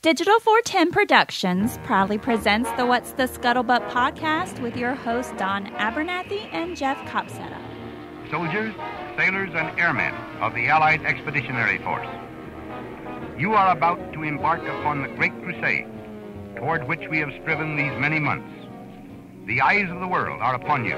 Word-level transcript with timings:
Digital 0.00 0.38
410 0.38 0.92
Productions 0.92 1.76
proudly 1.78 2.18
presents 2.18 2.70
the 2.76 2.86
What's 2.86 3.10
the 3.14 3.24
Scuttlebutt 3.24 3.90
podcast 3.90 4.62
with 4.62 4.76
your 4.76 4.94
hosts 4.94 5.32
Don 5.36 5.66
Abernathy 5.72 6.48
and 6.54 6.76
Jeff 6.76 6.96
Copsetta. 7.08 7.58
Soldiers, 8.30 8.72
sailors, 9.16 9.50
and 9.56 9.76
airmen 9.76 10.14
of 10.40 10.54
the 10.54 10.68
Allied 10.68 11.04
Expeditionary 11.04 11.78
Force. 11.78 12.06
You 13.36 13.54
are 13.54 13.72
about 13.76 14.12
to 14.12 14.22
embark 14.22 14.62
upon 14.62 15.02
the 15.02 15.08
great 15.08 15.32
crusade 15.42 15.88
toward 16.54 16.86
which 16.86 17.08
we 17.10 17.18
have 17.18 17.32
striven 17.42 17.74
these 17.74 17.98
many 17.98 18.20
months. 18.20 18.54
The 19.46 19.60
eyes 19.60 19.90
of 19.90 19.98
the 19.98 20.06
world 20.06 20.40
are 20.40 20.54
upon 20.54 20.84
you. 20.84 20.96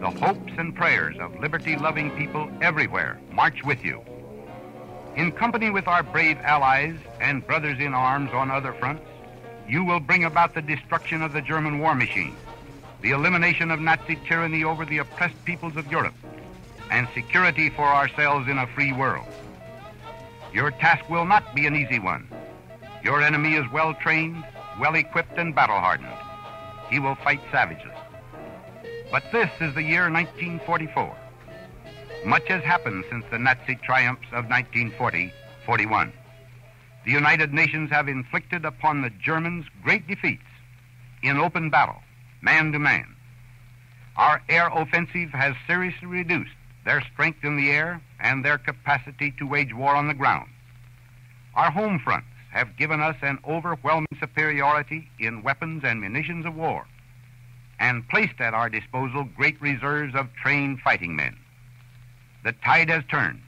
The 0.00 0.08
hopes 0.18 0.52
and 0.56 0.74
prayers 0.74 1.16
of 1.20 1.38
liberty 1.40 1.76
loving 1.76 2.10
people 2.12 2.50
everywhere 2.62 3.20
march 3.30 3.62
with 3.66 3.84
you. 3.84 4.02
In 5.14 5.30
company 5.30 5.68
with 5.68 5.88
our 5.88 6.02
brave 6.02 6.38
allies 6.38 6.96
and 7.20 7.46
brothers 7.46 7.78
in 7.78 7.92
arms 7.92 8.30
on 8.32 8.50
other 8.50 8.72
fronts, 8.72 9.04
you 9.68 9.84
will 9.84 10.00
bring 10.00 10.24
about 10.24 10.54
the 10.54 10.62
destruction 10.62 11.20
of 11.20 11.34
the 11.34 11.42
German 11.42 11.80
war 11.80 11.94
machine, 11.94 12.34
the 13.02 13.10
elimination 13.10 13.70
of 13.70 13.78
Nazi 13.78 14.18
tyranny 14.26 14.64
over 14.64 14.86
the 14.86 14.98
oppressed 14.98 15.44
peoples 15.44 15.76
of 15.76 15.90
Europe, 15.90 16.14
and 16.90 17.06
security 17.14 17.68
for 17.68 17.84
ourselves 17.86 18.48
in 18.48 18.56
a 18.56 18.66
free 18.68 18.92
world. 18.92 19.26
Your 20.52 20.70
task 20.70 21.08
will 21.10 21.26
not 21.26 21.54
be 21.54 21.66
an 21.66 21.76
easy 21.76 21.98
one. 21.98 22.26
Your 23.04 23.22
enemy 23.22 23.54
is 23.54 23.70
well 23.70 23.92
trained, 23.92 24.44
well 24.80 24.94
equipped, 24.94 25.36
and 25.36 25.54
battle 25.54 25.78
hardened. 25.78 26.12
He 26.90 26.98
will 26.98 27.16
fight 27.16 27.40
savagely. 27.50 27.92
But 29.10 29.24
this 29.30 29.50
is 29.60 29.74
the 29.74 29.82
year 29.82 30.10
1944. 30.10 31.16
Much 32.24 32.46
has 32.48 32.62
happened 32.62 33.04
since 33.10 33.24
the 33.30 33.38
Nazi 33.38 33.74
triumphs 33.74 34.28
of 34.28 34.46
1940 34.48 35.32
41. 35.66 36.12
The 37.04 37.10
United 37.10 37.52
Nations 37.52 37.90
have 37.90 38.08
inflicted 38.08 38.64
upon 38.64 39.02
the 39.02 39.10
Germans 39.10 39.66
great 39.82 40.06
defeats 40.06 40.46
in 41.22 41.38
open 41.38 41.68
battle, 41.68 42.00
man 42.40 42.70
to 42.72 42.78
man. 42.78 43.16
Our 44.16 44.40
air 44.48 44.68
offensive 44.68 45.30
has 45.30 45.56
seriously 45.66 46.06
reduced 46.06 46.54
their 46.84 47.00
strength 47.00 47.44
in 47.44 47.56
the 47.56 47.70
air 47.70 48.00
and 48.20 48.44
their 48.44 48.58
capacity 48.58 49.32
to 49.38 49.46
wage 49.46 49.74
war 49.74 49.96
on 49.96 50.06
the 50.06 50.14
ground. 50.14 50.48
Our 51.54 51.72
home 51.72 51.98
fronts 51.98 52.28
have 52.52 52.76
given 52.76 53.00
us 53.00 53.16
an 53.22 53.38
overwhelming 53.48 54.06
superiority 54.20 55.08
in 55.18 55.42
weapons 55.42 55.82
and 55.84 56.00
munitions 56.00 56.46
of 56.46 56.54
war 56.54 56.86
and 57.80 58.08
placed 58.08 58.40
at 58.40 58.54
our 58.54 58.68
disposal 58.68 59.24
great 59.24 59.60
reserves 59.60 60.14
of 60.14 60.32
trained 60.34 60.80
fighting 60.80 61.16
men. 61.16 61.36
The 62.44 62.52
tide 62.52 62.90
has 62.90 63.04
turned. 63.10 63.42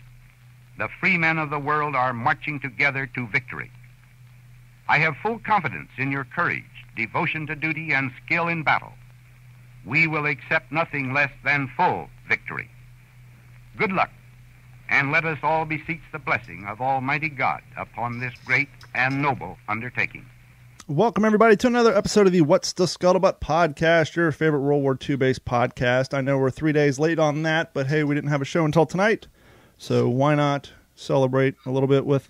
The 0.78 0.88
free 1.00 1.18
men 1.18 1.38
of 1.38 1.50
the 1.50 1.58
world 1.58 1.94
are 1.94 2.12
marching 2.12 2.60
together 2.60 3.06
to 3.14 3.26
victory. 3.28 3.70
I 4.88 4.98
have 4.98 5.16
full 5.16 5.38
confidence 5.38 5.90
in 5.96 6.12
your 6.12 6.24
courage, 6.24 6.64
devotion 6.96 7.46
to 7.46 7.56
duty, 7.56 7.92
and 7.92 8.12
skill 8.24 8.48
in 8.48 8.62
battle. 8.62 8.92
We 9.84 10.06
will 10.06 10.26
accept 10.26 10.72
nothing 10.72 11.12
less 11.12 11.32
than 11.42 11.70
full 11.76 12.10
victory. 12.28 12.70
Good 13.76 13.92
luck, 13.92 14.10
and 14.88 15.10
let 15.10 15.24
us 15.24 15.38
all 15.42 15.64
beseech 15.64 16.02
the 16.12 16.18
blessing 16.18 16.64
of 16.66 16.80
Almighty 16.80 17.28
God 17.28 17.62
upon 17.76 18.20
this 18.20 18.34
great 18.44 18.68
and 18.94 19.20
noble 19.20 19.58
undertaking. 19.68 20.26
Welcome, 20.86 21.24
everybody, 21.24 21.56
to 21.56 21.66
another 21.66 21.96
episode 21.96 22.26
of 22.26 22.34
the 22.34 22.42
What's 22.42 22.74
the 22.74 22.84
Scuttlebutt 22.84 23.40
podcast, 23.40 24.16
your 24.16 24.30
favorite 24.30 24.60
World 24.60 24.82
War 24.82 24.98
II 25.00 25.16
based 25.16 25.46
podcast. 25.46 26.12
I 26.12 26.20
know 26.20 26.36
we're 26.36 26.50
three 26.50 26.72
days 26.72 26.98
late 26.98 27.18
on 27.18 27.42
that, 27.44 27.72
but 27.72 27.86
hey, 27.86 28.04
we 28.04 28.14
didn't 28.14 28.28
have 28.28 28.42
a 28.42 28.44
show 28.44 28.66
until 28.66 28.84
tonight, 28.84 29.26
so 29.78 30.10
why 30.10 30.34
not 30.34 30.72
celebrate 30.94 31.54
a 31.64 31.70
little 31.70 31.86
bit 31.86 32.04
with, 32.04 32.28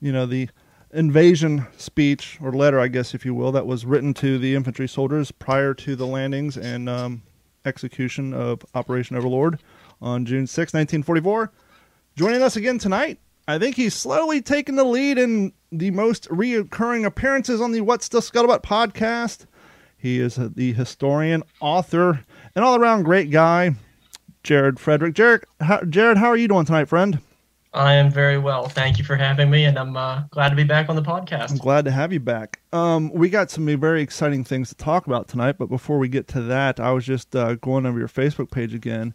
you 0.00 0.12
know, 0.12 0.24
the 0.24 0.48
invasion 0.94 1.66
speech 1.76 2.38
or 2.40 2.52
letter, 2.52 2.80
I 2.80 2.88
guess, 2.88 3.12
if 3.12 3.26
you 3.26 3.34
will, 3.34 3.52
that 3.52 3.66
was 3.66 3.84
written 3.84 4.14
to 4.14 4.38
the 4.38 4.54
infantry 4.54 4.88
soldiers 4.88 5.30
prior 5.30 5.74
to 5.74 5.94
the 5.94 6.06
landings 6.06 6.56
and 6.56 6.88
um, 6.88 7.20
execution 7.66 8.32
of 8.32 8.64
Operation 8.74 9.14
Overlord 9.14 9.60
on 10.00 10.24
June 10.24 10.46
6, 10.46 10.72
1944. 10.72 11.52
Joining 12.16 12.40
us 12.40 12.56
again 12.56 12.78
tonight, 12.78 13.18
I 13.46 13.58
think 13.58 13.76
he's 13.76 13.92
slowly 13.92 14.40
taking 14.40 14.76
the 14.76 14.84
lead 14.84 15.18
in 15.18 15.52
the 15.78 15.90
most 15.90 16.28
reoccurring 16.28 17.04
appearances 17.04 17.60
on 17.60 17.72
the 17.72 17.80
What's 17.80 18.08
the 18.08 18.20
Scuttlebutt 18.20 18.62
podcast. 18.62 19.46
He 19.96 20.20
is 20.20 20.36
the 20.36 20.72
historian, 20.72 21.42
author, 21.60 22.24
and 22.54 22.64
all 22.64 22.76
around 22.76 23.04
great 23.04 23.30
guy, 23.30 23.74
Jared 24.42 24.78
Frederick. 24.78 25.14
Jared 25.14 25.44
how, 25.60 25.80
Jared, 25.82 26.18
how 26.18 26.28
are 26.28 26.36
you 26.36 26.48
doing 26.48 26.66
tonight, 26.66 26.86
friend? 26.86 27.20
I 27.72 27.94
am 27.94 28.08
very 28.08 28.38
well. 28.38 28.68
Thank 28.68 28.98
you 28.98 29.04
for 29.04 29.16
having 29.16 29.50
me, 29.50 29.64
and 29.64 29.76
I'm 29.76 29.96
uh, 29.96 30.22
glad 30.30 30.50
to 30.50 30.56
be 30.56 30.62
back 30.62 30.88
on 30.88 30.94
the 30.94 31.02
podcast. 31.02 31.50
I'm 31.50 31.56
glad 31.56 31.84
to 31.86 31.90
have 31.90 32.12
you 32.12 32.20
back. 32.20 32.60
Um, 32.72 33.10
we 33.12 33.28
got 33.28 33.50
some 33.50 33.66
very 33.80 34.00
exciting 34.00 34.44
things 34.44 34.68
to 34.68 34.76
talk 34.76 35.08
about 35.08 35.26
tonight, 35.26 35.56
but 35.58 35.66
before 35.66 35.98
we 35.98 36.08
get 36.08 36.28
to 36.28 36.42
that, 36.42 36.78
I 36.78 36.92
was 36.92 37.04
just 37.04 37.34
uh, 37.34 37.56
going 37.56 37.84
over 37.84 37.98
your 37.98 38.08
Facebook 38.08 38.52
page 38.52 38.74
again, 38.74 39.12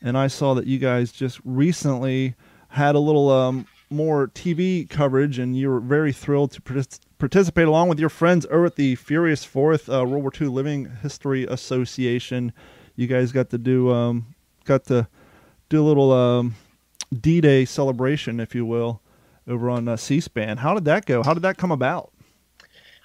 and 0.00 0.16
I 0.16 0.28
saw 0.28 0.54
that 0.54 0.66
you 0.66 0.78
guys 0.78 1.12
just 1.12 1.38
recently 1.44 2.34
had 2.68 2.94
a 2.94 2.98
little 2.98 3.28
um, 3.30 3.66
more 3.90 4.28
TV 4.28 4.88
coverage, 4.88 5.38
and 5.38 5.56
you 5.56 5.68
were 5.68 5.80
very 5.80 6.12
thrilled 6.12 6.52
to 6.52 6.62
partic- 6.62 7.00
participate 7.18 7.66
along 7.66 7.88
with 7.88 7.98
your 7.98 8.08
friends 8.08 8.46
over 8.50 8.66
at 8.66 8.76
the 8.76 8.94
Furious 8.96 9.44
Fourth 9.44 9.88
uh, 9.88 10.04
World 10.04 10.22
War 10.22 10.32
II 10.38 10.48
Living 10.48 10.90
History 11.02 11.44
Association. 11.44 12.52
You 12.96 13.06
guys 13.06 13.32
got 13.32 13.50
to 13.50 13.58
do 13.58 13.90
um, 13.90 14.34
got 14.64 14.84
to 14.86 15.08
do 15.68 15.82
a 15.82 15.86
little 15.86 16.12
um, 16.12 16.54
D-Day 17.18 17.64
celebration, 17.64 18.40
if 18.40 18.54
you 18.54 18.66
will, 18.66 19.00
over 19.46 19.70
on 19.70 19.88
uh, 19.88 19.96
C-SPAN. 19.96 20.58
How 20.58 20.74
did 20.74 20.84
that 20.86 21.06
go? 21.06 21.22
How 21.22 21.34
did 21.34 21.42
that 21.42 21.56
come 21.56 21.70
about? 21.70 22.12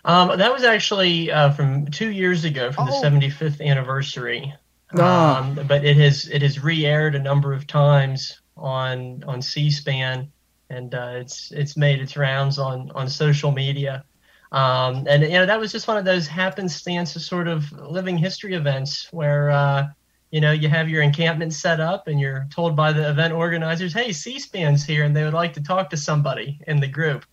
Um, 0.05 0.37
that 0.37 0.51
was 0.51 0.63
actually 0.63 1.31
uh, 1.31 1.51
from 1.51 1.85
two 1.87 2.11
years 2.11 2.43
ago, 2.43 2.71
from 2.71 2.89
oh. 2.89 3.01
the 3.01 3.07
75th 3.07 3.65
anniversary. 3.65 4.53
Ah. 4.97 5.39
Um, 5.39 5.59
but 5.67 5.85
it 5.85 5.97
has 5.97 6.27
it 6.27 6.41
has 6.41 6.61
re-aired 6.61 7.15
a 7.15 7.19
number 7.19 7.53
of 7.53 7.65
times 7.65 8.41
on 8.57 9.23
on 9.25 9.41
C-SPAN, 9.41 10.31
and 10.73 10.95
uh, 10.95 11.13
it's 11.15 11.51
it's 11.51 11.77
made 11.77 11.99
its 11.99 12.17
rounds 12.17 12.57
on 12.59 12.91
on 12.95 13.07
social 13.07 13.51
media. 13.51 14.03
Um, 14.51 15.05
and 15.07 15.23
you 15.23 15.31
know 15.31 15.45
that 15.45 15.59
was 15.59 15.71
just 15.71 15.87
one 15.87 15.97
of 15.97 16.05
those 16.05 16.27
happenstance 16.27 17.13
sort 17.25 17.47
of 17.47 17.71
living 17.71 18.17
history 18.17 18.53
events 18.53 19.07
where 19.11 19.49
uh, 19.49 19.87
you 20.31 20.41
know 20.41 20.51
you 20.51 20.69
have 20.69 20.89
your 20.89 21.01
encampment 21.01 21.53
set 21.53 21.79
up 21.79 22.07
and 22.07 22.19
you're 22.19 22.47
told 22.51 22.75
by 22.75 22.93
the 22.93 23.09
event 23.09 23.33
organizers, 23.33 23.93
"Hey, 23.93 24.11
C-SPAN's 24.11 24.85
here," 24.85 25.03
and 25.03 25.15
they 25.15 25.23
would 25.23 25.33
like 25.33 25.53
to 25.53 25.63
talk 25.63 25.89
to 25.91 25.97
somebody 25.97 26.59
in 26.67 26.79
the 26.79 26.87
group. 26.87 27.25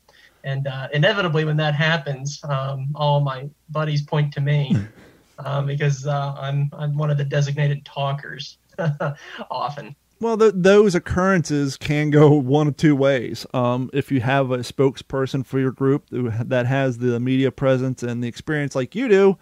And 0.42 0.66
uh, 0.66 0.88
inevitably, 0.94 1.44
when 1.44 1.58
that 1.58 1.74
happens, 1.74 2.40
um, 2.44 2.88
all 2.94 3.20
my 3.20 3.50
buddies 3.68 4.02
point 4.02 4.32
to 4.34 4.40
me 4.40 4.76
uh, 5.38 5.62
because 5.62 6.06
uh, 6.06 6.34
I'm 6.38 6.70
I'm 6.72 6.96
one 6.96 7.10
of 7.10 7.18
the 7.18 7.24
designated 7.24 7.84
talkers 7.84 8.58
often. 9.50 9.94
Well, 10.22 10.36
those 10.36 10.94
occurrences 10.94 11.78
can 11.78 12.10
go 12.10 12.30
one 12.34 12.68
of 12.68 12.76
two 12.76 12.94
ways. 12.94 13.46
Um, 13.54 13.88
if 13.94 14.12
you 14.12 14.20
have 14.20 14.50
a 14.50 14.58
spokesperson 14.58 15.46
for 15.46 15.58
your 15.58 15.72
group 15.72 16.04
that 16.10 16.66
has 16.66 16.98
the 16.98 17.18
media 17.18 17.50
presence 17.50 18.02
and 18.02 18.22
the 18.22 18.28
experience 18.28 18.74
like 18.74 18.94
you 18.94 19.08
do, 19.08 19.38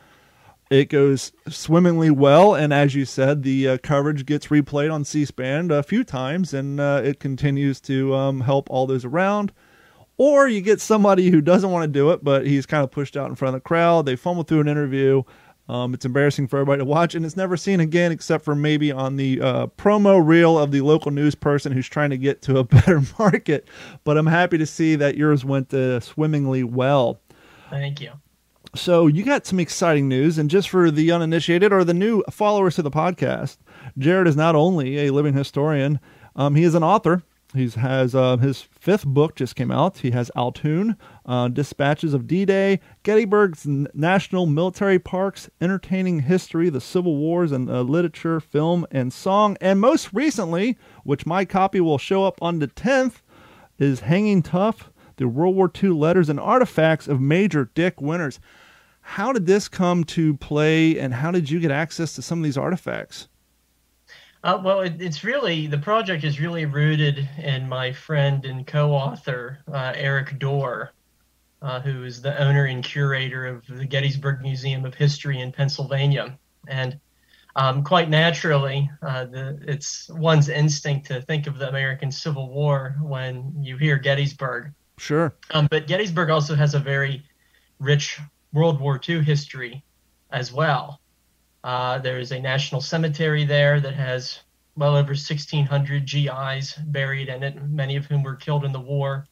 it 0.70 0.88
goes 0.88 1.32
swimmingly 1.48 2.10
well. 2.10 2.54
And 2.54 2.72
as 2.72 2.94
you 2.94 3.06
said, 3.06 3.42
the 3.42 3.68
uh, 3.68 3.78
coverage 3.78 4.24
gets 4.24 4.46
replayed 4.46 4.92
on 4.92 5.04
C 5.04 5.24
SPAN 5.24 5.72
a 5.72 5.82
few 5.82 6.04
times 6.04 6.54
and 6.54 6.78
uh, 6.78 7.00
it 7.04 7.18
continues 7.18 7.80
to 7.82 8.14
um, 8.14 8.42
help 8.42 8.70
all 8.70 8.86
those 8.86 9.04
around. 9.04 9.50
Or 10.16 10.46
you 10.46 10.60
get 10.60 10.80
somebody 10.80 11.30
who 11.30 11.40
doesn't 11.40 11.70
want 11.72 11.84
to 11.84 11.88
do 11.88 12.10
it, 12.10 12.22
but 12.22 12.46
he's 12.46 12.66
kind 12.66 12.84
of 12.84 12.92
pushed 12.92 13.16
out 13.16 13.28
in 13.28 13.34
front 13.34 13.56
of 13.56 13.62
the 13.62 13.66
crowd. 13.66 14.06
They 14.06 14.14
fumble 14.14 14.44
through 14.44 14.60
an 14.60 14.68
interview 14.68 15.24
um, 15.68 15.92
it's 15.92 16.04
embarrassing 16.04 16.48
for 16.48 16.56
everybody 16.58 16.80
to 16.80 16.84
watch, 16.84 17.14
and 17.14 17.26
it's 17.26 17.36
never 17.36 17.56
seen 17.56 17.80
again 17.80 18.10
except 18.10 18.44
for 18.44 18.54
maybe 18.54 18.90
on 18.90 19.16
the 19.16 19.40
uh, 19.40 19.66
promo 19.78 20.24
reel 20.24 20.58
of 20.58 20.70
the 20.70 20.80
local 20.80 21.10
news 21.10 21.34
person 21.34 21.72
who's 21.72 21.88
trying 21.88 22.10
to 22.10 22.18
get 22.18 22.40
to 22.42 22.58
a 22.58 22.64
better 22.64 23.02
market. 23.18 23.68
But 24.04 24.16
I'm 24.16 24.26
happy 24.26 24.58
to 24.58 24.66
see 24.66 24.96
that 24.96 25.16
yours 25.16 25.44
went 25.44 25.72
uh, 25.74 26.00
swimmingly 26.00 26.64
well. 26.64 27.20
Thank 27.70 28.00
you. 28.00 28.12
So 28.74 29.06
you 29.06 29.24
got 29.24 29.46
some 29.46 29.60
exciting 29.60 30.08
news, 30.08 30.38
and 30.38 30.50
just 30.50 30.68
for 30.68 30.90
the 30.90 31.10
uninitiated 31.10 31.72
or 31.72 31.84
the 31.84 31.94
new 31.94 32.22
followers 32.30 32.76
to 32.76 32.82
the 32.82 32.90
podcast, 32.90 33.56
Jared 33.96 34.26
is 34.26 34.36
not 34.36 34.54
only 34.54 35.06
a 35.06 35.12
living 35.12 35.34
historian, 35.34 36.00
um, 36.36 36.54
he 36.54 36.64
is 36.64 36.74
an 36.74 36.82
author. 36.82 37.22
He 37.54 37.68
has 37.70 38.14
uh, 38.14 38.36
his 38.36 38.60
fifth 38.60 39.06
book 39.06 39.34
just 39.34 39.56
came 39.56 39.70
out. 39.70 39.98
He 39.98 40.10
has 40.10 40.30
Altoon, 40.36 40.96
uh, 41.28 41.46
Dispatches 41.48 42.14
of 42.14 42.26
D-Day, 42.26 42.80
Gettysburg's 43.02 43.66
National 43.66 44.46
Military 44.46 44.98
Parks, 44.98 45.50
Entertaining 45.60 46.20
History, 46.20 46.70
the 46.70 46.80
Civil 46.80 47.16
Wars, 47.16 47.52
and 47.52 47.70
uh, 47.70 47.82
Literature, 47.82 48.40
Film, 48.40 48.86
and 48.90 49.12
Song. 49.12 49.58
And 49.60 49.78
most 49.78 50.12
recently, 50.14 50.78
which 51.04 51.26
my 51.26 51.44
copy 51.44 51.80
will 51.80 51.98
show 51.98 52.24
up 52.24 52.40
on 52.40 52.58
the 52.58 52.66
10th, 52.66 53.16
is 53.78 54.00
Hanging 54.00 54.42
Tough, 54.42 54.90
the 55.18 55.28
World 55.28 55.54
War 55.54 55.70
II 55.82 55.90
Letters 55.90 56.30
and 56.30 56.40
Artifacts 56.40 57.06
of 57.06 57.20
Major 57.20 57.70
Dick 57.74 58.00
Winters. 58.00 58.40
How 59.02 59.32
did 59.32 59.46
this 59.46 59.68
come 59.68 60.04
to 60.04 60.34
play, 60.38 60.98
and 60.98 61.12
how 61.14 61.30
did 61.30 61.50
you 61.50 61.60
get 61.60 61.70
access 61.70 62.14
to 62.14 62.22
some 62.22 62.38
of 62.38 62.44
these 62.44 62.58
artifacts? 62.58 63.28
Uh, 64.44 64.60
well, 64.62 64.80
it, 64.80 65.00
it's 65.00 65.24
really 65.24 65.66
the 65.66 65.78
project 65.78 66.24
is 66.24 66.40
really 66.40 66.64
rooted 66.64 67.28
in 67.38 67.68
my 67.68 67.92
friend 67.92 68.44
and 68.44 68.66
co-author 68.66 69.58
uh, 69.70 69.92
Eric 69.94 70.38
Dorr. 70.38 70.92
Uh, 71.62 71.80
who 71.80 72.04
is 72.04 72.22
the 72.22 72.40
owner 72.40 72.66
and 72.66 72.84
curator 72.84 73.46
of 73.46 73.66
the 73.66 73.84
Gettysburg 73.84 74.40
Museum 74.42 74.84
of 74.84 74.94
History 74.94 75.40
in 75.40 75.52
Pennsylvania. 75.52 76.38
And 76.68 77.00
um, 77.56 77.82
quite 77.82 78.08
naturally, 78.08 78.88
uh, 79.02 79.24
the, 79.24 79.58
it's 79.66 80.08
one's 80.10 80.48
instinct 80.48 81.08
to 81.08 81.20
think 81.22 81.46
of 81.46 81.58
the 81.58 81.68
American 81.68 82.12
Civil 82.12 82.50
War 82.50 82.96
when 83.00 83.52
you 83.60 83.76
hear 83.76 83.96
Gettysburg. 83.96 84.72
Sure. 84.98 85.34
Um, 85.50 85.66
but 85.70 85.86
Gettysburg 85.86 86.30
also 86.30 86.54
has 86.54 86.74
a 86.74 86.78
very 86.78 87.24
rich 87.78 88.20
World 88.52 88.80
War 88.80 89.00
II 89.06 89.22
history 89.22 89.84
as 90.30 90.52
well. 90.52 91.00
Uh, 91.64 91.98
there 91.98 92.18
is 92.18 92.32
a 92.32 92.40
national 92.40 92.80
cemetery 92.80 93.44
there 93.44 93.80
that 93.80 93.94
has 93.94 94.40
well 94.76 94.94
over 94.94 95.08
1,600 95.08 96.06
GIs 96.06 96.74
buried 96.86 97.28
in 97.28 97.42
it, 97.42 97.60
many 97.68 97.96
of 97.96 98.06
whom 98.06 98.22
were 98.22 98.36
killed 98.36 98.64
in 98.64 98.72
the 98.72 98.80
war. 98.80 99.26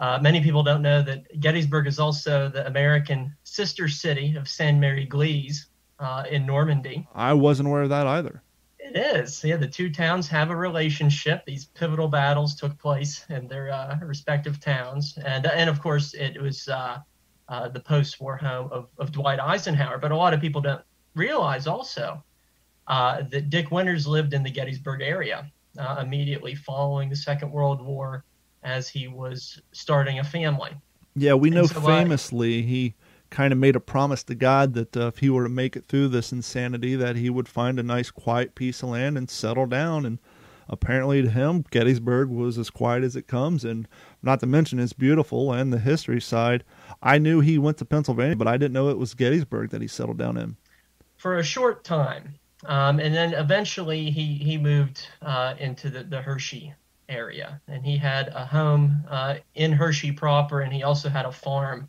Uh, 0.00 0.18
many 0.22 0.40
people 0.40 0.62
don't 0.62 0.80
know 0.80 1.02
that 1.02 1.40
Gettysburg 1.40 1.86
is 1.86 1.98
also 1.98 2.48
the 2.48 2.66
American 2.66 3.36
sister 3.44 3.86
city 3.86 4.34
of 4.34 4.48
Sainte-Mère-Église 4.48 5.66
uh, 5.98 6.24
in 6.30 6.46
Normandy. 6.46 7.06
I 7.14 7.34
wasn't 7.34 7.68
aware 7.68 7.82
of 7.82 7.90
that 7.90 8.06
either. 8.06 8.42
It 8.78 8.96
is. 8.96 9.44
Yeah, 9.44 9.56
the 9.56 9.68
two 9.68 9.90
towns 9.90 10.26
have 10.28 10.48
a 10.48 10.56
relationship. 10.56 11.44
These 11.44 11.66
pivotal 11.66 12.08
battles 12.08 12.54
took 12.54 12.78
place 12.78 13.26
in 13.28 13.46
their 13.46 13.70
uh, 13.70 13.98
respective 14.02 14.58
towns, 14.58 15.16
and 15.24 15.46
and 15.46 15.68
of 15.68 15.80
course 15.80 16.14
it 16.14 16.40
was 16.40 16.66
uh, 16.66 16.98
uh, 17.48 17.68
the 17.68 17.78
post-war 17.78 18.38
home 18.38 18.70
of, 18.72 18.88
of 18.98 19.12
Dwight 19.12 19.38
Eisenhower. 19.38 19.98
But 19.98 20.12
a 20.12 20.16
lot 20.16 20.32
of 20.32 20.40
people 20.40 20.62
don't 20.62 20.82
realize 21.14 21.66
also 21.66 22.24
uh, 22.86 23.22
that 23.30 23.50
Dick 23.50 23.70
Winters 23.70 24.06
lived 24.06 24.32
in 24.32 24.42
the 24.42 24.50
Gettysburg 24.50 25.02
area 25.02 25.48
immediately 26.00 26.54
following 26.54 27.08
the 27.08 27.16
Second 27.16 27.52
World 27.52 27.80
War 27.80 28.24
as 28.62 28.88
he 28.88 29.08
was 29.08 29.60
starting 29.72 30.18
a 30.18 30.24
family. 30.24 30.70
Yeah, 31.14 31.34
we 31.34 31.50
know 31.50 31.66
so 31.66 31.80
famously 31.80 32.58
I, 32.58 32.62
he 32.62 32.94
kind 33.30 33.52
of 33.52 33.58
made 33.58 33.76
a 33.76 33.80
promise 33.80 34.22
to 34.24 34.34
God 34.34 34.74
that 34.74 34.96
uh, 34.96 35.06
if 35.06 35.18
he 35.18 35.30
were 35.30 35.44
to 35.44 35.48
make 35.48 35.76
it 35.76 35.84
through 35.86 36.08
this 36.08 36.32
insanity, 36.32 36.96
that 36.96 37.16
he 37.16 37.30
would 37.30 37.48
find 37.48 37.78
a 37.78 37.82
nice, 37.82 38.10
quiet 38.10 38.54
piece 38.54 38.82
of 38.82 38.90
land 38.90 39.16
and 39.16 39.30
settle 39.30 39.66
down. 39.66 40.04
And 40.04 40.18
apparently, 40.68 41.22
to 41.22 41.30
him, 41.30 41.64
Gettysburg 41.70 42.28
was 42.28 42.58
as 42.58 42.70
quiet 42.70 43.04
as 43.04 43.16
it 43.16 43.26
comes, 43.26 43.64
and 43.64 43.88
not 44.22 44.40
to 44.40 44.46
mention 44.46 44.78
it's 44.78 44.92
beautiful 44.92 45.52
and 45.52 45.72
the 45.72 45.78
history 45.78 46.20
side. 46.20 46.64
I 47.02 47.18
knew 47.18 47.40
he 47.40 47.58
went 47.58 47.78
to 47.78 47.84
Pennsylvania, 47.84 48.36
but 48.36 48.48
I 48.48 48.56
didn't 48.56 48.74
know 48.74 48.88
it 48.88 48.98
was 48.98 49.14
Gettysburg 49.14 49.70
that 49.70 49.82
he 49.82 49.88
settled 49.88 50.18
down 50.18 50.36
in. 50.36 50.56
For 51.16 51.38
a 51.38 51.44
short 51.44 51.84
time, 51.84 52.34
um, 52.64 52.98
and 52.98 53.14
then 53.14 53.34
eventually 53.34 54.10
he 54.10 54.34
he 54.34 54.56
moved 54.58 55.06
uh, 55.22 55.54
into 55.58 55.90
the, 55.90 56.04
the 56.04 56.22
Hershey 56.22 56.74
area, 57.10 57.60
and 57.68 57.84
he 57.84 57.96
had 57.96 58.28
a 58.28 58.46
home 58.46 59.04
uh, 59.08 59.36
in 59.54 59.72
Hershey 59.72 60.12
proper, 60.12 60.60
and 60.60 60.72
he 60.72 60.82
also 60.82 61.08
had 61.08 61.26
a 61.26 61.32
farm 61.32 61.88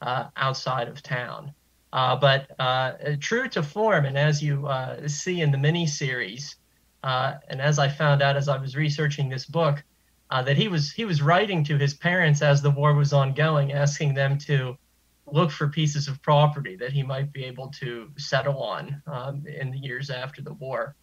uh, 0.00 0.24
outside 0.36 0.88
of 0.88 1.02
town. 1.02 1.52
Uh, 1.92 2.16
but 2.16 2.50
uh, 2.58 2.92
true 3.20 3.48
to 3.48 3.62
form, 3.62 4.06
and 4.06 4.16
as 4.16 4.42
you 4.42 4.66
uh, 4.66 5.06
see 5.06 5.42
in 5.42 5.50
the 5.50 5.58
miniseries, 5.58 6.56
uh, 7.04 7.34
and 7.48 7.60
as 7.60 7.78
I 7.78 7.88
found 7.88 8.22
out 8.22 8.36
as 8.36 8.48
I 8.48 8.56
was 8.56 8.74
researching 8.74 9.28
this 9.28 9.44
book, 9.44 9.82
that 10.30 10.56
he 10.56 10.66
was 10.66 10.90
he 10.90 11.04
was 11.04 11.20
writing 11.20 11.62
to 11.64 11.76
his 11.76 11.92
parents 11.92 12.40
as 12.40 12.62
the 12.62 12.70
war 12.70 12.94
was 12.94 13.12
ongoing, 13.12 13.72
asking 13.72 14.14
them 14.14 14.38
to 14.38 14.78
look 15.26 15.50
for 15.50 15.68
pieces 15.68 16.08
of 16.08 16.22
property 16.22 16.74
that 16.76 16.92
he 16.92 17.02
might 17.02 17.32
be 17.32 17.44
able 17.44 17.68
to 17.68 18.10
settle 18.16 18.62
on 18.62 19.02
um, 19.06 19.44
in 19.46 19.70
the 19.70 19.78
years 19.78 20.08
after 20.08 20.40
the 20.40 20.54
war. 20.54 20.94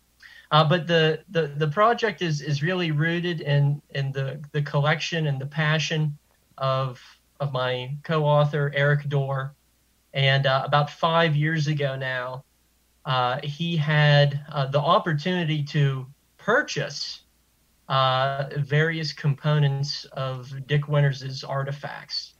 Uh, 0.51 0.63
but 0.63 0.87
the, 0.87 1.19
the, 1.29 1.47
the 1.57 1.67
project 1.67 2.21
is, 2.21 2.41
is 2.41 2.63
really 2.63 2.91
rooted 2.91 3.41
in, 3.41 3.81
in 3.91 4.11
the, 4.11 4.41
the 4.51 4.61
collection 4.61 5.27
and 5.27 5.39
the 5.39 5.45
passion 5.45 6.17
of, 6.57 6.99
of 7.39 7.51
my 7.51 7.95
co-author, 8.03 8.71
Eric 8.75 9.07
Dorr. 9.09 9.53
And 10.13 10.47
uh, 10.47 10.63
about 10.65 10.89
five 10.89 11.35
years 11.35 11.67
ago 11.67 11.95
now, 11.95 12.43
uh, 13.05 13.39
he 13.43 13.77
had 13.77 14.43
uh, 14.51 14.65
the 14.67 14.79
opportunity 14.79 15.63
to 15.65 16.07
purchase 16.37 17.21
uh, 17.87 18.49
various 18.57 19.13
components 19.13 20.05
of 20.13 20.51
Dick 20.67 20.87
Winters' 20.87 21.43
artifacts. 21.43 22.33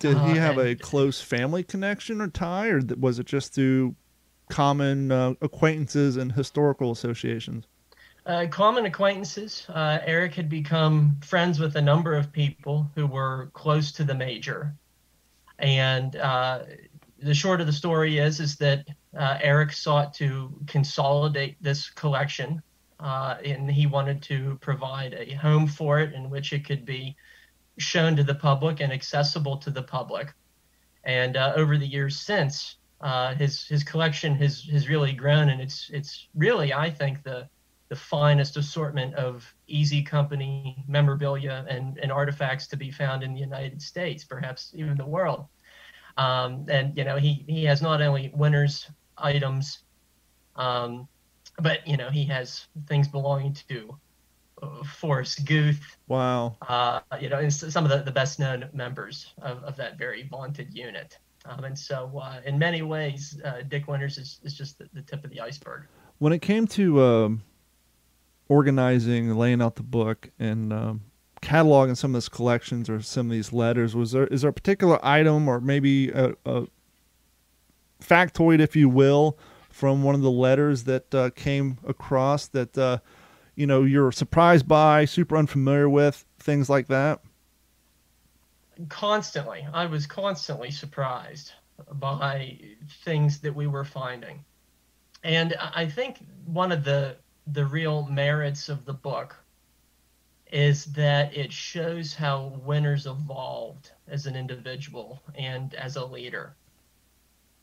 Did 0.00 0.18
he 0.18 0.36
have 0.36 0.58
a 0.58 0.74
close 0.74 1.20
family 1.20 1.62
connection 1.62 2.20
or 2.20 2.28
tie, 2.28 2.68
or 2.68 2.80
was 2.98 3.18
it 3.18 3.26
just 3.26 3.52
through 3.52 3.94
common 4.50 5.10
uh, 5.10 5.34
acquaintances 5.40 6.16
and 6.16 6.32
historical 6.32 6.90
associations? 6.90 7.66
Uh, 8.26 8.46
common 8.50 8.84
acquaintances. 8.84 9.66
Uh, 9.68 9.98
Eric 10.04 10.34
had 10.34 10.48
become 10.48 11.16
friends 11.22 11.58
with 11.58 11.76
a 11.76 11.80
number 11.80 12.14
of 12.14 12.30
people 12.30 12.90
who 12.94 13.06
were 13.06 13.50
close 13.54 13.92
to 13.92 14.04
the 14.04 14.14
major, 14.14 14.74
and 15.58 16.16
uh, 16.16 16.64
the 17.18 17.34
short 17.34 17.60
of 17.60 17.66
the 17.66 17.72
story 17.72 18.18
is 18.18 18.38
is 18.38 18.56
that 18.56 18.86
uh, 19.18 19.38
Eric 19.40 19.72
sought 19.72 20.12
to 20.14 20.52
consolidate 20.66 21.56
this 21.62 21.88
collection, 21.88 22.62
uh, 23.00 23.36
and 23.42 23.70
he 23.70 23.86
wanted 23.86 24.22
to 24.22 24.58
provide 24.60 25.14
a 25.14 25.32
home 25.34 25.66
for 25.66 25.98
it 25.98 26.12
in 26.12 26.28
which 26.28 26.52
it 26.52 26.64
could 26.66 26.84
be 26.84 27.16
shown 27.78 28.14
to 28.16 28.22
the 28.22 28.34
public 28.34 28.80
and 28.80 28.92
accessible 28.92 29.56
to 29.56 29.70
the 29.70 29.82
public. 29.82 30.34
And 31.04 31.38
over 31.38 31.78
the 31.78 31.86
years 31.86 32.20
since, 32.20 32.76
uh, 33.00 33.34
his 33.34 33.66
his 33.66 33.82
collection 33.82 34.34
has 34.36 34.62
has 34.64 34.88
really 34.88 35.12
grown, 35.12 35.48
and 35.48 35.60
it's 35.60 35.90
it's 35.92 36.28
really 36.34 36.72
I 36.72 36.90
think 36.90 37.22
the 37.22 37.48
the 37.88 37.96
finest 37.96 38.56
assortment 38.56 39.14
of 39.14 39.52
easy 39.66 40.00
company 40.02 40.84
memorabilia 40.86 41.66
and, 41.68 41.98
and 41.98 42.12
artifacts 42.12 42.68
to 42.68 42.76
be 42.76 42.88
found 42.90 43.24
in 43.24 43.34
the 43.34 43.40
United 43.40 43.82
States, 43.82 44.22
perhaps 44.22 44.72
even 44.76 44.96
the 44.96 45.04
world. 45.04 45.46
Um, 46.16 46.66
and 46.68 46.96
you 46.96 47.04
know 47.04 47.16
he 47.16 47.44
he 47.48 47.64
has 47.64 47.82
not 47.82 48.00
only 48.02 48.30
Winters 48.34 48.88
items, 49.16 49.80
um, 50.56 51.08
but 51.58 51.86
you 51.86 51.96
know 51.96 52.10
he 52.10 52.24
has 52.26 52.66
things 52.86 53.08
belonging 53.08 53.56
to 53.68 53.98
uh, 54.62 54.84
Forrest 54.84 55.44
Guth. 55.46 55.96
Wow. 56.06 56.56
Uh, 56.68 57.00
you 57.20 57.28
know, 57.28 57.38
and 57.38 57.52
some 57.52 57.84
of 57.84 57.90
the, 57.90 58.02
the 58.02 58.12
best 58.12 58.38
known 58.38 58.68
members 58.72 59.32
of, 59.40 59.64
of 59.64 59.76
that 59.76 59.98
very 59.98 60.24
vaunted 60.24 60.74
unit. 60.74 61.18
Um, 61.46 61.64
and 61.64 61.78
so, 61.78 62.10
uh, 62.22 62.40
in 62.44 62.58
many 62.58 62.82
ways, 62.82 63.40
uh, 63.44 63.62
Dick 63.66 63.88
Winters 63.88 64.18
is, 64.18 64.40
is 64.44 64.54
just 64.54 64.78
the, 64.78 64.88
the, 64.92 65.02
tip 65.02 65.24
of 65.24 65.30
the 65.30 65.40
iceberg. 65.40 65.84
When 66.18 66.32
it 66.32 66.42
came 66.42 66.66
to 66.68 67.02
um, 67.02 67.42
organizing, 68.48 69.34
laying 69.34 69.62
out 69.62 69.76
the 69.76 69.82
book, 69.82 70.30
and 70.38 70.72
um, 70.72 71.00
cataloging 71.40 71.96
some 71.96 72.14
of 72.14 72.20
these 72.20 72.28
collections 72.28 72.90
or 72.90 73.00
some 73.00 73.26
of 73.26 73.32
these 73.32 73.52
letters, 73.52 73.96
was 73.96 74.12
there 74.12 74.26
is 74.26 74.42
there 74.42 74.50
a 74.50 74.52
particular 74.52 74.98
item 75.04 75.48
or 75.48 75.60
maybe 75.60 76.10
a, 76.10 76.34
a 76.44 76.66
factoid, 78.02 78.60
if 78.60 78.76
you 78.76 78.90
will, 78.90 79.38
from 79.70 80.02
one 80.02 80.14
of 80.14 80.20
the 80.20 80.30
letters 80.30 80.84
that 80.84 81.14
uh, 81.14 81.30
came 81.30 81.78
across 81.86 82.48
that 82.48 82.76
uh, 82.76 82.98
you 83.54 83.66
know 83.66 83.84
you're 83.84 84.12
surprised 84.12 84.68
by, 84.68 85.06
super 85.06 85.38
unfamiliar 85.38 85.88
with, 85.88 86.26
things 86.38 86.68
like 86.68 86.88
that? 86.88 87.20
Constantly, 88.88 89.66
I 89.72 89.86
was 89.86 90.06
constantly 90.06 90.70
surprised 90.70 91.52
by 91.92 92.58
things 93.04 93.40
that 93.40 93.54
we 93.54 93.66
were 93.66 93.84
finding. 93.84 94.44
And 95.22 95.54
I 95.58 95.86
think 95.86 96.18
one 96.46 96.72
of 96.72 96.84
the 96.84 97.16
the 97.46 97.66
real 97.66 98.06
merits 98.06 98.68
of 98.68 98.84
the 98.84 98.92
book 98.92 99.36
is 100.52 100.84
that 100.86 101.36
it 101.36 101.52
shows 101.52 102.14
how 102.14 102.60
Winters 102.64 103.06
evolved 103.06 103.90
as 104.08 104.26
an 104.26 104.36
individual 104.36 105.20
and 105.34 105.74
as 105.74 105.96
a 105.96 106.04
leader. 106.04 106.54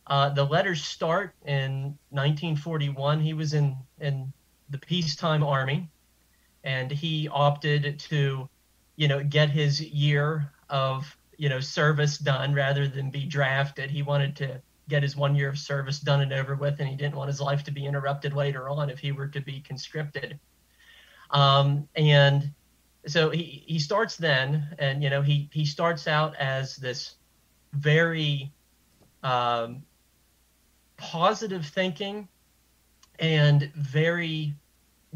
Uh, 0.07 0.29
the 0.29 0.43
letters 0.43 0.83
start 0.83 1.35
in 1.45 1.97
1941. 2.11 3.19
He 3.19 3.33
was 3.33 3.53
in 3.53 3.75
in 3.99 4.31
the 4.69 4.77
peacetime 4.77 5.43
army, 5.43 5.89
and 6.63 6.91
he 6.91 7.27
opted 7.27 7.99
to, 7.99 8.49
you 8.95 9.07
know, 9.07 9.23
get 9.23 9.49
his 9.49 9.81
year 9.81 10.51
of 10.69 11.17
you 11.37 11.49
know 11.49 11.59
service 11.59 12.17
done 12.17 12.53
rather 12.53 12.87
than 12.87 13.09
be 13.09 13.25
drafted. 13.25 13.89
He 13.91 14.01
wanted 14.01 14.35
to 14.37 14.61
get 14.89 15.03
his 15.03 15.15
one 15.15 15.35
year 15.35 15.49
of 15.49 15.57
service 15.57 15.99
done 15.99 16.21
and 16.21 16.33
over 16.33 16.55
with, 16.55 16.79
and 16.79 16.87
he 16.87 16.95
didn't 16.95 17.15
want 17.15 17.27
his 17.29 17.41
life 17.41 17.63
to 17.65 17.71
be 17.71 17.85
interrupted 17.85 18.33
later 18.33 18.69
on 18.69 18.89
if 18.89 18.99
he 18.99 19.11
were 19.11 19.27
to 19.27 19.41
be 19.41 19.59
conscripted. 19.59 20.39
Um, 21.31 21.87
and 21.95 22.51
so 23.05 23.29
he, 23.29 23.63
he 23.67 23.79
starts 23.79 24.15
then, 24.15 24.75
and 24.79 25.03
you 25.03 25.09
know 25.09 25.21
he 25.21 25.49
he 25.51 25.65
starts 25.65 26.07
out 26.07 26.35
as 26.37 26.75
this 26.77 27.15
very 27.73 28.51
um, 29.23 29.83
positive 30.97 31.65
thinking 31.65 32.27
and 33.19 33.71
very 33.75 34.55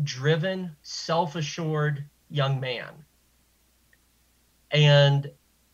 driven, 0.04 0.76
self 0.84 1.36
assured 1.36 2.06
young 2.30 2.60
man. 2.60 3.06
And 4.72 5.30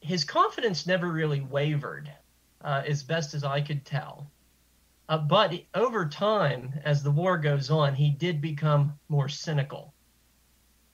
his 0.07 0.23
confidence 0.23 0.87
never 0.87 1.11
really 1.11 1.41
wavered, 1.41 2.11
uh, 2.61 2.83
as 2.85 3.03
best 3.03 3.33
as 3.33 3.43
I 3.43 3.61
could 3.61 3.85
tell. 3.85 4.31
Uh, 5.09 5.17
but 5.17 5.53
over 5.73 6.07
time, 6.07 6.73
as 6.83 7.03
the 7.03 7.11
war 7.11 7.37
goes 7.37 7.69
on, 7.69 7.93
he 7.93 8.09
did 8.09 8.41
become 8.41 8.93
more 9.09 9.29
cynical. 9.29 9.93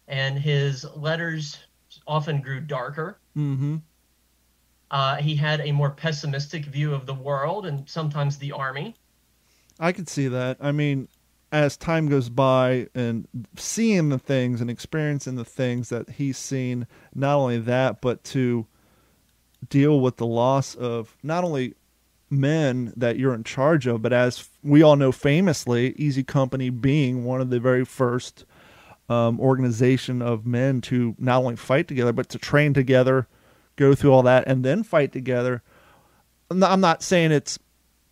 And 0.07 0.37
his 0.37 0.85
letters 0.95 1.57
often 2.05 2.41
grew 2.41 2.59
darker. 2.59 3.19
Mm-hmm. 3.35 3.77
Uh, 4.91 5.15
he 5.15 5.35
had 5.35 5.61
a 5.61 5.71
more 5.71 5.89
pessimistic 5.89 6.65
view 6.65 6.93
of 6.93 7.05
the 7.05 7.13
world 7.13 7.65
and 7.65 7.89
sometimes 7.89 8.37
the 8.37 8.51
army. 8.51 8.95
I 9.79 9.91
could 9.91 10.07
see 10.07 10.27
that. 10.27 10.57
I 10.59 10.71
mean, 10.71 11.07
as 11.51 11.77
time 11.77 12.07
goes 12.07 12.29
by 12.29 12.87
and 12.93 13.27
seeing 13.55 14.09
the 14.09 14.19
things 14.19 14.61
and 14.61 14.69
experiencing 14.69 15.35
the 15.35 15.45
things 15.45 15.89
that 15.89 16.11
he's 16.11 16.37
seen, 16.37 16.85
not 17.15 17.37
only 17.37 17.59
that, 17.59 18.01
but 18.01 18.23
to 18.25 18.67
deal 19.69 19.99
with 19.99 20.17
the 20.17 20.25
loss 20.25 20.75
of 20.75 21.15
not 21.23 21.43
only 21.43 21.75
men 22.29 22.93
that 22.95 23.17
you're 23.17 23.33
in 23.33 23.43
charge 23.43 23.87
of, 23.87 24.01
but 24.01 24.13
as 24.13 24.49
we 24.63 24.81
all 24.81 24.95
know 24.95 25.11
famously, 25.11 25.93
Easy 25.97 26.23
Company 26.23 26.69
being 26.69 27.23
one 27.23 27.41
of 27.41 27.49
the 27.49 27.59
very 27.59 27.85
first 27.85 28.45
um, 29.09 29.39
organization 29.39 30.21
of 30.21 30.45
men 30.45 30.81
to 30.81 31.15
not 31.19 31.39
only 31.39 31.55
fight 31.55 31.87
together, 31.87 32.13
but 32.13 32.29
to 32.29 32.37
train 32.37 32.73
together, 32.73 33.27
go 33.75 33.93
through 33.93 34.11
all 34.11 34.23
that, 34.23 34.45
and 34.47 34.63
then 34.63 34.83
fight 34.83 35.11
together. 35.11 35.61
I'm 36.49 36.59
not, 36.59 36.71
I'm 36.71 36.81
not 36.81 37.03
saying 37.03 37.31
it 37.31 37.57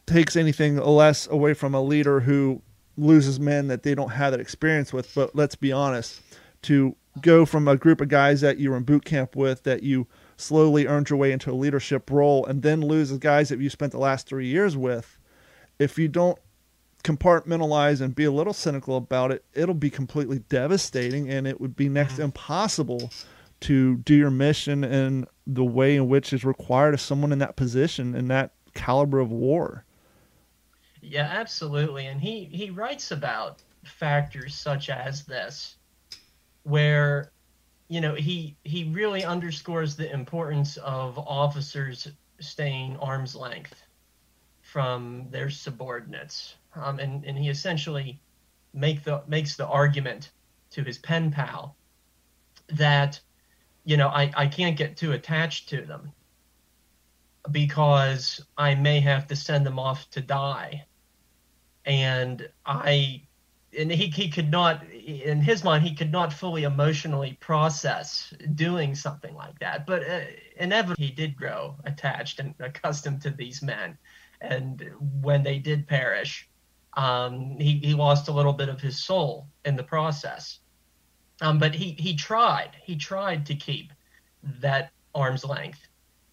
takes 0.05 0.35
anything 0.35 0.77
less 0.77 1.27
away 1.27 1.53
from 1.53 1.73
a 1.73 1.81
leader 1.81 2.21
who 2.21 2.61
loses 2.97 3.39
men 3.39 3.67
that 3.67 3.83
they 3.83 3.95
don't 3.95 4.09
have 4.09 4.31
that 4.31 4.39
experience 4.39 4.91
with, 4.91 5.13
but 5.15 5.35
let's 5.35 5.55
be 5.55 5.71
honest, 5.71 6.21
to 6.63 6.95
go 7.21 7.45
from 7.45 7.67
a 7.67 7.77
group 7.77 8.01
of 8.01 8.09
guys 8.09 8.41
that 8.41 8.57
you 8.57 8.69
were 8.69 8.77
in 8.77 8.83
boot 8.83 9.05
camp 9.05 9.35
with 9.35 9.63
that 9.63 9.83
you 9.83 10.07
slowly 10.41 10.87
earned 10.87 11.09
your 11.09 11.19
way 11.19 11.31
into 11.31 11.51
a 11.51 11.53
leadership 11.53 12.09
role 12.09 12.45
and 12.45 12.61
then 12.61 12.81
lose 12.81 13.09
the 13.09 13.17
guys 13.17 13.49
that 13.49 13.59
you 13.59 13.69
spent 13.69 13.91
the 13.91 13.99
last 13.99 14.27
three 14.27 14.47
years 14.47 14.75
with, 14.75 15.17
if 15.79 15.97
you 15.97 16.07
don't 16.07 16.37
compartmentalize 17.03 18.01
and 18.01 18.13
be 18.13 18.25
a 18.25 18.31
little 18.31 18.53
cynical 18.53 18.97
about 18.97 19.31
it, 19.31 19.43
it'll 19.53 19.73
be 19.73 19.89
completely 19.89 20.39
devastating 20.49 21.29
and 21.29 21.47
it 21.47 21.59
would 21.59 21.75
be 21.75 21.89
next 21.89 22.13
mm-hmm. 22.13 22.23
impossible 22.23 23.11
to 23.61 23.97
do 23.97 24.15
your 24.15 24.31
mission 24.31 24.83
in 24.83 25.27
the 25.45 25.63
way 25.63 25.95
in 25.95 26.07
which 26.07 26.33
is 26.33 26.43
required 26.43 26.93
of 26.93 27.01
someone 27.01 27.31
in 27.31 27.39
that 27.39 27.55
position 27.55 28.15
in 28.15 28.27
that 28.27 28.51
caliber 28.73 29.19
of 29.19 29.31
war. 29.31 29.85
Yeah, 31.01 31.29
absolutely. 31.31 32.05
And 32.05 32.21
he, 32.21 32.45
he 32.45 32.69
writes 32.69 33.11
about 33.11 33.61
factors 33.83 34.53
such 34.53 34.89
as 34.89 35.23
this, 35.25 35.75
where, 36.63 37.31
you 37.91 37.99
know, 37.99 38.15
he 38.15 38.55
he 38.63 38.85
really 38.85 39.25
underscores 39.25 39.97
the 39.97 40.09
importance 40.09 40.77
of 40.77 41.19
officers 41.19 42.07
staying 42.39 42.95
arm's 42.95 43.35
length 43.35 43.83
from 44.61 45.27
their 45.29 45.49
subordinates 45.49 46.55
um, 46.73 46.99
and 46.99 47.25
and 47.25 47.37
he 47.37 47.49
essentially 47.49 48.21
make 48.73 49.03
the 49.03 49.21
makes 49.27 49.57
the 49.57 49.67
argument 49.67 50.31
to 50.69 50.83
his 50.85 50.97
pen 50.99 51.31
pal 51.31 51.75
that 52.69 53.19
you 53.83 53.97
know 53.97 54.07
I, 54.07 54.31
I 54.37 54.47
can't 54.47 54.77
get 54.77 54.95
too 54.95 55.11
attached 55.11 55.67
to 55.69 55.81
them 55.81 56.13
because 57.51 58.41
I 58.57 58.75
may 58.75 59.01
have 59.01 59.27
to 59.27 59.35
send 59.35 59.65
them 59.65 59.77
off 59.77 60.09
to 60.11 60.21
die. 60.21 60.85
And 61.85 62.47
I 62.65 63.23
and 63.77 63.91
he, 63.91 64.07
he 64.07 64.29
could 64.29 64.49
not 64.49 64.81
in 65.07 65.41
his 65.41 65.63
mind 65.63 65.83
he 65.83 65.95
could 65.95 66.11
not 66.11 66.31
fully 66.31 66.63
emotionally 66.63 67.37
process 67.39 68.33
doing 68.55 68.95
something 68.95 69.35
like 69.35 69.57
that 69.59 69.85
but 69.85 70.07
uh, 70.07 70.21
inevitably 70.57 71.05
he 71.05 71.11
did 71.11 71.35
grow 71.35 71.75
attached 71.85 72.39
and 72.39 72.53
accustomed 72.59 73.21
to 73.21 73.29
these 73.29 73.61
men 73.61 73.97
and 74.41 74.89
when 75.21 75.43
they 75.43 75.59
did 75.59 75.87
perish 75.87 76.47
um, 76.93 77.57
he, 77.59 77.79
he 77.79 77.93
lost 77.93 78.27
a 78.27 78.31
little 78.31 78.53
bit 78.53 78.69
of 78.69 78.81
his 78.81 79.01
soul 79.01 79.47
in 79.65 79.75
the 79.75 79.83
process. 79.83 80.59
Um, 81.41 81.57
but 81.57 81.73
he, 81.73 81.91
he 81.91 82.15
tried. 82.15 82.71
He 82.83 82.95
tried 82.95 83.45
to 83.47 83.55
keep 83.55 83.91
that 84.59 84.91
arm's 85.15 85.45
length, 85.45 85.79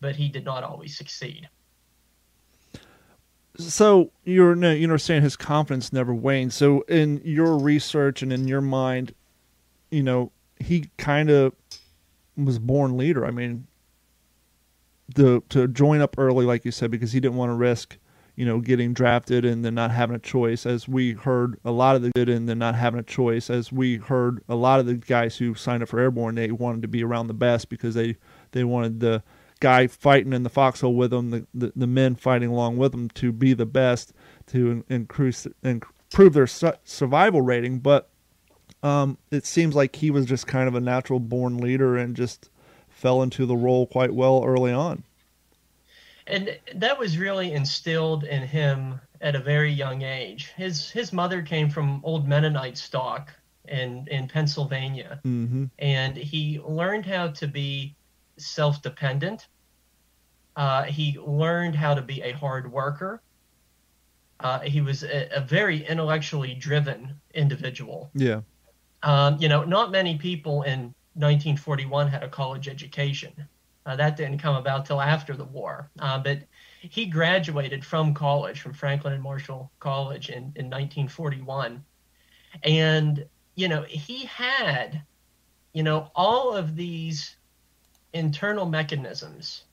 but 0.00 0.16
he 0.16 0.28
did 0.28 0.44
not 0.44 0.64
always 0.64 0.96
succeed. 0.96 1.48
So 3.58 4.12
you're 4.24 4.56
you 4.56 4.98
saying 4.98 5.22
his 5.22 5.36
confidence 5.36 5.92
never 5.92 6.14
waned. 6.14 6.52
So 6.52 6.82
in 6.82 7.20
your 7.24 7.58
research 7.58 8.22
and 8.22 8.32
in 8.32 8.46
your 8.46 8.60
mind, 8.60 9.14
you 9.90 10.02
know 10.02 10.32
he 10.60 10.90
kind 10.96 11.30
of 11.30 11.52
was 12.36 12.58
born 12.58 12.96
leader. 12.96 13.26
I 13.26 13.30
mean, 13.30 13.66
the 15.14 15.42
to 15.50 15.66
join 15.68 16.00
up 16.00 16.16
early, 16.18 16.44
like 16.46 16.64
you 16.64 16.70
said, 16.70 16.90
because 16.90 17.12
he 17.12 17.20
didn't 17.20 17.36
want 17.36 17.50
to 17.50 17.54
risk 17.54 17.98
you 18.38 18.44
know, 18.44 18.60
getting 18.60 18.92
drafted 18.92 19.44
and 19.44 19.64
then 19.64 19.74
not 19.74 19.90
having 19.90 20.14
a 20.14 20.18
choice, 20.20 20.64
as 20.64 20.86
we 20.86 21.14
heard 21.14 21.58
a 21.64 21.72
lot 21.72 21.96
of 21.96 22.02
the 22.02 22.12
good 22.14 22.28
and 22.28 22.48
then 22.48 22.56
not 22.56 22.76
having 22.76 23.00
a 23.00 23.02
choice, 23.02 23.50
as 23.50 23.72
we 23.72 23.96
heard 23.96 24.40
a 24.48 24.54
lot 24.54 24.78
of 24.78 24.86
the 24.86 24.94
guys 24.94 25.38
who 25.38 25.56
signed 25.56 25.82
up 25.82 25.88
for 25.88 25.98
airborne, 25.98 26.36
they 26.36 26.52
wanted 26.52 26.80
to 26.82 26.86
be 26.86 27.02
around 27.02 27.26
the 27.26 27.34
best 27.34 27.68
because 27.68 27.96
they 27.96 28.14
they 28.52 28.62
wanted 28.62 29.00
the 29.00 29.24
guy 29.60 29.86
fighting 29.86 30.32
in 30.32 30.42
the 30.42 30.50
foxhole 30.50 30.94
with 30.94 31.10
them, 31.10 31.30
the, 31.30 31.46
the, 31.54 31.72
the 31.74 31.86
men 31.86 32.14
fighting 32.14 32.50
along 32.50 32.76
with 32.76 32.92
them 32.92 33.08
to 33.10 33.32
be 33.32 33.54
the 33.54 33.66
best 33.66 34.12
to 34.46 34.84
increase 34.88 35.46
improve 35.62 36.32
their 36.32 36.46
su- 36.46 36.72
survival 36.84 37.40
rating. 37.40 37.80
But 37.80 38.08
um, 38.82 39.18
it 39.30 39.44
seems 39.46 39.74
like 39.74 39.96
he 39.96 40.10
was 40.10 40.26
just 40.26 40.46
kind 40.46 40.68
of 40.68 40.74
a 40.74 40.80
natural 40.80 41.20
born 41.20 41.58
leader 41.58 41.96
and 41.96 42.16
just 42.16 42.50
fell 42.88 43.22
into 43.22 43.46
the 43.46 43.56
role 43.56 43.86
quite 43.86 44.12
well 44.12 44.42
early 44.44 44.72
on 44.72 45.04
and 46.28 46.58
that 46.74 46.98
was 46.98 47.18
really 47.18 47.52
instilled 47.52 48.24
in 48.24 48.42
him 48.42 49.00
at 49.20 49.34
a 49.34 49.40
very 49.40 49.72
young 49.72 50.02
age. 50.02 50.52
His 50.56 50.90
his 50.90 51.12
mother 51.12 51.42
came 51.42 51.70
from 51.70 52.00
old 52.04 52.28
Mennonite 52.28 52.78
stock 52.78 53.32
in 53.66 54.06
in 54.10 54.28
Pennsylvania, 54.28 55.20
mm-hmm. 55.24 55.64
and 55.78 56.16
he 56.16 56.60
learned 56.60 57.06
how 57.06 57.28
to 57.28 57.46
be 57.46 57.96
self 58.38 58.82
dependent. 58.82 59.48
Uh, 60.56 60.84
he 60.84 61.18
learned 61.20 61.74
how 61.74 61.94
to 61.94 62.02
be 62.02 62.20
a 62.22 62.32
hard 62.32 62.70
worker. 62.70 63.22
Uh, 64.40 64.60
he 64.60 64.80
was 64.80 65.02
a, 65.04 65.28
a, 65.32 65.40
very 65.40 65.84
intellectually 65.86 66.54
driven 66.54 67.14
individual. 67.34 68.10
Yeah. 68.14 68.40
Um, 69.02 69.36
you 69.40 69.48
know, 69.48 69.64
not 69.64 69.90
many 69.90 70.16
people 70.16 70.62
in 70.62 70.94
1941 71.14 72.08
had 72.08 72.22
a 72.22 72.28
college 72.28 72.68
education. 72.68 73.32
Uh, 73.86 73.96
that 73.96 74.16
didn't 74.16 74.38
come 74.38 74.54
about 74.54 74.84
till 74.84 75.00
after 75.00 75.34
the 75.34 75.44
war. 75.44 75.90
Uh, 75.98 76.18
but 76.18 76.42
he 76.80 77.06
graduated 77.06 77.84
from 77.84 78.12
college, 78.12 78.60
from 78.60 78.72
Franklin 78.72 79.14
and 79.14 79.22
Marshall 79.22 79.72
College 79.80 80.28
in, 80.28 80.52
in 80.56 80.66
1941. 80.66 81.82
And, 82.62 83.26
you 83.54 83.66
know, 83.68 83.82
he 83.82 84.26
had, 84.26 85.02
you 85.72 85.82
know, 85.82 86.10
all 86.14 86.54
of 86.54 86.76
these 86.76 87.37
internal 88.18 88.66
mechanisms 88.66 89.64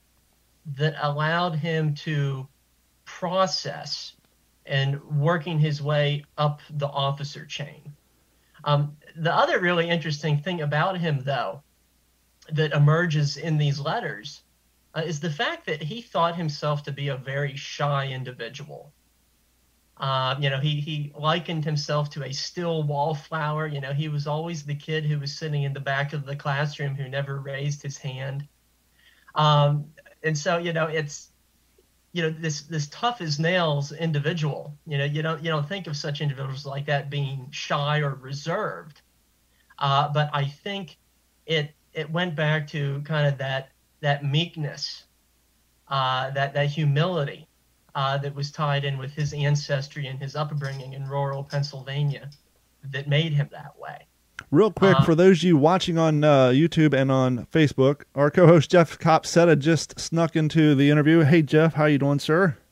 that 0.76 0.94
allowed 1.00 1.56
him 1.56 1.94
to 1.94 2.48
process 3.04 4.14
and 4.64 5.02
working 5.04 5.58
his 5.58 5.82
way 5.82 6.24
up 6.38 6.60
the 6.70 6.88
officer 6.88 7.44
chain. 7.44 7.92
Um, 8.64 8.96
the 9.14 9.34
other 9.34 9.60
really 9.60 9.88
interesting 9.88 10.38
thing 10.38 10.60
about 10.60 10.98
him, 10.98 11.22
though, 11.22 11.62
that 12.50 12.72
emerges 12.72 13.36
in 13.36 13.58
these 13.58 13.78
letters 13.78 14.42
uh, 14.94 15.02
is 15.04 15.20
the 15.20 15.30
fact 15.30 15.66
that 15.66 15.82
he 15.82 16.00
thought 16.00 16.36
himself 16.36 16.82
to 16.84 16.92
be 16.92 17.08
a 17.08 17.16
very 17.16 17.56
shy 17.56 18.08
individual. 18.08 18.92
Uh, 19.98 20.36
you 20.38 20.50
know, 20.50 20.60
he, 20.60 20.80
he 20.80 21.12
likened 21.16 21.64
himself 21.64 22.10
to 22.10 22.24
a 22.24 22.32
still 22.32 22.82
wallflower. 22.82 23.66
You 23.66 23.80
know, 23.80 23.92
he 23.92 24.08
was 24.08 24.26
always 24.26 24.62
the 24.62 24.74
kid 24.74 25.06
who 25.06 25.18
was 25.18 25.36
sitting 25.36 25.62
in 25.62 25.72
the 25.72 25.80
back 25.80 26.12
of 26.12 26.26
the 26.26 26.36
classroom 26.36 26.94
who 26.94 27.08
never 27.08 27.40
raised 27.40 27.82
his 27.82 27.96
hand. 27.96 28.46
Um, 29.34 29.86
and 30.22 30.36
so, 30.36 30.58
you 30.58 30.72
know, 30.72 30.86
it's, 30.86 31.30
you 32.12 32.22
know, 32.22 32.30
this 32.30 32.62
this 32.62 32.88
tough 32.88 33.20
as 33.20 33.38
nails 33.38 33.92
individual. 33.92 34.76
You 34.86 34.98
know, 34.98 35.04
you 35.04 35.22
don't 35.22 35.42
you 35.42 35.50
don't 35.50 35.68
think 35.68 35.86
of 35.86 35.96
such 35.96 36.20
individuals 36.20 36.64
like 36.64 36.86
that 36.86 37.10
being 37.10 37.48
shy 37.50 38.00
or 38.00 38.14
reserved. 38.14 39.02
Uh, 39.78 40.08
but 40.12 40.30
I 40.32 40.44
think 40.46 40.98
it 41.46 41.74
it 41.92 42.10
went 42.10 42.34
back 42.34 42.68
to 42.68 43.02
kind 43.02 43.26
of 43.26 43.38
that 43.38 43.70
that 44.00 44.24
meekness, 44.24 45.04
uh, 45.88 46.30
that 46.30 46.54
that 46.54 46.68
humility 46.68 47.45
uh, 47.96 48.18
that 48.18 48.34
was 48.34 48.52
tied 48.52 48.84
in 48.84 48.98
with 48.98 49.12
his 49.12 49.32
ancestry 49.32 50.06
and 50.06 50.20
his 50.20 50.36
upbringing 50.36 50.92
in 50.92 51.08
rural 51.08 51.42
Pennsylvania 51.42 52.30
that 52.84 53.08
made 53.08 53.32
him 53.32 53.48
that 53.50 53.72
way. 53.78 54.06
Real 54.50 54.70
quick, 54.70 54.96
uh, 54.96 55.02
for 55.02 55.14
those 55.14 55.38
of 55.38 55.44
you 55.44 55.56
watching 55.56 55.96
on 55.96 56.22
uh, 56.22 56.48
YouTube 56.48 56.92
and 56.92 57.10
on 57.10 57.46
Facebook, 57.46 58.02
our 58.14 58.30
co-host 58.30 58.70
Jeff 58.70 58.98
Copsetta 58.98 59.58
just 59.58 59.98
snuck 59.98 60.36
into 60.36 60.74
the 60.74 60.90
interview. 60.90 61.22
Hey, 61.22 61.40
Jeff, 61.40 61.74
how 61.74 61.86
you 61.86 61.98
doing, 61.98 62.20
sir? 62.20 62.56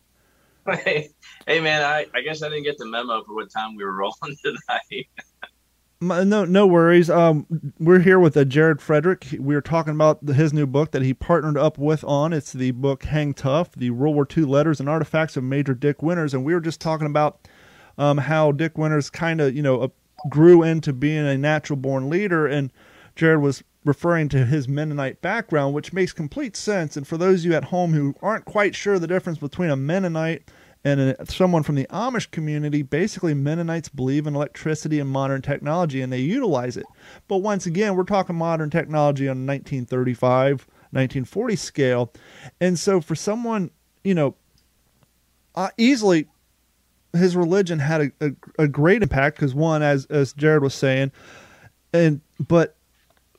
Hey, 0.66 1.10
hey, 1.46 1.60
man. 1.60 1.82
I, 1.82 2.06
I 2.14 2.22
guess 2.22 2.42
I 2.42 2.48
didn't 2.48 2.64
get 2.64 2.78
the 2.78 2.86
memo 2.86 3.22
for 3.24 3.34
what 3.34 3.50
time 3.50 3.76
we 3.76 3.84
were 3.84 3.92
rolling 3.92 4.14
tonight. 4.42 5.08
No, 6.08 6.44
no 6.44 6.66
worries. 6.66 7.08
Um, 7.08 7.46
we're 7.78 8.00
here 8.00 8.18
with 8.18 8.36
uh, 8.36 8.44
Jared 8.44 8.80
Frederick. 8.80 9.26
We 9.38 9.54
are 9.54 9.60
talking 9.60 9.94
about 9.94 10.24
the, 10.24 10.34
his 10.34 10.52
new 10.52 10.66
book 10.66 10.90
that 10.92 11.02
he 11.02 11.14
partnered 11.14 11.56
up 11.56 11.78
with 11.78 12.04
on. 12.04 12.32
It's 12.32 12.52
the 12.52 12.72
book 12.72 13.04
"Hang 13.04 13.34
Tough: 13.34 13.72
The 13.72 13.90
World 13.90 14.14
War 14.14 14.26
II 14.36 14.44
Letters 14.44 14.80
and 14.80 14.88
Artifacts 14.88 15.36
of 15.36 15.44
Major 15.44 15.74
Dick 15.74 16.02
Winters." 16.02 16.34
And 16.34 16.44
we 16.44 16.54
were 16.54 16.60
just 16.60 16.80
talking 16.80 17.06
about 17.06 17.48
um, 17.98 18.18
how 18.18 18.52
Dick 18.52 18.76
Winters 18.76 19.10
kind 19.10 19.40
of, 19.40 19.54
you 19.54 19.62
know, 19.62 19.80
uh, 19.82 19.88
grew 20.28 20.62
into 20.62 20.92
being 20.92 21.26
a 21.26 21.38
natural 21.38 21.76
born 21.76 22.10
leader. 22.10 22.46
And 22.46 22.70
Jared 23.16 23.40
was 23.40 23.62
referring 23.84 24.28
to 24.30 24.46
his 24.46 24.66
Mennonite 24.66 25.20
background, 25.20 25.74
which 25.74 25.92
makes 25.92 26.12
complete 26.12 26.56
sense. 26.56 26.96
And 26.96 27.06
for 27.06 27.16
those 27.16 27.40
of 27.40 27.46
you 27.46 27.54
at 27.54 27.64
home 27.64 27.92
who 27.92 28.14
aren't 28.22 28.44
quite 28.44 28.74
sure 28.74 28.98
the 28.98 29.06
difference 29.06 29.38
between 29.38 29.70
a 29.70 29.76
Mennonite 29.76 30.50
and 30.84 31.00
a, 31.00 31.26
someone 31.26 31.62
from 31.62 31.76
the 31.76 31.86
Amish 31.90 32.30
community, 32.30 32.82
basically 32.82 33.34
Mennonites 33.34 33.88
believe 33.88 34.26
in 34.26 34.34
electricity 34.34 35.00
and 35.00 35.08
modern 35.08 35.42
technology 35.42 36.02
and 36.02 36.12
they 36.12 36.20
utilize 36.20 36.76
it. 36.76 36.86
But 37.26 37.38
once 37.38 37.66
again, 37.66 37.96
we're 37.96 38.04
talking 38.04 38.36
modern 38.36 38.70
technology 38.70 39.26
on 39.26 39.46
1935, 39.46 40.66
1940 40.90 41.56
scale. 41.56 42.12
And 42.60 42.78
so 42.78 43.00
for 43.00 43.14
someone, 43.14 43.70
you 44.02 44.14
know, 44.14 44.36
uh, 45.54 45.70
easily 45.78 46.26
his 47.14 47.36
religion 47.36 47.78
had 47.78 48.00
a, 48.00 48.12
a, 48.20 48.64
a 48.64 48.68
great 48.68 49.02
impact 49.02 49.36
because 49.36 49.54
one, 49.54 49.82
as 49.82 50.04
as 50.06 50.32
Jared 50.32 50.62
was 50.62 50.74
saying, 50.74 51.12
and 51.92 52.20
but 52.40 52.76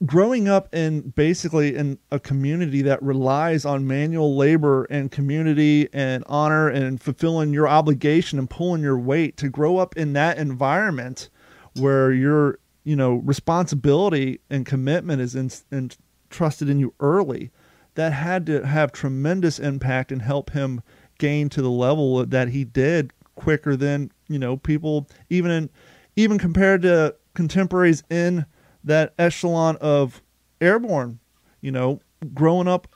growing 0.05 0.47
up 0.47 0.74
in 0.74 1.01
basically 1.12 1.75
in 1.75 1.97
a 2.12 2.19
community 2.19 2.81
that 2.81 3.01
relies 3.01 3.65
on 3.65 3.88
manual 3.88 4.35
labor 4.35 4.83
and 4.85 5.12
community 5.12 5.88
and 5.93 6.24
honor 6.27 6.67
and 6.67 7.01
fulfilling 7.01 7.53
your 7.53 7.67
obligation 7.67 8.38
and 8.38 8.50
pulling 8.50 8.81
your 8.81 9.00
weight 9.00 9.38
to 9.38 9.50
grow 9.50 9.77
up 9.77 9.95
in 9.95 10.13
that 10.13 10.38
environment 10.38 11.29
where 11.75 12.12
your 12.12 12.59
you 12.83 12.95
know 12.95 13.15
responsibility 13.15 14.39
and 14.50 14.65
commitment 14.65 15.21
is 15.21 15.35
in, 15.35 15.50
in, 15.71 15.91
trusted 16.29 16.69
in 16.69 16.79
you 16.79 16.93
early 17.00 17.51
that 17.95 18.12
had 18.12 18.45
to 18.45 18.65
have 18.65 18.91
tremendous 18.91 19.59
impact 19.59 20.12
and 20.12 20.21
help 20.21 20.51
him 20.51 20.81
gain 21.17 21.47
to 21.47 21.62
the 21.62 21.69
level 21.69 22.25
that 22.25 22.50
he 22.50 22.63
did 22.65 23.13
quicker 23.35 23.75
than 23.75 24.12
you 24.27 24.38
know 24.38 24.57
people 24.57 25.07
even 25.29 25.51
in 25.51 25.69
even 26.15 26.38
compared 26.38 26.81
to 26.81 27.15
contemporaries 27.33 28.03
in 28.09 28.45
that 28.85 29.13
echelon 29.19 29.75
of 29.77 30.21
airborne, 30.61 31.19
you 31.61 31.71
know, 31.71 31.99
growing 32.33 32.67
up 32.67 32.87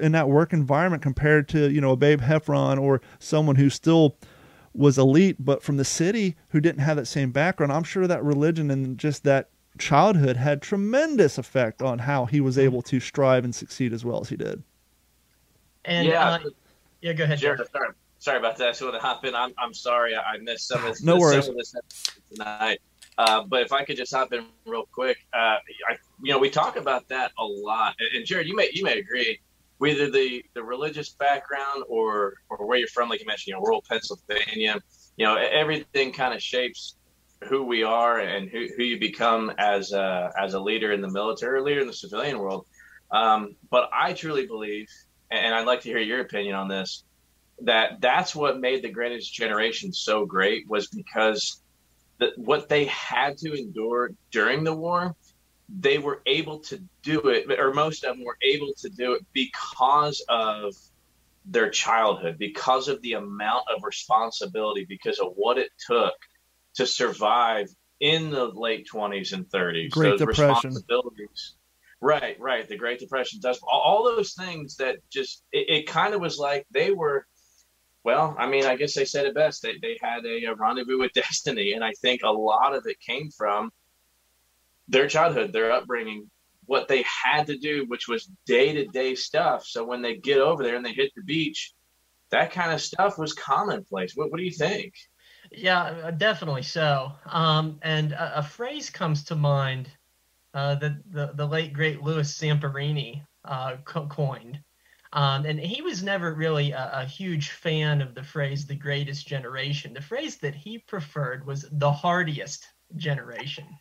in 0.00 0.12
that 0.12 0.28
work 0.28 0.52
environment 0.52 1.02
compared 1.02 1.48
to, 1.50 1.70
you 1.70 1.80
know, 1.80 1.92
a 1.92 1.96
Babe 1.96 2.20
Heffron 2.20 2.80
or 2.80 3.00
someone 3.18 3.56
who 3.56 3.70
still 3.70 4.16
was 4.74 4.98
elite, 4.98 5.36
but 5.38 5.62
from 5.62 5.76
the 5.76 5.84
city 5.84 6.36
who 6.48 6.60
didn't 6.60 6.80
have 6.80 6.96
that 6.96 7.06
same 7.06 7.30
background. 7.30 7.72
I'm 7.72 7.84
sure 7.84 8.06
that 8.06 8.24
religion 8.24 8.70
and 8.70 8.98
just 8.98 9.24
that 9.24 9.50
childhood 9.78 10.36
had 10.36 10.62
tremendous 10.62 11.38
effect 11.38 11.82
on 11.82 11.98
how 11.98 12.24
he 12.24 12.40
was 12.40 12.58
able 12.58 12.82
to 12.82 12.98
strive 13.00 13.44
and 13.44 13.54
succeed 13.54 13.92
as 13.92 14.04
well 14.04 14.20
as 14.20 14.28
he 14.28 14.36
did. 14.36 14.62
And 15.84 16.08
yeah, 16.08 16.30
uh, 16.30 16.38
yeah, 17.00 17.12
go 17.12 17.24
ahead. 17.24 17.38
Jared, 17.38 17.60
sorry, 17.70 17.88
sorry 18.18 18.38
about 18.38 18.56
that. 18.56 18.68
I 18.68 18.70
just 18.70 18.82
want 18.82 18.94
to 18.94 19.00
hop 19.00 19.24
in. 19.24 19.34
I'm, 19.34 19.52
I'm 19.58 19.74
sorry 19.74 20.16
I 20.16 20.38
missed 20.38 20.68
some 20.68 20.84
of, 20.84 21.02
no 21.04 21.18
worries. 21.18 21.44
Some 21.44 21.52
of 21.52 21.58
this 21.58 21.74
tonight. 22.32 22.80
Uh, 23.18 23.42
but 23.44 23.62
if 23.62 23.72
I 23.72 23.84
could 23.84 23.96
just 23.96 24.14
hop 24.14 24.32
in 24.32 24.46
real 24.66 24.86
quick, 24.92 25.16
uh, 25.32 25.56
I, 25.88 25.96
you 26.22 26.32
know, 26.32 26.38
we 26.38 26.50
talk 26.50 26.76
about 26.76 27.08
that 27.08 27.32
a 27.38 27.44
lot. 27.44 27.94
And 28.14 28.26
Jared, 28.26 28.46
you 28.46 28.54
may 28.54 28.70
you 28.72 28.84
may 28.84 28.98
agree, 28.98 29.40
whether 29.78 30.10
the 30.10 30.44
the 30.54 30.62
religious 30.62 31.10
background 31.10 31.84
or 31.88 32.34
or 32.50 32.66
where 32.66 32.78
you're 32.78 32.88
from, 32.88 33.08
like 33.08 33.20
you 33.20 33.26
mentioned, 33.26 33.48
you 33.48 33.54
know, 33.54 33.60
rural 33.60 33.82
Pennsylvania, 33.88 34.80
you 35.16 35.24
know, 35.24 35.36
everything 35.36 36.12
kind 36.12 36.34
of 36.34 36.42
shapes 36.42 36.96
who 37.48 37.64
we 37.64 37.82
are 37.82 38.18
and 38.18 38.48
who, 38.48 38.66
who 38.76 38.82
you 38.82 38.98
become 38.98 39.52
as 39.58 39.92
a, 39.92 40.32
as 40.40 40.54
a 40.54 40.60
leader 40.60 40.92
in 40.92 41.00
the 41.00 41.10
military 41.10 41.58
or 41.58 41.62
leader 41.62 41.80
in 41.80 41.86
the 41.86 41.92
civilian 41.92 42.38
world. 42.38 42.66
Um, 43.10 43.56
but 43.70 43.88
I 43.92 44.12
truly 44.12 44.46
believe, 44.46 44.88
and 45.30 45.54
I'd 45.54 45.66
like 45.66 45.82
to 45.82 45.88
hear 45.88 45.98
your 45.98 46.20
opinion 46.20 46.54
on 46.54 46.68
this, 46.68 47.04
that 47.62 48.00
that's 48.00 48.34
what 48.34 48.60
made 48.60 48.82
the 48.82 48.90
greatest 48.90 49.32
generation 49.32 49.92
so 49.92 50.26
great 50.26 50.68
was 50.68 50.88
because 50.88 51.62
that 52.18 52.36
what 52.36 52.68
they 52.68 52.86
had 52.86 53.36
to 53.38 53.52
endure 53.52 54.10
during 54.30 54.64
the 54.64 54.74
war, 54.74 55.14
they 55.68 55.98
were 55.98 56.22
able 56.26 56.60
to 56.60 56.82
do 57.02 57.28
it, 57.28 57.58
or 57.58 57.74
most 57.74 58.04
of 58.04 58.16
them 58.16 58.24
were 58.24 58.38
able 58.42 58.72
to 58.78 58.88
do 58.88 59.14
it 59.14 59.26
because 59.32 60.24
of 60.28 60.74
their 61.44 61.70
childhood, 61.70 62.36
because 62.38 62.88
of 62.88 63.00
the 63.02 63.14
amount 63.14 63.64
of 63.74 63.82
responsibility, 63.84 64.86
because 64.88 65.18
of 65.18 65.32
what 65.36 65.58
it 65.58 65.70
took 65.86 66.14
to 66.74 66.86
survive 66.86 67.68
in 68.00 68.30
the 68.30 68.44
late 68.46 68.86
20s 68.92 69.32
and 69.32 69.46
30s. 69.46 69.90
Great 69.90 70.10
those 70.10 70.20
Depression. 70.20 70.70
Responsibilities. 70.70 71.54
Right, 72.00 72.38
right. 72.38 72.68
The 72.68 72.76
Great 72.76 72.98
Depression 72.98 73.40
does 73.40 73.58
all, 73.62 74.04
those 74.04 74.34
things 74.34 74.76
that 74.76 74.96
just, 75.10 75.42
it, 75.52 75.68
it 75.68 75.86
kind 75.86 76.14
of 76.14 76.20
was 76.20 76.38
like 76.38 76.66
they 76.70 76.90
were 76.90 77.26
well, 78.06 78.36
I 78.38 78.46
mean, 78.46 78.64
I 78.64 78.76
guess 78.76 78.94
they 78.94 79.04
said 79.04 79.26
it 79.26 79.34
best. 79.34 79.62
They, 79.62 79.78
they 79.82 79.98
had 80.00 80.24
a, 80.24 80.44
a 80.44 80.54
rendezvous 80.54 81.00
with 81.00 81.12
destiny. 81.14 81.72
And 81.72 81.82
I 81.82 81.90
think 82.00 82.20
a 82.22 82.30
lot 82.30 82.72
of 82.72 82.86
it 82.86 83.00
came 83.00 83.30
from 83.32 83.72
their 84.86 85.08
childhood, 85.08 85.52
their 85.52 85.72
upbringing, 85.72 86.30
what 86.66 86.86
they 86.86 87.02
had 87.02 87.48
to 87.48 87.58
do, 87.58 87.84
which 87.88 88.06
was 88.06 88.30
day 88.46 88.72
to 88.72 88.86
day 88.86 89.16
stuff. 89.16 89.66
So 89.66 89.84
when 89.84 90.02
they 90.02 90.18
get 90.18 90.38
over 90.38 90.62
there 90.62 90.76
and 90.76 90.86
they 90.86 90.92
hit 90.92 91.10
the 91.16 91.24
beach, 91.24 91.72
that 92.30 92.52
kind 92.52 92.72
of 92.72 92.80
stuff 92.80 93.18
was 93.18 93.32
commonplace. 93.32 94.12
What, 94.14 94.30
what 94.30 94.38
do 94.38 94.44
you 94.44 94.52
think? 94.52 94.94
Yeah, 95.50 95.82
uh, 95.82 96.10
definitely 96.12 96.62
so. 96.62 97.10
Um, 97.26 97.80
and 97.82 98.12
a, 98.12 98.38
a, 98.38 98.42
phrase 98.44 98.88
comes 98.88 99.24
to 99.24 99.34
mind 99.34 99.90
uh, 100.54 100.76
that 100.76 100.92
the, 101.10 101.32
the 101.34 101.46
late 101.46 101.72
great 101.72 102.02
Louis 102.02 102.32
Zamperini 102.32 103.22
uh, 103.44 103.78
co- 103.84 104.06
coined. 104.06 104.60
Um, 105.12 105.46
and 105.46 105.58
he 105.58 105.82
was 105.82 106.02
never 106.02 106.34
really 106.34 106.72
a, 106.72 106.90
a, 106.94 107.04
huge 107.04 107.50
fan 107.50 108.02
of 108.02 108.14
the 108.14 108.24
phrase 108.24 108.66
the 108.66 108.74
greatest 108.74 109.26
generation. 109.26 109.94
The 109.94 110.02
phrase 110.02 110.36
that 110.38 110.54
he 110.54 110.78
preferred 110.78 111.46
was 111.46 111.66
the 111.70 111.92
hardiest 111.92 112.66
generation. 112.96 113.66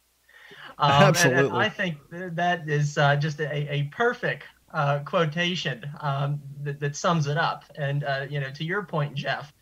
Um, 0.77 0.91
Absolutely. 0.91 1.39
And, 1.39 1.47
and, 1.53 1.57
I 1.57 1.69
think 1.69 1.97
that 2.11 2.67
is 2.67 2.97
uh, 2.97 3.15
just 3.15 3.39
a, 3.39 3.73
a 3.73 3.83
perfect 3.93 4.43
uh, 4.73 4.99
quotation 5.05 5.89
um, 6.01 6.41
that, 6.63 6.81
that, 6.81 6.97
sums 6.97 7.27
it 7.27 7.37
up. 7.37 7.63
And, 7.77 8.03
uh, 8.03 8.25
you 8.29 8.41
know, 8.41 8.51
to 8.51 8.63
your 8.65 8.83
point, 8.83 9.15
Jeff, 9.15 9.53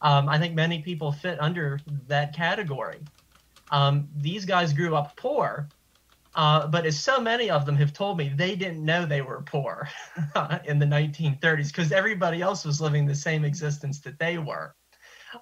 um, 0.00 0.30
I 0.30 0.38
think 0.38 0.54
many 0.54 0.80
people 0.80 1.12
fit 1.12 1.38
under 1.42 1.78
that 2.06 2.34
category. 2.34 3.00
Um, 3.70 4.08
these 4.16 4.46
guys 4.46 4.72
grew 4.72 4.96
up 4.96 5.14
poor, 5.16 5.68
uh, 6.34 6.66
but 6.66 6.86
as 6.86 6.98
so 6.98 7.20
many 7.20 7.50
of 7.50 7.66
them 7.66 7.76
have 7.76 7.92
told 7.92 8.16
me, 8.16 8.32
they 8.34 8.56
didn't 8.56 8.84
know 8.84 9.04
they 9.04 9.22
were 9.22 9.42
poor 9.42 9.88
in 10.64 10.78
the 10.78 10.86
1930s 10.86 11.68
because 11.68 11.92
everybody 11.92 12.40
else 12.40 12.64
was 12.64 12.80
living 12.80 13.06
the 13.06 13.14
same 13.14 13.44
existence 13.44 14.00
that 14.00 14.18
they 14.18 14.38
were. 14.38 14.74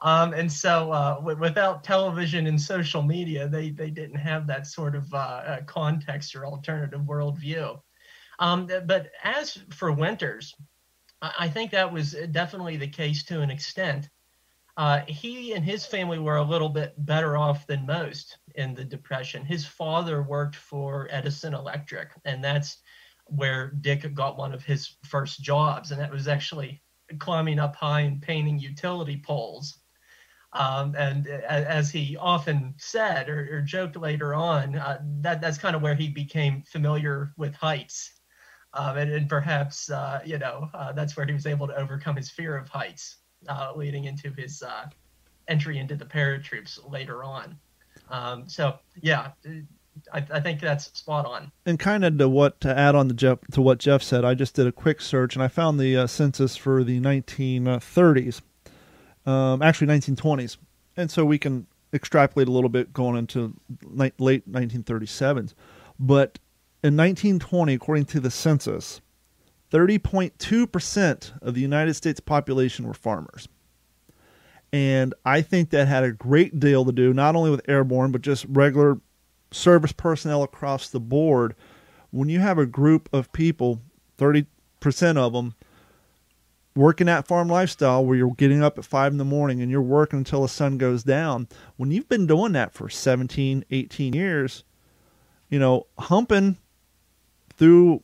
Um, 0.03 0.35
and 0.35 0.51
so, 0.51 0.93
uh, 0.93 1.15
w- 1.17 1.39
without 1.39 1.85
television 1.85 2.47
and 2.47 2.61
social 2.61 3.03
media, 3.03 3.49
they, 3.49 3.71
they 3.71 3.91
didn't 3.91 4.19
have 4.19 4.47
that 4.47 4.67
sort 4.67 4.95
of 4.95 5.13
uh, 5.13 5.17
uh 5.17 5.63
context 5.63 6.35
or 6.37 6.47
alternative 6.47 7.01
worldview. 7.01 7.81
Um, 8.39 8.69
but 8.87 9.11
as 9.23 9.59
for 9.71 9.93
Winters, 9.93 10.55
I 11.23 11.49
think 11.49 11.73
that 11.73 11.93
was 11.93 12.17
definitely 12.31 12.79
the 12.79 12.89
case 12.89 13.25
to 13.25 13.43
an 13.43 13.51
extent. 13.51 14.09
Uh, 14.77 15.01
he 15.07 15.53
and 15.53 15.65
his 15.65 15.85
family 15.85 16.19
were 16.19 16.37
a 16.37 16.43
little 16.43 16.71
bit 16.71 16.95
better 16.97 17.37
off 17.37 17.67
than 17.67 17.85
most 17.85 18.39
in 18.55 18.75
the 18.75 18.85
Depression. 18.85 19.45
His 19.45 19.67
father 19.67 20.23
worked 20.23 20.57
for 20.57 21.09
Edison 21.11 21.55
Electric, 21.55 22.11
and 22.25 22.43
that's 22.43 22.79
where 23.27 23.71
Dick 23.81 24.13
got 24.15 24.37
one 24.37 24.53
of 24.53 24.65
his 24.65 24.97
first 25.05 25.41
jobs, 25.43 25.91
and 25.91 26.01
that 26.01 26.11
was 26.11 26.29
actually 26.29 26.83
climbing 27.19 27.59
up 27.59 27.77
high 27.77 28.01
and 28.01 28.21
painting 28.23 28.59
utility 28.59 29.23
poles. 29.25 29.79
Um, 30.53 30.97
and 30.97 31.29
as 31.29 31.91
he 31.91 32.17
often 32.17 32.75
said 32.77 33.29
or, 33.29 33.49
or 33.53 33.61
joked 33.63 33.97
later 33.97 34.35
on, 34.35 34.77
uh, 34.77 35.01
that 35.21 35.41
that's 35.41 35.59
kind 35.59 35.77
of 35.77 35.83
where 35.83 35.95
he 35.95 36.09
became 36.09 36.63
familiar 36.63 37.33
with 37.37 37.55
heights. 37.55 38.21
Um, 38.73 38.97
and, 38.97 39.11
and, 39.11 39.29
perhaps, 39.29 39.91
uh, 39.91 40.21
you 40.25 40.39
know, 40.39 40.69
uh, 40.75 40.93
that's 40.93 41.17
where 41.17 41.27
he 41.27 41.33
was 41.33 41.47
able 41.47 41.67
to 41.67 41.77
overcome 41.77 42.17
his 42.17 42.31
fear 42.31 42.57
of 42.57 42.69
heights 42.69 43.19
uh, 43.49 43.73
leading 43.75 44.05
into 44.05 44.33
his 44.33 44.63
uh, 44.63 44.87
entry 45.49 45.79
into 45.79 45.97
the 45.97 46.05
paratroops 46.05 46.79
later 46.89 47.25
on. 47.25 47.59
Um, 48.11 48.49
so 48.49 48.79
yeah, 49.01 49.31
I, 50.13 50.27
I, 50.33 50.41
think 50.41 50.61
that's 50.61 50.87
spot 50.99 51.27
on. 51.27 51.53
And 51.65 51.79
kind 51.79 52.05
of 52.05 52.19
to 52.19 52.29
what 52.29 52.61
to 52.63 52.77
add 52.77 52.95
on 52.95 53.09
to 53.09 53.15
Jeff 53.15 53.39
to 53.53 53.63
what 53.63 53.79
Jeff 53.79 54.03
said, 54.03 54.25
I 54.25 54.35
just 54.35 54.55
did 54.55 54.67
a 54.67 54.73
quick 54.73 55.01
search 55.01 55.37
and 55.37 55.43
I 55.43 55.49
found 55.49 55.79
the 55.79 55.97
uh, 55.97 56.07
census 56.07 56.57
for 56.57 56.83
the 56.83 57.01
1930s, 57.01 58.43
um, 59.27 59.63
actually 59.63 59.87
1920s, 59.87 60.57
and 60.97 61.11
so 61.11 61.25
we 61.25 61.39
can 61.39 61.67
extrapolate 61.93 62.49
a 62.49 62.53
little 62.53 62.69
bit 62.69 62.93
going 62.93 63.17
into 63.17 63.55
late 63.85 64.17
1937s. 64.19 65.55
But 65.99 66.39
in 66.83 66.97
1920, 66.97 67.75
according 67.75 68.07
to 68.07 68.21
the 68.21 68.31
census, 68.31 69.01
30.2% 69.71 71.43
of 71.43 71.55
the 71.55 71.61
United 71.61 71.95
States 71.95 72.21
population 72.21 72.87
were 72.87 72.95
farmers. 72.95 73.49
And 74.73 75.15
I 75.25 75.43
think 75.43 75.71
that 75.71 75.89
had 75.89 76.05
a 76.05 76.13
great 76.13 76.61
deal 76.61 76.85
to 76.85 76.93
do 76.93 77.13
not 77.13 77.35
only 77.35 77.51
with 77.51 77.69
airborne, 77.69 78.13
but 78.13 78.23
just 78.23 78.47
regular 78.49 79.01
service 79.51 79.93
personnel 79.93 80.43
across 80.43 80.89
the 80.89 81.01
board. 81.01 81.55
When 82.11 82.29
you 82.29 82.39
have 82.41 82.59
a 82.59 82.67
group 82.67 83.09
of 83.13 83.33
people, 83.33 83.81
30% 84.19 84.47
of 85.17 85.33
them, 85.33 85.55
working 86.77 87.09
that 87.09 87.27
farm 87.27 87.49
lifestyle 87.49 88.05
where 88.05 88.17
you're 88.17 88.35
getting 88.35 88.63
up 88.63 88.79
at 88.79 88.85
5 88.85 89.13
in 89.13 89.19
the 89.19 89.25
morning 89.25 89.61
and 89.61 89.71
you're 89.71 89.83
working 89.83 90.19
until 90.19 90.43
the 90.43 90.49
sun 90.49 90.79
goes 90.79 91.03
down, 91.03 91.49
when 91.77 91.91
you've 91.91 92.09
been 92.09 92.27
doing 92.27 92.53
that 92.53 92.73
for 92.73 92.89
17, 92.89 93.65
18 93.71 94.13
years, 94.13 94.63
you 95.49 95.59
know, 95.59 95.87
humping 95.99 96.59
through 97.57 98.03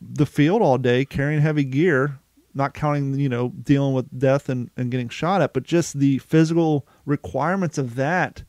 the 0.00 0.26
field 0.26 0.62
all 0.62 0.78
day 0.78 1.04
carrying 1.04 1.40
heavy 1.40 1.64
gear, 1.64 2.18
not 2.58 2.74
counting, 2.74 3.18
you 3.18 3.28
know, 3.28 3.48
dealing 3.62 3.94
with 3.94 4.18
death 4.18 4.50
and, 4.50 4.70
and 4.76 4.90
getting 4.90 5.08
shot 5.08 5.40
at, 5.40 5.54
but 5.54 5.62
just 5.62 5.98
the 5.98 6.18
physical 6.18 6.86
requirements 7.06 7.78
of 7.78 7.94
that 7.94 8.42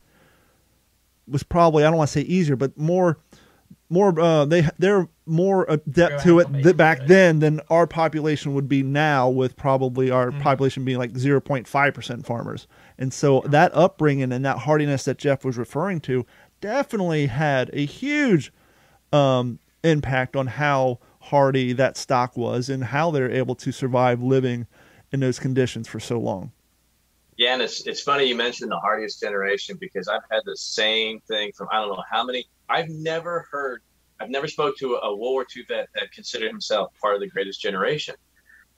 was 1.26 1.42
probably, 1.42 1.84
I 1.84 1.88
don't 1.88 1.96
want 1.96 2.08
to 2.08 2.12
say 2.12 2.22
easier, 2.22 2.56
but 2.56 2.76
more 2.76 3.18
more 3.90 4.18
uh, 4.20 4.44
they 4.44 4.68
they're 4.78 5.08
more 5.26 5.66
adept 5.68 6.22
to 6.22 6.38
it 6.38 6.46
th- 6.52 6.76
back 6.76 7.06
then 7.06 7.40
than 7.40 7.60
our 7.68 7.86
population 7.86 8.54
would 8.54 8.68
be 8.68 8.82
now 8.82 9.28
with 9.28 9.56
probably 9.56 10.10
our 10.10 10.30
mm-hmm. 10.30 10.40
population 10.40 10.84
being 10.84 10.98
like 10.98 11.12
0.5% 11.12 12.24
farmers 12.24 12.66
and 12.98 13.12
so 13.12 13.42
yeah. 13.42 13.48
that 13.50 13.74
upbringing 13.74 14.32
and 14.32 14.44
that 14.44 14.58
hardiness 14.58 15.04
that 15.04 15.18
jeff 15.18 15.44
was 15.44 15.58
referring 15.58 16.00
to 16.00 16.24
definitely 16.60 17.26
had 17.26 17.68
a 17.72 17.84
huge 17.84 18.52
um, 19.12 19.58
impact 19.82 20.36
on 20.36 20.46
how 20.46 20.98
hardy 21.30 21.72
that 21.72 21.96
stock 21.96 22.36
was 22.36 22.68
and 22.68 22.84
how 22.84 23.10
they're 23.10 23.30
able 23.30 23.54
to 23.54 23.72
survive 23.72 24.22
living 24.22 24.66
in 25.12 25.20
those 25.20 25.38
conditions 25.38 25.88
for 25.88 26.00
so 26.00 26.18
long 26.18 26.52
yeah 27.36 27.54
and 27.54 27.62
it's, 27.62 27.86
it's 27.86 28.00
funny 28.00 28.24
you 28.24 28.34
mentioned 28.34 28.70
the 28.70 28.78
hardiest 28.78 29.20
generation 29.20 29.76
because 29.80 30.08
i've 30.08 30.22
had 30.30 30.42
the 30.44 30.56
same 30.56 31.20
thing 31.20 31.50
from 31.56 31.68
i 31.72 31.76
don't 31.76 31.88
know 31.88 32.02
how 32.10 32.24
many 32.24 32.44
I've 32.70 32.88
never 32.88 33.46
heard, 33.50 33.82
I've 34.20 34.30
never 34.30 34.46
spoke 34.46 34.76
to 34.78 34.94
a 34.94 35.08
World 35.08 35.18
War 35.18 35.46
II 35.54 35.64
vet 35.66 35.88
that 35.96 36.12
considered 36.12 36.48
himself 36.48 36.92
part 37.00 37.16
of 37.16 37.20
the 37.20 37.26
greatest 37.26 37.60
generation. 37.60 38.14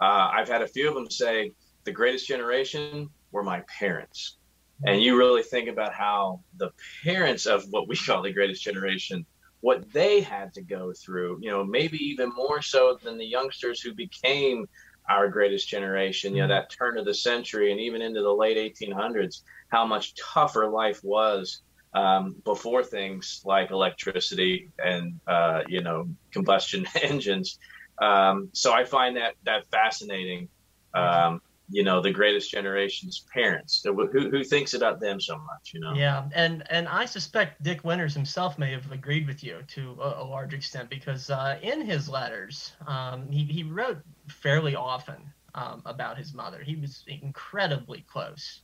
Uh, 0.01 0.31
I've 0.33 0.49
had 0.49 0.63
a 0.63 0.67
few 0.67 0.89
of 0.89 0.95
them 0.95 1.11
say 1.11 1.53
the 1.85 1.93
greatest 1.93 2.27
generation 2.27 3.11
were 3.33 3.43
my 3.43 3.63
parents. 3.79 4.39
And 4.85 5.01
you 5.01 5.17
really 5.17 5.43
think 5.43 5.69
about 5.69 5.93
how 5.93 6.41
the 6.57 6.71
parents 7.05 7.47
of 7.47 7.65
what 7.71 7.87
we 7.87 7.97
call 7.97 8.23
the 8.23 8.33
greatest 8.33 8.63
generation, 8.63 9.27
what 9.63 9.91
they 9.93 10.21
had 10.21 10.53
to 10.53 10.61
go 10.61 10.93
through, 10.93 11.39
you 11.41 11.51
know, 11.51 11.65
maybe 11.65 11.97
even 11.99 12.31
more 12.37 12.61
so 12.61 12.99
than 13.03 13.17
the 13.17 13.25
youngsters 13.25 13.81
who 13.81 13.95
became 13.95 14.67
our 15.09 15.29
greatest 15.29 15.69
generation, 15.69 16.35
you 16.35 16.43
know, 16.43 16.49
that 16.49 16.71
turn 16.71 16.99
of 16.99 17.05
the 17.05 17.15
century 17.15 17.73
and 17.73 17.81
even 17.81 18.03
into 18.03 18.23
the 18.23 18.33
late 18.33 18.57
1800s, 18.57 19.43
how 19.69 19.87
much 19.87 20.15
tougher 20.15 20.69
life 20.69 21.01
was 21.03 21.63
um, 21.95 22.37
before 22.45 22.83
things 22.83 23.43
like 23.45 23.71
electricity 23.71 24.71
and 24.83 25.21
uh, 25.27 25.61
you 25.69 25.83
know 25.83 26.09
combustion 26.33 26.87
engines. 27.03 27.59
Um, 28.01 28.49
so 28.53 28.73
I 28.73 28.85
find 28.85 29.17
that 29.17 29.35
that 29.45 29.67
fascinating. 29.71 30.49
Um, 30.95 31.41
you 31.73 31.83
know, 31.83 32.03
the 32.03 32.11
greatest 32.11 32.51
generation's 32.51 33.25
parents. 33.33 33.83
Who, 33.83 34.07
who 34.07 34.45
thinks 34.45 34.75
about 34.75 35.01
them 35.01 35.21
so 35.21 35.39
much? 35.39 35.73
You 35.73 35.81
know. 35.81 35.95
Yeah, 35.95 36.29
and 36.35 36.63
and 36.71 36.87
I 36.87 37.07
suspect 37.07 37.63
Dick 37.63 37.83
Winters 37.83 38.15
himself 38.15 38.59
may 38.59 38.71
have 38.73 38.91
agreed 38.93 39.27
with 39.27 39.43
you 39.43 39.63
to 39.69 39.97
a, 40.01 40.23
a 40.23 40.25
large 40.25 40.53
extent 40.53 40.91
because 40.91 41.31
uh, 41.31 41.59
in 41.63 41.81
his 41.81 42.09
letters, 42.09 42.73
um, 42.87 43.31
he 43.31 43.45
he 43.45 43.63
wrote 43.63 43.99
fairly 44.29 44.77
often 44.77 45.17
um, 45.55 45.83
about 45.87 46.19
his 46.19 46.35
mother. 46.35 46.63
He 46.63 46.77
was 46.77 47.05
incredibly 47.09 48.05
close 48.07 48.61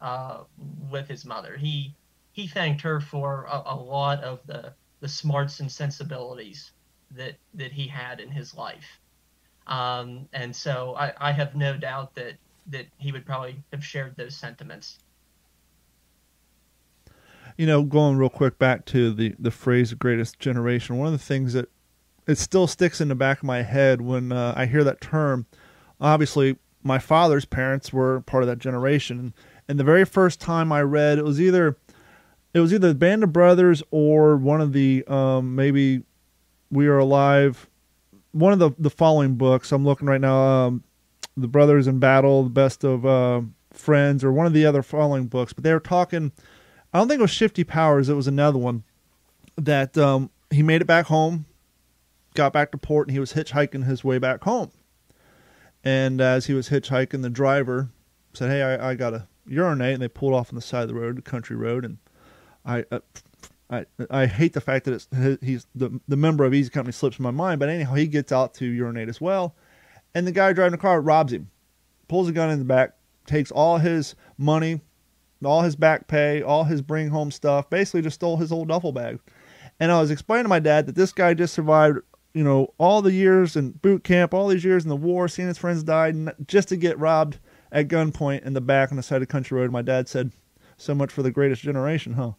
uh, 0.00 0.44
with 0.90 1.08
his 1.08 1.24
mother. 1.24 1.56
He 1.56 1.94
he 2.32 2.46
thanked 2.46 2.82
her 2.82 3.00
for 3.00 3.46
a, 3.50 3.62
a 3.66 3.76
lot 3.76 4.22
of 4.22 4.40
the 4.46 4.72
the 5.00 5.08
smarts 5.08 5.58
and 5.58 5.70
sensibilities 5.70 6.70
that 7.10 7.34
that 7.54 7.72
he 7.72 7.88
had 7.88 8.20
in 8.20 8.30
his 8.30 8.54
life. 8.54 9.00
Um, 9.66 10.28
and 10.32 10.54
so 10.54 10.94
I, 10.96 11.12
I 11.18 11.32
have 11.32 11.54
no 11.54 11.76
doubt 11.76 12.14
that 12.16 12.34
that 12.66 12.86
he 12.98 13.12
would 13.12 13.26
probably 13.26 13.56
have 13.72 13.84
shared 13.84 14.16
those 14.16 14.36
sentiments. 14.36 14.98
You 17.56 17.66
know, 17.66 17.82
going 17.82 18.16
real 18.16 18.30
quick 18.30 18.58
back 18.58 18.84
to 18.86 19.12
the 19.12 19.34
the 19.38 19.50
phrase 19.50 19.94
"greatest 19.94 20.38
generation," 20.38 20.98
one 20.98 21.06
of 21.06 21.12
the 21.12 21.18
things 21.18 21.52
that 21.52 21.68
it 22.26 22.38
still 22.38 22.66
sticks 22.66 23.00
in 23.00 23.08
the 23.08 23.14
back 23.14 23.38
of 23.38 23.44
my 23.44 23.62
head 23.62 24.00
when 24.00 24.32
uh, 24.32 24.54
I 24.56 24.66
hear 24.66 24.82
that 24.84 25.00
term. 25.00 25.46
Obviously, 26.00 26.56
my 26.82 26.98
father's 26.98 27.44
parents 27.44 27.92
were 27.92 28.22
part 28.22 28.42
of 28.42 28.48
that 28.48 28.58
generation, 28.58 29.34
and 29.68 29.78
the 29.78 29.84
very 29.84 30.04
first 30.04 30.40
time 30.40 30.72
I 30.72 30.82
read, 30.82 31.18
it 31.18 31.24
was 31.24 31.40
either 31.40 31.76
it 32.54 32.60
was 32.60 32.72
either 32.72 32.88
the 32.88 32.94
Band 32.94 33.24
of 33.24 33.32
Brothers 33.32 33.82
or 33.90 34.36
one 34.36 34.60
of 34.60 34.72
the 34.72 35.04
um, 35.06 35.54
maybe 35.54 36.02
We 36.70 36.86
Are 36.86 36.98
Alive. 36.98 37.68
One 38.32 38.52
of 38.52 38.58
the 38.58 38.70
the 38.78 38.90
following 38.90 39.36
books 39.36 39.70
I'm 39.70 39.84
looking 39.84 40.08
right 40.08 40.20
now. 40.20 40.66
Um, 40.66 40.84
the 41.36 41.48
Brothers 41.48 41.86
in 41.86 41.98
Battle, 41.98 42.44
the 42.44 42.50
Best 42.50 42.84
of 42.84 43.04
uh, 43.04 43.42
Friends, 43.72 44.22
or 44.22 44.32
one 44.32 44.46
of 44.46 44.52
the 44.52 44.66
other 44.66 44.82
following 44.82 45.26
books. 45.26 45.52
But 45.52 45.64
they 45.64 45.72
were 45.72 45.80
talking. 45.80 46.32
I 46.92 46.98
don't 46.98 47.08
think 47.08 47.18
it 47.18 47.22
was 47.22 47.30
Shifty 47.30 47.64
Powers. 47.64 48.08
It 48.08 48.14
was 48.14 48.28
another 48.28 48.58
one 48.58 48.84
that 49.56 49.98
um, 49.98 50.30
he 50.50 50.62
made 50.62 50.80
it 50.80 50.86
back 50.86 51.06
home, 51.06 51.46
got 52.34 52.52
back 52.52 52.70
to 52.72 52.78
port, 52.78 53.08
and 53.08 53.12
he 53.12 53.20
was 53.20 53.32
hitchhiking 53.32 53.84
his 53.84 54.04
way 54.04 54.18
back 54.18 54.44
home. 54.44 54.70
And 55.82 56.20
as 56.20 56.46
he 56.46 56.54
was 56.54 56.70
hitchhiking, 56.70 57.22
the 57.22 57.30
driver 57.30 57.90
said, 58.32 58.50
"Hey, 58.50 58.62
I, 58.62 58.90
I 58.90 58.94
got 58.94 59.10
to 59.10 59.26
urinate," 59.46 59.94
and 59.94 60.02
they 60.02 60.08
pulled 60.08 60.34
off 60.34 60.50
on 60.50 60.56
the 60.56 60.62
side 60.62 60.82
of 60.82 60.88
the 60.88 60.94
road, 60.94 61.16
the 61.16 61.22
country 61.22 61.56
road, 61.56 61.84
and 61.84 61.98
I, 62.64 62.84
uh, 62.90 63.00
I, 63.68 63.86
I 64.10 64.26
hate 64.26 64.52
the 64.52 64.60
fact 64.60 64.84
that 64.86 64.94
it's 64.94 65.42
he's 65.42 65.66
the 65.74 66.00
the 66.08 66.16
member 66.16 66.44
of 66.44 66.54
Easy 66.54 66.70
Company 66.70 66.92
slips 66.92 67.18
my 67.18 67.30
mind, 67.30 67.60
but 67.60 67.68
anyhow, 67.68 67.94
he 67.94 68.06
gets 68.06 68.32
out 68.32 68.54
to 68.54 68.66
urinate 68.66 69.08
as 69.08 69.20
well, 69.20 69.54
and 70.14 70.26
the 70.26 70.32
guy 70.32 70.52
driving 70.52 70.72
the 70.72 70.78
car 70.78 71.00
robs 71.00 71.32
him, 71.32 71.50
pulls 72.08 72.28
a 72.28 72.32
gun 72.32 72.50
in 72.50 72.58
the 72.58 72.64
back, 72.64 72.92
takes 73.26 73.50
all 73.50 73.78
his 73.78 74.14
money, 74.38 74.80
all 75.44 75.62
his 75.62 75.76
back 75.76 76.06
pay, 76.06 76.42
all 76.42 76.64
his 76.64 76.82
bring 76.82 77.08
home 77.08 77.30
stuff, 77.30 77.68
basically 77.70 78.02
just 78.02 78.14
stole 78.14 78.36
his 78.36 78.52
old 78.52 78.68
duffel 78.68 78.92
bag. 78.92 79.18
And 79.80 79.90
I 79.90 80.00
was 80.00 80.10
explaining 80.10 80.44
to 80.44 80.48
my 80.48 80.60
dad 80.60 80.86
that 80.86 80.94
this 80.94 81.12
guy 81.12 81.34
just 81.34 81.54
survived, 81.54 81.98
you 82.32 82.44
know, 82.44 82.72
all 82.78 83.02
the 83.02 83.12
years 83.12 83.56
in 83.56 83.72
boot 83.72 84.04
camp, 84.04 84.32
all 84.32 84.48
these 84.48 84.64
years 84.64 84.84
in 84.84 84.88
the 84.88 84.96
war, 84.96 85.28
seeing 85.28 85.48
his 85.48 85.58
friends 85.58 85.82
die, 85.82 86.12
just 86.46 86.68
to 86.68 86.76
get 86.76 86.98
robbed 86.98 87.38
at 87.72 87.88
gunpoint 87.88 88.44
in 88.44 88.52
the 88.52 88.60
back 88.60 88.90
on 88.90 88.96
the 88.96 89.02
side 89.02 89.20
of 89.20 89.28
country 89.28 89.58
road. 89.58 89.72
My 89.72 89.82
dad 89.82 90.08
said, 90.08 90.30
"So 90.76 90.94
much 90.94 91.10
for 91.10 91.22
the 91.22 91.32
greatest 91.32 91.62
generation, 91.62 92.12
huh?" 92.12 92.32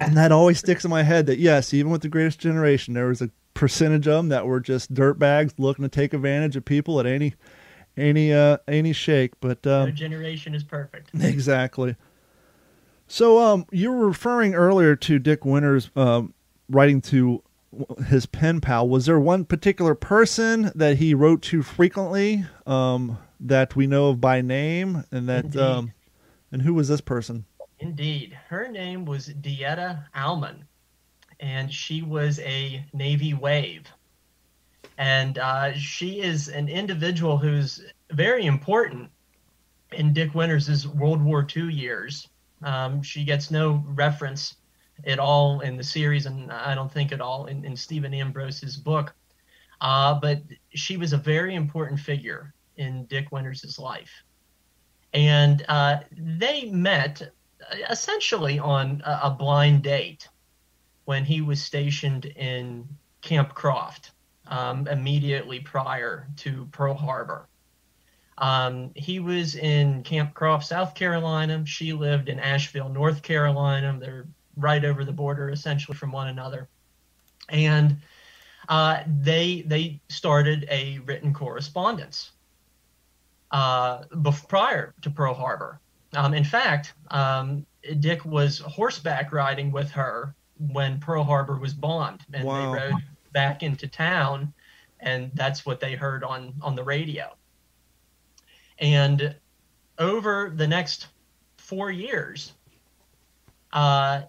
and 0.00 0.16
that 0.16 0.32
always 0.32 0.58
sticks 0.58 0.84
in 0.84 0.90
my 0.90 1.04
head 1.04 1.26
that 1.26 1.38
yes, 1.38 1.72
even 1.72 1.92
with 1.92 2.02
the 2.02 2.08
greatest 2.08 2.40
generation, 2.40 2.94
there 2.94 3.06
was 3.06 3.22
a 3.22 3.30
percentage 3.54 4.06
of 4.06 4.14
them 4.14 4.28
that 4.28 4.46
were 4.46 4.60
just 4.60 4.92
dirt 4.94 5.18
bags 5.18 5.54
looking 5.58 5.84
to 5.84 5.88
take 5.88 6.14
advantage 6.14 6.56
of 6.56 6.64
people 6.64 6.98
at 7.00 7.06
any 7.06 7.34
any 7.96 8.32
uh 8.32 8.58
any 8.66 8.92
shake. 8.92 9.38
But 9.40 9.66
um, 9.66 9.94
generation 9.94 10.54
is 10.54 10.64
perfect. 10.64 11.10
Exactly. 11.20 11.96
So 13.06 13.38
um, 13.38 13.66
you 13.70 13.92
were 13.92 14.06
referring 14.06 14.54
earlier 14.54 14.96
to 14.96 15.18
Dick 15.18 15.44
Winters 15.44 15.90
um, 15.96 16.32
writing 16.70 17.02
to 17.02 17.42
his 18.06 18.26
pen 18.26 18.60
pal. 18.60 18.88
Was 18.88 19.06
there 19.06 19.20
one 19.20 19.44
particular 19.44 19.94
person 19.94 20.72
that 20.74 20.96
he 20.96 21.14
wrote 21.14 21.42
to 21.42 21.62
frequently 21.62 22.44
um, 22.66 23.18
that 23.40 23.76
we 23.76 23.86
know 23.86 24.08
of 24.08 24.20
by 24.20 24.40
name, 24.40 25.04
and 25.10 25.28
that 25.28 25.54
um, 25.56 25.92
and 26.50 26.62
who 26.62 26.74
was 26.74 26.88
this 26.88 27.00
person? 27.00 27.44
Indeed. 27.80 28.38
Her 28.48 28.68
name 28.68 29.04
was 29.04 29.28
DeEtta 29.28 30.04
Almon, 30.14 30.64
and 31.42 31.70
she 31.70 32.02
was 32.02 32.38
a 32.38 32.84
Navy 32.94 33.34
wave. 33.34 33.84
And 34.96 35.36
uh, 35.38 35.74
she 35.74 36.20
is 36.20 36.48
an 36.48 36.68
individual 36.68 37.36
who's 37.36 37.82
very 38.12 38.46
important 38.46 39.10
in 39.90 40.12
Dick 40.12 40.34
Winters' 40.34 40.86
World 40.86 41.20
War 41.20 41.46
II 41.54 41.72
years. 41.72 42.28
Um, 42.62 43.02
she 43.02 43.24
gets 43.24 43.50
no 43.50 43.84
reference 43.88 44.54
at 45.04 45.18
all 45.18 45.60
in 45.60 45.76
the 45.76 45.82
series, 45.82 46.26
and 46.26 46.52
I 46.52 46.76
don't 46.76 46.92
think 46.92 47.10
at 47.10 47.20
all 47.20 47.46
in, 47.46 47.64
in 47.64 47.76
Stephen 47.76 48.14
Ambrose's 48.14 48.76
book. 48.76 49.12
Uh, 49.80 50.14
but 50.20 50.42
she 50.72 50.96
was 50.96 51.12
a 51.12 51.18
very 51.18 51.56
important 51.56 51.98
figure 51.98 52.54
in 52.76 53.04
Dick 53.06 53.32
Winters' 53.32 53.80
life. 53.80 54.22
And 55.12 55.64
uh, 55.68 55.98
they 56.16 56.66
met 56.66 57.32
essentially 57.90 58.60
on 58.60 59.02
a, 59.04 59.20
a 59.24 59.30
blind 59.30 59.82
date 59.82 60.28
when 61.04 61.24
he 61.24 61.40
was 61.40 61.62
stationed 61.62 62.24
in 62.24 62.88
Camp 63.20 63.54
Croft 63.54 64.12
um, 64.46 64.86
immediately 64.88 65.60
prior 65.60 66.28
to 66.36 66.68
Pearl 66.72 66.94
Harbor. 66.94 67.48
Um, 68.38 68.90
he 68.94 69.20
was 69.20 69.54
in 69.54 70.02
Camp 70.02 70.34
Croft, 70.34 70.66
South 70.66 70.94
Carolina. 70.94 71.64
She 71.66 71.92
lived 71.92 72.28
in 72.28 72.38
Asheville, 72.38 72.88
North 72.88 73.22
Carolina. 73.22 73.96
They're 74.00 74.26
right 74.56 74.84
over 74.84 75.04
the 75.04 75.12
border, 75.12 75.50
essentially, 75.50 75.96
from 75.96 76.12
one 76.12 76.28
another. 76.28 76.68
And 77.48 77.98
uh, 78.68 79.02
they 79.06 79.62
they 79.62 80.00
started 80.08 80.66
a 80.70 81.00
written 81.00 81.34
correspondence 81.34 82.32
uh, 83.50 84.04
prior 84.48 84.94
to 85.02 85.10
Pearl 85.10 85.34
Harbor. 85.34 85.80
Um, 86.14 86.34
in 86.34 86.44
fact, 86.44 86.94
um, 87.10 87.66
Dick 88.00 88.24
was 88.24 88.58
horseback 88.58 89.32
riding 89.32 89.72
with 89.72 89.90
her 89.90 90.34
when 90.58 91.00
Pearl 91.00 91.24
Harbor 91.24 91.58
was 91.58 91.74
bombed, 91.74 92.20
and 92.32 92.44
wow. 92.44 92.72
they 92.72 92.80
rode 92.80 93.02
back 93.32 93.62
into 93.62 93.88
town, 93.88 94.52
and 95.00 95.30
that's 95.34 95.66
what 95.66 95.80
they 95.80 95.94
heard 95.94 96.24
on 96.24 96.54
on 96.62 96.74
the 96.74 96.84
radio. 96.84 97.34
And 98.78 99.36
over 99.98 100.52
the 100.54 100.66
next 100.66 101.08
four 101.56 101.90
years, 101.90 102.52
uh, 103.72 104.22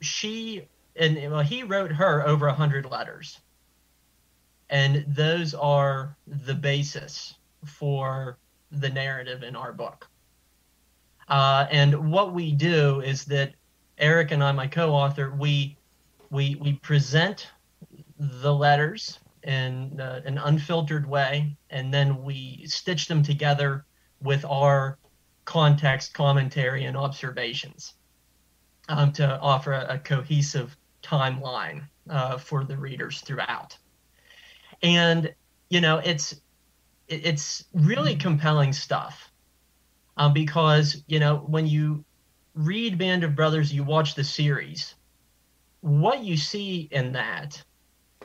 she 0.00 0.68
and 0.96 1.16
well, 1.30 1.40
he 1.40 1.62
wrote 1.62 1.92
her 1.92 2.26
over 2.26 2.46
a 2.48 2.54
hundred 2.54 2.86
letters, 2.86 3.40
and 4.68 5.04
those 5.08 5.54
are 5.54 6.16
the 6.26 6.54
basis 6.54 7.34
for 7.64 8.38
the 8.70 8.88
narrative 8.88 9.42
in 9.42 9.56
our 9.56 9.72
book. 9.72 10.08
Uh, 11.28 11.66
and 11.70 12.10
what 12.10 12.34
we 12.34 12.52
do 12.52 13.00
is 13.00 13.24
that 13.26 13.54
Eric 13.98 14.30
and 14.30 14.42
I, 14.42 14.52
my 14.52 14.66
co-author, 14.66 15.30
we 15.30 15.76
we 16.30 16.56
we 16.56 16.74
present 16.74 17.48
the 18.18 18.54
letters 18.54 19.18
in 19.42 20.00
uh, 20.00 20.22
an 20.24 20.38
unfiltered 20.38 21.08
way, 21.08 21.56
and 21.70 21.92
then 21.92 22.22
we 22.22 22.64
stitch 22.66 23.08
them 23.08 23.22
together 23.22 23.84
with 24.22 24.44
our 24.44 24.98
context, 25.44 26.14
commentary, 26.14 26.84
and 26.84 26.96
observations 26.96 27.94
um, 28.88 29.12
to 29.12 29.38
offer 29.40 29.72
a, 29.72 29.94
a 29.94 29.98
cohesive 29.98 30.76
timeline 31.02 31.82
uh, 32.08 32.38
for 32.38 32.64
the 32.64 32.76
readers 32.76 33.20
throughout. 33.20 33.76
And 34.82 35.34
you 35.68 35.80
know, 35.80 35.98
it's 35.98 36.40
it's 37.08 37.64
really 37.72 38.16
compelling 38.16 38.72
stuff 38.72 39.30
um, 40.16 40.32
because 40.32 41.02
you 41.06 41.18
know 41.18 41.36
when 41.36 41.66
you 41.66 42.04
read 42.54 42.98
Band 42.98 43.24
of 43.24 43.34
Brothers, 43.34 43.72
you 43.72 43.84
watch 43.84 44.14
the 44.14 44.24
series. 44.24 44.94
What 45.80 46.22
you 46.22 46.36
see 46.36 46.88
in 46.90 47.12
that 47.12 47.62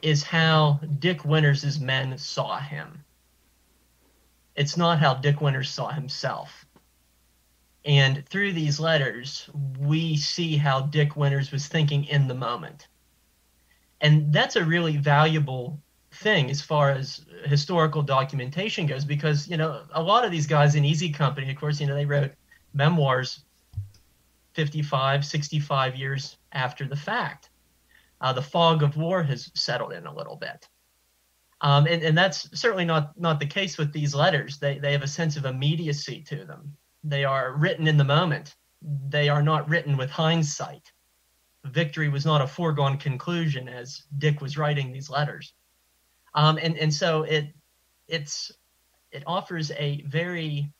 is 0.01 0.23
how 0.23 0.79
Dick 0.99 1.25
Winters' 1.25 1.79
men 1.79 2.17
saw 2.17 2.59
him. 2.59 3.03
It's 4.55 4.77
not 4.77 4.99
how 4.99 5.15
Dick 5.15 5.41
Winters 5.41 5.69
saw 5.69 5.89
himself. 5.89 6.65
And 7.85 8.27
through 8.27 8.53
these 8.53 8.79
letters, 8.79 9.49
we 9.79 10.17
see 10.17 10.57
how 10.57 10.81
Dick 10.81 11.15
Winters 11.15 11.51
was 11.51 11.67
thinking 11.67 12.03
in 12.05 12.27
the 12.27 12.33
moment. 12.33 12.87
And 14.01 14.31
that's 14.33 14.55
a 14.55 14.65
really 14.65 14.97
valuable 14.97 15.79
thing 16.11 16.49
as 16.49 16.61
far 16.61 16.91
as 16.91 17.25
historical 17.45 18.01
documentation 18.01 18.85
goes 18.87 19.05
because, 19.05 19.47
you 19.47 19.57
know, 19.57 19.83
a 19.91 20.01
lot 20.01 20.25
of 20.25 20.31
these 20.31 20.47
guys 20.47 20.75
in 20.75 20.85
Easy 20.85 21.09
Company, 21.11 21.49
of 21.49 21.57
course, 21.57 21.79
you 21.79 21.87
know, 21.87 21.95
they 21.95 22.05
wrote 22.05 22.31
memoirs 22.73 23.43
55, 24.57 25.23
65 25.23 25.95
years 25.95 26.37
after 26.51 26.87
the 26.87 26.95
fact 26.95 27.51
uh, 28.21 28.33
the 28.33 28.41
fog 28.41 28.81
of 28.81 28.97
war 28.97 29.21
has 29.21 29.51
settled 29.53 29.93
in 29.93 30.07
a 30.07 30.15
little 30.15 30.35
bit. 30.35 30.67
Um, 31.61 31.85
and, 31.85 32.01
and 32.01 32.17
that's 32.17 32.49
certainly 32.59 32.83
not, 32.83 33.11
not 33.19 33.39
the 33.39 33.45
case 33.45 33.77
with 33.77 33.93
these 33.93 34.15
letters. 34.15 34.57
They, 34.57 34.79
they 34.79 34.93
have 34.93 35.03
a 35.03 35.07
sense 35.07 35.37
of 35.37 35.45
immediacy 35.45 36.23
to 36.29 36.43
them. 36.43 36.75
They 37.03 37.23
are 37.23 37.55
written 37.55 37.87
in 37.87 37.97
the 37.97 38.03
moment. 38.03 38.55
They 38.81 39.29
are 39.29 39.43
not 39.43 39.69
written 39.69 39.95
with 39.95 40.09
hindsight. 40.09 40.91
Victory 41.65 42.09
was 42.09 42.25
not 42.25 42.41
a 42.41 42.47
foregone 42.47 42.97
conclusion 42.97 43.69
as 43.69 44.05
Dick 44.17 44.41
was 44.41 44.57
writing 44.57 44.91
these 44.91 45.11
letters. 45.11 45.53
Um, 46.33 46.57
and, 46.59 46.75
and 46.79 46.91
so 46.91 47.21
it, 47.23 47.53
it's, 48.07 48.51
it 49.11 49.21
offers 49.27 49.69
a 49.77 50.01
very 50.07 50.71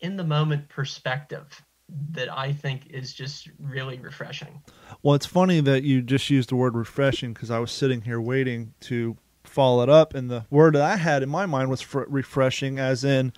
in 0.00 0.16
the 0.16 0.24
moment 0.24 0.68
perspective 0.68 1.62
that 2.12 2.32
I 2.32 2.52
think 2.52 2.88
is 2.90 3.12
just 3.12 3.48
really 3.58 3.98
refreshing. 3.98 4.62
Well, 5.02 5.14
it's 5.14 5.26
funny 5.26 5.60
that 5.60 5.82
you 5.82 6.02
just 6.02 6.30
used 6.30 6.50
the 6.50 6.56
word 6.56 6.74
refreshing 6.74 7.32
because 7.32 7.50
I 7.50 7.58
was 7.58 7.70
sitting 7.70 8.02
here 8.02 8.20
waiting 8.20 8.74
to 8.80 9.16
follow 9.44 9.82
it 9.82 9.88
up, 9.88 10.14
and 10.14 10.30
the 10.30 10.44
word 10.50 10.74
that 10.74 10.82
I 10.82 10.96
had 10.96 11.22
in 11.22 11.28
my 11.28 11.46
mind 11.46 11.70
was 11.70 11.94
refreshing, 11.94 12.78
as 12.78 13.04
in 13.04 13.32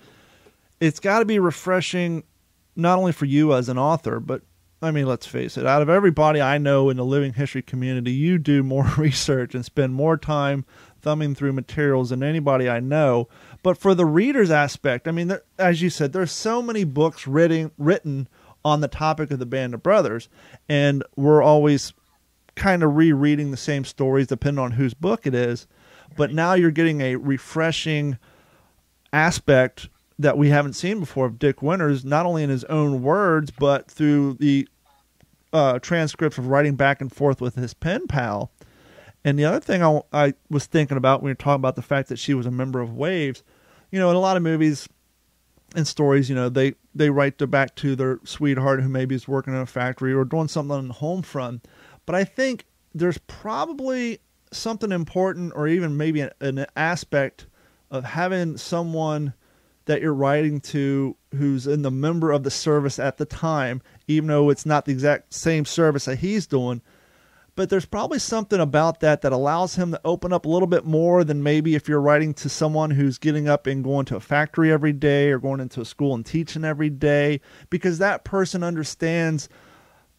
it's 0.79 0.99
got 0.99 1.19
to 1.19 1.25
be 1.25 1.39
refreshing 1.39 2.23
not 2.75 2.97
only 2.97 3.11
for 3.11 3.25
you 3.25 3.53
as 3.53 3.69
an 3.69 3.77
author, 3.77 4.19
but 4.19 4.41
I 4.81 4.91
mean, 4.91 5.05
let's 5.05 5.25
face 5.25 5.57
it, 5.57 5.65
out 5.65 5.81
of 5.81 5.89
everybody 5.89 6.41
I 6.41 6.57
know 6.57 6.89
in 6.89 6.97
the 6.97 7.05
living 7.05 7.33
history 7.33 7.61
community, 7.61 8.11
you 8.11 8.37
do 8.37 8.63
more 8.63 8.83
research 8.97 9.55
and 9.55 9.63
spend 9.63 9.93
more 9.93 10.17
time 10.17 10.65
thumbing 11.01 11.35
through 11.35 11.53
materials 11.53 12.09
than 12.09 12.21
anybody 12.21 12.69
I 12.69 12.81
know. 12.81 13.29
But 13.61 13.77
for 13.77 13.95
the 13.95 14.05
reader's 14.05 14.51
aspect, 14.51 15.07
I 15.07 15.11
mean, 15.11 15.29
there, 15.29 15.43
as 15.57 15.81
you 15.81 15.89
said, 15.89 16.11
there's 16.11 16.33
so 16.33 16.61
many 16.61 16.83
books 16.83 17.27
written 17.27 17.71
written 17.77 18.27
on 18.65 18.81
the 18.81 18.87
topic 18.87 19.31
of 19.31 19.39
the 19.39 19.45
Band 19.45 19.73
of 19.73 19.83
Brothers, 19.83 20.29
and 20.69 21.03
we're 21.15 21.41
always 21.41 21.93
kind 22.55 22.83
of 22.83 22.95
rereading 22.95 23.51
the 23.51 23.57
same 23.57 23.83
stories 23.83 24.27
depending 24.27 24.63
on 24.63 24.71
whose 24.71 24.93
book 24.93 25.25
it 25.25 25.33
is. 25.33 25.67
But 26.15 26.33
now 26.33 26.53
you're 26.53 26.71
getting 26.71 27.01
a 27.01 27.15
refreshing 27.15 28.17
aspect 29.11 29.89
that 30.19 30.37
we 30.37 30.49
haven't 30.49 30.73
seen 30.73 30.99
before 30.99 31.25
of 31.25 31.39
Dick 31.39 31.61
Winters, 31.61 32.05
not 32.05 32.25
only 32.25 32.43
in 32.43 32.49
his 32.49 32.63
own 32.65 33.01
words, 33.01 33.51
but 33.51 33.89
through 33.89 34.35
the 34.35 34.67
uh, 35.51 35.79
transcripts 35.79 36.37
of 36.37 36.47
writing 36.47 36.75
back 36.75 37.01
and 37.01 37.11
forth 37.11 37.41
with 37.41 37.55
his 37.55 37.73
pen 37.73 38.07
pal. 38.07 38.51
And 39.25 39.39
the 39.39 39.45
other 39.45 39.59
thing 39.59 39.81
I, 39.81 40.01
I 40.11 40.33
was 40.49 40.65
thinking 40.65 40.97
about 40.97 41.21
when 41.21 41.29
you're 41.29 41.35
talking 41.35 41.61
about 41.61 41.75
the 41.75 41.81
fact 41.81 42.09
that 42.09 42.19
she 42.19 42.33
was 42.33 42.45
a 42.45 42.51
member 42.51 42.81
of 42.81 42.93
Waves, 42.93 43.43
you 43.91 43.99
know, 43.99 44.09
in 44.09 44.15
a 44.15 44.19
lot 44.19 44.37
of 44.37 44.43
movies, 44.43 44.87
in 45.75 45.85
stories, 45.85 46.29
you 46.29 46.35
know, 46.35 46.49
they 46.49 46.75
they 46.93 47.09
write 47.09 47.37
to 47.39 47.47
back 47.47 47.75
to 47.75 47.95
their 47.95 48.19
sweetheart 48.23 48.81
who 48.81 48.89
maybe 48.89 49.15
is 49.15 49.27
working 49.27 49.53
in 49.53 49.59
a 49.59 49.65
factory 49.65 50.13
or 50.13 50.25
doing 50.25 50.47
something 50.47 50.75
on 50.75 50.87
the 50.87 50.93
home 50.93 51.21
front. 51.21 51.67
But 52.05 52.15
I 52.15 52.23
think 52.23 52.65
there's 52.93 53.17
probably 53.17 54.19
something 54.51 54.91
important, 54.91 55.53
or 55.55 55.67
even 55.67 55.97
maybe 55.97 56.21
an, 56.21 56.31
an 56.41 56.65
aspect 56.75 57.47
of 57.89 58.03
having 58.03 58.57
someone 58.57 59.33
that 59.85 60.01
you're 60.01 60.13
writing 60.13 60.61
to 60.61 61.15
who's 61.35 61.67
in 61.67 61.81
the 61.81 61.91
member 61.91 62.31
of 62.31 62.43
the 62.43 62.51
service 62.51 62.99
at 62.99 63.17
the 63.17 63.25
time, 63.25 63.81
even 64.07 64.27
though 64.27 64.49
it's 64.49 64.65
not 64.65 64.85
the 64.85 64.91
exact 64.91 65.33
same 65.33 65.65
service 65.65 66.05
that 66.05 66.19
he's 66.19 66.47
doing, 66.47 66.81
but 67.55 67.69
there's 67.69 67.85
probably 67.85 68.19
something 68.19 68.59
about 68.59 68.99
that 69.01 69.21
that 69.21 69.31
allows 69.31 69.75
him 69.75 69.91
to 69.91 70.01
open 70.03 70.33
up 70.33 70.45
a 70.45 70.49
little 70.49 70.67
bit 70.67 70.85
more 70.85 71.23
than 71.23 71.43
maybe 71.43 71.75
if 71.75 71.87
you're 71.87 72.01
writing 72.01 72.33
to 72.33 72.49
someone 72.49 72.91
who's 72.91 73.17
getting 73.17 73.47
up 73.47 73.67
and 73.67 73.83
going 73.83 74.05
to 74.05 74.15
a 74.15 74.19
factory 74.19 74.71
every 74.71 74.93
day 74.93 75.29
or 75.29 75.37
going 75.37 75.59
into 75.59 75.79
a 75.79 75.85
school 75.85 76.15
and 76.15 76.25
teaching 76.25 76.65
every 76.65 76.89
day 76.89 77.39
because 77.69 77.99
that 77.99 78.23
person 78.23 78.63
understands 78.63 79.49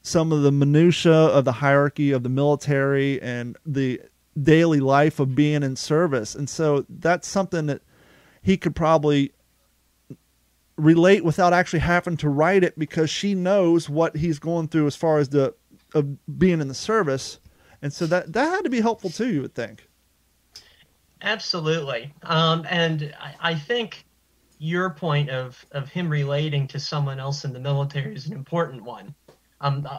some 0.02 0.30
of 0.32 0.42
the 0.42 0.52
minutia 0.52 1.12
of 1.12 1.44
the 1.44 1.52
hierarchy 1.52 2.12
of 2.12 2.22
the 2.22 2.28
military 2.28 3.20
and 3.20 3.56
the 3.66 4.00
daily 4.40 4.80
life 4.80 5.18
of 5.18 5.34
being 5.34 5.62
in 5.62 5.74
service. 5.76 6.34
And 6.34 6.48
so 6.48 6.84
that's 6.88 7.26
something 7.26 7.66
that 7.66 7.82
he 8.42 8.56
could 8.56 8.76
probably 8.76 9.32
relate 10.76 11.24
without 11.24 11.52
actually 11.52 11.78
having 11.80 12.16
to 12.18 12.28
write 12.28 12.64
it 12.64 12.78
because 12.78 13.08
she 13.08 13.34
knows 13.34 13.88
what 13.88 14.16
he's 14.16 14.38
going 14.38 14.68
through 14.68 14.86
as 14.86 14.96
far 14.96 15.18
as 15.18 15.28
the 15.28 15.54
of 15.94 16.38
being 16.38 16.61
in 16.61 16.68
the 16.68 16.74
service, 16.74 17.38
and 17.83 17.92
so 17.92 18.07
that 18.07 18.33
that 18.33 18.50
had 18.50 18.64
to 18.64 18.70
be 18.70 18.80
helpful 18.80 19.11
too. 19.11 19.33
You 19.33 19.42
would 19.42 19.54
think. 19.54 19.88
Absolutely, 21.22 22.12
um, 22.22 22.66
and 22.68 23.14
I, 23.18 23.52
I 23.52 23.54
think 23.54 24.04
your 24.59 24.90
point 24.90 25.30
of 25.30 25.64
of 25.72 25.88
him 25.88 26.09
relating 26.09 26.66
to 26.68 26.80
someone 26.80 27.18
else 27.18 27.44
in 27.44 27.52
the 27.52 27.61
military 27.61 28.14
is 28.14 28.26
an 28.26 28.35
important 28.35 28.83
one. 28.83 29.14
Um, 29.61 29.87
uh, 29.88 29.98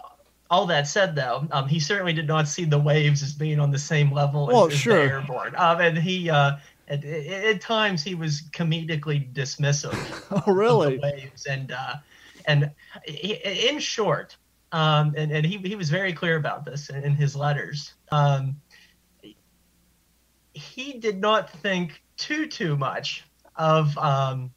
all 0.50 0.66
that 0.68 0.88
said, 0.88 1.16
though, 1.16 1.48
um, 1.52 1.68
he 1.68 1.80
certainly 1.80 2.14
did 2.14 2.28
not 2.28 2.48
see 2.48 2.66
the 2.66 2.78
waves 2.78 3.24
as 3.24 3.34
being 3.34 3.60
on 3.60 3.72
the 3.72 3.80
same 3.80 4.12
level 4.12 4.48
well, 4.48 4.68
as, 4.68 4.74
sure. 4.74 4.96
the 4.96 5.14
airborne. 5.14 5.56
Um, 5.58 5.82
and 5.82 5.98
he, 5.98 6.30
uh, 6.30 6.58
at, 6.88 7.04
at, 7.04 7.62
times, 7.62 8.04
he 8.04 8.14
was 8.14 8.44
comedically 8.52 9.34
dismissive. 9.34 9.98
oh, 10.48 10.52
really? 10.52 11.00
waves, 11.00 11.48
and 11.48 11.72
uh, 11.72 11.96
and 12.46 12.72
in 13.08 13.80
short, 13.80 14.38
um, 14.72 15.14
and, 15.16 15.32
and 15.32 15.46
he, 15.46 15.58
he 15.58 15.76
was 15.76 15.90
very 15.90 16.14
clear 16.14 16.36
about 16.36 16.66
this 16.66 16.90
in, 16.90 17.04
in 17.04 17.16
his 17.16 17.36
letters. 17.36 17.94
Um, 18.12 18.62
he 20.54 20.94
did 20.94 21.20
not 21.20 21.50
think 21.50 22.02
too 22.18 22.48
too 22.48 22.78
much 22.78 23.26
of 23.56 23.98
um, 23.98 24.52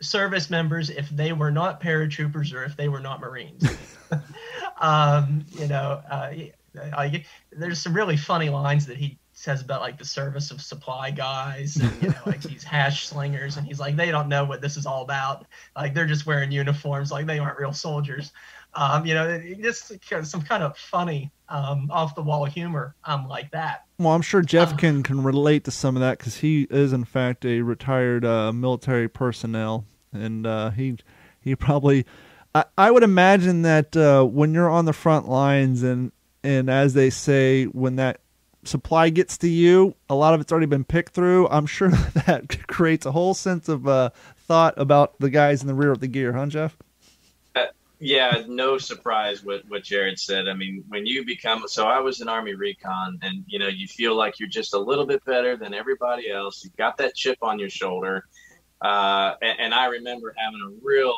service 0.00 0.50
members 0.50 0.90
if 0.90 1.08
they 1.10 1.32
were 1.32 1.50
not 1.50 1.80
paratroopers 1.80 2.52
or 2.52 2.64
if 2.64 2.76
they 2.76 2.88
were 2.88 3.00
not 3.00 3.20
Marines. 3.20 3.64
um, 4.80 5.44
you 5.52 5.68
know, 5.68 6.02
uh, 6.10 6.32
I, 6.92 7.24
there's 7.52 7.80
some 7.80 7.94
really 7.94 8.16
funny 8.16 8.50
lines 8.50 8.86
that 8.86 8.96
he 8.96 9.18
says 9.32 9.60
about 9.60 9.82
like 9.82 9.98
the 9.98 10.04
service 10.04 10.50
of 10.50 10.60
supply 10.62 11.10
guys, 11.10 11.76
and, 11.76 11.92
you 12.02 12.08
know, 12.08 12.16
like 12.26 12.42
these 12.42 12.64
hash 12.64 13.06
slingers, 13.06 13.56
and 13.56 13.66
he's 13.66 13.78
like, 13.78 13.96
they 13.96 14.10
don't 14.10 14.28
know 14.28 14.44
what 14.44 14.60
this 14.60 14.76
is 14.76 14.86
all 14.86 15.02
about. 15.02 15.46
Like 15.74 15.94
they're 15.94 16.06
just 16.06 16.26
wearing 16.26 16.50
uniforms, 16.50 17.10
like 17.10 17.26
they 17.26 17.38
aren't 17.38 17.58
real 17.58 17.72
soldiers. 17.72 18.32
Um, 18.76 19.06
you 19.06 19.14
know, 19.14 19.40
just 19.60 19.92
some 20.24 20.42
kind 20.42 20.62
of 20.62 20.76
funny, 20.76 21.30
um, 21.48 21.90
off 21.90 22.14
the 22.14 22.22
wall 22.22 22.44
humor 22.44 22.94
um, 23.04 23.28
like 23.28 23.50
that. 23.52 23.84
Well, 23.98 24.12
I'm 24.12 24.22
sure 24.22 24.42
Jeff 24.42 24.72
um, 24.72 24.76
can 24.76 25.02
can 25.02 25.22
relate 25.22 25.64
to 25.64 25.70
some 25.70 25.96
of 25.96 26.00
that 26.00 26.18
because 26.18 26.36
he 26.36 26.66
is 26.70 26.92
in 26.92 27.04
fact 27.04 27.44
a 27.44 27.62
retired 27.62 28.24
uh, 28.24 28.52
military 28.52 29.08
personnel, 29.08 29.84
and 30.12 30.46
uh, 30.46 30.70
he 30.70 30.96
he 31.40 31.56
probably. 31.56 32.04
I, 32.54 32.64
I 32.78 32.90
would 32.90 33.02
imagine 33.02 33.62
that 33.62 33.96
uh, 33.96 34.24
when 34.24 34.54
you're 34.54 34.70
on 34.70 34.86
the 34.86 34.92
front 34.92 35.28
lines 35.28 35.82
and 35.82 36.12
and 36.42 36.70
as 36.70 36.94
they 36.94 37.10
say, 37.10 37.64
when 37.64 37.96
that 37.96 38.20
supply 38.64 39.10
gets 39.10 39.38
to 39.38 39.48
you, 39.48 39.94
a 40.08 40.14
lot 40.14 40.34
of 40.34 40.40
it's 40.40 40.52
already 40.52 40.66
been 40.66 40.84
picked 40.84 41.12
through. 41.12 41.48
I'm 41.48 41.66
sure 41.66 41.90
that 42.26 42.66
creates 42.68 43.06
a 43.06 43.12
whole 43.12 43.34
sense 43.34 43.68
of 43.68 43.86
uh, 43.86 44.10
thought 44.36 44.74
about 44.76 45.18
the 45.18 45.30
guys 45.30 45.62
in 45.62 45.68
the 45.68 45.74
rear 45.74 45.90
of 45.92 46.00
the 46.00 46.08
gear, 46.08 46.32
huh, 46.32 46.46
Jeff? 46.46 46.76
Yeah, 47.98 48.42
no 48.46 48.76
surprise 48.76 49.42
what 49.42 49.62
what 49.68 49.82
Jared 49.82 50.18
said. 50.18 50.48
I 50.48 50.54
mean, 50.54 50.84
when 50.88 51.06
you 51.06 51.24
become 51.24 51.64
so, 51.66 51.86
I 51.86 52.00
was 52.00 52.20
an 52.20 52.28
Army 52.28 52.54
recon, 52.54 53.18
and 53.22 53.44
you 53.46 53.58
know, 53.58 53.68
you 53.68 53.86
feel 53.86 54.14
like 54.14 54.38
you're 54.38 54.50
just 54.50 54.74
a 54.74 54.78
little 54.78 55.06
bit 55.06 55.24
better 55.24 55.56
than 55.56 55.72
everybody 55.72 56.30
else. 56.30 56.62
You 56.62 56.70
got 56.76 56.98
that 56.98 57.14
chip 57.14 57.38
on 57.40 57.58
your 57.58 57.70
shoulder, 57.70 58.26
uh, 58.82 59.34
and, 59.40 59.60
and 59.60 59.74
I 59.74 59.86
remember 59.86 60.34
having 60.36 60.60
a 60.60 60.84
real 60.86 61.16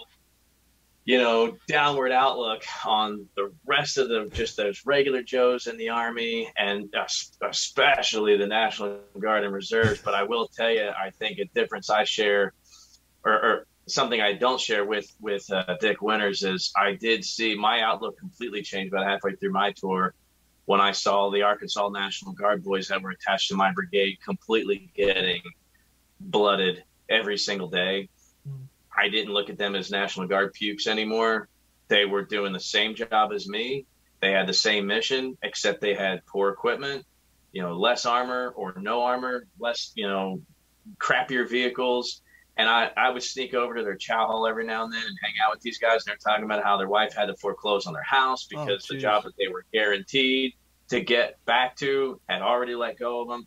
you 1.09 1.17
know, 1.17 1.57
downward 1.67 2.13
outlook 2.13 2.63
on 2.85 3.27
the 3.35 3.51
rest 3.65 3.97
of 3.97 4.11
the 4.11 4.29
just 4.31 4.59
those 4.59 4.83
regular 4.85 5.23
Joes 5.23 5.67
in 5.67 5.79
the 5.79 5.89
Army 5.89 6.53
and 6.59 6.95
especially 7.43 8.37
the 8.37 8.47
National 8.47 8.99
Guard 9.19 9.43
and 9.43 9.55
Reserves. 9.55 10.03
But 10.05 10.13
I 10.13 10.25
will 10.25 10.49
tell 10.49 10.71
you, 10.71 10.87
I 10.87 11.09
think 11.19 11.39
a 11.39 11.47
difference 11.47 11.89
I 11.89 12.05
share, 12.05 12.53
or, 13.25 13.33
or 13.33 13.67
something 13.89 14.21
I 14.21 14.33
don't 14.33 14.61
share 14.61 14.85
with 14.85 15.13
with 15.21 15.51
uh, 15.53 15.77
Dick 15.81 16.03
Winters 16.03 16.43
is 16.43 16.73
I 16.77 16.95
did 16.95 17.25
see 17.25 17.55
my 17.55 17.81
outlook 17.81 18.19
completely 18.19 18.63
change 18.63 18.89
about 18.89 19.07
halfway 19.07 19.35
through 19.35 19.53
my 19.53 19.73
tour 19.73 20.15
when 20.67 20.81
I 20.81 20.93
saw 20.93 21.31
the 21.31 21.43
Arkansas 21.43 21.89
National 21.89 22.33
Guard 22.33 22.63
boys 22.63 22.89
that 22.89 23.03
were 23.03 23.11
attached 23.11 23.49
to 23.49 23.57
my 23.57 23.73
brigade 23.73 24.19
completely 24.25 24.91
getting 24.95 25.43
blooded 26.21 26.85
every 27.09 27.39
single 27.39 27.69
day. 27.69 28.09
Mm 28.49 28.69
I 28.99 29.09
didn't 29.09 29.33
look 29.33 29.49
at 29.49 29.59
them 29.59 29.77
as 29.77 29.91
National 29.91 30.27
Guard 30.27 30.53
pukes 30.53 30.89
anymore. 30.89 31.49
They 31.87 32.05
were 32.05 32.25
doing 32.25 32.53
the 32.53 32.61
same 32.61 32.97
job 32.97 33.33
as 33.33 33.49
me. 33.49 33.87
They 34.21 34.33
had 34.33 34.49
the 34.49 34.55
same 34.55 34.87
mission, 34.87 35.39
except 35.43 35.81
they 35.81 35.95
had 35.95 36.27
poor 36.27 36.51
equipment, 36.51 37.07
you 37.53 37.63
know, 37.63 37.75
less 37.75 38.07
armor 38.07 38.53
or 38.57 38.75
no 38.81 39.03
armor, 39.03 39.47
less, 39.61 39.93
you 39.95 40.09
know, 40.09 40.43
crappier 40.99 41.49
vehicles. 41.49 42.23
And 42.59 42.69
I, 42.69 42.91
I 42.97 43.11
would 43.11 43.23
sneak 43.23 43.55
over 43.55 43.77
to 43.77 43.83
their 43.83 43.97
chow 43.97 44.27
hall 44.27 44.47
every 44.47 44.67
now 44.67 44.85
and 44.85 44.93
then 44.93 45.01
and 45.01 45.19
hang 45.23 45.35
out 45.45 45.53
with 45.53 45.61
these 45.61 45.79
guys. 45.79 46.05
And 46.05 46.07
they're 46.07 46.17
talking 46.17 46.45
about 46.45 46.65
how 46.65 46.77
their 46.77 46.89
wife 46.89 47.15
had 47.15 47.27
to 47.27 47.37
foreclose 47.37 47.87
on 47.87 47.93
their 47.93 48.03
house 48.03 48.49
oh, 48.55 48.67
because 48.67 48.89
oh, 48.91 48.95
the 48.95 49.01
job 49.01 49.23
that 49.25 49.35
they 49.39 49.47
were 49.47 49.65
guaranteed 49.73 50.55
to 50.89 51.01
get 51.01 51.43
back 51.45 51.77
to 51.77 52.21
had 52.29 52.43
already 52.43 52.75
let 52.75 52.99
go 52.99 53.23
of 53.23 53.29
them. 53.29 53.47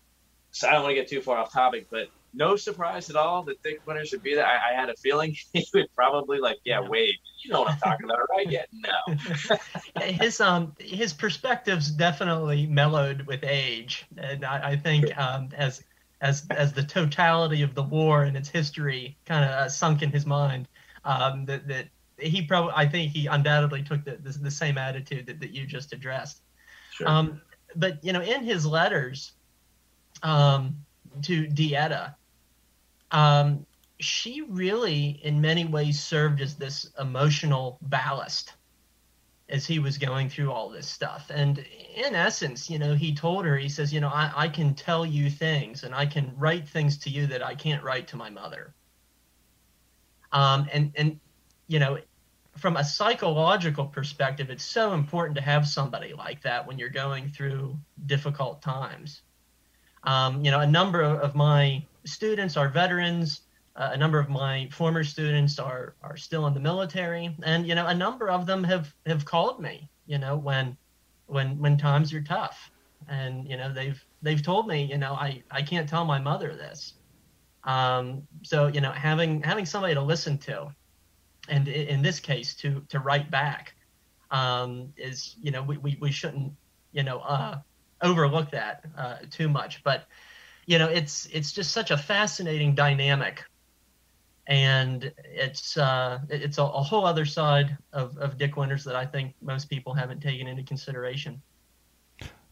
So 0.52 0.68
I 0.68 0.74
don't 0.74 0.84
want 0.84 0.92
to 0.92 0.96
get 0.96 1.10
too 1.10 1.22
far 1.22 1.38
off 1.38 1.52
topic, 1.52 1.88
but 1.90 2.08
no 2.34 2.56
surprise 2.56 3.10
at 3.10 3.16
all 3.16 3.44
that 3.44 3.62
Dick 3.62 3.82
Winters 3.86 4.12
would 4.12 4.24
be 4.24 4.36
there. 4.36 4.46
I, 4.46 4.72
I, 4.72 4.80
had 4.80 4.90
a 4.90 4.96
feeling 4.96 5.36
he 5.54 5.66
would 5.74 5.94
probably 5.96 6.40
like, 6.40 6.58
yeah, 6.64 6.80
wait, 6.80 7.16
you 7.44 7.52
know 7.52 7.62
what 7.62 7.72
I'm 7.72 7.78
talking 7.78 8.06
about, 8.06 8.20
right? 8.30 8.50
Yeah, 8.50 8.66
no. 8.72 10.06
his 10.06 10.40
um 10.40 10.74
his 10.80 11.14
perspectives 11.14 11.92
definitely 11.92 12.68
mellowed 12.68 13.28
with 13.28 13.44
age, 13.44 14.06
and 14.18 14.46
I, 14.46 14.72
I 14.72 14.76
think 14.78 15.18
um, 15.18 15.50
as 15.56 15.84
as 16.22 16.46
as 16.52 16.72
the 16.74 16.84
totality 16.84 17.64
of 17.64 17.76
the 17.76 17.84
war 17.84 18.24
and 18.24 18.38
its 18.38 18.48
history 18.50 19.18
kind 19.26 19.44
of 19.44 19.52
uh, 19.52 19.70
sunk 19.70 20.02
in 20.02 20.12
his 20.12 20.26
mind, 20.26 20.68
um, 21.04 21.46
that 21.46 21.68
that 21.68 21.88
he 22.18 22.44
probably 22.44 22.74
I 22.76 22.88
think 22.88 23.12
he 23.12 23.28
undoubtedly 23.28 23.84
took 23.84 24.06
the 24.06 24.18
the, 24.18 24.32
the 24.38 24.52
same 24.52 24.78
attitude 24.78 25.26
that, 25.28 25.40
that 25.40 25.52
you 25.52 25.66
just 25.66 25.94
addressed. 25.94 26.42
Sure. 26.92 27.08
Um, 27.08 27.42
but 27.76 28.04
you 28.04 28.14
know, 28.14 28.22
in 28.22 28.44
his 28.44 28.66
letters, 28.66 29.34
um, 30.24 30.78
to 31.24 31.48
DeEtta, 31.48 32.14
um, 33.12 33.66
she 34.00 34.42
really, 34.42 35.20
in 35.24 35.42
many 35.42 35.66
ways, 35.66 36.02
served 36.02 36.42
as 36.42 36.56
this 36.56 36.90
emotional 37.00 37.78
ballast 37.82 38.54
as 39.52 39.68
he 39.68 39.80
was 39.80 39.98
going 39.98 40.30
through 40.30 40.52
all 40.52 40.70
this 40.70 40.88
stuff. 40.88 41.30
And 41.30 41.60
in 41.96 42.16
essence, 42.16 42.70
you 42.70 42.80
know, 42.80 42.94
he 42.94 43.14
told 43.14 43.46
her, 43.46 43.58
he 43.58 43.68
says, 43.68 43.94
you 43.94 44.00
know, 44.00 44.08
I, 44.08 44.32
I 44.36 44.48
can 44.48 44.74
tell 44.74 45.06
you 45.06 45.30
things 45.30 45.84
and 45.84 45.94
I 45.94 46.06
can 46.06 46.34
write 46.38 46.68
things 46.68 46.98
to 47.00 47.10
you 47.10 47.28
that 47.28 47.46
I 47.46 47.54
can't 47.54 47.84
write 47.84 48.08
to 48.10 48.18
my 48.18 48.30
mother. 48.30 48.74
Um, 50.32 50.68
and, 50.72 50.94
and, 50.96 51.20
you 51.68 51.80
know, 51.80 52.00
from 52.58 52.78
a 52.78 52.84
psychological 52.84 53.86
perspective, 53.86 54.50
it's 54.50 54.64
so 54.64 54.94
important 54.94 55.36
to 55.36 55.42
have 55.42 55.68
somebody 55.68 56.14
like 56.14 56.42
that 56.44 56.66
when 56.66 56.80
you're 56.80 56.90
going 56.90 57.30
through 57.30 57.78
difficult 58.06 58.62
times. 58.62 59.22
Um, 60.04 60.44
you 60.44 60.52
know, 60.52 60.62
a 60.62 60.68
number 60.68 61.02
of 61.02 61.36
my 61.36 61.86
students 62.06 62.58
are 62.58 62.70
veterans. 62.70 63.42
Uh, 63.76 63.92
a 63.94 63.98
number 63.98 64.20
of 64.20 64.30
my 64.30 64.68
former 64.72 65.04
students 65.04 65.58
are 65.58 65.96
are 66.04 66.18
still 66.18 66.46
in 66.48 66.54
the 66.54 66.60
military, 66.60 67.36
and 67.44 67.68
you 67.68 67.76
know, 67.76 67.88
a 67.88 67.94
number 67.94 68.30
of 68.30 68.46
them 68.46 68.64
have 68.64 68.94
have 69.06 69.24
called 69.24 69.62
me. 69.62 69.90
You 70.08 70.18
know, 70.18 70.36
when 70.36 70.78
when 71.28 71.58
when 71.58 71.78
times 71.78 72.14
are 72.14 72.22
tough, 72.22 72.72
and 73.08 73.48
you 73.48 73.58
know, 73.58 73.72
they've 73.72 74.04
they've 74.22 74.42
told 74.42 74.68
me, 74.68 74.84
you 74.84 74.98
know, 74.98 75.14
I 75.14 75.44
I 75.50 75.62
can't 75.62 75.88
tell 75.88 76.06
my 76.06 76.20
mother 76.20 76.56
this. 76.56 76.94
Um, 77.64 78.28
so 78.44 78.68
you 78.68 78.82
know, 78.82 78.92
having 78.92 79.42
having 79.42 79.66
somebody 79.66 79.94
to 79.94 80.02
listen 80.02 80.38
to, 80.40 80.74
and 81.48 81.68
in 81.68 82.02
this 82.02 82.20
case, 82.20 82.56
to 82.56 82.84
to 82.90 83.00
write 83.00 83.32
back, 83.32 83.74
um, 84.32 84.94
is 84.98 85.36
you 85.42 85.52
know, 85.52 85.64
we, 85.64 85.78
we 85.78 85.98
we 86.02 86.12
shouldn't 86.12 86.54
you 86.92 87.04
know 87.04 87.20
uh, 87.20 87.60
overlook 88.02 88.52
that 88.52 88.84
uh, 88.98 89.18
too 89.30 89.48
much, 89.48 89.82
but 89.84 90.08
you 90.66 90.78
know, 90.78 90.90
it's 90.90 91.28
it's 91.32 91.52
just 91.52 91.72
such 91.72 91.92
a 91.92 91.98
fascinating 91.98 92.76
dynamic, 92.76 93.44
and 94.48 95.12
it's 95.24 95.78
uh, 95.78 96.20
it's 96.30 96.58
a, 96.58 96.64
a 96.64 96.82
whole 96.82 97.06
other 97.06 97.26
side 97.26 97.78
of, 97.94 98.18
of 98.18 98.38
Dick 98.38 98.58
Winters 98.58 98.84
that 98.84 98.96
I 98.96 99.06
think 99.06 99.34
most 99.42 99.70
people 99.70 99.94
haven't 99.94 100.22
taken 100.22 100.48
into 100.48 100.64
consideration. 100.64 101.42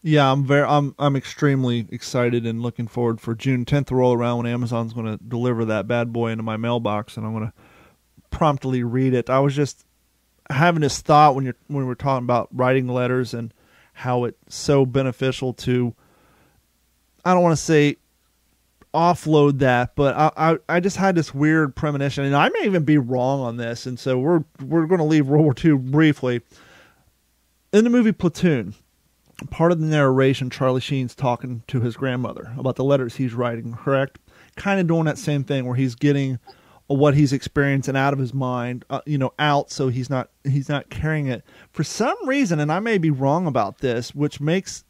Yeah, 0.01 0.31
I'm 0.31 0.45
very 0.45 0.63
I'm 0.63 0.95
I'm 0.97 1.15
extremely 1.15 1.87
excited 1.91 2.45
and 2.45 2.61
looking 2.61 2.87
forward 2.87 3.19
for 3.19 3.35
June 3.35 3.65
10th 3.65 3.87
to 3.87 3.95
roll 3.95 4.13
around 4.13 4.37
when 4.37 4.47
Amazon's 4.47 4.93
going 4.93 5.05
to 5.05 5.23
deliver 5.23 5.65
that 5.65 5.87
bad 5.87 6.13
boy 6.13 6.31
into 6.31 6.43
my 6.43 6.57
mailbox 6.57 7.17
and 7.17 7.25
I'm 7.25 7.33
going 7.33 7.47
to 7.47 7.53
promptly 8.31 8.83
read 8.83 9.13
it. 9.13 9.29
I 9.29 9.39
was 9.39 9.55
just 9.55 9.85
having 10.49 10.81
this 10.81 11.01
thought 11.01 11.35
when 11.35 11.43
you're 11.43 11.57
when 11.67 11.85
we're 11.85 11.95
talking 11.95 12.23
about 12.23 12.47
writing 12.53 12.87
letters 12.87 13.33
and 13.33 13.53
how 13.93 14.23
it's 14.23 14.55
so 14.55 14.85
beneficial 14.85 15.53
to 15.53 15.93
I 17.25 17.33
don't 17.33 17.43
want 17.43 17.57
to 17.57 17.63
say 17.63 17.97
offload 18.93 19.59
that, 19.59 19.95
but 19.95 20.15
I, 20.15 20.31
I, 20.35 20.57
I 20.67 20.79
just 20.79 20.97
had 20.97 21.15
this 21.15 21.33
weird 21.33 21.75
premonition, 21.75 22.25
and 22.25 22.35
I 22.35 22.49
may 22.49 22.65
even 22.65 22.83
be 22.83 22.97
wrong 22.97 23.41
on 23.41 23.57
this, 23.57 23.85
and 23.85 23.99
so 23.99 24.17
we're 24.17 24.43
we're 24.63 24.87
going 24.87 24.99
to 24.99 25.05
leave 25.05 25.27
World 25.27 25.43
War 25.43 25.55
II 25.63 25.77
briefly. 25.89 26.41
In 27.71 27.83
the 27.83 27.89
movie 27.89 28.11
Platoon, 28.11 28.73
part 29.51 29.71
of 29.71 29.79
the 29.79 29.85
narration, 29.85 30.49
Charlie 30.49 30.81
Sheen's 30.81 31.13
talking 31.13 31.63
to 31.67 31.81
his 31.81 31.95
grandmother 31.95 32.51
about 32.57 32.77
the 32.77 32.83
letters 32.83 33.15
he's 33.15 33.33
writing. 33.33 33.73
Correct, 33.73 34.17
kind 34.55 34.79
of 34.79 34.87
doing 34.87 35.05
that 35.05 35.17
same 35.17 35.43
thing 35.43 35.65
where 35.65 35.75
he's 35.75 35.95
getting 35.95 36.39
what 36.87 37.13
he's 37.13 37.31
experiencing 37.31 37.95
out 37.95 38.13
of 38.13 38.19
his 38.19 38.33
mind, 38.33 38.83
uh, 38.89 39.01
you 39.05 39.19
know, 39.19 39.31
out 39.37 39.69
so 39.69 39.89
he's 39.89 40.09
not 40.09 40.31
he's 40.43 40.67
not 40.67 40.89
carrying 40.89 41.27
it 41.27 41.43
for 41.71 41.83
some 41.83 42.17
reason, 42.27 42.59
and 42.59 42.71
I 42.71 42.79
may 42.79 42.97
be 42.97 43.11
wrong 43.11 43.45
about 43.45 43.79
this, 43.79 44.15
which 44.15 44.41
makes 44.41 44.83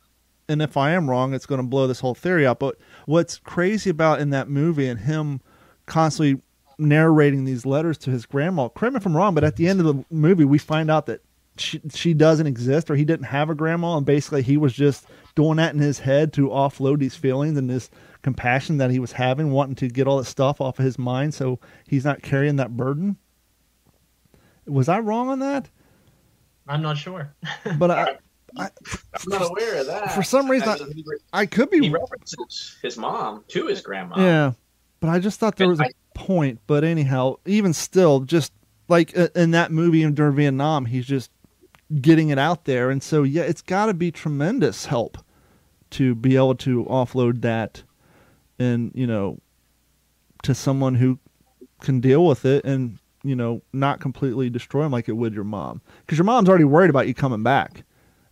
and 0.49 0.61
if 0.61 0.75
I 0.75 0.91
am 0.91 1.09
wrong, 1.09 1.33
it's 1.33 1.45
going 1.45 1.61
to 1.61 1.67
blow 1.67 1.85
this 1.87 1.99
whole 1.99 2.15
theory 2.15 2.45
up. 2.45 2.59
But 2.59 2.77
what's 3.09 3.39
crazy 3.39 3.89
about 3.89 4.19
in 4.19 4.29
that 4.29 4.47
movie 4.47 4.87
and 4.87 4.99
him 4.99 5.41
constantly 5.87 6.39
narrating 6.77 7.43
these 7.43 7.65
letters 7.65 7.97
to 7.97 8.11
his 8.11 8.27
grandma, 8.27 8.67
correct 8.67 8.93
me 8.93 8.97
if 8.97 9.05
I'm 9.07 9.17
wrong, 9.17 9.33
but 9.33 9.43
at 9.43 9.55
the 9.55 9.67
end 9.67 9.79
of 9.79 9.87
the 9.87 10.05
movie, 10.11 10.45
we 10.45 10.59
find 10.59 10.91
out 10.91 11.07
that 11.07 11.21
she, 11.57 11.81
she 11.91 12.13
doesn't 12.13 12.45
exist 12.45 12.91
or 12.91 12.95
he 12.95 13.03
didn't 13.03 13.25
have 13.25 13.49
a 13.49 13.55
grandma, 13.55 13.97
and 13.97 14.05
basically 14.05 14.43
he 14.43 14.57
was 14.57 14.73
just 14.73 15.07
doing 15.33 15.57
that 15.57 15.73
in 15.73 15.79
his 15.79 15.97
head 15.97 16.31
to 16.33 16.49
offload 16.49 16.99
these 16.99 17.15
feelings 17.15 17.57
and 17.57 17.67
this 17.67 17.89
compassion 18.21 18.77
that 18.77 18.91
he 18.91 18.99
was 18.99 19.13
having, 19.13 19.49
wanting 19.49 19.75
to 19.77 19.87
get 19.87 20.05
all 20.05 20.19
this 20.19 20.29
stuff 20.29 20.61
off 20.61 20.77
of 20.77 20.85
his 20.85 20.99
mind 20.99 21.33
so 21.33 21.59
he's 21.87 22.05
not 22.05 22.21
carrying 22.21 22.57
that 22.57 22.77
burden. 22.77 23.17
Was 24.67 24.87
I 24.87 24.99
wrong 24.99 25.29
on 25.29 25.39
that? 25.39 25.67
I'm 26.67 26.83
not 26.83 26.99
sure. 26.99 27.33
but 27.79 27.89
I, 27.89 28.17
I, 28.57 28.65
am 28.65 28.69
not 29.27 29.49
aware 29.49 29.81
of 29.81 29.87
that. 29.87 30.13
For 30.13 30.23
some 30.23 30.49
reason, 30.49 30.69
I, 30.69 30.73
I, 30.73 31.41
I 31.41 31.45
could 31.45 31.69
be. 31.69 31.79
He 31.81 31.89
references 31.89 32.77
his 32.81 32.97
mom 32.97 33.43
to 33.49 33.67
his 33.67 33.81
grandma. 33.81 34.19
Yeah, 34.19 34.53
but 34.99 35.09
I 35.09 35.19
just 35.19 35.39
thought 35.39 35.57
there 35.57 35.69
was 35.69 35.79
a 35.79 35.89
point. 36.13 36.59
But 36.67 36.83
anyhow, 36.83 37.35
even 37.45 37.73
still, 37.73 38.21
just 38.21 38.53
like 38.87 39.13
in 39.13 39.51
that 39.51 39.71
movie 39.71 40.03
in 40.03 40.13
during 40.15 40.35
Vietnam, 40.35 40.85
he's 40.85 41.05
just 41.05 41.31
getting 42.01 42.29
it 42.29 42.37
out 42.37 42.65
there, 42.65 42.89
and 42.89 43.01
so 43.01 43.23
yeah, 43.23 43.43
it's 43.43 43.61
got 43.61 43.87
to 43.87 43.93
be 43.93 44.11
tremendous 44.11 44.85
help 44.85 45.17
to 45.91 46.15
be 46.15 46.35
able 46.35 46.55
to 46.55 46.85
offload 46.85 47.41
that, 47.41 47.83
and 48.57 48.91
you 48.93 49.07
know, 49.07 49.39
to 50.43 50.53
someone 50.53 50.95
who 50.95 51.19
can 51.81 51.99
deal 51.99 52.25
with 52.25 52.43
it 52.43 52.65
and 52.65 52.97
you 53.23 53.35
know 53.35 53.61
not 53.71 54.01
completely 54.01 54.49
destroy 54.49 54.85
him 54.85 54.91
like 54.91 55.07
it 55.07 55.13
would 55.13 55.33
your 55.33 55.43
mom, 55.43 55.81
because 56.01 56.17
your 56.17 56.25
mom's 56.25 56.49
already 56.49 56.63
worried 56.63 56.89
about 56.89 57.07
you 57.07 57.13
coming 57.13 57.43
back 57.43 57.83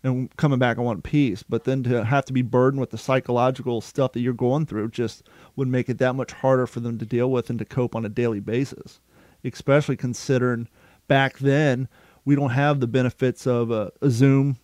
and 0.07 0.35
coming 0.37 0.59
back 0.59 0.77
in 0.77 0.83
one 0.83 1.01
piece. 1.01 1.43
But 1.43 1.65
then 1.65 1.83
to 1.83 2.03
have 2.05 2.25
to 2.25 2.33
be 2.33 2.41
burdened 2.41 2.79
with 2.79 2.91
the 2.91 2.97
psychological 2.97 3.81
stuff 3.81 4.13
that 4.13 4.21
you're 4.21 4.33
going 4.33 4.65
through 4.65 4.89
just 4.89 5.27
would 5.55 5.67
make 5.67 5.89
it 5.89 5.97
that 5.99 6.13
much 6.13 6.31
harder 6.31 6.65
for 6.65 6.79
them 6.79 6.97
to 6.97 7.05
deal 7.05 7.31
with 7.31 7.49
and 7.49 7.59
to 7.59 7.65
cope 7.65 7.95
on 7.95 8.05
a 8.05 8.09
daily 8.09 8.39
basis. 8.39 8.99
Especially 9.43 9.95
considering 9.95 10.67
back 11.07 11.37
then 11.39 11.87
we 12.25 12.35
don't 12.35 12.49
have 12.51 12.79
the 12.79 12.87
benefits 12.87 13.47
of 13.47 13.71
a, 13.71 13.91
a 14.01 14.09
Zoom, 14.09 14.57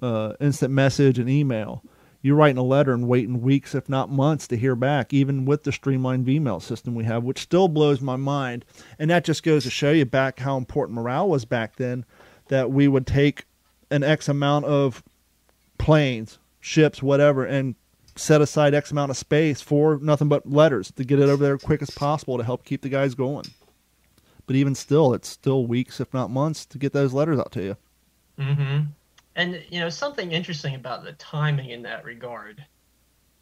uh, 0.00 0.34
instant 0.40 0.72
message, 0.72 1.18
and 1.18 1.28
email. 1.28 1.82
You're 2.20 2.36
writing 2.36 2.58
a 2.58 2.62
letter 2.62 2.92
and 2.92 3.08
waiting 3.08 3.40
weeks, 3.40 3.74
if 3.74 3.88
not 3.88 4.10
months, 4.10 4.48
to 4.48 4.56
hear 4.56 4.76
back, 4.76 5.12
even 5.12 5.44
with 5.44 5.64
the 5.64 5.72
streamlined 5.72 6.26
Vmail 6.26 6.60
system 6.60 6.94
we 6.94 7.04
have, 7.04 7.24
which 7.24 7.40
still 7.40 7.68
blows 7.68 8.00
my 8.00 8.16
mind. 8.16 8.64
And 8.98 9.10
that 9.10 9.24
just 9.24 9.42
goes 9.42 9.64
to 9.64 9.70
show 9.70 9.92
you 9.92 10.04
back 10.04 10.38
how 10.38 10.56
important 10.56 10.96
morale 10.96 11.28
was 11.28 11.44
back 11.44 11.76
then 11.76 12.04
that 12.48 12.70
we 12.70 12.88
would 12.88 13.06
take 13.06 13.44
an 13.90 14.02
X 14.02 14.28
amount 14.28 14.64
of 14.66 15.02
planes, 15.78 16.38
ships, 16.60 17.02
whatever, 17.02 17.44
and 17.44 17.74
set 18.16 18.40
aside 18.40 18.74
X 18.74 18.90
amount 18.90 19.10
of 19.10 19.16
space 19.16 19.60
for 19.60 19.98
nothing 20.02 20.28
but 20.28 20.50
letters 20.50 20.90
to 20.92 21.04
get 21.04 21.20
it 21.20 21.28
over 21.28 21.42
there 21.42 21.58
quick 21.58 21.82
as 21.82 21.90
possible 21.90 22.36
to 22.36 22.44
help 22.44 22.64
keep 22.64 22.82
the 22.82 22.88
guys 22.88 23.14
going. 23.14 23.46
But 24.46 24.56
even 24.56 24.74
still, 24.74 25.14
it's 25.14 25.28
still 25.28 25.66
weeks, 25.66 26.00
if 26.00 26.12
not 26.12 26.30
months, 26.30 26.66
to 26.66 26.78
get 26.78 26.92
those 26.92 27.12
letters 27.12 27.38
out 27.38 27.52
to 27.52 27.62
you. 27.62 27.76
Mm-hmm. 28.38 28.84
And 29.36 29.64
you 29.70 29.78
know 29.78 29.88
something 29.88 30.32
interesting 30.32 30.74
about 30.74 31.04
the 31.04 31.12
timing 31.12 31.70
in 31.70 31.82
that 31.82 32.04
regard, 32.04 32.64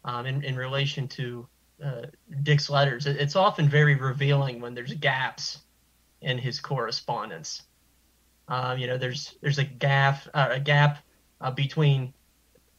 um, 0.05 0.25
in 0.25 0.43
in 0.43 0.55
relation 0.55 1.07
to 1.09 1.47
uh, 1.83 2.01
Dick's 2.43 2.69
letters, 2.69 3.05
it's 3.05 3.35
often 3.35 3.69
very 3.69 3.95
revealing 3.95 4.59
when 4.61 4.73
there's 4.73 4.93
gaps 4.93 5.59
in 6.21 6.37
his 6.37 6.59
correspondence. 6.59 7.63
Um, 8.47 8.77
you 8.77 8.87
know, 8.87 8.97
there's 8.97 9.35
there's 9.41 9.59
a 9.59 9.63
gap 9.63 10.21
uh, 10.33 10.49
a 10.51 10.59
gap 10.59 10.99
uh, 11.41 11.51
between 11.51 12.13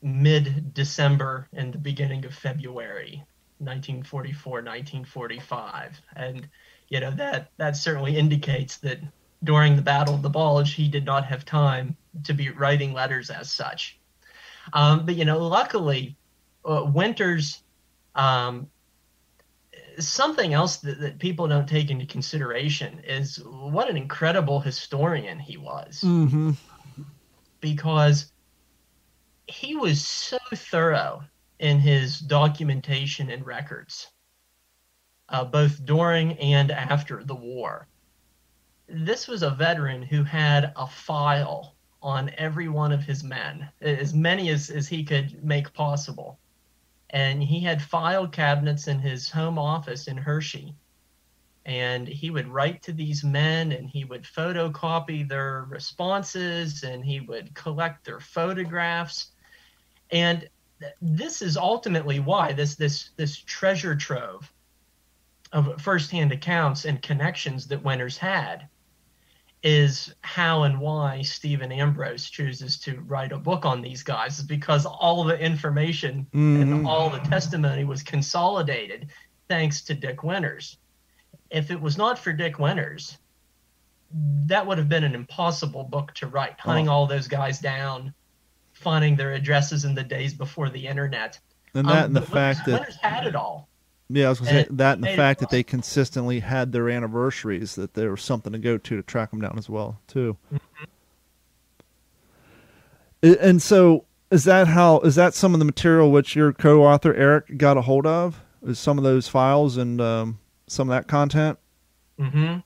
mid 0.02 0.72
December 0.74 1.48
and 1.52 1.72
the 1.72 1.78
beginning 1.78 2.24
of 2.24 2.34
February, 2.34 3.22
1944, 3.58 4.52
1945, 4.52 6.00
and 6.16 6.48
you 6.88 7.00
know 7.00 7.10
that 7.12 7.50
that 7.58 7.76
certainly 7.76 8.16
indicates 8.16 8.78
that 8.78 9.00
during 9.44 9.76
the 9.76 9.82
Battle 9.82 10.14
of 10.14 10.22
the 10.22 10.30
Bulge 10.30 10.74
he 10.74 10.88
did 10.88 11.04
not 11.04 11.24
have 11.24 11.44
time 11.44 11.96
to 12.24 12.32
be 12.32 12.50
writing 12.50 12.92
letters 12.92 13.30
as 13.30 13.50
such. 13.50 13.98
Um, 14.72 15.06
but 15.06 15.16
you 15.16 15.24
know, 15.24 15.46
luckily, 15.46 16.16
uh, 16.64 16.84
Winters. 16.84 17.62
Um, 18.14 18.68
something 19.98 20.54
else 20.54 20.78
that, 20.78 21.00
that, 21.00 21.18
people 21.18 21.48
don't 21.48 21.68
take 21.68 21.90
into 21.90 22.06
consideration 22.06 23.00
is 23.04 23.36
what 23.44 23.90
an 23.90 23.96
incredible 23.96 24.60
historian 24.60 25.38
he 25.38 25.56
was. 25.56 26.02
Mm-hmm. 26.04 26.52
Because 27.60 28.32
he 29.46 29.74
was 29.74 30.06
so 30.06 30.38
thorough 30.54 31.22
in 31.58 31.80
his 31.80 32.20
documentation 32.20 33.30
and 33.30 33.44
records, 33.44 34.08
uh, 35.28 35.44
both 35.44 35.84
during 35.84 36.38
and 36.38 36.70
after 36.70 37.24
the 37.24 37.34
war. 37.34 37.88
This 38.88 39.26
was 39.26 39.42
a 39.42 39.50
veteran 39.50 40.02
who 40.02 40.22
had 40.22 40.72
a 40.76 40.86
file 40.86 41.74
on 42.00 42.30
every 42.38 42.68
one 42.68 42.92
of 42.92 43.02
his 43.02 43.24
men, 43.24 43.68
as 43.80 44.14
many 44.14 44.50
as, 44.50 44.70
as 44.70 44.86
he 44.86 45.04
could 45.04 45.42
make 45.42 45.72
possible. 45.72 46.38
And 47.10 47.42
he 47.42 47.60
had 47.60 47.80
file 47.82 48.28
cabinets 48.28 48.86
in 48.88 48.98
his 48.98 49.30
home 49.30 49.58
office 49.58 50.08
in 50.08 50.16
Hershey. 50.16 50.74
And 51.64 52.08
he 52.08 52.30
would 52.30 52.48
write 52.48 52.82
to 52.84 52.92
these 52.92 53.24
men 53.24 53.72
and 53.72 53.88
he 53.88 54.04
would 54.04 54.24
photocopy 54.24 55.28
their 55.28 55.64
responses 55.64 56.82
and 56.82 57.04
he 57.04 57.20
would 57.20 57.54
collect 57.54 58.04
their 58.04 58.20
photographs 58.20 59.32
and 60.10 60.48
this 61.02 61.42
is 61.42 61.56
ultimately 61.56 62.20
why 62.20 62.52
this 62.52 62.76
this 62.76 63.10
this 63.16 63.36
treasure 63.36 63.96
trove 63.96 64.52
of 65.52 65.80
firsthand 65.80 66.32
accounts 66.32 66.84
and 66.84 67.02
connections 67.02 67.66
that 67.68 67.82
Winters 67.82 68.16
had 68.16 68.68
is 69.62 70.14
how 70.20 70.62
and 70.62 70.78
why 70.78 71.22
Stephen 71.22 71.72
Ambrose 71.72 72.30
chooses 72.30 72.78
to 72.78 73.00
write 73.00 73.32
a 73.32 73.38
book 73.38 73.64
on 73.64 73.82
these 73.82 74.02
guys 74.02 74.38
is 74.38 74.44
because 74.44 74.86
all 74.86 75.24
the 75.24 75.38
information 75.38 76.26
mm-hmm. 76.32 76.62
and 76.62 76.86
all 76.86 77.10
the 77.10 77.18
testimony 77.20 77.84
was 77.84 78.02
consolidated 78.02 79.08
thanks 79.48 79.82
to 79.82 79.94
Dick 79.94 80.22
Winters. 80.22 80.76
If 81.50 81.70
it 81.70 81.80
was 81.80 81.98
not 81.98 82.18
for 82.18 82.32
Dick 82.32 82.58
Winters, 82.58 83.18
that 84.46 84.66
would 84.66 84.78
have 84.78 84.88
been 84.88 85.04
an 85.04 85.14
impossible 85.14 85.84
book 85.84 86.14
to 86.14 86.26
write, 86.26 86.58
hunting 86.60 86.88
oh. 86.88 86.92
all 86.92 87.06
those 87.06 87.26
guys 87.26 87.58
down, 87.58 88.14
finding 88.72 89.16
their 89.16 89.32
addresses 89.32 89.84
in 89.84 89.94
the 89.94 90.04
days 90.04 90.34
before 90.34 90.70
the 90.70 90.86
internet. 90.86 91.38
And 91.74 91.88
that 91.88 92.04
um, 92.04 92.04
and 92.04 92.16
the 92.16 92.22
fact 92.22 92.64
that 92.66 92.80
Winters 92.80 92.96
had 92.96 93.26
it 93.26 93.34
all. 93.34 93.67
Yeah, 94.10 94.26
I 94.26 94.28
was 94.30 94.40
going 94.40 94.54
to 94.54 94.60
say 94.62 94.68
that 94.70 94.94
and 94.94 95.04
the 95.04 95.14
fact 95.14 95.40
that 95.40 95.50
they 95.50 95.62
consistently 95.62 96.40
had 96.40 96.72
their 96.72 96.88
anniversaries, 96.88 97.74
that 97.74 97.92
there 97.94 98.10
was 98.10 98.22
something 98.22 98.52
to 98.52 98.58
go 98.58 98.78
to 98.78 98.96
to 98.96 99.02
track 99.02 99.30
them 99.30 99.40
down 99.40 99.58
as 99.58 99.68
well, 99.68 100.00
too. 100.06 100.36
Mm-hmm. 100.52 100.84
And 103.40 103.60
so, 103.60 104.04
is 104.30 104.44
that 104.44 104.68
how? 104.68 105.00
Is 105.00 105.16
that 105.16 105.34
some 105.34 105.52
of 105.52 105.58
the 105.58 105.66
material 105.66 106.10
which 106.10 106.34
your 106.34 106.52
co-author 106.52 107.12
Erik 107.14 107.58
got 107.58 107.76
a 107.76 107.82
hold 107.82 108.06
of? 108.06 108.40
Is 108.62 108.78
some 108.78 108.96
of 108.96 109.04
those 109.04 109.28
files 109.28 109.76
and 109.76 110.00
um, 110.00 110.38
some 110.66 110.88
of 110.88 110.96
that 110.96 111.06
content? 111.06 111.58
Mm-hmm. 112.18 112.60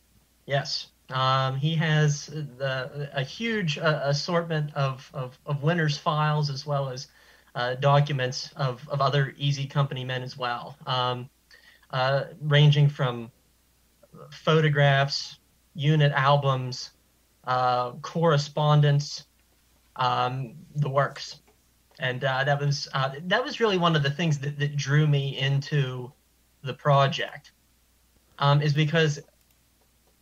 Yes. 0.47 0.89
Um, 1.11 1.57
he 1.57 1.75
has 1.75 2.27
the, 2.27 3.11
a 3.13 3.23
huge 3.23 3.79
uh, 3.79 4.01
assortment 4.05 4.73
of, 4.75 5.11
of, 5.13 5.39
of 5.45 5.63
Winters 5.63 5.99
files 5.99 6.49
as 6.49 6.65
well 6.65 6.89
as 6.89 7.09
uh, 7.55 7.75
documents 7.75 8.51
of, 8.57 8.87
of 8.89 9.01
other 9.01 9.35
Easy 9.37 9.67
Company 9.67 10.05
men 10.05 10.23
as 10.23 10.37
well, 10.37 10.77
um, 10.87 11.29
uh, 11.91 12.25
ranging 12.41 12.89
from 12.89 13.31
photographs, 14.31 15.39
unit 15.75 16.13
albums, 16.13 16.91
uh, 17.45 17.93
correspondence, 18.03 19.27
um, 19.97 20.55
the 20.77 20.89
works. 20.89 21.41
And 21.99 22.25
uh, 22.25 22.45
that 22.45 22.59
was 22.59 22.89
uh, 22.95 23.13
that 23.27 23.45
was 23.45 23.61
really 23.61 23.79
one 23.79 23.95
of 23.95 24.03
the 24.03 24.11
things 24.11 24.39
that, 24.39 24.59
that 24.59 24.77
drew 24.77 25.07
me 25.07 25.39
into 25.39 26.11
the 26.63 26.75
project, 26.75 27.53
um, 28.39 28.61
is 28.61 28.73
because 28.73 29.21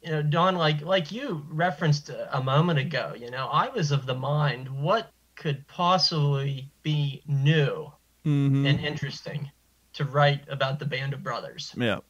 you 0.03 0.11
know, 0.11 0.23
Don, 0.23 0.57
like 0.57 0.83
like 0.83 1.13
you 1.13 1.47
referenced 1.49 2.11
a 2.33 2.43
moment 2.43 2.79
ago, 2.79 3.15
you 3.17 3.31
know, 3.31 3.47
I 3.47 3.69
was 3.69 3.93
of 3.93 4.05
the 4.05 4.15
mind, 4.15 4.69
what 4.69 5.11
could 5.41 5.67
possibly 5.69 6.71
be 6.83 7.23
new 7.27 7.91
mm-hmm. 8.27 8.67
and 8.67 8.79
interesting 8.79 9.51
to 9.95 10.05
write 10.05 10.43
about 10.49 10.79
the 10.79 10.85
Band 10.85 11.15
of 11.15 11.23
Brothers? 11.23 11.75
Yeah. 11.77 12.01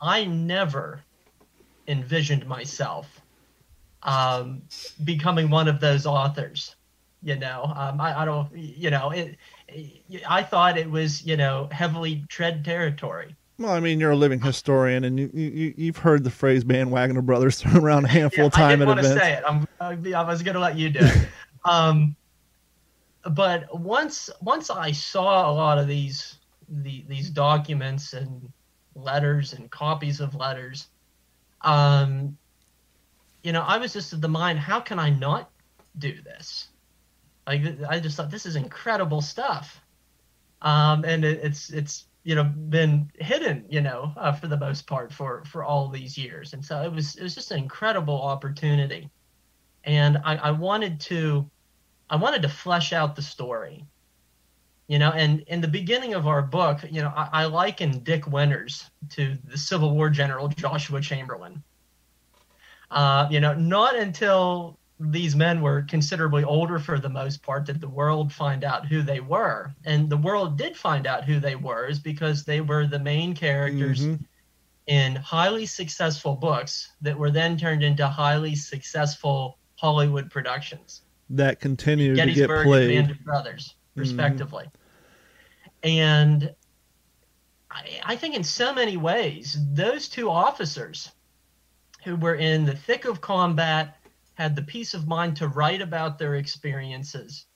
I 0.00 0.24
never 0.24 1.02
envisioned 1.88 2.46
myself 2.46 3.20
um, 4.04 4.62
becoming 5.02 5.50
one 5.50 5.66
of 5.66 5.80
those 5.80 6.06
authors. 6.06 6.76
You 7.24 7.36
know, 7.36 7.72
um, 7.76 8.00
I, 8.00 8.22
I, 8.22 8.24
don't, 8.24 8.48
you 8.56 8.90
know, 8.90 9.10
it, 9.10 9.36
I 10.28 10.42
thought 10.44 10.78
it 10.78 10.88
was, 10.88 11.24
you 11.24 11.36
know, 11.36 11.68
heavily 11.72 12.24
tread 12.28 12.64
territory. 12.64 13.34
Well, 13.58 13.72
I 13.72 13.80
mean, 13.80 13.98
you're 14.00 14.10
a 14.12 14.16
living 14.16 14.40
historian, 14.40 15.04
and 15.04 15.20
you, 15.20 15.30
you 15.32 15.74
you've 15.76 15.98
heard 15.98 16.24
the 16.24 16.30
phrase 16.30 16.64
"bandwagoner 16.64 17.22
brothers" 17.22 17.58
thrown 17.60 17.76
around 17.76 18.06
a 18.06 18.08
handful 18.08 18.42
yeah, 18.42 18.46
of 18.46 18.52
time 18.52 18.82
at 18.82 18.88
events. 18.88 19.08
I 19.08 19.12
didn't 19.12 19.44
want 19.44 19.68
to 19.68 19.78
say 19.78 19.94
it. 19.94 20.04
I'm, 20.08 20.14
I 20.14 20.24
was 20.24 20.42
going 20.42 20.54
to 20.54 20.60
let 20.60 20.76
you 20.76 20.90
do 20.90 21.00
it. 21.00 21.28
um, 21.64 22.16
but 23.30 23.78
once 23.78 24.30
once 24.40 24.70
I 24.70 24.92
saw 24.92 25.50
a 25.50 25.52
lot 25.52 25.78
of 25.78 25.86
these 25.86 26.38
the, 26.68 27.04
these 27.08 27.30
documents 27.30 28.12
and 28.14 28.50
letters 28.94 29.52
and 29.52 29.70
copies 29.70 30.20
of 30.20 30.34
letters, 30.34 30.88
um, 31.60 32.36
you 33.42 33.52
know, 33.52 33.62
I 33.62 33.78
was 33.78 33.92
just 33.92 34.12
of 34.12 34.20
the 34.20 34.28
mind, 34.28 34.58
how 34.58 34.80
can 34.80 34.98
I 34.98 35.10
not 35.10 35.50
do 35.98 36.20
this? 36.22 36.68
Like 37.46 37.62
I 37.88 38.00
just 38.00 38.16
thought 38.16 38.30
this 38.30 38.46
is 38.46 38.56
incredible 38.56 39.20
stuff, 39.20 39.80
um, 40.62 41.04
and 41.04 41.24
it, 41.24 41.40
it's 41.42 41.70
it's 41.70 42.06
you 42.24 42.36
know 42.36 42.44
been 42.44 43.10
hidden 43.18 43.64
you 43.68 43.80
know 43.80 44.12
uh, 44.16 44.30
for 44.30 44.46
the 44.46 44.56
most 44.56 44.86
part 44.86 45.12
for 45.12 45.44
for 45.44 45.64
all 45.64 45.88
these 45.88 46.16
years. 46.16 46.52
And 46.54 46.64
so 46.64 46.82
it 46.82 46.92
was 46.92 47.16
it 47.16 47.22
was 47.22 47.34
just 47.34 47.50
an 47.50 47.58
incredible 47.58 48.20
opportunity. 48.20 49.10
And 49.84 50.18
I, 50.24 50.36
I 50.36 50.50
wanted 50.52 51.00
to 51.00 51.50
i 52.12 52.16
wanted 52.16 52.42
to 52.42 52.48
flesh 52.48 52.92
out 52.92 53.16
the 53.16 53.22
story. 53.22 53.84
You 54.88 54.98
know 54.98 55.10
and 55.10 55.40
in 55.46 55.62
the 55.62 55.68
beginning 55.68 56.12
of 56.12 56.26
our 56.26 56.42
book 56.42 56.80
you 56.90 57.00
know 57.00 57.12
i, 57.16 57.28
I 57.32 57.44
liken 57.46 58.00
dick 58.00 58.26
winters 58.26 58.90
to 59.10 59.38
the 59.44 59.56
civil 59.56 59.94
war 59.94 60.10
general 60.10 60.48
joshua 60.48 61.00
chamberlain. 61.00 61.62
Uh, 62.90 63.26
you 63.30 63.40
know 63.40 63.54
not 63.54 63.96
until 63.96 64.78
these 65.00 65.34
men 65.34 65.62
were 65.62 65.82
considerably 65.82 66.44
older 66.44 66.78
for 66.78 66.98
the 66.98 67.08
most 67.08 67.42
part 67.42 67.64
did 67.64 67.80
the 67.80 67.88
world 67.88 68.32
find 68.32 68.64
out 68.64 68.86
who 68.86 69.02
they 69.02 69.20
were. 69.20 69.74
And 69.84 70.08
the 70.08 70.16
world 70.16 70.56
did 70.56 70.76
find 70.76 71.06
out 71.06 71.24
who 71.24 71.40
they 71.40 71.56
were 71.56 71.86
is 71.86 71.98
because 71.98 72.44
they 72.44 72.60
were 72.60 72.86
the 72.86 72.98
main 72.98 73.34
characters 73.34 74.02
mm-hmm. 74.02 74.22
in 74.86 75.16
highly 75.16 75.66
successful 75.66 76.34
books 76.36 76.92
that 77.00 77.18
were 77.18 77.30
then 77.30 77.56
turned 77.56 77.82
into 77.82 78.06
highly 78.06 78.54
successful 78.54 79.58
hollywood 79.76 80.30
productions 80.30 81.01
that 81.36 81.60
continue 81.60 82.14
to 82.14 82.32
get 82.32 82.48
played 82.48 82.96
and 82.96 83.08
Band 83.08 83.18
of 83.18 83.24
brothers 83.24 83.74
mm-hmm. 83.90 84.00
respectively 84.00 84.64
mm-hmm. 84.64 85.88
and 85.88 86.54
I, 87.70 88.00
I 88.04 88.16
think 88.16 88.34
in 88.34 88.44
so 88.44 88.74
many 88.74 88.96
ways 88.96 89.58
those 89.72 90.08
two 90.08 90.30
officers 90.30 91.10
who 92.04 92.16
were 92.16 92.34
in 92.34 92.64
the 92.64 92.74
thick 92.74 93.04
of 93.04 93.20
combat 93.20 93.96
had 94.34 94.56
the 94.56 94.62
peace 94.62 94.94
of 94.94 95.06
mind 95.06 95.36
to 95.36 95.48
write 95.48 95.80
about 95.80 96.18
their 96.18 96.36
experiences, 96.36 97.46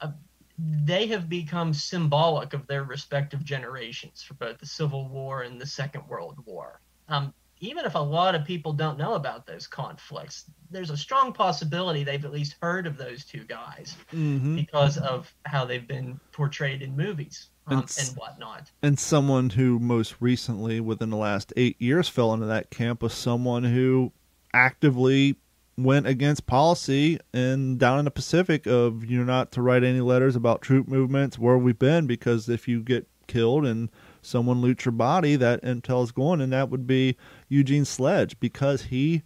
uh, 0.00 0.12
they 0.58 1.06
have 1.06 1.28
become 1.28 1.74
symbolic 1.74 2.52
of 2.52 2.66
their 2.66 2.84
respective 2.84 3.44
generations 3.44 4.22
for 4.22 4.34
both 4.34 4.58
the 4.58 4.66
Civil 4.66 5.08
War 5.08 5.42
and 5.42 5.60
the 5.60 5.66
Second 5.66 6.06
World 6.06 6.38
War. 6.46 6.80
Um, 7.08 7.34
even 7.60 7.84
if 7.84 7.94
a 7.94 7.98
lot 7.98 8.34
of 8.34 8.44
people 8.44 8.72
don't 8.72 8.98
know 8.98 9.14
about 9.14 9.46
those 9.46 9.66
conflicts, 9.66 10.44
there's 10.70 10.90
a 10.90 10.96
strong 10.96 11.32
possibility 11.32 12.04
they've 12.04 12.24
at 12.24 12.32
least 12.32 12.56
heard 12.60 12.86
of 12.86 12.96
those 12.96 13.24
two 13.24 13.44
guys 13.44 13.96
Mm-hmm. 14.12 14.56
because 14.56 14.98
of 14.98 15.32
how 15.46 15.64
they've 15.64 15.86
been 15.86 16.18
portrayed 16.32 16.82
in 16.82 16.96
movies 16.96 17.48
um, 17.66 17.78
And 17.78 17.96
and 18.00 18.16
whatnot. 18.16 18.70
And 18.82 18.98
someone 18.98 19.50
who 19.50 19.78
most 19.78 20.16
recently, 20.20 20.80
within 20.80 21.10
the 21.10 21.16
last 21.16 21.52
eight 21.56 21.80
years, 21.80 22.08
fell 22.08 22.34
into 22.34 22.46
that 22.46 22.70
camp 22.70 23.02
was 23.02 23.14
someone 23.14 23.64
who 23.64 24.12
actively 24.52 25.36
went 25.76 26.06
against 26.06 26.46
policy 26.46 27.18
and 27.32 27.78
down 27.80 27.98
in 27.98 28.04
the 28.04 28.10
Pacific 28.10 28.66
of 28.66 29.04
you're 29.04 29.24
not 29.24 29.50
to 29.52 29.60
write 29.62 29.82
any 29.82 30.00
letters 30.00 30.36
about 30.36 30.62
troop 30.62 30.86
movements 30.86 31.36
where 31.38 31.58
we've 31.58 31.78
been 31.78 32.06
because 32.06 32.48
if 32.48 32.68
you 32.68 32.80
get 32.80 33.08
killed 33.26 33.66
and 33.66 33.90
someone 34.26 34.60
loots 34.60 34.84
your 34.84 34.92
body, 34.92 35.36
that 35.36 35.62
intel 35.62 36.02
is 36.04 36.12
going, 36.12 36.40
and 36.40 36.52
that 36.52 36.70
would 36.70 36.86
be 36.86 37.16
Eugene 37.48 37.84
Sledge 37.84 38.38
because 38.40 38.82
he 38.82 39.22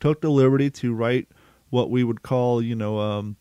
took 0.00 0.20
the 0.20 0.30
liberty 0.30 0.70
to 0.70 0.94
write 0.94 1.28
what 1.70 1.90
we 1.90 2.02
would 2.04 2.22
call, 2.22 2.62
you 2.62 2.74
know, 2.74 2.98
um, 2.98 3.36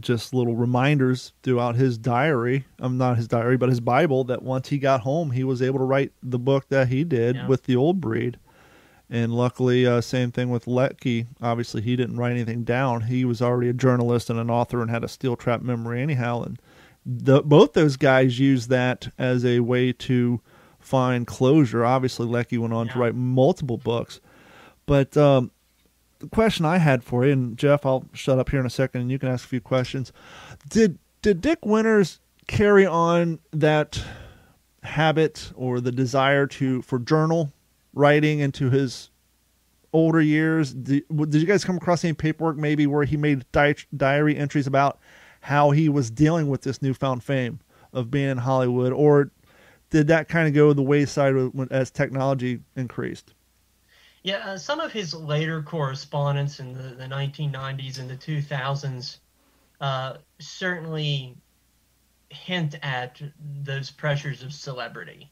just 0.00 0.34
little 0.34 0.56
reminders 0.56 1.32
throughout 1.42 1.76
his 1.76 1.98
diary. 1.98 2.64
I'm 2.78 2.98
not 2.98 3.16
his 3.16 3.28
diary, 3.28 3.56
but 3.56 3.68
his 3.68 3.80
Bible. 3.80 4.24
That 4.24 4.42
once 4.42 4.68
he 4.68 4.78
got 4.78 5.02
home, 5.02 5.30
he 5.30 5.44
was 5.44 5.62
able 5.62 5.78
to 5.78 5.84
write 5.84 6.12
the 6.22 6.38
book 6.38 6.68
that 6.68 6.88
he 6.88 7.04
did 7.04 7.36
Yeah. 7.36 7.46
with 7.46 7.64
the 7.64 7.76
old 7.76 8.00
breed. 8.00 8.38
And 9.10 9.32
luckily, 9.32 9.86
uh, 9.86 10.00
same 10.00 10.32
thing 10.32 10.48
with 10.50 10.66
Leckie. 10.66 11.26
Obviously, 11.40 11.82
he 11.82 11.94
didn't 11.94 12.16
write 12.16 12.32
anything 12.32 12.64
down. 12.64 13.02
He 13.02 13.24
was 13.24 13.40
already 13.42 13.68
a 13.68 13.74
journalist 13.74 14.30
and 14.30 14.40
an 14.40 14.50
author 14.50 14.80
and 14.80 14.90
had 14.90 15.04
a 15.04 15.08
steel 15.08 15.36
trap 15.36 15.60
memory 15.62 16.02
anyhow. 16.02 16.42
And 16.42 16.58
the, 17.06 17.42
both 17.42 17.74
those 17.74 17.96
guys 17.96 18.38
used 18.38 18.70
that 18.70 19.08
as 19.18 19.44
a 19.44 19.60
way 19.60 19.92
to 19.92 20.40
find 20.78 21.26
closure. 21.26 21.84
Obviously, 21.84 22.26
Leckie 22.26 22.58
went 22.58 22.72
on 22.72 22.88
to 22.88 22.98
write 22.98 23.14
multiple 23.14 23.78
books. 23.78 24.20
But 24.86 25.16
um, 25.16 25.50
the 26.18 26.28
question 26.28 26.64
I 26.64 26.78
had 26.78 27.02
for 27.02 27.24
you, 27.24 27.32
and 27.32 27.56
Jeff, 27.56 27.86
I'll 27.86 28.06
shut 28.12 28.38
up 28.38 28.50
here 28.50 28.60
in 28.60 28.66
a 28.66 28.70
second, 28.70 29.02
and 29.02 29.10
you 29.10 29.18
can 29.18 29.28
ask 29.28 29.44
a 29.44 29.48
few 29.48 29.60
questions. 29.60 30.12
Did 30.68 30.98
did 31.22 31.40
Dick 31.40 31.64
Winters 31.64 32.20
carry 32.46 32.84
on 32.84 33.38
that 33.52 34.02
habit 34.82 35.52
or 35.54 35.80
the 35.80 35.92
desire 35.92 36.46
to 36.46 36.82
for 36.82 36.98
journal 36.98 37.52
writing 37.94 38.40
into 38.40 38.68
his 38.70 39.10
older 39.92 40.20
years? 40.20 40.74
Did, 40.74 41.04
did 41.08 41.34
you 41.34 41.46
guys 41.46 41.64
come 41.64 41.78
across 41.78 42.04
any 42.04 42.12
paperwork 42.12 42.58
maybe 42.58 42.86
where 42.86 43.04
he 43.04 43.16
made 43.16 43.50
di- 43.52 43.76
diary 43.96 44.36
entries 44.36 44.66
about 44.66 44.98
how 45.44 45.72
he 45.72 45.90
was 45.90 46.10
dealing 46.10 46.48
with 46.48 46.62
this 46.62 46.80
newfound 46.80 47.22
fame 47.22 47.60
of 47.92 48.10
being 48.10 48.30
in 48.30 48.38
Hollywood, 48.38 48.94
or 48.94 49.30
did 49.90 50.06
that 50.06 50.26
kind 50.26 50.48
of 50.48 50.54
go 50.54 50.72
the 50.72 50.82
wayside 50.82 51.34
as 51.70 51.90
technology 51.90 52.60
increased? 52.76 53.34
Yeah, 54.22 54.38
uh, 54.38 54.56
some 54.56 54.80
of 54.80 54.90
his 54.90 55.12
later 55.12 55.60
correspondence 55.62 56.60
in 56.60 56.72
the, 56.72 56.94
the 56.94 57.04
1990s 57.04 57.98
and 57.98 58.08
the 58.08 58.16
2000s 58.16 59.18
uh, 59.82 60.16
certainly 60.38 61.36
hint 62.30 62.76
at 62.82 63.20
those 63.62 63.90
pressures 63.90 64.42
of 64.42 64.50
celebrity 64.50 65.30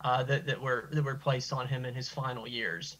uh, 0.00 0.22
that, 0.22 0.46
that 0.46 0.58
were 0.58 0.88
that 0.92 1.04
were 1.04 1.16
placed 1.16 1.52
on 1.52 1.68
him 1.68 1.84
in 1.84 1.94
his 1.94 2.08
final 2.08 2.48
years. 2.48 2.96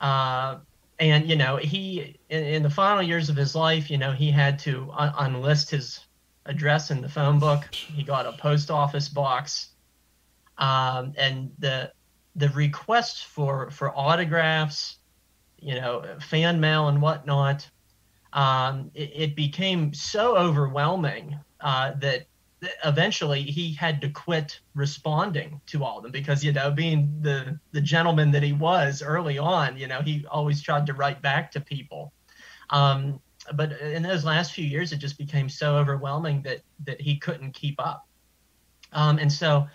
Uh, 0.00 0.56
and 0.98 1.28
you 1.28 1.36
know, 1.36 1.56
he 1.56 2.18
in, 2.28 2.44
in 2.44 2.62
the 2.62 2.70
final 2.70 3.02
years 3.02 3.28
of 3.28 3.36
his 3.36 3.54
life, 3.54 3.90
you 3.90 3.98
know, 3.98 4.12
he 4.12 4.30
had 4.30 4.58
to 4.60 4.90
un- 4.92 5.12
unlist 5.14 5.70
his 5.70 6.00
address 6.46 6.90
in 6.90 7.00
the 7.00 7.08
phone 7.08 7.38
book. 7.38 7.68
He 7.72 8.02
got 8.02 8.26
a 8.26 8.32
post 8.32 8.70
office 8.70 9.08
box, 9.08 9.70
um, 10.58 11.12
and 11.16 11.50
the 11.58 11.92
the 12.36 12.48
requests 12.50 13.22
for 13.22 13.70
for 13.70 13.96
autographs, 13.96 14.98
you 15.60 15.74
know, 15.74 16.04
fan 16.20 16.60
mail 16.60 16.88
and 16.88 17.00
whatnot, 17.00 17.68
um, 18.32 18.90
it, 18.94 19.10
it 19.14 19.36
became 19.36 19.92
so 19.94 20.36
overwhelming 20.36 21.38
uh, 21.60 21.92
that 21.98 22.00
that 22.00 22.26
eventually 22.84 23.42
he 23.42 23.72
had 23.72 24.00
to 24.00 24.08
quit 24.08 24.60
responding 24.74 25.60
to 25.66 25.84
all 25.84 25.98
of 25.98 26.02
them 26.02 26.12
because 26.12 26.42
you 26.42 26.52
know 26.52 26.70
being 26.70 27.18
the 27.20 27.58
the 27.72 27.80
gentleman 27.80 28.32
that 28.32 28.42
he 28.42 28.52
was 28.52 29.00
early 29.02 29.38
on 29.38 29.76
you 29.76 29.86
know 29.86 30.00
he 30.00 30.26
always 30.30 30.60
tried 30.60 30.86
to 30.86 30.92
write 30.92 31.22
back 31.22 31.52
to 31.52 31.60
people. 31.60 32.12
Um, 32.70 33.20
but 33.54 33.72
in 33.80 34.02
those 34.02 34.24
last 34.24 34.52
few 34.52 34.64
years 34.64 34.92
it 34.92 34.98
just 34.98 35.18
became 35.18 35.48
so 35.48 35.76
overwhelming 35.76 36.42
that 36.42 36.60
that 36.84 37.00
he 37.00 37.16
couldn't 37.16 37.52
keep 37.52 37.76
up. 37.78 38.06
Um, 38.92 39.18
and 39.18 39.32
so 39.32 39.68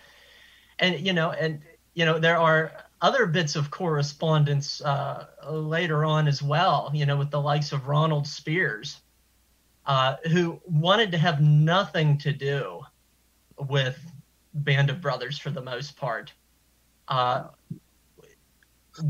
and 0.78 1.00
you 1.00 1.12
know 1.12 1.30
and 1.30 1.60
you 1.94 2.04
know 2.04 2.18
there 2.18 2.38
are 2.38 2.72
other 3.00 3.26
bits 3.26 3.56
of 3.56 3.70
correspondence 3.70 4.80
uh, 4.82 5.26
later 5.48 6.04
on 6.04 6.28
as 6.28 6.42
well 6.42 6.90
you 6.94 7.06
know 7.06 7.16
with 7.16 7.30
the 7.30 7.40
likes 7.40 7.72
of 7.72 7.86
ronald 7.86 8.24
speirs 8.24 9.00
uh, 9.86 10.16
who 10.30 10.60
wanted 10.64 11.10
to 11.12 11.18
have 11.18 11.40
nothing 11.40 12.18
to 12.18 12.32
do 12.32 12.80
with 13.68 13.98
band 14.54 14.90
of 14.90 15.00
brothers 15.00 15.38
for 15.38 15.50
the 15.50 15.60
most 15.60 15.96
part 15.96 16.32
uh, 17.08 17.44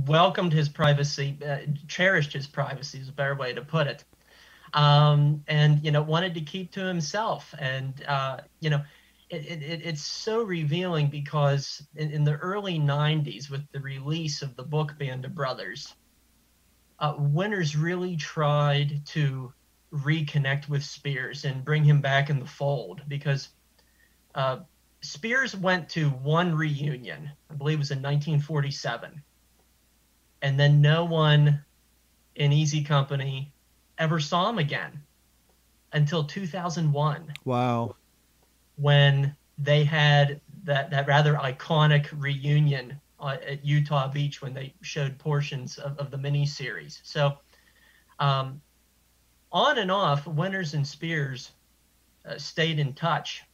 welcomed 0.06 0.52
his 0.52 0.68
privacy 0.68 1.38
uh, 1.46 1.58
cherished 1.86 2.32
his 2.32 2.46
privacy 2.46 2.98
is 2.98 3.08
a 3.08 3.12
better 3.12 3.34
way 3.34 3.52
to 3.52 3.62
put 3.62 3.86
it 3.86 4.04
um, 4.74 5.42
and 5.46 5.82
you 5.84 5.90
know 5.90 6.02
wanted 6.02 6.34
to 6.34 6.40
keep 6.40 6.72
to 6.72 6.84
himself. 6.84 7.54
And 7.58 8.04
uh, 8.06 8.38
you 8.60 8.70
know 8.70 8.82
it, 9.30 9.62
it, 9.62 9.80
it's 9.84 10.02
so 10.02 10.42
revealing 10.42 11.08
because 11.08 11.82
in, 11.96 12.10
in, 12.10 12.24
the 12.24 12.34
early 12.34 12.78
90s 12.78 13.50
with 13.50 13.62
the 13.72 13.80
release 13.80 14.42
of 14.42 14.54
the 14.54 14.62
book 14.62 14.98
band 14.98 15.24
of 15.24 15.34
brothers 15.34 15.94
uh, 16.98 17.14
winters 17.16 17.74
really 17.74 18.16
tried 18.16 19.04
to 19.06 19.52
reconnect 19.95 20.68
with 20.68 20.82
speirs 20.82 21.45
and 21.45 21.64
bring 21.64 21.84
him 21.84 22.01
back 22.01 22.30
in 22.30 22.40
the 22.40 22.47
fold 22.47 23.03
because 23.07 23.51
uh, 24.34 24.59
speirs 25.03 25.59
went 25.59 25.88
to 25.88 26.09
one 26.09 26.55
reunion 26.55 27.30
i 27.51 27.55
believe 27.55 27.76
it 27.76 27.78
was 27.78 27.90
in 27.90 27.99
1947 27.99 29.22
and 30.42 30.59
then 30.59 30.80
no 30.80 31.05
one 31.05 31.62
in 32.34 32.53
easy 32.53 32.82
company 32.82 33.53
ever 33.99 34.18
saw 34.18 34.51
him 34.51 34.59
again 34.59 35.01
until 35.92 36.24
2001 36.24 37.32
Wow. 37.45 37.95
when 38.76 39.36
they 39.59 39.84
had 39.84 40.40
that, 40.64 40.90
that 40.90 41.07
rather 41.07 41.34
iconic 41.34 42.09
reunion 42.16 43.01
uh, 43.20 43.36
at 43.47 43.64
Utah 43.64 44.09
Beach 44.09 44.42
when 44.42 44.53
they 44.53 44.74
showed 44.82 45.18
portions 45.18 45.78
of, 45.78 45.97
of 45.99 46.11
the 46.11 46.18
mini 46.18 46.45
series. 46.45 47.01
So, 47.05 47.38
um, 48.18 48.61
on 49.55 49.78
and 49.78 49.90
off, 49.90 50.26
Winters 50.26 50.74
and 50.74 50.84
Speirs 50.84 51.52
uh, 52.26 52.36
stayed 52.36 52.80
in 52.80 52.92
touch, 52.92 53.44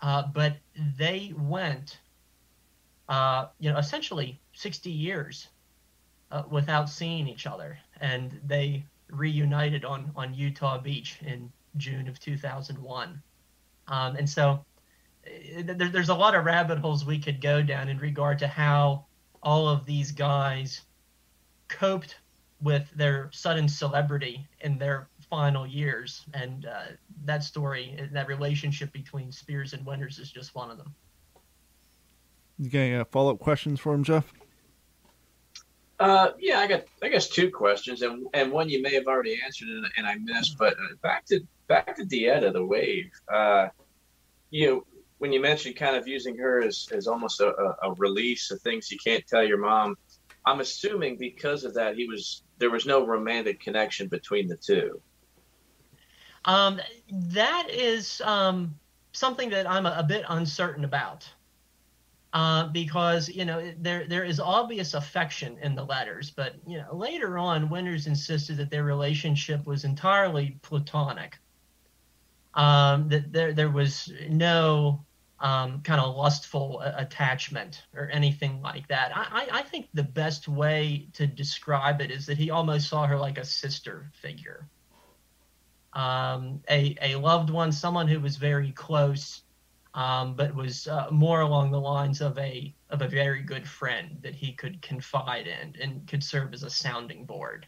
uh, 0.00 0.22
but 0.32 0.56
they 0.96 1.34
went, 1.36 1.98
uh, 3.08 3.46
you 3.58 3.70
know, 3.70 3.78
essentially 3.78 4.40
60 4.52 4.88
years 4.88 5.48
uh, 6.30 6.44
without 6.48 6.88
seeing 6.88 7.26
each 7.26 7.46
other, 7.46 7.76
and 8.00 8.40
they 8.46 8.84
reunited 9.10 9.84
on 9.84 10.10
on 10.16 10.34
Utah 10.34 10.78
Beach 10.78 11.18
in 11.22 11.50
June 11.76 12.08
of 12.08 12.20
2001. 12.20 13.22
Um, 13.88 14.16
and 14.16 14.28
so 14.28 14.64
there, 15.62 15.88
there's 15.88 16.08
a 16.08 16.14
lot 16.14 16.34
of 16.34 16.44
rabbit 16.44 16.78
holes 16.78 17.04
we 17.04 17.18
could 17.18 17.40
go 17.40 17.62
down 17.62 17.88
in 17.88 17.98
regard 17.98 18.38
to 18.40 18.48
how 18.48 19.06
all 19.42 19.68
of 19.68 19.84
these 19.84 20.12
guys 20.12 20.82
coped 21.68 22.16
with 22.62 22.88
their 22.96 23.28
sudden 23.32 23.68
celebrity 23.68 24.46
in 24.60 24.78
their 24.78 25.08
final 25.28 25.66
years. 25.66 26.24
And 26.34 26.66
uh, 26.66 26.92
that 27.24 27.44
story, 27.44 28.08
that 28.12 28.28
relationship 28.28 28.92
between 28.92 29.28
Speirs 29.28 29.72
and 29.72 29.84
Winters 29.84 30.18
is 30.18 30.30
just 30.30 30.54
one 30.54 30.70
of 30.70 30.78
them. 30.78 30.94
You 32.58 32.70
got 32.70 32.78
any 32.78 32.94
uh, 32.94 33.04
follow 33.04 33.32
up 33.32 33.38
questions 33.38 33.80
for 33.80 33.92
him, 33.92 34.02
Jeff? 34.02 34.32
Uh, 35.98 36.30
yeah, 36.38 36.58
I 36.58 36.66
got 36.66 36.84
I 37.02 37.08
guess 37.08 37.28
two 37.28 37.50
questions, 37.50 38.02
and 38.02 38.26
and 38.34 38.52
one 38.52 38.68
you 38.68 38.82
may 38.82 38.92
have 38.94 39.06
already 39.06 39.40
answered 39.42 39.68
and, 39.68 39.86
and 39.96 40.06
I 40.06 40.16
missed. 40.16 40.58
But 40.58 40.74
uh, 40.74 40.94
back 41.02 41.24
to 41.26 41.40
back 41.68 41.96
to 41.96 42.04
DeEtta, 42.04 42.52
the 42.52 42.64
wave. 42.64 43.10
Uh, 43.32 43.68
you 44.50 44.66
know, 44.66 44.86
when 45.18 45.32
you 45.32 45.40
mentioned 45.40 45.76
kind 45.76 45.96
of 45.96 46.06
using 46.06 46.36
her 46.36 46.62
as, 46.62 46.88
as 46.92 47.06
almost 47.06 47.40
a, 47.40 47.48
a, 47.48 47.90
a 47.90 47.94
release 47.94 48.50
of 48.50 48.60
things 48.60 48.90
you 48.90 48.98
can't 49.02 49.26
tell 49.26 49.42
your 49.42 49.58
mom, 49.58 49.96
I'm 50.44 50.60
assuming 50.60 51.16
because 51.16 51.64
of 51.64 51.74
that 51.74 51.96
he 51.96 52.06
was 52.06 52.42
there 52.58 52.70
was 52.70 52.86
no 52.86 53.06
romantic 53.06 53.60
connection 53.60 54.08
between 54.08 54.48
the 54.48 54.56
two. 54.56 55.00
Um, 56.44 56.80
that 57.10 57.68
is 57.70 58.20
um, 58.24 58.74
something 59.12 59.50
that 59.50 59.68
I'm 59.68 59.86
a, 59.86 59.96
a 59.98 60.02
bit 60.02 60.24
uncertain 60.28 60.84
about. 60.84 61.28
Uh, 62.32 62.68
because 62.68 63.30
you 63.30 63.46
know 63.46 63.72
there 63.78 64.06
there 64.06 64.24
is 64.24 64.40
obvious 64.40 64.92
affection 64.92 65.56
in 65.62 65.74
the 65.74 65.82
letters, 65.82 66.30
but 66.30 66.54
you 66.66 66.76
know 66.76 66.94
later 66.94 67.38
on, 67.38 67.70
Winters 67.70 68.06
insisted 68.06 68.58
that 68.58 68.68
their 68.68 68.84
relationship 68.84 69.64
was 69.64 69.84
entirely 69.84 70.58
platonic. 70.60 71.38
Um, 72.52 73.08
that 73.08 73.32
there 73.32 73.54
there 73.54 73.70
was 73.70 74.12
no 74.28 75.05
um, 75.40 75.82
kind 75.82 76.00
of 76.00 76.16
lustful 76.16 76.80
attachment 76.80 77.84
or 77.94 78.08
anything 78.10 78.62
like 78.62 78.88
that. 78.88 79.12
I, 79.14 79.48
I, 79.52 79.62
think 79.62 79.88
the 79.92 80.02
best 80.02 80.48
way 80.48 81.08
to 81.12 81.26
describe 81.26 82.00
it 82.00 82.10
is 82.10 82.24
that 82.26 82.38
he 82.38 82.50
almost 82.50 82.88
saw 82.88 83.06
her 83.06 83.18
like 83.18 83.36
a 83.36 83.44
sister 83.44 84.10
figure, 84.14 84.66
um, 85.92 86.62
a, 86.70 86.96
a 87.02 87.16
loved 87.16 87.50
one, 87.50 87.70
someone 87.70 88.08
who 88.08 88.18
was 88.18 88.36
very 88.36 88.72
close, 88.72 89.42
um, 89.92 90.34
but 90.34 90.54
was 90.54 90.86
uh, 90.86 91.08
more 91.10 91.42
along 91.42 91.70
the 91.70 91.80
lines 91.80 92.22
of 92.22 92.38
a 92.38 92.74
of 92.88 93.02
a 93.02 93.08
very 93.08 93.42
good 93.42 93.68
friend 93.68 94.18
that 94.22 94.34
he 94.34 94.52
could 94.52 94.80
confide 94.80 95.46
in 95.46 95.74
and 95.80 96.06
could 96.06 96.22
serve 96.22 96.54
as 96.54 96.62
a 96.62 96.70
sounding 96.70 97.24
board. 97.26 97.66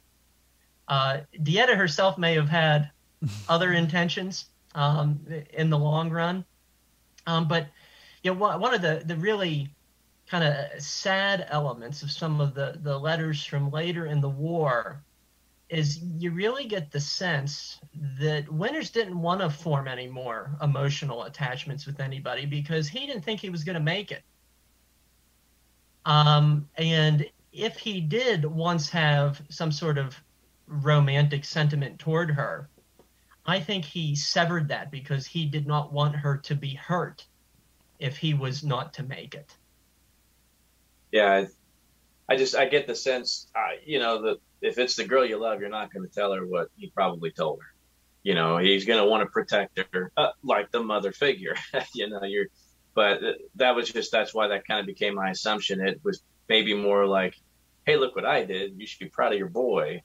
Uh, 0.87 1.19
DeEtta 1.43 1.77
herself 1.77 2.17
may 2.17 2.35
have 2.35 2.49
had 2.49 2.91
other 3.49 3.73
intentions 3.73 4.47
um, 4.75 5.21
in 5.53 5.69
the 5.69 5.79
long 5.79 6.09
run 6.11 6.45
um, 7.29 7.47
but 7.47 7.69
you 8.23 8.35
know, 8.35 8.59
one 8.59 8.75
of 8.75 8.81
the 8.81 9.03
the 9.05 9.17
really 9.17 9.71
kind 10.27 10.43
of 10.43 10.83
sad 10.83 11.47
elements 11.51 12.03
of 12.03 12.11
some 12.11 12.41
of 12.41 12.55
the 12.55 12.79
the 12.83 12.99
letters 12.99 13.45
from 13.45 13.71
later 13.71 14.07
in 14.07 14.21
the 14.21 14.29
war 14.29 15.03
is 15.69 15.99
you 16.17 16.31
really 16.31 16.65
get 16.65 16.91
the 16.91 17.01
sense 17.01 17.79
that 18.19 18.51
Winters 18.51 18.89
didn't 18.89 19.21
want 19.21 19.43
to 19.43 19.51
form 19.51 19.87
any 19.87 20.09
more 20.09 20.51
emotional 20.63 21.25
attachments 21.25 21.85
with 21.85 22.01
anybody 22.01 22.47
because 22.47 22.89
he 22.89 23.07
didn't 23.07 23.23
think 23.23 23.39
he 23.39 23.51
was 23.51 23.65
going 23.65 23.75
to 23.75 23.81
make 23.81 24.11
it. 24.11 24.23
Um, 26.07 26.67
and 26.77 27.29
if 27.53 27.77
he 27.77 28.01
did 28.01 28.47
once 28.47 28.89
have 28.89 29.43
some 29.51 29.71
sort 29.71 29.99
of 29.99 30.19
romantic 30.67 31.45
sentiment 31.45 31.99
toward 31.99 32.31
her, 32.31 32.71
I 33.49 33.61
think 33.61 33.87
he 33.87 34.15
severed 34.15 34.69
that 34.69 34.91
because 34.91 35.27
he 35.27 35.47
did 35.47 35.67
not 35.67 35.91
want 35.91 36.15
her 36.15 36.37
to 36.37 36.55
be 36.55 36.75
hurt 36.75 37.27
if 37.99 38.19
he 38.19 38.35
was 38.35 38.63
not 38.63 38.93
to 38.95 39.03
make 39.03 39.35
it. 39.35 39.57
Yeah, 41.11 41.47
I 42.29 42.37
just 42.37 42.55
I 42.55 42.67
get 42.67 42.87
the 42.87 42.95
sense, 42.95 43.47
uh, 43.57 43.77
you 43.87 43.99
know, 43.99 44.21
that 44.23 44.37
if 44.61 44.79
it's 44.79 44.97
the 44.97 45.05
girl 45.05 45.25
you 45.25 45.39
love, 45.39 45.61
you're 45.61 45.71
not 45.71 45.93
going 45.93 46.07
to 46.07 46.15
tell 46.15 46.35
her 46.35 46.45
what 46.47 46.69
he 46.77 46.91
probably 46.91 47.31
told 47.31 47.61
her. 47.61 47.73
You 48.23 48.35
know, 48.35 48.59
he's 48.59 48.85
going 48.85 49.03
to 49.03 49.09
want 49.09 49.23
to 49.23 49.31
protect 49.31 49.81
her, 49.95 50.13
uh, 50.17 50.33
like 50.43 50.71
the 50.71 50.83
mother 50.83 51.13
figure. 51.13 51.55
you 51.95 52.11
know, 52.11 52.25
you're, 52.25 52.47
but 52.95 53.21
that 53.55 53.75
was 53.75 53.89
just 53.91 54.13
that's 54.13 54.35
why 54.35 54.49
that 54.49 54.67
kind 54.67 54.81
of 54.81 54.87
became 54.87 55.15
my 55.15 55.31
assumption. 55.31 55.81
It 55.81 56.01
was 56.05 56.21
maybe 56.51 56.75
more 56.75 57.07
like, 57.07 57.35
hey, 57.87 57.97
look 57.97 58.15
what 58.15 58.27
I 58.27 58.45
did. 58.45 58.75
You 58.77 58.87
should 58.87 58.99
be 58.99 59.09
proud 59.09 59.33
of 59.33 59.39
your 59.39 59.49
boy. 59.49 60.03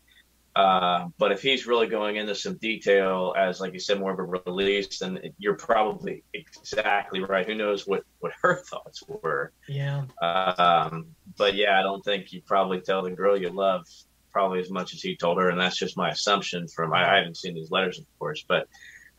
Uh, 0.56 1.08
but 1.18 1.32
if 1.32 1.42
he's 1.42 1.66
really 1.66 1.88
going 1.88 2.18
into 2.18 2.36
some 2.36 2.56
detail 2.58 3.34
as, 3.38 3.60
like 3.60 3.74
you 3.74 3.80
said, 3.80 4.00
more 4.00 4.12
of 4.12 4.20
a 4.20 4.24
release, 4.24 5.00
then 5.00 5.20
you're 5.40 5.56
probably 5.56 6.24
exactly 6.34 7.22
right. 7.22 7.46
Who 7.46 7.56
knows 7.56 7.88
what, 7.88 8.04
what 8.20 8.34
her 8.42 8.58
thoughts 8.58 9.04
were? 9.08 9.52
Yeah. 9.68 10.06
Um, 10.22 11.08
but 11.38 11.56
yeah, 11.56 11.80
I 11.80 11.82
don't 11.82 12.04
think 12.06 12.32
you 12.32 12.42
probably 12.46 12.82
tell 12.82 13.02
the 13.02 13.12
girl 13.12 13.36
you 13.36 13.50
love 13.50 13.88
probably 14.32 14.60
as 14.60 14.70
much 14.70 14.94
as 14.94 15.02
he 15.02 15.16
told 15.16 15.38
her, 15.38 15.50
and 15.50 15.60
that's 15.60 15.78
just 15.78 15.96
my 15.96 16.10
assumption. 16.10 16.68
From 16.68 16.94
I, 16.94 17.14
I 17.14 17.18
haven't 17.18 17.38
seen 17.38 17.54
these 17.54 17.72
letters, 17.72 18.00
of 18.00 18.06
course, 18.20 18.44
but 18.48 18.68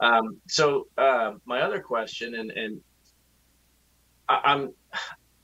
um, 0.00 0.36
so 0.48 0.88
uh, 0.98 1.34
my 1.46 1.62
other 1.62 1.80
question, 1.80 2.34
and 2.34 2.50
and 2.50 2.80
I, 4.28 4.40
I'm 4.44 4.72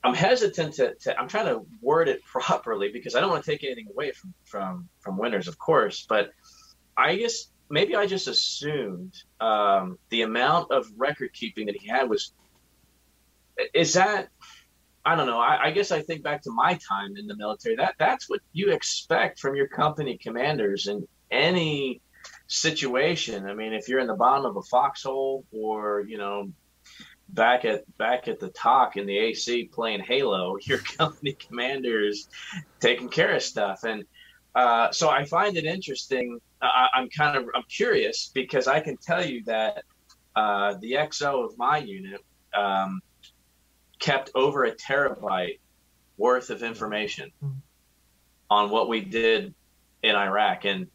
I'm 0.02 0.14
hesitant 0.14 0.74
to, 0.74 0.94
to, 0.94 1.18
I'm 1.18 1.28
trying 1.28 1.46
to 1.46 1.66
word 1.82 2.08
it 2.08 2.24
properly 2.24 2.90
because 2.92 3.14
I 3.14 3.20
don't 3.20 3.30
want 3.30 3.44
to 3.44 3.50
take 3.50 3.64
anything 3.64 3.88
away 3.90 4.12
from 4.12 4.34
from 4.44 4.88
from 5.00 5.18
Winters, 5.18 5.48
of 5.48 5.58
course. 5.58 6.06
But 6.08 6.30
I 6.96 7.16
guess 7.16 7.50
maybe 7.68 7.94
I 7.94 8.06
just 8.06 8.28
assumed 8.28 9.14
um, 9.40 9.98
the 10.10 10.22
amount 10.22 10.72
of 10.72 10.86
record 10.96 11.32
keeping 11.32 11.66
that 11.66 11.76
he 11.76 11.88
had 11.88 12.08
was 12.08 12.32
is 13.74 13.94
that 13.94 14.28
I 15.04 15.16
don't 15.16 15.26
know. 15.26 15.38
I, 15.38 15.66
I, 15.66 15.70
guess 15.70 15.92
I 15.92 16.02
think 16.02 16.22
back 16.22 16.42
to 16.42 16.50
my 16.50 16.78
time 16.86 17.16
in 17.16 17.26
the 17.26 17.36
military. 17.36 17.74
That 17.76 17.94
that's 17.98 18.28
what 18.28 18.40
you 18.52 18.70
expect 18.72 19.38
from 19.38 19.54
your 19.54 19.66
company 19.66 20.18
commanders 20.18 20.88
in 20.88 21.06
any 21.30 22.02
situation. 22.48 23.46
I 23.46 23.54
mean, 23.54 23.72
if 23.72 23.88
you're 23.88 24.00
in 24.00 24.08
the 24.08 24.14
bottom 24.14 24.44
of 24.44 24.56
a 24.56 24.62
foxhole 24.62 25.44
or 25.52 26.04
you 26.06 26.18
know 26.18 26.52
back 27.34 27.64
at 27.64 27.84
back 27.98 28.28
at 28.28 28.40
the 28.40 28.48
talk 28.48 28.96
in 28.96 29.06
the 29.06 29.18
AC 29.18 29.70
playing 29.72 30.00
Halo, 30.00 30.56
your 30.62 30.78
company 30.78 31.32
commander's 31.32 32.28
taking 32.80 33.08
care 33.08 33.34
of 33.34 33.42
stuff, 33.42 33.84
and 33.84 34.04
uh, 34.54 34.90
so 34.90 35.08
I 35.08 35.24
find 35.24 35.56
it 35.56 35.64
interesting. 35.64 36.40
I, 36.62 36.88
am 36.96 37.08
kind 37.08 37.36
of 37.36 37.44
I'm 37.54 37.62
curious 37.68 38.30
because 38.34 38.66
I 38.66 38.80
can 38.80 38.96
tell 38.96 39.24
you 39.24 39.42
that 39.44 39.84
uh, 40.36 40.74
the 40.80 40.92
XO 40.92 41.44
of 41.44 41.56
my 41.56 41.78
unit 41.78 42.20
um, 42.54 43.00
kept 43.98 44.30
over 44.34 44.64
a 44.64 44.72
terabyte 44.72 45.58
worth 46.16 46.50
of 46.50 46.62
information 46.62 47.30
mm-hmm. 47.42 47.58
on 48.50 48.70
what 48.70 48.88
we 48.88 49.00
did 49.00 49.54
in 50.02 50.16
Iraq, 50.16 50.64
and 50.64 50.86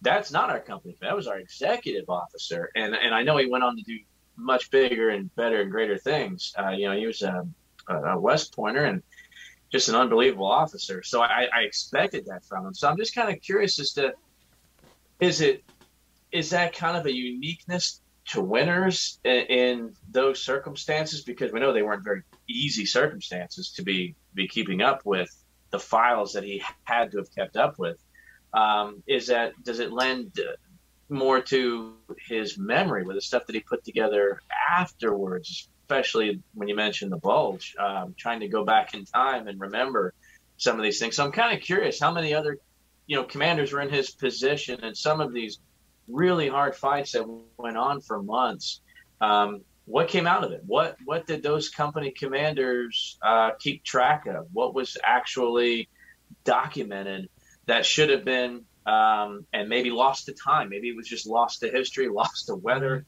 that's 0.00 0.32
not 0.32 0.50
our 0.50 0.60
company. 0.60 0.96
That 1.00 1.14
was 1.14 1.26
our 1.26 1.38
executive 1.38 2.08
officer, 2.08 2.70
and 2.74 2.94
and 2.94 3.14
I 3.14 3.22
know 3.22 3.36
he 3.36 3.46
went 3.46 3.62
on 3.62 3.76
to 3.76 3.82
do 3.82 3.98
much 4.42 4.70
bigger 4.70 5.10
and 5.10 5.34
better 5.34 5.62
and 5.62 5.70
greater 5.70 5.98
things. 5.98 6.54
Uh, 6.58 6.70
you 6.70 6.88
know, 6.88 6.96
he 6.96 7.06
was 7.06 7.22
a, 7.22 7.46
a, 7.88 8.18
West 8.18 8.54
Pointer 8.54 8.84
and 8.84 9.02
just 9.70 9.88
an 9.88 9.94
unbelievable 9.94 10.46
officer. 10.46 11.02
So 11.02 11.22
I, 11.22 11.48
I 11.54 11.60
expected 11.62 12.26
that 12.26 12.44
from 12.44 12.66
him. 12.66 12.74
So 12.74 12.88
I'm 12.88 12.96
just 12.96 13.14
kind 13.14 13.34
of 13.34 13.40
curious 13.40 13.78
as 13.80 13.92
to 13.94 14.12
is 15.20 15.40
it 15.40 15.64
is 16.30 16.50
that 16.50 16.74
kind 16.74 16.96
of 16.96 17.06
a 17.06 17.14
uniqueness 17.14 18.00
to 18.24 18.40
Winters 18.40 19.18
in, 19.24 19.40
in 19.46 19.94
those 20.10 20.42
circumstances 20.42 21.22
because 21.22 21.52
we 21.52 21.60
know 21.60 21.72
they 21.72 21.82
weren't 21.82 22.04
very 22.04 22.22
easy 22.48 22.86
circumstances 22.86 23.72
to 23.72 23.82
be 23.82 24.14
be 24.34 24.48
keeping 24.48 24.82
up 24.82 25.04
with 25.04 25.30
the 25.70 25.78
files 25.78 26.32
that 26.32 26.44
he 26.44 26.62
had 26.84 27.10
to 27.12 27.18
have 27.18 27.34
kept 27.34 27.56
up 27.56 27.78
with. 27.78 27.98
Um, 28.52 29.02
is 29.06 29.28
that 29.28 29.52
does 29.62 29.80
it 29.80 29.92
lend 29.92 30.38
more 31.12 31.40
to 31.40 31.94
his 32.26 32.58
memory 32.58 33.04
with 33.04 33.16
the 33.16 33.22
stuff 33.22 33.46
that 33.46 33.54
he 33.54 33.60
put 33.60 33.84
together 33.84 34.40
afterwards, 34.70 35.68
especially 35.82 36.40
when 36.54 36.68
you 36.68 36.74
mentioned 36.74 37.12
the 37.12 37.16
bulge, 37.16 37.76
um, 37.78 38.14
trying 38.16 38.40
to 38.40 38.48
go 38.48 38.64
back 38.64 38.94
in 38.94 39.04
time 39.04 39.46
and 39.46 39.60
remember 39.60 40.14
some 40.56 40.76
of 40.76 40.82
these 40.82 40.98
things. 40.98 41.16
So 41.16 41.24
I'm 41.24 41.32
kind 41.32 41.56
of 41.56 41.62
curious 41.62 42.00
how 42.00 42.12
many 42.12 42.34
other, 42.34 42.58
you 43.06 43.16
know, 43.16 43.24
commanders 43.24 43.72
were 43.72 43.80
in 43.80 43.90
his 43.90 44.10
position 44.10 44.80
and 44.82 44.96
some 44.96 45.20
of 45.20 45.32
these 45.32 45.58
really 46.08 46.48
hard 46.48 46.74
fights 46.74 47.12
that 47.12 47.24
went 47.58 47.76
on 47.76 48.00
for 48.00 48.22
months. 48.22 48.80
Um, 49.20 49.62
what 49.84 50.08
came 50.08 50.26
out 50.26 50.44
of 50.44 50.52
it? 50.52 50.62
What 50.64 50.96
what 51.04 51.26
did 51.26 51.42
those 51.42 51.68
company 51.68 52.12
commanders 52.12 53.18
uh, 53.20 53.50
keep 53.58 53.82
track 53.82 54.26
of? 54.26 54.46
What 54.52 54.74
was 54.74 54.96
actually 55.04 55.88
documented 56.44 57.28
that 57.66 57.84
should 57.84 58.10
have 58.10 58.24
been 58.24 58.64
um, 58.86 59.46
and 59.52 59.68
maybe 59.68 59.90
lost 59.90 60.26
to 60.26 60.32
time. 60.32 60.68
Maybe 60.68 60.88
it 60.88 60.96
was 60.96 61.08
just 61.08 61.26
lost 61.26 61.60
to 61.60 61.68
history, 61.68 62.08
lost 62.12 62.46
to 62.46 62.54
weather, 62.54 63.04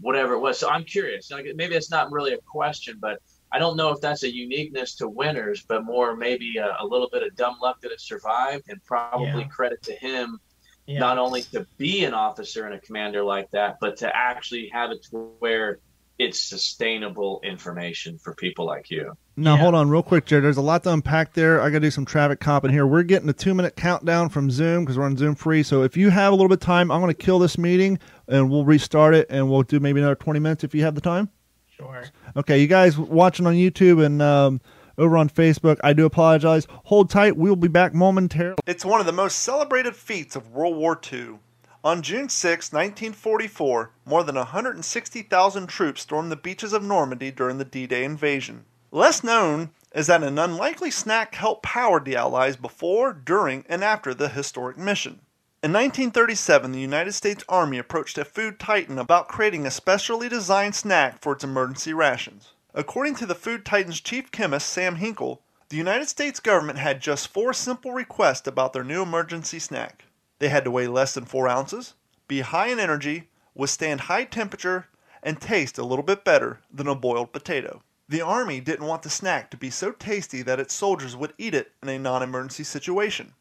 whatever 0.00 0.34
it 0.34 0.40
was. 0.40 0.58
So 0.58 0.68
I'm 0.68 0.84
curious. 0.84 1.30
Maybe 1.30 1.74
it's 1.74 1.90
not 1.90 2.10
really 2.12 2.34
a 2.34 2.38
question, 2.38 2.98
but 3.00 3.20
I 3.52 3.58
don't 3.58 3.76
know 3.76 3.90
if 3.90 4.00
that's 4.00 4.22
a 4.24 4.34
uniqueness 4.34 4.96
to 4.96 5.08
Winters, 5.08 5.64
but 5.66 5.84
more 5.84 6.14
maybe 6.16 6.58
a, 6.58 6.76
a 6.80 6.86
little 6.86 7.08
bit 7.10 7.22
of 7.22 7.34
dumb 7.34 7.56
luck 7.62 7.80
that 7.80 7.92
it 7.92 8.00
survived, 8.00 8.64
and 8.68 8.82
probably 8.84 9.42
yeah. 9.42 9.48
credit 9.48 9.82
to 9.84 9.92
him. 9.92 10.38
Yeah. 10.86 11.00
Not 11.00 11.18
only 11.18 11.42
to 11.42 11.66
be 11.76 12.04
an 12.04 12.14
officer 12.14 12.64
and 12.64 12.74
a 12.74 12.80
commander 12.80 13.22
like 13.22 13.50
that, 13.50 13.76
but 13.78 13.98
to 13.98 14.14
actually 14.14 14.70
have 14.72 14.90
it 14.90 15.02
to 15.10 15.32
where 15.38 15.80
it's 16.18 16.42
sustainable 16.42 17.40
information 17.44 18.18
for 18.18 18.34
people 18.34 18.64
like 18.64 18.90
you. 18.90 19.12
Now, 19.38 19.54
yeah. 19.54 19.60
hold 19.60 19.76
on 19.76 19.88
real 19.88 20.02
quick, 20.02 20.26
Jared. 20.26 20.44
There's 20.44 20.56
a 20.56 20.62
lot 20.62 20.82
to 20.82 20.92
unpack 20.92 21.32
there. 21.34 21.60
I 21.60 21.70
got 21.70 21.74
to 21.74 21.80
do 21.80 21.90
some 21.92 22.04
traffic 22.04 22.40
comping 22.40 22.72
here. 22.72 22.84
We're 22.84 23.04
getting 23.04 23.28
a 23.28 23.32
two 23.32 23.54
minute 23.54 23.76
countdown 23.76 24.30
from 24.30 24.50
Zoom 24.50 24.84
because 24.84 24.98
we're 24.98 25.04
on 25.04 25.16
Zoom 25.16 25.36
free. 25.36 25.62
So 25.62 25.84
if 25.84 25.96
you 25.96 26.10
have 26.10 26.32
a 26.32 26.36
little 26.36 26.48
bit 26.48 26.54
of 26.54 26.60
time, 26.60 26.90
I'm 26.90 27.00
going 27.00 27.14
to 27.14 27.22
kill 27.22 27.38
this 27.38 27.56
meeting 27.56 28.00
and 28.26 28.50
we'll 28.50 28.64
restart 28.64 29.14
it 29.14 29.28
and 29.30 29.48
we'll 29.48 29.62
do 29.62 29.78
maybe 29.78 30.00
another 30.00 30.16
20 30.16 30.40
minutes 30.40 30.64
if 30.64 30.74
you 30.74 30.82
have 30.82 30.96
the 30.96 31.00
time. 31.00 31.30
Sure. 31.68 32.04
Okay, 32.36 32.58
you 32.58 32.66
guys 32.66 32.98
watching 32.98 33.46
on 33.46 33.54
YouTube 33.54 34.04
and 34.04 34.20
um, 34.20 34.60
over 34.98 35.16
on 35.16 35.28
Facebook, 35.28 35.78
I 35.84 35.92
do 35.92 36.04
apologize. 36.04 36.66
Hold 36.86 37.08
tight. 37.08 37.36
We'll 37.36 37.54
be 37.54 37.68
back 37.68 37.94
momentarily. 37.94 38.58
It's 38.66 38.84
one 38.84 38.98
of 38.98 39.06
the 39.06 39.12
most 39.12 39.38
celebrated 39.38 39.94
feats 39.94 40.34
of 40.34 40.50
World 40.50 40.76
War 40.76 41.00
II. 41.12 41.38
On 41.84 42.02
June 42.02 42.28
6, 42.28 42.72
1944, 42.72 43.92
more 44.04 44.24
than 44.24 44.34
160,000 44.34 45.66
troops 45.68 46.02
stormed 46.02 46.32
the 46.32 46.36
beaches 46.36 46.72
of 46.72 46.82
Normandy 46.82 47.30
during 47.30 47.58
the 47.58 47.64
D 47.64 47.86
Day 47.86 48.02
invasion. 48.02 48.64
Less 48.90 49.22
known 49.22 49.70
is 49.94 50.06
that 50.06 50.22
an 50.22 50.38
unlikely 50.38 50.90
snack 50.90 51.34
helped 51.34 51.62
power 51.62 52.00
the 52.00 52.16
Allies 52.16 52.56
before, 52.56 53.12
during, 53.12 53.64
and 53.68 53.84
after 53.84 54.14
the 54.14 54.30
historic 54.30 54.78
mission. 54.78 55.20
In 55.62 55.72
1937, 55.72 56.72
the 56.72 56.80
United 56.80 57.12
States 57.12 57.44
Army 57.48 57.78
approached 57.78 58.16
a 58.16 58.24
food 58.24 58.58
titan 58.58 58.98
about 58.98 59.28
creating 59.28 59.66
a 59.66 59.70
specially 59.70 60.28
designed 60.28 60.74
snack 60.74 61.20
for 61.20 61.32
its 61.32 61.44
emergency 61.44 61.92
rations. 61.92 62.52
According 62.74 63.16
to 63.16 63.26
the 63.26 63.34
Food 63.34 63.66
Titan's 63.66 64.00
chief 64.00 64.30
chemist, 64.30 64.68
Sam 64.70 64.96
Hinkle, 64.96 65.42
the 65.68 65.76
United 65.76 66.08
States 66.08 66.40
government 66.40 66.78
had 66.78 67.02
just 67.02 67.28
four 67.28 67.52
simple 67.52 67.92
requests 67.92 68.46
about 68.46 68.72
their 68.72 68.84
new 68.84 69.02
emergency 69.02 69.58
snack. 69.58 70.04
They 70.38 70.48
had 70.48 70.64
to 70.64 70.70
weigh 70.70 70.86
less 70.86 71.12
than 71.12 71.26
4 71.26 71.46
ounces, 71.48 71.94
be 72.26 72.40
high 72.40 72.68
in 72.68 72.78
energy, 72.78 73.28
withstand 73.54 74.02
high 74.02 74.24
temperature, 74.24 74.86
and 75.22 75.40
taste 75.40 75.76
a 75.76 75.84
little 75.84 76.04
bit 76.04 76.24
better 76.24 76.60
than 76.72 76.86
a 76.86 76.94
boiled 76.94 77.32
potato. 77.32 77.82
The 78.10 78.22
Army 78.22 78.60
didn't 78.60 78.86
want 78.86 79.02
the 79.02 79.10
snack 79.10 79.50
to 79.50 79.56
be 79.58 79.68
so 79.68 79.92
tasty 79.92 80.40
that 80.40 80.58
its 80.58 80.72
soldiers 80.72 81.14
would 81.14 81.34
eat 81.36 81.54
it 81.54 81.72
in 81.82 81.90
a 81.90 81.98
non 81.98 82.22
emergency 82.22 82.64
situation. 82.64 83.34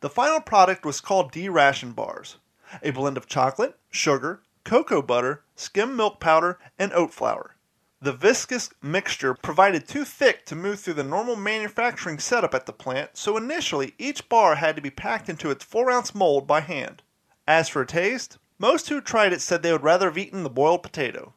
The 0.00 0.10
final 0.10 0.40
product 0.40 0.84
was 0.84 1.00
called 1.00 1.32
D 1.32 1.48
Ration 1.48 1.92
Bars, 1.92 2.36
a 2.82 2.90
blend 2.90 3.16
of 3.16 3.26
chocolate, 3.26 3.78
sugar, 3.90 4.42
cocoa 4.64 5.00
butter, 5.00 5.42
skim 5.56 5.96
milk 5.96 6.20
powder, 6.20 6.58
and 6.78 6.92
oat 6.92 7.14
flour. 7.14 7.56
The 8.02 8.12
viscous 8.12 8.68
mixture 8.82 9.32
provided 9.32 9.88
too 9.88 10.04
thick 10.04 10.44
to 10.46 10.54
move 10.54 10.80
through 10.80 10.94
the 10.94 11.04
normal 11.04 11.36
manufacturing 11.36 12.18
setup 12.18 12.52
at 12.52 12.66
the 12.66 12.72
plant, 12.74 13.16
so 13.16 13.38
initially 13.38 13.94
each 13.96 14.28
bar 14.28 14.56
had 14.56 14.76
to 14.76 14.82
be 14.82 14.90
packed 14.90 15.30
into 15.30 15.50
its 15.50 15.64
4 15.64 15.90
ounce 15.90 16.14
mold 16.14 16.46
by 16.46 16.60
hand. 16.60 17.02
As 17.46 17.70
for 17.70 17.86
taste, 17.86 18.36
most 18.58 18.90
who 18.90 19.00
tried 19.00 19.32
it 19.32 19.40
said 19.40 19.62
they 19.62 19.72
would 19.72 19.82
rather 19.82 20.08
have 20.08 20.18
eaten 20.18 20.42
the 20.42 20.50
boiled 20.50 20.82
potato. 20.82 21.32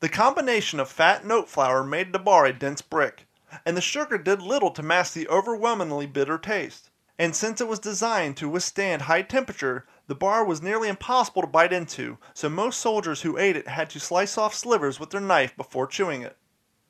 The 0.00 0.08
combination 0.08 0.80
of 0.80 0.88
fat 0.88 1.22
and 1.22 1.30
oat 1.30 1.50
flour 1.50 1.84
made 1.84 2.14
the 2.14 2.18
bar 2.18 2.46
a 2.46 2.54
dense 2.54 2.80
brick, 2.80 3.26
and 3.66 3.76
the 3.76 3.82
sugar 3.82 4.16
did 4.16 4.40
little 4.40 4.70
to 4.70 4.82
mask 4.82 5.12
the 5.12 5.28
overwhelmingly 5.28 6.06
bitter 6.06 6.38
taste. 6.38 6.88
And 7.18 7.36
since 7.36 7.60
it 7.60 7.68
was 7.68 7.78
designed 7.78 8.38
to 8.38 8.48
withstand 8.48 9.02
high 9.02 9.20
temperature, 9.20 9.86
the 10.06 10.14
bar 10.14 10.42
was 10.42 10.62
nearly 10.62 10.88
impossible 10.88 11.42
to 11.42 11.46
bite 11.46 11.74
into, 11.74 12.16
so 12.32 12.48
most 12.48 12.80
soldiers 12.80 13.20
who 13.20 13.36
ate 13.36 13.56
it 13.56 13.68
had 13.68 13.90
to 13.90 14.00
slice 14.00 14.38
off 14.38 14.54
slivers 14.54 14.98
with 14.98 15.10
their 15.10 15.20
knife 15.20 15.54
before 15.54 15.86
chewing 15.86 16.22
it. 16.22 16.38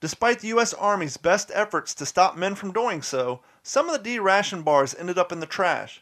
Despite 0.00 0.38
the 0.38 0.48
U.S. 0.48 0.72
Army's 0.72 1.16
best 1.16 1.50
efforts 1.52 1.94
to 1.96 2.06
stop 2.06 2.36
men 2.36 2.54
from 2.54 2.72
doing 2.72 3.02
so, 3.02 3.40
some 3.64 3.88
of 3.88 3.92
the 3.92 4.04
D 4.04 4.20
ration 4.20 4.62
bars 4.62 4.94
ended 4.94 5.18
up 5.18 5.32
in 5.32 5.40
the 5.40 5.46
trash. 5.46 6.00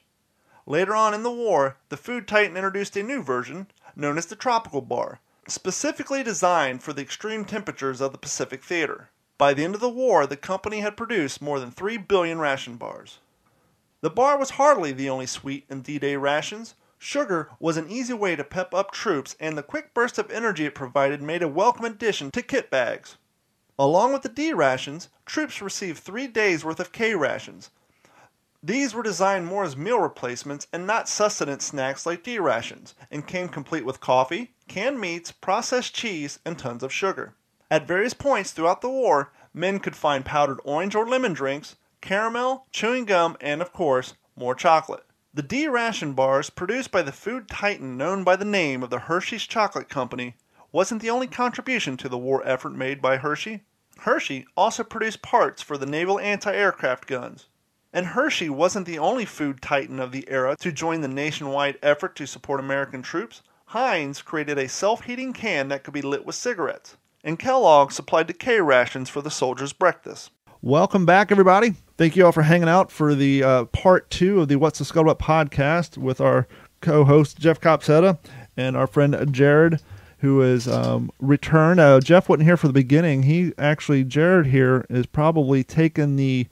Later 0.67 0.95
on 0.95 1.15
in 1.15 1.23
the 1.23 1.33
war, 1.33 1.79
the 1.89 1.97
Food 1.97 2.29
Titan 2.29 2.55
introduced 2.55 2.99
a 2.99 3.03
new 3.03 3.23
version, 3.23 3.69
known 3.97 4.19
as 4.19 4.27
the 4.27 4.37
Tropical 4.37 4.83
Bar, 4.83 5.21
specifically 5.51 6.23
designed 6.23 6.83
for 6.83 6.93
the 6.93 7.03
extreme 7.03 7.45
temperatures 7.45 8.01
of 8.01 8.13
the 8.13 8.19
Pacific 8.19 8.63
Theater. 8.63 9.11
By 9.39 9.55
the 9.55 9.65
end 9.65 9.75
of 9.75 9.81
the 9.81 9.89
war, 9.89 10.27
the 10.27 10.37
company 10.37 10.81
had 10.81 10.97
produced 10.97 11.41
more 11.41 11.61
than 11.61 11.71
3 11.71 11.97
billion 11.97 12.39
ration 12.39 12.77
bars. 12.77 13.19
The 14.01 14.11
bar 14.11 14.39
was 14.39 14.51
hardly 14.51 14.93
the 14.93 15.09
only 15.09 15.27
sweet 15.27 15.65
in 15.69 15.83
D 15.83 15.99
Day 15.99 16.17
rations. 16.17 16.75
Sugar 16.99 17.51
was 17.59 17.77
an 17.77 17.89
easy 17.89 18.13
way 18.13 18.37
to 18.37 18.45
pep 18.45 18.75
up 18.75 18.91
troops, 18.91 19.37
and 19.41 19.57
the 19.57 19.63
quick 19.63 19.95
burst 19.95 20.19
of 20.19 20.31
energy 20.31 20.67
it 20.67 20.75
provided 20.75 21.23
made 21.23 21.43
a 21.43 21.49
welcome 21.49 21.85
addition 21.85 22.31
to 22.33 22.43
kit 22.43 22.71
bags. 22.71 23.17
Along 23.79 24.13
with 24.13 24.23
the 24.23 24.29
D 24.29 24.53
rations, 24.53 25.09
troops 25.25 25.63
received 25.63 25.99
three 25.99 26.27
days' 26.27 26.65
worth 26.65 26.81
of 26.81 26.93
K 26.93 27.15
rations. 27.15 27.71
These 28.61 28.93
were 28.93 29.05
designed 29.05 29.47
more 29.47 29.63
as 29.63 29.77
meal 29.77 30.01
replacements 30.01 30.67
and 30.73 30.85
not 30.85 31.09
sustenance 31.09 31.65
snacks 31.65 32.05
like 32.05 32.25
D 32.25 32.41
rations, 32.41 32.97
and 33.09 33.27
came 33.27 33.49
complete 33.49 33.85
with 33.85 34.01
coffee, 34.01 34.53
canned 34.69 35.01
meats, 35.01 35.33
processed 35.33 35.95
cheese, 35.95 36.39
and 36.45 36.59
tons 36.59 36.83
of 36.83 36.93
sugar. 36.93 37.35
At 37.71 37.87
various 37.87 38.15
points 38.15 38.53
throughout 38.53 38.81
the 38.81 38.89
war, 38.89 39.33
men 39.53 39.79
could 39.81 39.97
find 39.97 40.25
powdered 40.25 40.61
orange 40.65 40.95
or 40.95 41.07
lemon 41.07 41.33
drinks, 41.33 41.77
caramel, 42.01 42.67
chewing 42.71 43.05
gum, 43.05 43.37
and, 43.41 43.61
of 43.61 43.73
course, 43.73 44.15
more 44.37 44.55
chocolate. 44.55 45.05
The 45.35 45.43
D 45.43 45.69
ration 45.69 46.15
bars, 46.15 46.51
produced 46.51 46.91
by 46.91 47.03
the 47.03 47.13
food 47.13 47.49
titan 47.49 47.97
known 47.97 48.25
by 48.25 48.37
the 48.37 48.45
name 48.45 48.83
of 48.83 48.91
the 48.91 49.01
Hershey's 49.01 49.47
Chocolate 49.47 49.89
Company, 49.89 50.37
wasn't 50.73 51.03
the 51.03 51.11
only 51.11 51.27
contribution 51.27 51.97
to 51.97 52.09
the 52.09 52.19
war 52.19 52.43
effort 52.47 52.75
made 52.75 53.03
by 53.03 53.19
Hershey. 53.19 53.65
Hershey 54.01 54.47
also 54.57 54.85
produced 54.85 55.23
parts 55.23 55.61
for 55.61 55.77
the 55.77 55.87
naval 55.87 56.19
anti 56.21 56.55
aircraft 56.55 57.07
guns. 57.07 57.47
And 57.93 58.07
Hershey 58.07 58.49
wasn't 58.49 58.87
the 58.87 58.99
only 58.99 59.25
food 59.25 59.61
titan 59.63 59.99
of 59.99 60.13
the 60.13 60.29
era 60.29 60.57
to 60.61 60.71
join 60.71 61.01
the 61.01 61.09
nationwide 61.09 61.79
effort 61.83 62.15
to 62.17 62.27
support 62.27 62.61
American 62.61 63.03
troops. 63.03 63.43
Heinz 63.73 64.23
created 64.23 64.57
a 64.57 64.67
self 64.67 65.05
heating 65.05 65.35
can 65.35 65.69
that 65.69 65.85
could 65.85 65.93
be 65.93 66.01
lit 66.01 66.25
with 66.25 66.35
cigarettes. 66.35 66.97
And 67.23 67.39
Kellogg 67.39 67.93
supplied 67.93 68.27
decay 68.27 68.63
rations 68.63 69.11
for 69.11 69.21
the 69.21 69.31
soldiers' 69.31 69.75
breakfast. 69.75 70.31
Welcome 70.63 71.05
back, 71.05 71.31
everybody. 71.31 71.75
Thank 71.99 72.17
you 72.17 72.25
all 72.25 72.33
for 72.33 72.41
hanging 72.45 72.71
out 72.71 72.91
for 72.91 73.15
the 73.15 73.43
uh, 73.43 73.65
part 73.67 74.09
two 74.09 74.41
of 74.41 74.49
the 74.49 74.57
What's 74.57 74.79
the 74.79 74.87
Scuttlebutt 74.87 75.19
podcast 75.19 75.99
with 75.99 76.19
our 76.19 76.49
co 76.81 77.05
host, 77.05 77.39
Jeff 77.39 77.61
Copsetta, 77.61 78.17
and 78.57 78.75
our 78.75 78.87
friend 78.87 79.35
Jared, 79.35 79.83
who 80.21 80.41
is 80.41 80.67
um, 80.67 81.11
returned. 81.19 81.79
Uh, 81.79 82.01
Jeff 82.01 82.27
wasn't 82.27 82.47
here 82.47 82.57
for 82.57 82.69
the 82.69 82.73
beginning. 82.73 83.25
He 83.25 83.53
actually, 83.59 84.03
Jared 84.03 84.47
here, 84.47 84.87
is 84.89 85.05
probably 85.05 85.63
taken 85.63 86.17
the 86.17 86.47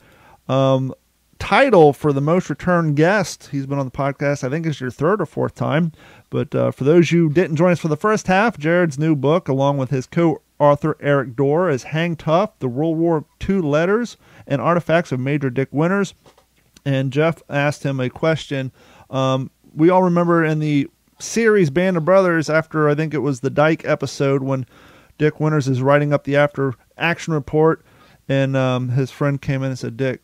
um, 0.47 0.93
title 1.39 1.93
for 1.93 2.13
the 2.13 2.21
most 2.21 2.49
returned 2.49 2.95
guest. 2.95 3.49
He's 3.51 3.65
been 3.65 3.79
on 3.79 3.85
the 3.85 3.91
podcast, 3.91 4.43
I 4.43 4.49
think 4.49 4.65
it's 4.65 4.81
your 4.81 4.91
third 4.91 5.21
or 5.21 5.25
fourth 5.25 5.55
time. 5.55 5.91
But 6.29 6.53
uh, 6.53 6.71
for 6.71 6.83
those 6.83 7.09
who 7.09 7.29
didn't 7.29 7.55
join 7.55 7.71
us 7.71 7.79
for 7.79 7.87
the 7.87 7.95
first 7.95 8.27
half, 8.27 8.57
Jared's 8.57 8.99
new 8.99 9.15
book, 9.15 9.47
along 9.47 9.77
with 9.77 9.89
his 9.89 10.07
co 10.07 10.41
author 10.59 10.97
Erik 10.99 11.35
Dorr 11.35 11.69
is 11.69 11.83
Hang 11.83 12.15
Tough, 12.15 12.57
the 12.59 12.67
World 12.67 12.97
War 12.97 13.25
II 13.47 13.61
letters 13.61 14.17
and 14.45 14.61
artifacts 14.61 15.11
of 15.11 15.19
Major 15.19 15.49
Dick 15.49 15.69
Winters. 15.71 16.13
And 16.85 17.13
Jeff 17.13 17.41
asked 17.49 17.83
him 17.83 17.99
a 17.99 18.09
question. 18.09 18.71
Um, 19.09 19.51
we 19.75 19.89
all 19.89 20.03
remember 20.03 20.43
in 20.43 20.59
the 20.59 20.89
series 21.19 21.69
Band 21.69 21.97
of 21.97 22.05
Brothers, 22.05 22.49
after 22.49 22.89
I 22.89 22.95
think 22.95 23.13
it 23.13 23.19
was 23.19 23.39
the 23.39 23.49
Dyke 23.49 23.85
episode, 23.85 24.43
when 24.43 24.65
Dick 25.17 25.39
Winters 25.39 25.67
is 25.67 25.81
writing 25.81 26.13
up 26.13 26.23
the 26.23 26.35
after 26.35 26.73
action 26.97 27.33
report, 27.33 27.83
and 28.29 28.55
um, 28.55 28.89
his 28.89 29.11
friend 29.11 29.41
came 29.41 29.63
in 29.63 29.69
and 29.69 29.79
said, 29.79 29.97
Dick, 29.97 30.21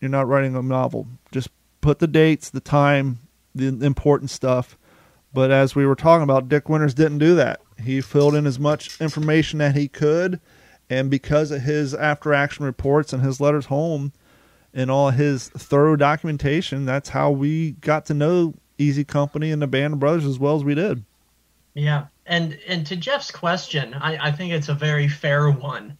you're 0.00 0.10
not 0.10 0.28
writing 0.28 0.54
a 0.54 0.62
novel. 0.62 1.06
Just 1.32 1.48
put 1.80 1.98
the 1.98 2.06
dates, 2.06 2.50
the 2.50 2.60
time, 2.60 3.18
the 3.54 3.68
important 3.84 4.30
stuff. 4.30 4.76
But 5.36 5.50
as 5.50 5.74
we 5.76 5.84
were 5.84 5.94
talking 5.94 6.22
about, 6.22 6.48
Dick 6.48 6.70
Winters 6.70 6.94
didn't 6.94 7.18
do 7.18 7.34
that. 7.34 7.60
He 7.78 8.00
filled 8.00 8.34
in 8.34 8.46
as 8.46 8.58
much 8.58 8.98
information 9.02 9.58
that 9.58 9.76
he 9.76 9.86
could, 9.86 10.40
and 10.88 11.10
because 11.10 11.50
of 11.50 11.60
his 11.60 11.92
after 11.92 12.32
action 12.32 12.64
reports 12.64 13.12
and 13.12 13.22
his 13.22 13.38
letters 13.38 13.66
home 13.66 14.14
and 14.72 14.90
all 14.90 15.10
his 15.10 15.50
thorough 15.50 15.94
documentation, 15.94 16.86
that's 16.86 17.10
how 17.10 17.30
we 17.30 17.72
got 17.72 18.06
to 18.06 18.14
know 18.14 18.54
Easy 18.78 19.04
Company 19.04 19.50
and 19.50 19.60
the 19.60 19.66
Band 19.66 19.92
of 19.92 20.00
Brothers 20.00 20.24
as 20.24 20.38
well 20.38 20.56
as 20.56 20.64
we 20.64 20.74
did. 20.74 21.04
Yeah, 21.74 22.06
and 22.24 22.58
and 22.66 22.86
to 22.86 22.96
Jeff's 22.96 23.30
question, 23.30 23.92
I, 23.92 24.28
I 24.28 24.32
think 24.32 24.54
it's 24.54 24.70
a 24.70 24.74
very 24.74 25.06
fair 25.06 25.50
one. 25.50 25.98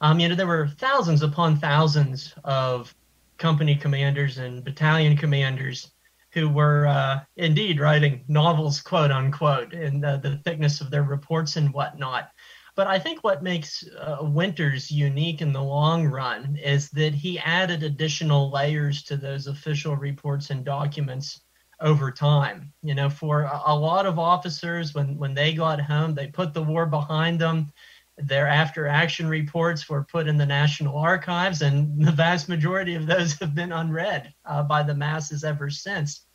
Um, 0.00 0.18
you 0.18 0.28
know, 0.28 0.34
there 0.34 0.48
were 0.48 0.66
thousands 0.66 1.22
upon 1.22 1.56
thousands 1.56 2.34
of 2.42 2.92
company 3.38 3.76
commanders 3.76 4.38
and 4.38 4.64
battalion 4.64 5.16
commanders 5.16 5.91
who 6.32 6.48
were 6.48 6.86
uh, 6.86 7.20
indeed 7.36 7.80
writing 7.80 8.24
novels, 8.28 8.80
quote 8.80 9.10
unquote, 9.10 9.72
in 9.72 10.00
the 10.00 10.40
thickness 10.44 10.80
of 10.80 10.90
their 10.90 11.02
reports 11.02 11.56
and 11.56 11.72
whatnot. 11.72 12.30
But 12.74 12.86
I 12.86 12.98
think 12.98 13.22
what 13.22 13.42
makes 13.42 13.84
uh, 14.00 14.18
Winters 14.22 14.90
unique 14.90 15.42
in 15.42 15.52
the 15.52 15.62
long 15.62 16.06
run 16.06 16.56
is 16.56 16.88
that 16.90 17.14
he 17.14 17.38
added 17.38 17.82
additional 17.82 18.50
layers 18.50 19.02
to 19.04 19.16
those 19.16 19.46
official 19.46 19.94
reports 19.94 20.48
and 20.48 20.64
documents 20.64 21.42
over 21.80 22.10
time. 22.10 22.72
You 22.82 22.94
know, 22.94 23.10
for 23.10 23.42
a, 23.42 23.62
a 23.66 23.76
lot 23.76 24.06
of 24.06 24.18
officers, 24.18 24.94
when 24.94 25.18
when 25.18 25.34
they 25.34 25.52
got 25.52 25.80
home, 25.80 26.14
they 26.14 26.28
put 26.28 26.54
the 26.54 26.62
war 26.62 26.86
behind 26.86 27.38
them. 27.38 27.70
Their 28.18 28.46
after 28.46 28.86
action 28.86 29.26
reports 29.26 29.88
were 29.88 30.04
put 30.04 30.28
in 30.28 30.36
the 30.36 30.46
National 30.46 30.98
Archives, 30.98 31.62
and 31.62 32.04
the 32.04 32.12
vast 32.12 32.48
majority 32.48 32.94
of 32.94 33.06
those 33.06 33.32
have 33.40 33.54
been 33.54 33.72
unread 33.72 34.34
uh, 34.44 34.62
by 34.62 34.82
the 34.82 34.94
masses 34.94 35.44
ever 35.44 35.70
since. 35.70 36.26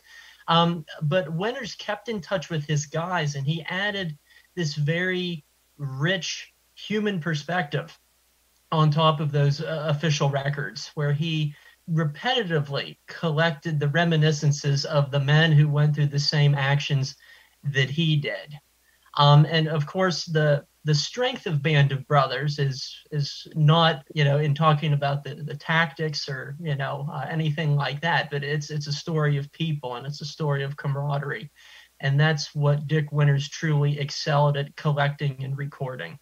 Um, 0.47 0.85
but 1.01 1.31
Winters 1.31 1.75
kept 1.75 2.09
in 2.09 2.21
touch 2.21 2.49
with 2.49 2.65
his 2.65 2.85
guys, 2.85 3.35
and 3.35 3.45
he 3.45 3.63
added 3.63 4.17
this 4.55 4.75
very 4.75 5.43
rich 5.77 6.53
human 6.75 7.19
perspective 7.19 7.97
on 8.71 8.91
top 8.91 9.19
of 9.19 9.31
those 9.31 9.61
uh, 9.61 9.85
official 9.87 10.29
records, 10.29 10.91
where 10.95 11.13
he 11.13 11.53
repetitively 11.91 12.97
collected 13.07 13.79
the 13.79 13.87
reminiscences 13.89 14.83
of 14.85 15.11
the 15.11 15.19
men 15.19 15.51
who 15.51 15.69
went 15.69 15.95
through 15.95 16.07
the 16.07 16.19
same 16.19 16.53
actions 16.53 17.15
that 17.63 17.89
he 17.89 18.17
did. 18.17 18.57
Um, 19.15 19.45
and 19.49 19.67
of 19.67 19.85
course, 19.85 20.25
the 20.25 20.65
the 20.87 20.95
strength 20.95 21.45
of 21.47 21.61
Band 21.61 21.91
of 21.91 22.07
Brothers 22.07 22.59
is 22.59 22.95
is 23.11 23.45
not 23.55 24.07
you 24.13 24.23
know 24.23 24.37
in 24.37 24.55
talking 24.55 24.93
about 24.93 25.21
the, 25.21 25.35
the 25.35 25.53
tactics 25.53 26.29
or 26.29 26.55
you 26.61 26.75
know 26.75 27.05
uh, 27.11 27.25
anything 27.29 27.75
like 27.75 27.99
that, 28.01 28.31
but 28.31 28.41
it's 28.41 28.69
it's 28.69 28.87
a 28.87 28.93
story 28.93 29.35
of 29.35 29.51
people 29.51 29.95
and 29.95 30.07
it's 30.07 30.21
a 30.21 30.25
story 30.25 30.63
of 30.63 30.77
camaraderie, 30.77 31.51
and 31.99 32.17
that's 32.17 32.55
what 32.55 32.87
Dick 32.87 33.11
Winters 33.11 33.49
truly 33.49 33.99
excelled 33.99 34.55
at 34.55 34.77
collecting 34.77 35.43
and 35.43 35.57
recording. 35.57 36.17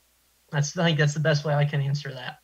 That's 0.52 0.76
I 0.76 0.86
think 0.86 0.98
that's 0.98 1.14
the 1.14 1.20
best 1.20 1.46
way 1.46 1.54
I 1.54 1.66
can 1.66 1.82
answer 1.82 2.12
that. 2.12 2.38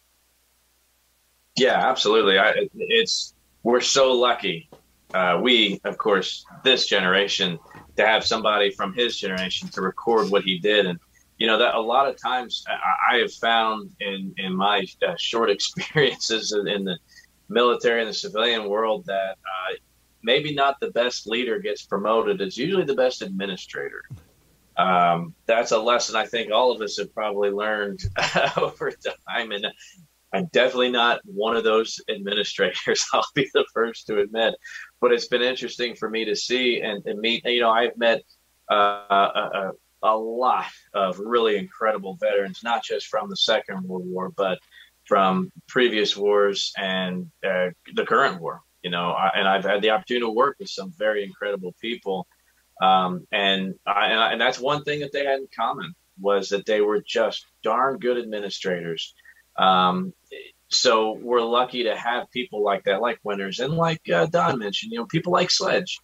Yeah, 1.58 1.90
absolutely. 1.90 2.38
I, 2.38 2.68
it's 2.76 3.34
we're 3.64 3.82
so 3.82 4.14
lucky. 4.14 4.70
Uh, 5.12 5.40
we, 5.42 5.82
of 5.86 5.98
course, 5.98 6.46
this 6.64 6.86
generation 6.86 7.58
to 7.98 8.06
have 8.06 8.24
somebody 8.24 8.70
from 8.70 8.94
his 8.94 9.18
generation 9.18 9.70
to 9.70 9.82
record 9.82 10.30
what 10.30 10.44
he 10.44 10.60
did 10.60 10.86
and 10.86 11.00
you 11.42 11.48
know 11.48 11.58
that 11.58 11.74
a 11.74 11.82
lot 11.82 12.08
of 12.08 12.22
times 12.22 12.64
I, 13.10 13.18
have 13.18 13.34
found 13.34 13.90
in 14.00 14.32
in 14.38 14.56
my 14.56 14.86
uh, 15.02 15.16
short 15.18 15.50
experiences 15.58 16.54
in 16.54 16.84
the 16.84 17.00
military 17.50 18.02
and 18.02 18.10
the 18.10 18.14
civilian 18.14 18.70
world 18.70 19.06
that 19.08 19.32
uh, 19.32 19.74
maybe 20.22 20.54
not 20.54 20.80
the 20.80 20.92
best 20.92 21.26
leader 21.26 21.58
gets 21.58 21.82
promoted; 21.82 22.42
it's 22.42 22.58
usually 22.58 22.86
the 22.86 22.94
best 22.94 23.24
administrator. 23.24 24.04
um, 24.78 25.34
that's 25.48 25.72
a 25.72 25.80
lesson 25.80 26.16
I 26.16 26.28
think 26.28 26.52
all 26.52 26.72
of 26.72 26.80
us 26.80 27.00
have 27.00 27.12
probably 27.12 27.50
learned 27.50 28.02
over 28.58 28.92
time. 29.28 29.52
And 29.52 29.66
I'm 30.34 30.46
definitely 30.54 30.92
not 30.92 31.22
one 31.26 31.58
of 31.58 31.64
those 31.64 32.00
administrators. 32.08 33.04
I'll 33.14 33.26
be 33.34 33.50
the 33.56 33.66
first 33.74 34.06
to 34.08 34.20
admit. 34.20 34.54
But 35.00 35.12
it's 35.12 35.28
been 35.28 35.42
interesting 35.42 35.96
for 35.96 36.08
me 36.08 36.24
to 36.26 36.36
see 36.36 36.82
and, 36.82 37.04
and 37.08 37.20
meet. 37.20 37.44
You 37.46 37.62
know, 37.62 37.72
I've 37.72 37.98
met 37.98 38.22
uh, 38.72 39.06
a, 39.10 39.50
a, 39.54 39.72
lot 40.10 40.66
of 40.94 41.20
really 41.20 41.58
incredible 41.58 42.16
veterans, 42.20 42.62
not 42.64 42.84
just 42.84 43.08
from 43.08 43.30
the 43.30 43.38
Second 43.38 43.84
World 43.84 44.08
War, 44.08 44.30
but 44.30 44.60
from 45.06 45.52
previous 45.68 46.16
wars 46.16 46.74
and 46.78 47.30
uh, 47.44 47.70
the 47.94 48.06
current 48.06 48.42
war. 48.42 48.62
You 48.84 48.90
know, 48.90 49.12
I, 49.12 49.32
and 49.36 49.48
I've 49.48 49.64
had 49.64 49.82
the 49.82 49.92
opportunity 49.92 50.26
to 50.26 50.32
work 50.32 50.58
with 50.60 50.70
some 50.70 50.92
very 50.98 51.24
incredible 51.24 51.76
people. 51.80 52.28
Um, 52.82 53.28
and, 53.32 53.76
I, 53.86 54.08
and, 54.08 54.20
I, 54.20 54.32
and 54.32 54.42
that's 54.42 54.60
one 54.60 54.84
thing 54.84 55.02
that 55.02 55.12
they 55.12 55.26
had 55.26 55.40
in 55.40 55.48
common 55.56 55.94
was 56.20 56.50
that 56.50 56.66
they 56.66 56.82
were 56.82 57.02
just 57.02 57.46
darn 57.64 58.00
good 58.00 58.18
administrators. 58.18 59.14
Um, 59.58 60.14
so 60.70 61.18
we're 61.22 61.42
lucky 61.42 61.84
to 61.84 61.96
have 61.96 62.32
people 62.32 62.64
like 62.64 62.86
that, 62.86 63.02
like 63.02 63.20
Winters, 63.24 63.60
and 63.60 63.74
like 63.74 64.02
uh, 64.10 64.26
Don 64.26 64.58
mentioned, 64.58 64.92
you 64.94 65.00
know, 65.00 65.06
people 65.06 65.34
like 65.34 65.52
Sledge. 65.52 66.00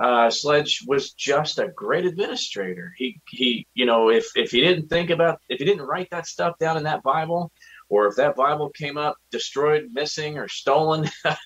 Uh, 0.00 0.30
Sledge 0.30 0.84
was 0.86 1.12
just 1.12 1.58
a 1.58 1.68
great 1.68 2.06
administrator. 2.06 2.94
He 2.96 3.20
he, 3.28 3.66
you 3.74 3.84
know, 3.84 4.10
if 4.10 4.30
if 4.36 4.52
he 4.52 4.60
didn't 4.60 4.88
think 4.88 5.10
about, 5.10 5.40
if 5.48 5.58
he 5.58 5.64
didn't 5.64 5.86
write 5.86 6.08
that 6.10 6.26
stuff 6.26 6.56
down 6.58 6.76
in 6.76 6.84
that 6.84 7.02
Bible, 7.02 7.50
or 7.88 8.06
if 8.06 8.16
that 8.16 8.36
Bible 8.36 8.70
came 8.70 8.96
up 8.96 9.16
destroyed, 9.30 9.88
missing, 9.92 10.38
or 10.38 10.46
stolen, 10.46 11.10
yeah. 11.24 11.36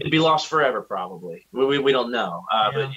it'd 0.00 0.10
be 0.10 0.18
lost 0.18 0.48
forever. 0.48 0.82
Probably, 0.82 1.46
we 1.52 1.64
we, 1.64 1.78
we 1.78 1.92
don't 1.92 2.10
know. 2.10 2.44
Uh, 2.52 2.70
yeah. 2.74 2.92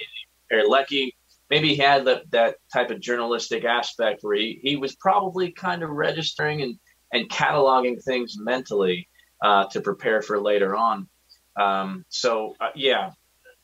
But 0.50 0.68
Leckie, 0.68 1.14
maybe 1.50 1.68
he 1.68 1.76
had 1.76 2.06
that 2.06 2.30
that 2.32 2.56
type 2.72 2.90
of 2.90 3.00
journalistic 3.00 3.64
aspect 3.64 4.24
where 4.24 4.36
he, 4.36 4.58
he 4.60 4.76
was 4.76 4.96
probably 4.96 5.52
kind 5.52 5.84
of 5.84 5.90
registering 5.90 6.62
and 6.62 6.78
and 7.12 7.28
cataloging 7.30 8.02
things 8.02 8.36
mentally 8.36 9.08
uh, 9.40 9.66
to 9.66 9.80
prepare 9.80 10.20
for 10.20 10.40
later 10.40 10.74
on. 10.74 11.08
Um, 11.56 12.04
so 12.08 12.56
uh, 12.60 12.70
yeah, 12.74 13.10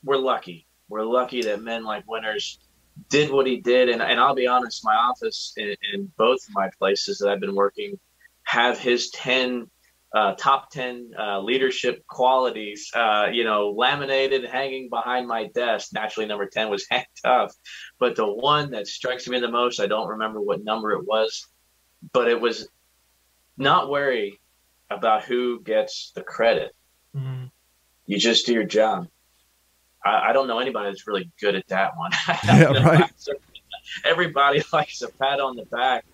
we're 0.04 0.16
lucky. 0.16 0.68
We're 0.90 1.04
lucky 1.04 1.42
that 1.42 1.62
men 1.62 1.84
like 1.84 2.04
Winters 2.06 2.58
did 3.08 3.30
what 3.30 3.46
he 3.46 3.58
did, 3.58 3.88
and, 3.88 4.02
and 4.02 4.20
I'll 4.20 4.34
be 4.34 4.46
honest, 4.46 4.84
my 4.84 4.94
office 4.94 5.54
in, 5.56 5.74
in 5.94 6.12
both 6.18 6.46
of 6.46 6.54
my 6.54 6.68
places 6.78 7.18
that 7.18 7.30
I've 7.30 7.40
been 7.40 7.54
working 7.54 7.98
have 8.42 8.78
his 8.78 9.10
ten 9.10 9.70
uh, 10.12 10.34
top 10.34 10.70
10 10.70 11.12
uh, 11.16 11.40
leadership 11.40 12.04
qualities, 12.08 12.90
uh, 12.94 13.28
you 13.32 13.44
know, 13.44 13.70
laminated, 13.70 14.44
hanging 14.44 14.88
behind 14.88 15.28
my 15.28 15.46
desk. 15.54 15.90
Naturally, 15.92 16.26
number 16.26 16.46
10 16.46 16.68
was 16.68 16.84
Hang 16.90 17.04
Tough. 17.24 17.54
But 17.98 18.16
the 18.16 18.26
one 18.26 18.72
that 18.72 18.88
strikes 18.88 19.28
me 19.28 19.38
the 19.38 19.50
most, 19.50 19.80
I 19.80 19.86
don't 19.86 20.08
remember 20.08 20.40
what 20.40 20.64
number 20.64 20.92
it 20.92 21.06
was, 21.06 21.46
but 22.12 22.28
it 22.28 22.40
was 22.40 22.68
not 23.56 23.88
worry 23.88 24.40
about 24.90 25.24
who 25.24 25.62
gets 25.62 26.10
the 26.14 26.22
credit. 26.22 26.74
Mm-hmm. 27.16 27.46
You 28.06 28.18
just 28.18 28.46
do 28.46 28.52
your 28.52 28.64
job. 28.64 29.06
I, 30.04 30.30
I, 30.30 30.32
don't 30.32 30.48
know 30.48 30.58
anybody 30.58 30.90
that's 30.90 31.06
really 31.06 31.30
good 31.40 31.54
at 31.54 31.66
that 31.68 31.96
one. 31.96 32.10
yeah, 32.44 32.82
right. 32.82 33.12
Everybody 34.04 34.62
likes 34.72 35.02
a 35.02 35.08
pat 35.08 35.40
on 35.40 35.56
the 35.56 35.64
back. 35.66 36.04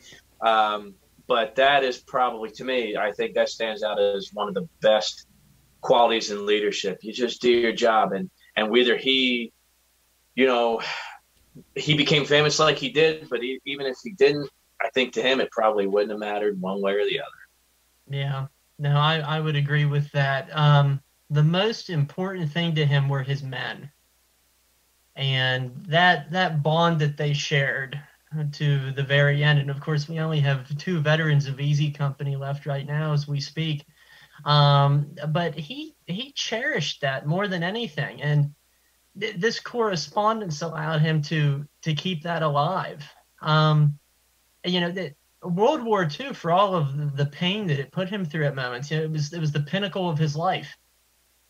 Um, 0.41 0.95
but 1.27 1.57
that 1.57 1.85
is 1.85 1.99
probably, 1.99 2.51
to 2.51 2.65
me, 2.65 2.97
I 2.97 3.13
think 3.13 3.35
that 3.35 3.49
stands 3.49 3.83
out 3.83 4.01
as 4.01 4.31
one 4.33 4.49
of 4.49 4.55
the 4.55 4.69
best 4.81 5.27
qualities 5.81 6.31
in 6.31 6.47
leadership. 6.47 6.99
You 7.03 7.13
just 7.13 7.43
do 7.43 7.51
your 7.51 7.73
job. 7.73 8.13
And, 8.13 8.31
and 8.57 8.71
whether 8.71 8.97
he, 8.97 9.53
you 10.35 10.47
know, 10.47 10.81
he 11.75 11.97
became 11.97 12.25
famous 12.25 12.59
like 12.59 12.77
he 12.77 12.91
did, 12.91 13.29
but 13.29 13.43
he, 13.43 13.61
even 13.65 13.87
if 13.87 13.97
he 14.05 14.13
didn't, 14.13 14.49
I 14.81 14.89
think 14.91 15.15
to 15.15 15.23
him 15.23 15.41
it 15.41 15.51
probably 15.51 15.87
wouldn't 15.87 16.11
have 16.11 16.21
mattered 16.21 16.61
one 16.61 16.81
way 16.81 16.93
or 16.93 17.05
the 17.05 17.21
other. 17.21 17.31
Yeah, 18.09 18.47
no, 18.79 18.97
I, 18.97 19.19
I 19.19 19.41
would 19.41 19.57
agree 19.57 19.85
with 19.85 20.11
that. 20.13 20.49
Um, 20.57 21.01
the 21.31 21.43
most 21.43 21.91
important 21.91 22.53
thing 22.53 22.75
to 22.75 22.87
him 22.87 23.09
were 23.09 23.23
his 23.23 23.43
men, 23.43 23.91
and 25.15 25.73
that 25.87 26.31
that 26.31 26.63
bond 26.63 27.01
that 27.01 27.17
they 27.17 27.33
shared 27.33 28.01
to 28.53 28.93
the 28.93 29.03
very 29.03 29.43
end. 29.43 29.59
And 29.59 29.71
of 29.71 29.81
course, 29.81 30.09
we 30.09 30.19
only 30.19 30.41
have 30.41 30.77
two 30.77 31.01
veterans 31.01 31.47
of 31.47 31.61
Easy 31.61 31.91
Company 31.91 32.37
left 32.37 32.67
right 32.67 32.87
now 32.87 33.13
as 33.13 33.27
we 33.27 33.41
speak. 33.41 33.85
Um, 34.45 35.15
but 35.29 35.55
he 35.55 35.95
he 36.07 36.33
cherished 36.33 37.01
that 37.01 37.27
more 37.27 37.49
than 37.49 37.63
anything, 37.63 38.23
and 38.23 38.55
th- 39.19 39.37
this 39.37 39.61
correspondence 39.61 40.63
allowed 40.63 41.01
him 41.01 41.23
to 41.23 41.67
to 41.83 41.95
keep 41.95 42.23
that 42.23 42.43
alive. 42.43 43.03
Um, 43.41 43.99
you 44.65 44.81
know 44.81 44.91
that 44.93 45.15
World 45.43 45.83
War 45.83 46.09
II, 46.09 46.35
for 46.35 46.51
all 46.51 46.75
of 46.75 47.17
the 47.17 47.27
pain 47.27 47.67
that 47.69 47.79
it 47.79 47.93
put 47.93 48.09
him 48.09 48.25
through 48.25 48.47
at 48.47 48.55
moments, 48.55 48.91
you 48.91 48.99
know, 48.99 49.05
it 49.05 49.11
was 49.11 49.33
it 49.33 49.41
was 49.41 49.53
the 49.53 49.61
pinnacle 49.61 50.11
of 50.11 50.19
his 50.19 50.37
life, 50.37 50.77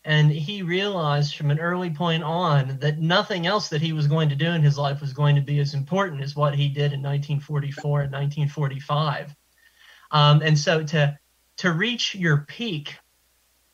and 0.07 0.31
he 0.31 0.61
realized 0.61 1.35
from 1.35 1.51
an 1.51 1.59
early 1.59 1.89
point 1.89 2.23
on 2.23 2.77
that 2.79 2.97
nothing 2.97 3.45
else 3.45 3.67
that 3.67 3.81
he 3.81 3.91
was 3.91 4.07
going 4.07 4.29
to 4.29 4.35
do 4.35 4.47
in 4.47 4.63
his 4.63 4.77
life 4.77 5.01
was 5.01 5.11
going 5.11 5.35
to 5.35 5.41
be 5.41 5.59
as 5.59 5.73
important 5.73 6.21
as 6.21 6.33
what 6.33 6.55
he 6.55 6.69
did 6.69 6.93
in 6.93 7.03
1944 7.03 8.03
and 8.03 8.13
1945. 8.13 9.35
Um, 10.11 10.41
and 10.41 10.57
so 10.57 10.81
to 10.81 11.19
to 11.57 11.73
reach 11.73 12.15
your 12.15 12.45
peak 12.47 12.95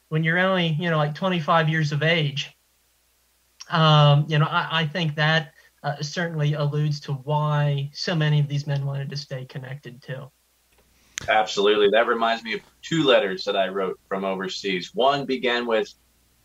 when 0.10 0.24
you're 0.24 0.40
only 0.40 0.70
you 0.70 0.90
know 0.90 0.98
like 0.98 1.14
25 1.14 1.70
years 1.70 1.92
of 1.92 2.02
age, 2.02 2.58
um, 3.70 4.26
you 4.28 4.40
know 4.40 4.48
I, 4.48 4.68
I 4.72 4.88
think 4.88 5.16
that 5.18 5.54
uh, 5.84 6.02
certainly 6.02 6.54
alludes 6.54 7.00
to 7.02 7.14
why 7.14 7.92
so 7.94 8.16
many 8.16 8.40
of 8.40 8.48
these 8.48 8.66
men 8.66 8.88
wanted 8.88 9.12
to 9.12 9.18
stay 9.18 9.46
connected 9.46 10.02
too. 10.02 10.32
Absolutely. 11.30 11.92
That 11.92 12.08
reminds 12.08 12.44
me 12.44 12.56
of 12.56 12.62
two 12.82 13.04
letters 13.04 13.44
that 13.44 13.56
I 13.56 13.68
wrote 13.68 14.00
from 14.08 14.26
overseas. 14.26 14.96
One 14.96 15.26
began 15.26 15.68
with, 15.68 15.94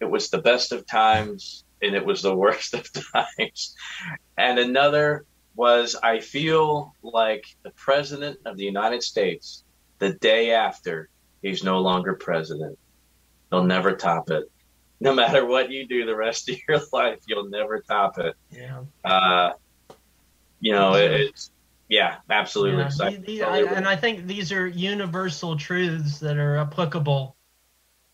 It 0.00 0.06
was 0.06 0.30
the 0.30 0.38
best 0.38 0.72
of 0.72 0.86
times 0.86 1.64
and 1.82 1.94
it 1.94 2.04
was 2.04 2.22
the 2.22 2.34
worst 2.34 2.74
of 2.74 2.88
times. 3.12 3.74
And 4.36 4.58
another 4.58 5.24
was, 5.54 5.96
I 6.02 6.20
feel 6.20 6.94
like 7.02 7.44
the 7.62 7.70
President 7.70 8.38
of 8.44 8.56
the 8.56 8.64
United 8.64 9.02
States, 9.02 9.64
the 9.98 10.12
day 10.14 10.52
after 10.52 11.08
he's 11.42 11.64
no 11.64 11.80
longer 11.80 12.14
president, 12.14 12.78
he'll 13.50 13.64
never 13.64 13.94
top 13.94 14.30
it 14.30 14.50
no 15.00 15.14
matter 15.14 15.44
what 15.44 15.70
you 15.70 15.86
do 15.86 16.04
the 16.04 16.16
rest 16.16 16.48
of 16.48 16.56
your 16.66 16.80
life, 16.92 17.20
you'll 17.26 17.48
never 17.48 17.80
top 17.80 18.18
it. 18.18 18.34
Yeah. 18.50 18.82
Uh, 19.04 19.52
you 20.60 20.72
know, 20.72 20.94
it, 20.94 21.12
it's 21.12 21.50
yeah, 21.88 22.16
absolutely. 22.28 22.82
Yeah. 22.82 22.88
So 22.88 23.10
these, 23.10 23.42
I, 23.42 23.58
and 23.62 23.86
I 23.86 23.96
think 23.96 24.26
these 24.26 24.52
are 24.52 24.66
universal 24.66 25.56
truths 25.56 26.18
that 26.18 26.36
are 26.36 26.56
applicable 26.56 27.36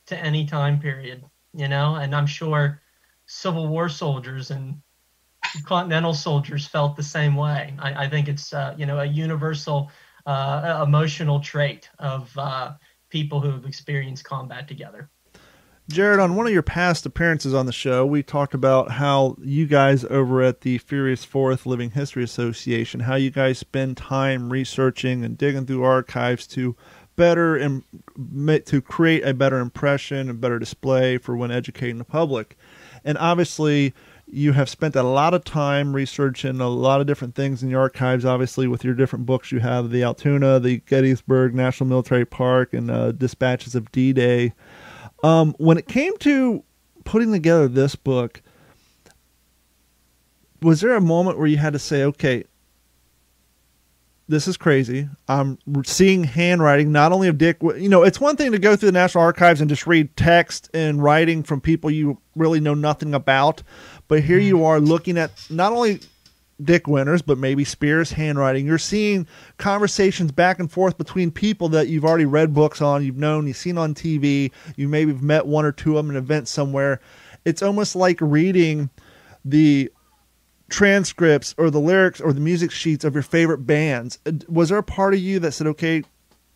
to 0.07 0.19
any 0.19 0.47
time 0.47 0.79
period. 0.79 1.25
You 1.55 1.69
know, 1.69 1.95
and 1.95 2.15
I'm 2.15 2.27
sure 2.27 2.83
Civil 3.27 3.69
War 3.69 3.89
soldiers 3.89 4.51
and 4.51 4.83
Continental 5.65 6.15
soldiers 6.15 6.67
felt 6.67 6.97
the 6.97 7.03
same 7.03 7.37
way. 7.37 7.75
I, 7.79 8.05
I 8.05 8.09
think 8.09 8.29
it's 8.29 8.53
uh, 8.53 8.75
you 8.77 8.87
know 8.87 8.99
a 8.99 9.05
universal 9.05 9.91
uh, 10.27 10.83
emotional 10.87 11.41
trait 11.41 11.89
of 11.99 12.37
uh, 12.37 12.73
people 13.09 13.41
who 13.41 13.51
have 13.51 13.65
experienced 13.65 14.25
combat 14.25 14.67
together. 14.67 15.11
Jared, 15.87 16.19
on 16.19 16.35
one 16.35 16.47
of 16.47 16.53
your 16.53 16.63
past 16.63 17.05
appearances 17.05 17.53
on 17.53 17.67
the 17.67 17.73
show, 17.73 18.07
we 18.07 18.23
talked 18.23 18.55
about 18.55 18.93
how 18.93 19.37
you 19.43 19.67
guys 19.67 20.03
over 20.07 20.41
at 20.41 20.63
the 20.63 20.79
Furious 20.79 21.25
Fourth 21.25 21.67
Living 21.67 21.91
History 21.91 22.25
Association, 22.25 23.01
how 23.01 23.17
you 23.17 23.31
guys 23.31 23.59
spend 23.59 23.99
time 23.99 24.51
researching 24.51 25.23
and 25.23 25.37
digging 25.37 25.67
through 25.67 25.85
archives 25.85 26.47
to 26.49 26.75
better 27.17 27.57
and 27.57 27.83
to 28.67 28.81
create 28.81 29.25
a 29.25 29.35
better 29.35 29.59
impression 29.59 30.29
and 30.29 30.41
better 30.41 30.59
display 30.59 31.19
for 31.19 31.37
when 31.37 31.51
educating 31.51 31.99
the 31.99 32.05
public. 32.05 32.57
And 33.05 33.19
obviously, 33.19 33.95
you 34.27 34.53
have 34.53 34.69
spent 34.69 34.97
a 34.97 35.03
lot 35.03 35.35
of 35.35 35.45
time 35.45 35.95
researching 35.95 36.61
a 36.61 36.69
lot 36.69 37.01
of 37.01 37.07
different 37.07 37.35
things 37.35 37.63
in 37.63 37.69
your 37.69 37.81
archives. 37.81 38.25
Obviously, 38.25 38.67
with 38.67 38.85
your 38.85 38.95
different 38.95 39.27
books, 39.27 39.53
you 39.53 39.61
have 39.61 39.91
the 39.91 40.03
Altoona, 40.03 40.59
the 40.59 40.79
Gettysburg 40.87 41.55
National 41.55 41.89
Military 41.89 42.25
Park, 42.25 42.73
and 42.73 42.91
uh, 42.91 43.13
Dispatches 43.13 43.75
of 43.75 43.93
D-Day. 43.93 44.55
Um, 45.23 45.55
when 45.59 45.79
it 45.79 45.87
came 45.89 46.17
to 46.19 46.65
putting 47.05 47.33
together 47.33 47.69
this 47.69 47.95
book, 47.95 48.43
was 50.63 50.81
there 50.81 50.97
a 50.97 51.01
moment 51.01 51.39
where 51.39 51.47
you 51.47 51.59
had 51.59 51.75
to 51.75 51.79
say, 51.79 52.03
okay, 52.05 52.45
this 54.29 54.49
is 54.49 54.57
crazy. 54.57 55.09
I'm 55.29 55.59
seeing 55.85 56.25
handwriting, 56.25 56.93
not 56.93 57.13
only 57.13 57.29
of 57.29 57.37
Dick. 57.37 57.59
You 57.63 57.89
know, 57.89 58.03
it's 58.03 58.21
one 58.21 58.37
thing 58.37 58.53
to 58.53 58.59
go 58.59 58.75
through 58.75 58.89
the 58.89 58.99
National 58.99 59.23
Archives 59.23 59.61
and 59.61 59.69
just 59.69 59.87
read 59.87 60.17
text 60.17 60.71
and 60.73 61.03
writing 61.03 61.43
from 61.43 61.61
people 61.61 61.91
you 61.91 62.19
really 62.35 62.61
know 62.61 62.75
nothing 62.75 63.15
about, 63.15 63.63
but 64.09 64.23
here 64.23 64.39
mm-hmm. 64.39 64.47
you 64.47 64.65
are 64.65 64.81
looking 64.81 65.19
at 65.19 65.31
not 65.51 65.73
only 65.73 66.01
Dick 66.63 66.87
Winters, 66.87 67.21
but 67.21 67.37
maybe 67.37 67.65
Speirs' 67.65 68.13
handwriting. 68.13 68.67
You're 68.67 68.79
seeing 68.79 69.27
conversations 69.59 70.33
back 70.33 70.59
and 70.59 70.71
forth 70.71 70.97
between 70.97 71.31
people 71.31 71.69
that 71.71 71.89
you've 71.89 72.05
already 72.05 72.25
read 72.25 72.55
books 72.55 72.81
on, 72.81 73.05
you've 73.05 73.19
known, 73.19 73.47
you've 73.47 73.57
seen 73.57 73.77
on 73.77 73.95
TV, 73.95 74.53
you 74.77 74.89
maybe 74.89 75.13
have 75.13 75.23
met 75.23 75.47
one 75.47 75.65
or 75.65 75.73
two 75.73 75.99
of 75.99 76.07
them 76.07 76.15
at 76.15 76.19
an 76.19 76.25
event 76.25 76.49
somewhere. 76.49 77.01
It's 77.45 77.63
almost 77.63 77.95
like 77.95 78.19
reading 78.21 78.89
the 79.45 79.91
transcripts 80.69 81.55
or 81.59 81.71
the 81.71 81.81
lyrics 81.81 82.21
or 82.21 82.33
the 82.33 82.41
music 82.41 82.71
sheets 82.71 83.05
of 83.05 83.15
your 83.15 83.23
favorite 83.23 83.67
bands. 83.67 84.19
Uh, 84.27 84.33
Was 84.49 84.71
there 84.71 84.79
a 84.79 84.83
part 84.83 85.15
of 85.15 85.21
you 85.21 85.39
that 85.41 85.53
said, 85.53 85.67
"Okay, 85.69 86.03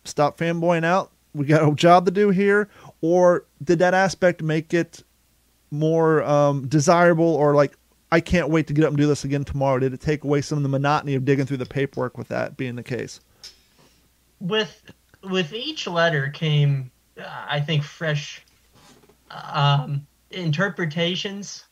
stop 0.03 0.37
fanboying 0.37 0.85
out. 0.85 1.11
We 1.33 1.45
got 1.45 1.67
a 1.67 1.73
job 1.75 2.05
to 2.05 2.11
do 2.11 2.29
here," 2.29 2.69
or 3.01 3.45
did 3.63 3.79
that 3.79 3.93
aspect 3.93 4.41
make 4.41 4.73
it 4.73 5.03
more 5.71 6.23
um, 6.23 6.67
desirable, 6.67 7.35
or 7.35 7.53
like, 7.53 7.77
I 8.11 8.19
can't 8.21 8.49
wait 8.49 8.65
to 8.67 8.73
get 8.73 8.83
up 8.85 8.89
and 8.89 8.97
do 8.97 9.05
this 9.05 9.23
again 9.23 9.43
tomorrow? 9.43 9.77
Did 9.77 9.93
it 9.93 10.01
take 10.01 10.23
away 10.23 10.41
some 10.41 10.57
of 10.57 10.63
the 10.63 10.69
monotony 10.69 11.13
of 11.13 11.25
digging 11.25 11.45
through 11.45 11.57
the 11.57 11.65
paperwork 11.67 12.17
with 12.17 12.29
that 12.29 12.57
being 12.57 12.75
the 12.75 12.83
case? 12.83 13.19
with 14.39 14.91
with 15.23 15.53
each 15.53 15.87
letter 15.87 16.29
came 16.29 16.91
uh, 17.19 17.45
i 17.47 17.59
think 17.59 17.83
fresh 17.83 18.45
um, 19.31 20.05
interpretations 20.31 21.65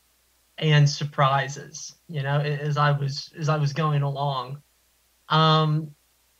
and 0.58 0.88
surprises 0.88 1.96
you 2.08 2.22
know 2.22 2.40
as 2.40 2.76
i 2.76 2.90
was 2.90 3.32
as 3.38 3.48
i 3.48 3.56
was 3.56 3.72
going 3.72 4.02
along 4.02 4.60
um 5.28 5.94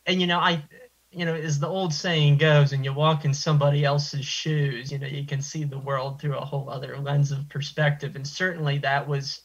and 0.06 0.20
you 0.20 0.26
know 0.26 0.38
i 0.38 0.62
you 1.10 1.24
know 1.24 1.34
as 1.34 1.58
the 1.58 1.68
old 1.68 1.92
saying 1.92 2.36
goes 2.36 2.72
and 2.72 2.84
you 2.84 2.92
walk 2.92 3.24
in 3.24 3.32
somebody 3.32 3.84
else's 3.84 4.24
shoes 4.24 4.90
you 4.90 4.98
know 4.98 5.06
you 5.06 5.24
can 5.24 5.40
see 5.40 5.64
the 5.64 5.78
world 5.78 6.20
through 6.20 6.36
a 6.36 6.44
whole 6.44 6.68
other 6.68 6.98
lens 6.98 7.32
of 7.32 7.48
perspective 7.48 8.16
and 8.16 8.26
certainly 8.26 8.78
that 8.78 9.06
was 9.08 9.42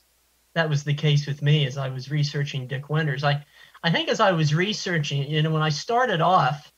that 0.55 0.69
was 0.69 0.83
the 0.83 0.93
case 0.93 1.27
with 1.27 1.41
me 1.41 1.65
as 1.65 1.77
i 1.77 1.89
was 1.89 2.09
researching 2.11 2.67
dick 2.67 2.89
winters 2.89 3.23
i 3.23 3.43
i 3.83 3.91
think 3.91 4.09
as 4.09 4.19
i 4.19 4.31
was 4.31 4.55
researching 4.55 5.29
you 5.29 5.41
know 5.41 5.51
when 5.51 5.61
i 5.61 5.69
started 5.69 6.21
off 6.21 6.71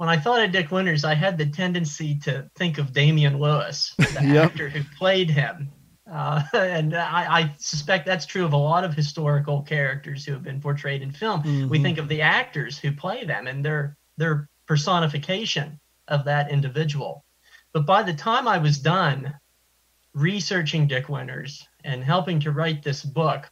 when 0.00 0.08
I 0.08 0.16
thought 0.18 0.42
of 0.42 0.50
Dick 0.50 0.70
Winters, 0.70 1.04
I 1.04 1.12
had 1.12 1.36
the 1.36 1.44
tendency 1.44 2.18
to 2.20 2.50
think 2.56 2.78
of 2.78 2.94
Damian 2.94 3.38
Lewis, 3.38 3.94
the 3.98 4.06
Yep. 4.24 4.44
actor 4.46 4.68
who 4.70 4.80
played 4.96 5.28
him. 5.28 5.70
Uh, 6.10 6.42
and 6.54 6.94
I, 6.96 7.40
I 7.40 7.54
suspect 7.58 8.04
that's 8.06 8.26
true 8.26 8.44
of 8.44 8.52
a 8.52 8.56
lot 8.56 8.84
of 8.84 8.94
historical 8.94 9.62
characters 9.62 10.24
who 10.24 10.32
have 10.32 10.42
been 10.42 10.60
portrayed 10.60 11.02
in 11.02 11.12
film. 11.12 11.42
We 11.68 11.78
Mhm. 11.78 11.82
think 11.82 11.98
of 11.98 12.08
the 12.08 12.22
actors 12.22 12.78
who 12.78 12.92
play 12.92 13.24
them 13.24 13.46
and 13.46 13.64
their 13.64 13.96
their 14.16 14.48
personification 14.66 15.80
of 16.08 16.24
that 16.24 16.50
individual. 16.50 17.24
But 17.72 17.86
by 17.86 18.02
the 18.02 18.12
time 18.12 18.46
I 18.46 18.58
was 18.58 18.78
done 18.78 19.34
researching 20.12 20.86
Dick 20.86 21.08
Winters 21.08 21.66
and 21.84 22.04
helping 22.04 22.40
to 22.40 22.50
write 22.50 22.82
this 22.82 23.02
book, 23.02 23.50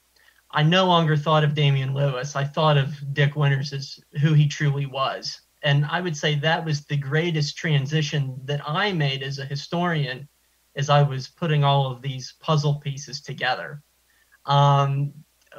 I 0.50 0.62
no 0.62 0.86
longer 0.86 1.16
thought 1.16 1.44
of 1.44 1.54
Damian 1.54 1.94
Lewis. 1.94 2.34
I 2.36 2.44
thought 2.44 2.76
of 2.76 3.14
Dick 3.14 3.36
Winters 3.36 3.72
as 3.72 4.00
who 4.20 4.34
he 4.34 4.48
truly 4.48 4.86
was. 4.86 5.40
And 5.62 5.86
I 5.86 6.00
would 6.00 6.16
say 6.16 6.34
that 6.36 6.64
was 6.64 6.84
the 6.84 6.96
greatest 6.96 7.56
transition 7.56 8.38
that 8.44 8.60
I 8.66 8.92
made 8.92 9.22
as 9.22 9.38
a 9.38 9.44
historian 9.44 10.28
as 10.78 10.88
I 10.88 11.02
was 11.02 11.28
putting 11.28 11.64
all 11.64 11.90
of 11.90 12.00
these 12.00 12.34
puzzle 12.40 12.76
pieces 12.76 13.20
together. 13.20 13.82
Um, 14.46 15.12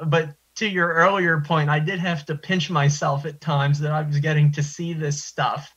but 0.06 0.34
to 0.56 0.66
your 0.66 0.88
earlier 0.88 1.40
point, 1.42 1.70
I 1.70 1.78
did 1.78 2.00
have 2.00 2.24
to 2.26 2.34
pinch 2.34 2.70
myself 2.70 3.26
at 3.26 3.40
times 3.40 3.78
that 3.80 3.92
I 3.92 4.02
was 4.02 4.18
getting 4.18 4.50
to 4.52 4.62
see 4.62 4.94
this 4.94 5.22
stuff. 5.22 5.72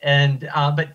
And, 0.00 0.48
uh, 0.54 0.70
but 0.70 0.90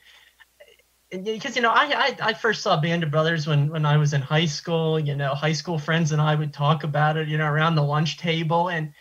because 1.12 1.58
you 1.58 1.62
know 1.62 1.72
I, 1.72 1.84
I 1.84 2.18
I 2.30 2.34
first 2.34 2.62
saw 2.62 2.80
Band 2.80 3.04
of 3.04 3.12
Brothers 3.12 3.46
when 3.46 3.70
when 3.70 3.86
I 3.86 3.98
was 3.98 4.14
in 4.14 4.22
high 4.22 4.46
school. 4.46 4.98
You 4.98 5.16
know, 5.16 5.36
high 5.36 5.54
school 5.54 5.78
friends 5.78 6.14
and 6.14 6.22
I 6.22 6.36
would 6.36 6.54
talk 6.54 6.86
about 6.86 7.18
it. 7.18 7.28
You 7.28 7.38
know, 7.38 7.48
around 7.48 7.76
the 7.76 7.84
lunch 7.84 8.18
table, 8.18 8.70
and 8.70 8.94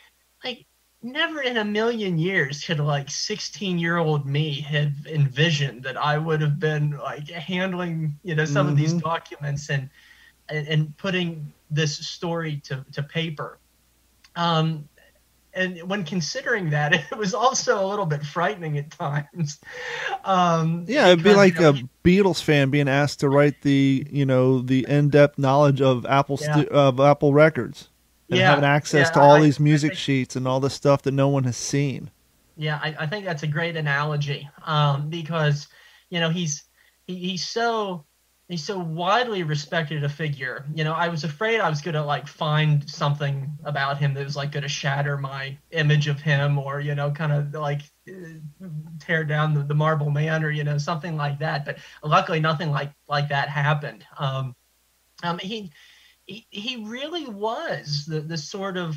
never 1.03 1.41
in 1.41 1.57
a 1.57 1.65
million 1.65 2.19
years 2.19 2.65
could 2.65 2.79
like 2.81 3.11
16 3.11 3.79
year 3.79 3.97
old 3.97 4.27
me 4.27 4.61
have 4.61 4.93
envisioned 5.07 5.83
that 5.83 5.97
I 5.97 6.19
would 6.19 6.41
have 6.41 6.59
been 6.59 6.99
like 6.99 7.29
handling 7.29 8.19
you 8.23 8.35
know 8.35 8.45
some 8.45 8.69
of 8.69 8.77
these 8.77 8.95
Mhm. 8.95 9.03
documents 9.03 9.71
and 9.71 9.89
and, 10.49 10.67
and 10.69 10.97
putting 10.99 11.53
this 11.71 11.97
story 11.97 12.61
to 12.65 12.85
to 12.93 13.03
paper. 13.03 13.59
Um, 14.37 14.89
and 15.53 15.83
when 15.89 16.05
considering 16.05 16.71
that, 16.71 16.93
it 17.13 17.17
was 17.17 17.35
also 17.35 17.85
a 17.85 17.87
little 17.87 18.07
bit 18.07 18.23
frightening 18.25 18.79
at 18.79 18.91
times. 18.91 19.59
Um, 20.25 20.85
Yeah, 20.87 21.09
it'd 21.09 21.25
be 21.25 21.35
like 21.35 21.59
a 21.59 21.75
Beatles 22.05 22.43
fan 22.43 22.71
being 22.71 22.89
asked 22.89 23.21
to 23.21 23.29
write 23.29 23.63
the 23.63 24.07
you 24.11 24.27
know 24.27 24.61
the 24.61 24.87
in 24.89 25.09
depth 25.09 25.39
knowledge 25.39 25.81
of 25.81 26.05
Apple 26.07 26.37
stu- 26.37 26.69
of 26.71 27.01
Apple 27.01 27.33
Records 27.33 27.89
and 28.31 28.39
Yeah, 28.39 28.51
having 28.51 28.65
access 28.65 29.09
yeah, 29.09 29.13
to 29.13 29.21
all 29.21 29.37
I- 29.37 29.41
these 29.43 29.59
music 29.61 29.91
think- 29.93 29.99
sheets 29.99 30.37
and 30.37 30.47
all 30.49 30.61
this 30.61 30.75
stuff 30.75 31.03
that 31.03 31.13
no 31.13 31.29
one 31.29 31.45
has 31.45 31.57
seen. 31.57 32.11
Yeah, 32.57 32.79
I, 32.83 32.95
I 33.01 33.07
think 33.07 33.25
that's 33.25 33.43
a 33.43 33.47
great 33.47 33.77
analogy 33.77 34.49
um, 34.65 35.09
because 35.09 35.69
you 36.11 36.21
know 36.21 36.29
he's 36.29 36.65
he, 37.07 37.15
he's 37.17 37.49
so 37.49 38.05
he's 38.49 38.63
so 38.65 38.79
widely 38.79 39.45
respected 39.45 40.05
a 40.05 40.09
figure. 40.11 40.67
You 40.75 40.85
know, 40.85 40.93
I 40.93 41.09
was 41.09 41.25
afraid 41.25 41.61
I 41.61 41.71
was 41.71 41.81
gonna 41.81 42.05
like 42.05 42.27
find 42.29 42.87
something 42.91 43.51
about 43.65 43.97
him 43.97 44.13
that 44.15 44.25
was 44.25 44.37
like 44.37 44.53
gonna 44.53 44.69
shatter 44.69 45.17
my 45.17 45.57
image 45.71 46.07
of 46.07 46.21
him, 46.21 46.59
or 46.59 46.81
you 46.81 46.95
know, 46.95 47.11
kind 47.11 47.33
of 47.33 47.55
like 47.55 47.81
uh, 48.11 48.67
tear 48.99 49.25
down 49.25 49.55
the, 49.55 49.63
the 49.63 49.75
Marble 49.75 50.11
Man, 50.11 50.45
or 50.45 50.51
you 50.51 50.65
know, 50.65 50.77
something 50.77 51.17
like 51.17 51.39
that. 51.39 51.65
But 51.65 51.79
luckily, 52.05 52.41
nothing 52.41 52.71
like 52.71 52.93
like 53.09 53.29
that 53.31 53.49
happened. 53.49 54.05
Um, 54.19 54.55
um, 55.23 55.39
he, 55.39 55.71
he 56.31 56.47
he 56.51 56.77
really 56.85 57.27
was 57.27 58.05
the 58.07 58.21
the 58.21 58.39
sort 58.39 58.77
of 58.77 58.95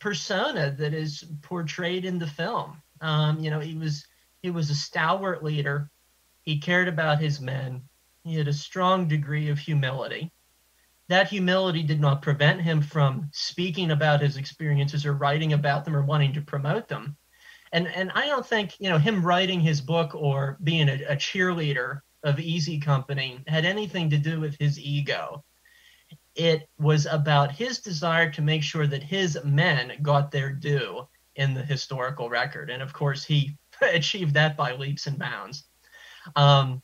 persona 0.00 0.74
that 0.78 0.92
is 0.92 1.24
portrayed 1.42 2.04
in 2.04 2.18
the 2.18 2.26
film. 2.26 2.82
Um, 3.00 3.38
you 3.38 3.50
know, 3.50 3.60
he 3.60 3.76
was 3.76 4.06
he 4.42 4.50
was 4.50 4.68
a 4.68 4.74
stalwart 4.74 5.44
leader. 5.44 5.90
He 6.42 6.58
cared 6.58 6.88
about 6.88 7.20
his 7.20 7.40
men. 7.40 7.82
He 8.24 8.34
had 8.34 8.48
a 8.48 8.52
strong 8.52 9.06
degree 9.06 9.48
of 9.48 9.58
humility. 9.58 10.32
That 11.08 11.28
humility 11.28 11.82
did 11.82 12.00
not 12.00 12.22
prevent 12.22 12.60
him 12.60 12.82
from 12.82 13.30
speaking 13.32 13.92
about 13.92 14.20
his 14.20 14.36
experiences 14.36 15.06
or 15.06 15.12
writing 15.12 15.52
about 15.52 15.84
them 15.84 15.96
or 15.96 16.02
wanting 16.02 16.32
to 16.34 16.40
promote 16.40 16.88
them. 16.88 17.16
And 17.72 17.86
and 17.86 18.10
I 18.12 18.26
don't 18.26 18.46
think 18.46 18.74
you 18.80 18.88
know 18.88 18.98
him 18.98 19.24
writing 19.24 19.60
his 19.60 19.80
book 19.80 20.16
or 20.16 20.58
being 20.64 20.88
a, 20.88 21.04
a 21.10 21.16
cheerleader 21.16 22.00
of 22.24 22.40
Easy 22.40 22.80
Company 22.80 23.40
had 23.46 23.64
anything 23.64 24.10
to 24.10 24.18
do 24.18 24.40
with 24.40 24.56
his 24.58 24.80
ego 24.80 25.44
it 26.34 26.68
was 26.78 27.06
about 27.06 27.52
his 27.52 27.78
desire 27.80 28.30
to 28.30 28.42
make 28.42 28.62
sure 28.62 28.86
that 28.86 29.02
his 29.02 29.38
men 29.44 29.92
got 30.02 30.30
their 30.30 30.52
due 30.52 31.06
in 31.36 31.54
the 31.54 31.62
historical 31.62 32.28
record. 32.28 32.70
And 32.70 32.82
of 32.82 32.92
course, 32.92 33.24
he 33.24 33.56
achieved 33.82 34.34
that 34.34 34.56
by 34.56 34.72
leaps 34.72 35.06
and 35.06 35.18
bounds. 35.18 35.64
Um, 36.36 36.82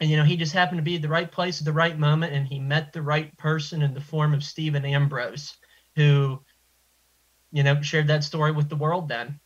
and, 0.00 0.10
you 0.10 0.16
know, 0.16 0.24
he 0.24 0.36
just 0.36 0.52
happened 0.52 0.78
to 0.78 0.84
be 0.84 0.96
at 0.96 1.02
the 1.02 1.08
right 1.08 1.30
place 1.30 1.60
at 1.60 1.64
the 1.64 1.72
right 1.72 1.98
moment, 1.98 2.34
and 2.34 2.46
he 2.46 2.58
met 2.58 2.92
the 2.92 3.02
right 3.02 3.36
person 3.38 3.82
in 3.82 3.94
the 3.94 4.00
form 4.00 4.34
of 4.34 4.44
Stephen 4.44 4.84
Ambrose, 4.84 5.56
who, 5.94 6.42
you 7.50 7.62
know, 7.62 7.80
shared 7.80 8.06
that 8.08 8.22
story 8.22 8.52
with 8.52 8.68
the 8.68 8.76
world 8.76 9.08
then. 9.08 9.40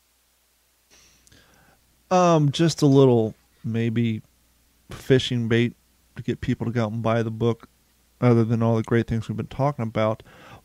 Um, 2.11 2.51
just 2.51 2.83
a 2.83 2.87
little 2.87 3.35
maybe 3.63 4.23
fishing 4.91 5.47
bait 5.47 5.75
to 6.17 6.23
get 6.23 6.41
people 6.41 6.67
to 6.67 6.73
go 6.73 6.85
out 6.85 6.93
and 6.93 7.03
buy 7.03 7.23
the 7.23 7.31
book, 7.31 7.69
other 8.21 8.45
than 8.45 8.63
all 8.63 8.77
the 8.77 8.83
great 8.83 9.07
things 9.07 9.29
we've 9.29 9.37
been 9.37 9.47
talking 9.47 9.83
about. 9.83 10.23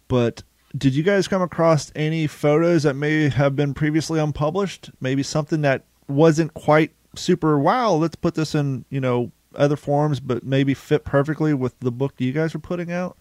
But 0.08 0.44
did 0.78 0.94
you 0.94 1.04
guys 1.04 1.28
come 1.28 1.42
across 1.42 1.92
any 1.96 2.28
photos 2.28 2.84
that 2.84 2.96
may 2.96 3.30
have 3.30 3.56
been 3.56 3.74
previously 3.74 4.20
unpublished? 4.20 4.92
Maybe 5.00 5.24
something 5.24 5.62
that 5.62 5.86
wasn't 6.08 6.54
quite 6.54 6.92
super 7.16 7.58
wow, 7.58 7.94
let's 7.94 8.16
put 8.16 8.36
this 8.36 8.56
in, 8.56 8.86
you 8.90 9.00
know, 9.00 9.32
other 9.56 9.76
forms, 9.76 10.20
but 10.20 10.44
maybe 10.44 10.74
fit 10.74 11.06
perfectly 11.06 11.54
with 11.54 11.80
the 11.80 11.92
book 11.92 12.14
you 12.18 12.32
guys 12.32 12.54
are 12.54 12.60
putting 12.60 12.92
out? 12.92 13.18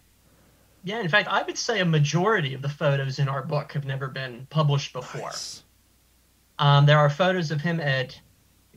Yeah, 0.83 0.99
in 0.99 1.09
fact, 1.09 1.27
I 1.29 1.41
would 1.41 1.57
say 1.57 1.79
a 1.79 1.85
majority 1.85 2.53
of 2.53 2.61
the 2.61 2.69
photos 2.69 3.17
in 3.17 3.27
our 3.27 3.41
book 3.41 3.73
have 3.73 3.85
never 3.85 4.07
been 4.07 4.45
published 4.49 4.93
before. 4.93 5.31
Um, 6.59 6.85
there 6.85 6.99
are 6.99 7.09
photos 7.09 7.51
of 7.51 7.61
him 7.61 7.79
at 7.79 8.19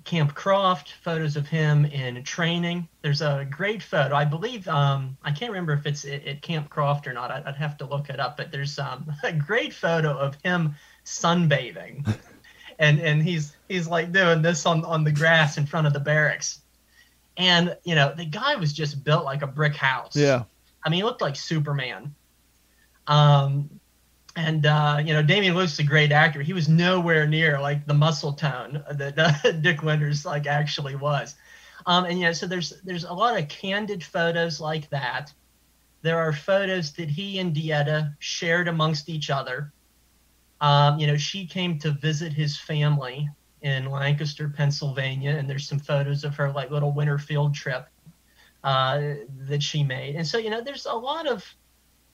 Camp 0.09 0.35
Croft, 0.35 0.95
photos 1.03 1.37
of 1.37 1.47
him 1.47 1.85
in 1.85 2.25
training. 2.25 2.89
There's 3.03 3.21
a 3.21 3.47
great 3.51 3.83
photo, 3.83 4.15
I 4.15 4.25
believe. 4.25 4.67
Um, 4.67 5.19
I 5.23 5.31
can't 5.31 5.53
remember 5.53 5.75
if 5.75 5.85
it's 5.85 6.07
at, 6.07 6.27
at 6.27 6.41
Camp 6.41 6.71
Croft 6.71 7.07
or 7.07 7.13
not. 7.13 7.31
I'd, 7.31 7.45
I'd 7.45 7.57
have 7.57 7.77
to 7.77 7.85
look 7.85 8.09
it 8.09 8.19
up. 8.19 8.39
But 8.39 8.51
there's 8.51 8.79
um, 8.79 9.13
a 9.23 9.35
great 9.35 9.75
photo 9.75 10.17
of 10.17 10.35
him 10.43 10.75
sunbathing, 11.05 12.19
and 12.79 12.99
and 13.01 13.23
he's 13.23 13.55
he's 13.69 13.87
like 13.87 14.11
doing 14.11 14.41
this 14.41 14.65
on 14.65 14.83
on 14.87 15.05
the 15.05 15.13
grass 15.13 15.59
in 15.59 15.67
front 15.67 15.87
of 15.87 15.93
the 15.93 16.01
barracks. 16.01 16.63
And 17.37 17.77
you 17.85 17.95
know 17.95 18.15
the 18.17 18.25
guy 18.25 18.57
was 18.57 18.73
just 18.73 19.05
built 19.05 19.27
like 19.27 19.43
a 19.43 19.47
brick 19.47 19.77
house. 19.77 20.17
Yeah. 20.17 20.45
I 20.83 20.89
mean, 20.89 21.01
he 21.01 21.05
looked 21.05 21.21
like 21.21 21.37
Superman. 21.37 22.15
Um, 23.07 23.78
and 24.39 24.67
uh, 24.67 25.03
you 25.05 25.13
know, 25.13 25.23
Damian 25.23 25.57
Lewis 25.57 25.73
is 25.73 25.79
a 25.81 25.83
great 25.83 26.13
actor. 26.13 26.43
He 26.43 26.53
was 26.53 26.69
nowhere 26.69 27.27
near 27.27 27.61
like 27.61 27.87
the 27.87 27.95
muscle 27.95 28.33
tone 28.33 28.85
that 28.89 29.19
uh, 29.19 29.53
Dick 29.61 29.83
Winters 29.83 30.25
like 30.25 30.47
actually 30.47 30.95
was. 30.95 31.35
Um, 31.87 32.05
and 32.05 32.19
you 32.19 32.25
know, 32.25 32.33
so 32.33 32.47
there's 32.47 32.81
there's 32.85 33.03
a 33.03 33.13
lot 33.13 33.37
of 33.37 33.49
candid 33.49 34.05
photos 34.05 34.61
like 34.61 34.89
that. 34.91 35.33
There 36.03 36.19
are 36.19 36.33
photos 36.33 36.93
that 36.93 37.09
he 37.09 37.41
and 37.41 37.55
DeEtta 37.55 38.15
shared 38.21 38.69
amongst 38.69 39.09
each 39.09 39.29
other. 39.29 39.73
Um, 40.61 41.01
you 41.01 41.09
know, 41.09 41.17
she 41.17 41.45
came 41.45 41.79
to 41.81 41.91
visit 41.91 42.33
his 42.33 42.57
family 42.57 43.29
in 43.63 43.91
Lancaster, 43.91 44.49
Pennsylvania, 44.49 45.33
and 45.33 45.51
there's 45.51 45.69
some 45.69 45.81
photos 45.81 46.23
of 46.23 46.37
her 46.37 46.53
like 46.53 46.71
little 46.71 46.93
winter 46.93 47.19
field 47.19 47.57
trip 47.57 47.89
uh, 48.63 49.15
that 49.49 49.65
she 49.65 49.83
made. 49.83 50.15
And 50.15 50.25
so, 50.25 50.39
you 50.39 50.51
know, 50.51 50.61
there's 50.61 50.87
a 50.87 50.93
lot 50.93 51.27
of, 51.27 51.45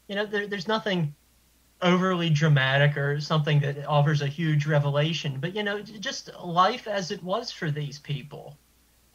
you 0.09 0.15
know, 0.15 0.25
there, 0.25 0.47
there's 0.47 0.69
nothing 0.69 1.15
overly 1.83 2.31
dramatic 2.31 2.97
or 2.97 3.21
something 3.21 3.61
that 3.61 3.87
offers 3.87 4.23
a 4.23 4.27
huge 4.27 4.67
revelation, 4.67 5.39
but 5.41 5.55
you 5.55 5.63
know, 5.63 5.81
just 5.83 6.31
life 6.43 6.87
as 6.87 7.11
it 7.11 7.23
was 7.23 7.51
for 7.51 7.71
these 7.71 7.99
people. 7.99 8.57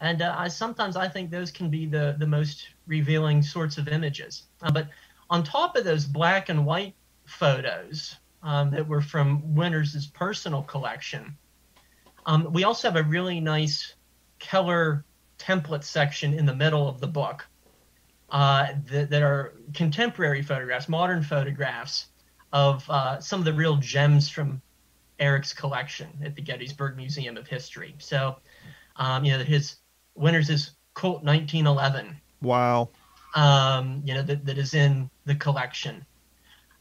And 0.01 0.22
uh, 0.22 0.36
I 0.38 0.47
sometimes 0.47 0.95
I 0.95 1.07
think 1.07 1.30
those 1.30 1.51
can 1.51 1.70
be 1.70 1.86
the 1.86 2.16
the 2.18 2.28
most 2.28 2.68
revealing 2.88 3.41
sorts 3.41 3.78
of 3.78 3.88
images. 3.88 4.43
Uh, 4.62 4.72
but 4.72 4.89
on 5.30 5.43
top 5.43 5.76
of 5.76 5.84
those 5.84 6.05
black 6.05 6.49
and 6.49 6.66
white 6.66 6.95
photos 7.26 8.16
um, 8.43 8.72
that 8.72 8.88
were 8.88 9.01
from 9.01 9.55
Winters' 9.55 10.07
personal 10.07 10.64
collection, 10.64 11.38
um, 12.26 12.51
we 12.51 12.64
also 12.64 12.89
have 12.89 12.97
a 12.97 13.07
really 13.07 13.39
nice 13.39 13.93
Keller 14.39 15.05
template 15.38 15.84
section 15.84 16.34
in 16.34 16.45
the 16.45 16.55
middle 16.55 16.88
of 16.88 16.99
the 16.99 17.07
book 17.07 17.45
uh, 18.30 18.68
that, 18.91 19.10
that, 19.10 19.24
are 19.24 19.55
contemporary 19.74 20.41
photographs, 20.41 20.88
modern 20.88 21.24
photographs 21.24 22.07
of 22.52 22.89
uh, 22.89 23.20
some 23.20 23.39
of 23.39 23.45
the 23.45 23.54
real 23.54 23.78
gems 23.78 24.30
from 24.30 24.62
Erik's 25.20 25.54
collection 25.54 26.10
at 26.24 26.36
the 26.36 26.41
Gettysburg 26.41 26.95
Museum 26.95 27.38
of 27.38 27.47
History. 27.47 27.95
So, 28.00 28.38
um, 28.95 29.26
you 29.26 29.38
know, 29.38 29.43
his 29.43 29.76
Winters's 30.16 30.72
Colt 30.93 31.24
1911. 31.24 32.18
Wow. 32.41 32.89
Um, 33.36 34.02
you 34.06 34.14
know, 34.14 34.24
that, 34.24 34.45
that 34.45 34.58
is 34.58 34.74
in 34.74 35.10
the 35.26 35.36
collection. 35.36 36.06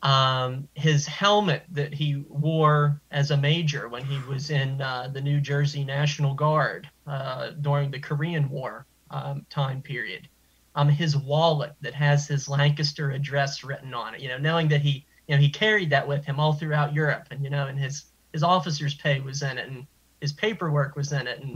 Um, 0.02 0.68
his 0.74 1.06
helmet 1.06 1.64
that 1.72 1.92
he 1.92 2.24
wore 2.28 3.00
as 3.10 3.32
a 3.32 3.36
major 3.36 3.88
when 3.88 4.04
he 4.04 4.18
was 4.28 4.50
in 4.50 4.80
uh, 4.80 5.08
the 5.12 5.20
New 5.20 5.40
Jersey 5.40 5.84
National 5.84 6.34
Guard 6.34 6.88
uh, 7.06 7.50
during 7.60 7.90
the 7.90 7.98
Korean 7.98 8.48
War 8.48 8.86
um, 9.10 9.44
time 9.50 9.82
period. 9.82 10.28
Um, 10.76 10.88
his 10.88 11.16
wallet 11.16 11.74
that 11.80 11.94
has 11.94 12.28
his 12.28 12.48
Lancaster 12.48 13.10
address 13.10 13.64
written 13.64 13.92
on 13.92 14.14
it. 14.14 14.20
You 14.20 14.28
know, 14.28 14.38
knowing 14.38 14.68
that 14.68 14.82
he, 14.82 15.04
you 15.28 15.36
know, 15.36 15.40
he 15.40 15.50
carried 15.50 15.90
that 15.90 16.08
with 16.08 16.24
him 16.24 16.40
all 16.40 16.54
throughout 16.54 16.94
Europe, 16.94 17.28
and 17.30 17.44
you 17.44 17.50
know, 17.50 17.66
and 17.66 17.78
his 17.78 18.06
his 18.32 18.42
officer's 18.42 18.94
pay 18.94 19.20
was 19.20 19.42
in 19.42 19.58
it, 19.58 19.68
and 19.68 19.86
his 20.20 20.32
paperwork 20.32 20.96
was 20.96 21.12
in 21.12 21.26
it, 21.26 21.40
and 21.40 21.54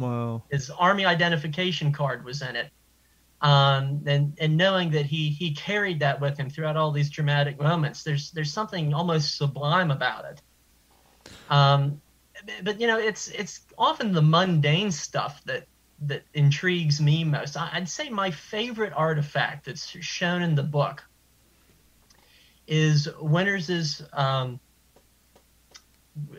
his 0.51 0.71
army 0.71 1.07
identification 1.07 1.91
card 1.91 2.25
was 2.25 2.43
in 2.43 2.55
it. 2.55 2.71
Um, 3.41 4.03
and 4.07 4.37
and 4.39 4.57
knowing 4.57 4.91
that 4.91 5.07
he 5.07 5.31
he 5.31 5.55
carried 5.55 6.01
that 6.01 6.21
with 6.21 6.37
him 6.37 6.51
throughout 6.51 6.77
all 6.77 6.93
these 6.93 7.11
dramatic 7.11 7.59
moments, 7.59 8.05
there's 8.05 8.31
there's 8.31 8.53
something 8.53 8.93
almost 8.93 9.37
sublime 9.39 9.91
about 9.91 10.27
it. 10.27 10.43
Um, 11.49 12.01
but 12.63 12.79
you 12.79 12.87
know, 12.87 12.99
it's 12.99 13.29
it's 13.29 13.63
often 13.79 14.13
the 14.13 14.23
mundane 14.23 14.91
stuff 14.91 15.43
that 15.45 15.67
that 16.03 16.25
intrigues 16.35 17.01
me 17.01 17.25
most. 17.25 17.57
I'd 17.57 17.89
say 17.89 18.11
my 18.11 18.31
favorite 18.31 18.93
artifact 18.95 19.65
that's 19.65 19.87
shown 19.87 20.43
in 20.43 20.55
the 20.55 20.63
book 20.63 21.03
is 22.73 23.07
Winters's 23.21 24.03
um, 24.15 24.59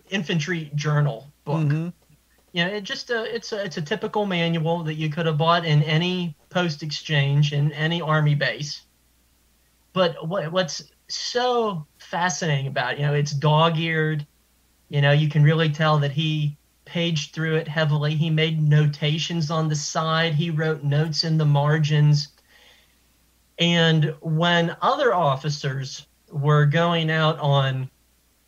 infantry 0.09 0.71
journal 0.73 1.31
book. 1.45 1.67
Mm-hmm. 1.67 1.89
You 2.53 2.65
know, 2.65 2.73
it 2.73 2.81
just 2.81 3.11
a, 3.11 3.19
uh, 3.19 3.23
it's 3.23 3.51
a 3.51 3.63
it's 3.63 3.77
a 3.77 3.81
typical 3.81 4.25
manual 4.25 4.84
that 4.84 4.95
you 4.95 5.09
could 5.09 5.27
have 5.27 5.38
bought 5.38 5.63
in 5.63 5.84
any 5.84 6.36
post 6.49 6.81
exchange 6.81 7.53
in 7.53 7.71
any 7.73 8.01
army 8.01 8.34
base. 8.34 8.81
But 9.93 10.27
what 10.27 10.51
what's 10.51 10.84
so 11.07 11.86
fascinating 11.99 12.65
about 12.65 12.93
it, 12.93 12.99
you 12.99 13.05
know, 13.05 13.13
it's 13.13 13.31
dog 13.31 13.77
eared. 13.77 14.25
You 14.89 15.01
know, 15.01 15.11
you 15.11 15.29
can 15.29 15.43
really 15.43 15.69
tell 15.69 15.99
that 15.99 16.11
he 16.11 16.57
paged 16.86 17.36
through 17.36 17.57
it 17.57 17.67
heavily. 17.67 18.15
He 18.15 18.31
made 18.31 18.59
notations 18.59 19.51
on 19.51 19.69
the 19.69 19.75
side. 19.75 20.34
He 20.34 20.49
wrote 20.49 20.84
notes 20.84 21.23
in 21.23 21.38
the 21.38 21.45
margins. 21.45 22.29
And 23.59 24.15
when 24.21 24.75
other 24.81 25.13
officers 25.13 26.07
were 26.34 26.65
going 26.65 27.09
out 27.09 27.39
on 27.39 27.89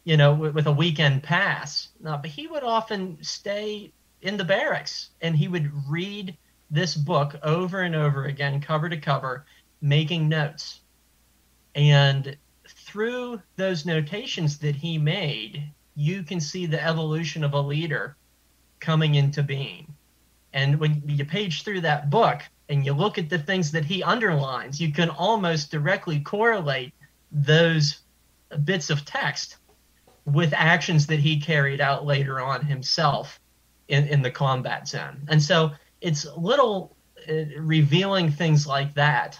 you 0.06 0.16
know, 0.16 0.34
with, 0.34 0.56
with 0.56 0.68
a 0.68 0.72
weekend 0.72 1.24
pass. 1.24 1.90
Uh, 2.06 2.16
but 2.16 2.30
he 2.30 2.48
would 2.48 2.64
often 2.64 3.18
stay 3.22 3.92
in 4.22 4.38
the 4.38 4.46
barracks 4.46 5.10
and 5.22 5.36
he 5.36 5.50
would 5.50 5.70
read 5.90 6.38
this 6.72 6.96
book 6.96 7.36
over 7.44 7.82
and 7.82 7.96
over 7.96 8.26
again, 8.26 8.62
cover 8.62 8.88
to 8.88 8.98
cover, 8.98 9.46
making 9.82 10.30
notes. 10.30 10.82
And 11.74 12.38
through 12.68 13.42
those 13.58 13.86
notations 13.86 14.58
that 14.60 14.76
he 14.76 14.98
made, 14.98 15.64
you 15.96 16.24
can 16.24 16.40
see 16.40 16.66
the 16.66 16.84
evolution 16.84 17.44
of 17.44 17.54
a 17.54 17.60
leader 17.60 18.16
coming 18.80 19.16
into 19.16 19.44
being. 19.44 19.94
And 20.54 20.80
when 20.80 21.04
you 21.06 21.26
page 21.26 21.64
through 21.64 21.82
that 21.82 22.10
book 22.10 22.42
and 22.70 22.86
you 22.86 22.94
look 22.94 23.18
at 23.18 23.30
the 23.30 23.40
things 23.40 23.72
that 23.72 23.86
he 23.86 24.04
underlines, 24.04 24.80
you 24.80 24.92
can 24.92 25.10
almost 25.10 25.72
directly 25.72 26.20
correlate 26.20 26.94
those 27.36 28.00
bits 28.64 28.90
of 28.90 29.04
text 29.04 29.58
with 30.26 30.54
actions 30.54 31.06
that 31.08 31.20
he 31.20 31.40
carried 31.40 31.82
out 31.82 32.06
later 32.06 32.40
on 32.40 32.66
himself 32.66 33.40
in, 33.90 34.08
in 34.08 34.22
the 34.22 34.32
combat 34.32 34.88
zone. 34.88 35.22
And 35.28 35.42
so 35.42 35.72
it's 36.00 36.26
little 36.38 36.96
uh, 37.30 37.60
revealing 37.60 38.32
things 38.32 38.66
like 38.66 38.94
that 38.96 39.38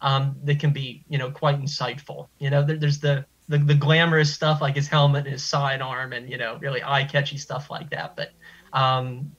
um, 0.00 0.36
that 0.44 0.58
can 0.58 0.72
be, 0.72 1.04
you 1.08 1.18
know, 1.18 1.30
quite 1.30 1.60
insightful. 1.60 2.28
You 2.38 2.50
know, 2.50 2.64
there, 2.64 2.78
there's 2.78 2.98
the, 3.00 3.26
the, 3.48 3.58
the 3.58 3.74
glamorous 3.74 4.32
stuff 4.32 4.60
like 4.60 4.74
his 4.74 4.88
helmet 4.88 5.24
and 5.24 5.32
his 5.32 5.44
sidearm 5.44 6.12
and, 6.12 6.28
you 6.30 6.38
know, 6.38 6.56
really 6.60 6.82
eye 6.82 7.04
catchy 7.04 7.36
stuff 7.36 7.70
like 7.70 7.90
that. 7.90 8.16
But 8.16 8.32
um, 8.72 9.30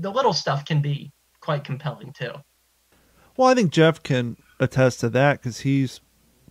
the 0.00 0.10
little 0.10 0.32
stuff 0.32 0.64
can 0.64 0.80
be 0.80 1.12
quite 1.40 1.62
compelling 1.62 2.12
too. 2.12 2.32
Well, 3.36 3.48
I 3.48 3.54
think 3.54 3.70
Jeff 3.70 4.02
can 4.02 4.36
attest 4.58 5.00
to 5.00 5.10
that 5.10 5.40
because 5.40 5.60
he's 5.60 6.00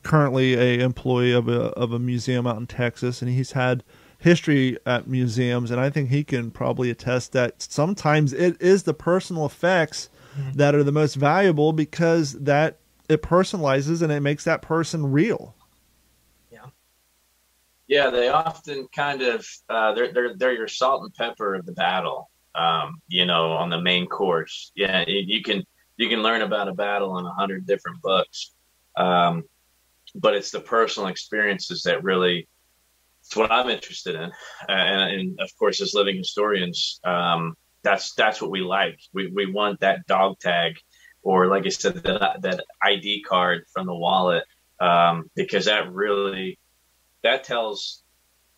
currently 0.07 0.53
a 0.53 0.83
employee 0.83 1.33
of 1.33 1.49
a 1.49 1.65
of 1.73 1.91
a 1.91 1.99
museum 1.99 2.47
out 2.47 2.57
in 2.57 2.65
Texas, 2.65 3.21
and 3.21 3.29
he's 3.29 3.51
had 3.51 3.83
history 4.17 4.77
at 4.85 5.05
museums, 5.05 5.69
and 5.69 5.79
I 5.79 5.89
think 5.89 6.09
he 6.09 6.23
can 6.23 6.49
probably 6.49 6.89
attest 6.89 7.33
that 7.33 7.61
sometimes 7.61 8.33
it 8.33 8.59
is 8.61 8.83
the 8.83 8.93
personal 8.93 9.45
effects 9.45 10.09
mm-hmm. 10.35 10.53
that 10.53 10.73
are 10.73 10.83
the 10.83 10.93
most 10.93 11.15
valuable 11.15 11.73
because 11.73 12.33
that 12.33 12.79
it 13.09 13.21
personalizes 13.21 14.01
and 14.01 14.11
it 14.11 14.21
makes 14.21 14.45
that 14.45 14.61
person 14.61 15.11
real. 15.11 15.55
Yeah, 16.49 16.67
yeah, 17.87 18.09
they 18.09 18.29
often 18.29 18.87
kind 18.95 19.21
of 19.21 19.45
uh, 19.69 19.93
they're 19.93 20.13
they're 20.13 20.35
they're 20.35 20.53
your 20.53 20.69
salt 20.69 21.03
and 21.03 21.13
pepper 21.13 21.53
of 21.53 21.65
the 21.65 21.73
battle. 21.73 22.31
Um, 22.55 23.01
you 23.09 23.25
know, 23.25 23.51
on 23.51 23.69
the 23.69 23.79
main 23.79 24.07
course. 24.07 24.71
Yeah, 24.73 25.03
you 25.05 25.43
can 25.43 25.63
you 25.97 26.07
can 26.07 26.23
learn 26.23 26.43
about 26.43 26.69
a 26.69 26.73
battle 26.73 27.19
in 27.19 27.25
a 27.25 27.33
hundred 27.33 27.67
different 27.67 28.01
books. 28.01 28.51
Um, 28.95 29.43
but 30.15 30.35
it's 30.35 30.51
the 30.51 30.59
personal 30.59 31.09
experiences 31.09 31.83
that 31.83 32.03
really 32.03 32.47
it's 33.21 33.35
what 33.35 33.51
I'm 33.51 33.69
interested 33.69 34.15
in, 34.15 34.31
and, 34.69 35.11
and 35.11 35.39
of 35.41 35.49
course, 35.57 35.81
as 35.81 35.93
living 35.93 36.15
historians, 36.15 37.01
um, 37.03 37.55
that's 37.83 38.13
that's 38.13 38.41
what 38.41 38.51
we 38.51 38.61
like. 38.61 38.99
We 39.13 39.29
we 39.31 39.51
want 39.51 39.81
that 39.81 40.07
dog 40.07 40.39
tag, 40.39 40.77
or 41.23 41.47
like 41.47 41.65
I 41.65 41.69
said, 41.69 41.95
that 41.95 42.41
that 42.41 42.63
ID 42.81 43.23
card 43.23 43.65
from 43.73 43.85
the 43.85 43.95
wallet, 43.95 44.45
um, 44.79 45.29
because 45.35 45.65
that 45.65 45.91
really 45.91 46.57
that 47.23 47.43
tells 47.43 48.03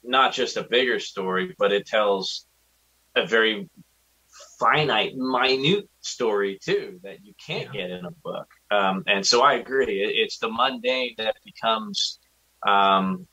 not 0.03 0.33
just 0.33 0.57
a 0.57 0.63
bigger 0.63 0.99
story, 0.99 1.55
but 1.57 1.71
it 1.71 1.87
tells 1.87 2.45
a 3.15 3.25
very 3.25 3.69
finite, 4.59 5.15
minute 5.15 5.89
story 6.01 6.59
too 6.61 6.99
that 7.03 7.25
you 7.25 7.33
can't 7.45 7.73
yeah. 7.73 7.81
get 7.81 7.91
in 7.91 8.05
a 8.05 8.11
book. 8.11 8.47
Um, 8.71 9.03
and 9.07 9.25
so 9.25 9.41
I 9.41 9.53
agree. 9.55 10.03
It's 10.03 10.37
the 10.37 10.49
mundane 10.49 11.15
that 11.17 11.37
becomes 11.43 12.19
um, 12.67 13.27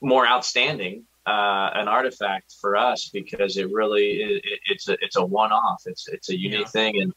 more 0.00 0.26
outstanding, 0.26 1.04
uh, 1.26 1.70
an 1.74 1.88
artifact 1.88 2.54
for 2.60 2.76
us 2.76 3.08
because 3.08 3.56
it 3.56 3.70
really 3.72 4.22
it, 4.22 4.42
it's 4.66 4.88
a 4.88 4.96
it's 5.00 5.16
a 5.16 5.24
one 5.24 5.52
off. 5.52 5.82
It's 5.86 6.08
it's 6.08 6.30
a 6.30 6.38
unique 6.38 6.60
yeah. 6.60 6.66
thing, 6.66 7.00
and 7.00 7.12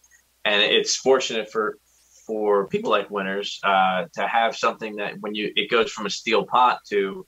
and 0.45 0.61
it's 0.61 0.95
fortunate 0.95 1.51
for 1.51 1.77
for 2.25 2.67
people 2.67 2.91
like 2.91 3.09
Winters 3.09 3.59
uh, 3.63 4.05
to 4.13 4.27
have 4.27 4.55
something 4.55 4.95
that 4.97 5.19
when 5.19 5.35
you 5.35 5.51
it 5.55 5.69
goes 5.69 5.91
from 5.91 6.05
a 6.05 6.09
steel 6.09 6.45
pot 6.45 6.80
to 6.89 7.25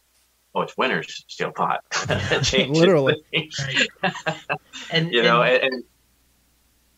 oh, 0.53 0.61
it's 0.61 0.77
Winters 0.77 1.25
steel 1.27 1.51
pot. 1.51 1.81
Literally. 2.69 3.23
and 4.91 5.11
you 5.11 5.23
know, 5.23 5.43
and, 5.43 5.63
and 5.63 5.83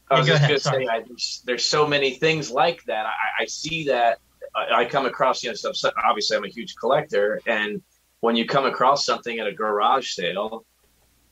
I 0.09 0.19
was 0.19 0.27
just 0.27 0.41
going 0.41 0.53
to 0.53 0.59
say, 0.59 0.87
I, 0.87 1.01
there's, 1.01 1.43
there's, 1.45 1.65
so 1.65 1.85
many 1.85 2.11
things 2.11 2.49
like 2.49 2.83
that. 2.85 3.05
I, 3.05 3.43
I 3.43 3.45
see 3.45 3.85
that. 3.85 4.19
I, 4.55 4.81
I, 4.81 4.85
come 4.85 5.05
across, 5.05 5.43
you 5.43 5.49
know, 5.49 5.55
stuff. 5.55 5.93
Obviously, 6.03 6.37
I'm 6.37 6.45
a 6.45 6.49
huge 6.49 6.75
collector, 6.75 7.41
and 7.45 7.81
when 8.21 8.35
you 8.35 8.45
come 8.45 8.65
across 8.65 9.05
something 9.05 9.39
at 9.39 9.47
a 9.47 9.51
garage 9.51 10.11
sale, 10.11 10.65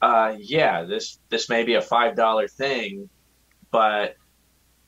uh, 0.02 0.36
yeah, 0.38 0.84
this 0.84 1.20
this 1.30 1.50
may 1.50 1.64
be 1.64 1.76
a 1.76 1.82
five 1.82 2.16
dollar 2.16 2.48
thing, 2.48 3.10
but 3.72 4.16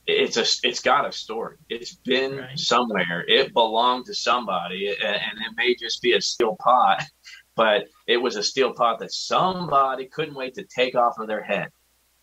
it's 0.05 0.37
a 0.37 0.67
it's 0.67 0.81
got 0.81 1.07
a 1.07 1.11
story. 1.11 1.55
It's 1.69 1.95
been 1.95 2.37
right. 2.37 2.59
somewhere. 2.59 3.23
It 3.27 3.53
belonged 3.53 4.05
to 4.07 4.13
somebody, 4.13 4.89
and, 4.89 5.15
and 5.15 5.39
it 5.39 5.53
may 5.55 5.75
just 5.75 6.01
be 6.01 6.13
a 6.13 6.21
steel 6.21 6.57
pot, 6.59 7.03
but 7.55 7.85
it 8.05 8.17
was 8.17 8.35
a 8.35 8.43
steel 8.43 8.73
pot 8.73 8.99
that 8.99 9.13
somebody 9.13 10.07
couldn't 10.07 10.35
wait 10.35 10.55
to 10.55 10.65
take 10.65 10.95
off 10.95 11.19
of 11.19 11.27
their 11.27 11.43
head 11.43 11.69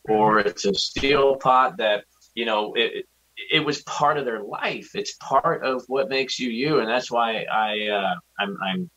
or 0.08 0.38
it's 0.40 0.64
a 0.64 0.74
steel 0.74 1.36
pot 1.36 1.76
that 1.78 2.04
you 2.34 2.44
know 2.44 2.74
it, 2.74 3.06
it 3.50 3.60
was 3.60 3.82
part 3.82 4.18
of 4.18 4.24
their 4.24 4.42
life. 4.42 4.90
It's 4.94 5.14
part 5.16 5.64
of 5.64 5.82
what 5.88 6.08
makes 6.08 6.38
you 6.38 6.50
you, 6.50 6.80
and 6.80 6.88
that's 6.88 7.10
why 7.10 7.44
I 7.44 7.88
uh, 7.88 8.14
I'm, 8.38 8.56
I'm 8.62 8.90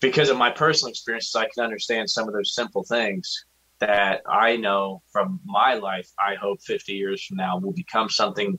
because 0.00 0.30
of 0.30 0.38
my 0.38 0.50
personal 0.50 0.90
experiences, 0.90 1.34
I 1.34 1.46
can 1.54 1.62
understand 1.62 2.08
some 2.08 2.26
of 2.26 2.32
those 2.34 2.54
simple 2.54 2.82
things 2.84 3.44
that 3.80 4.22
I 4.26 4.56
know 4.56 5.02
from 5.12 5.40
my 5.44 5.74
life. 5.74 6.08
I 6.18 6.34
hope 6.34 6.62
50 6.62 6.94
years 6.94 7.24
from 7.24 7.36
now 7.36 7.58
will 7.58 7.72
become 7.72 8.08
something 8.08 8.58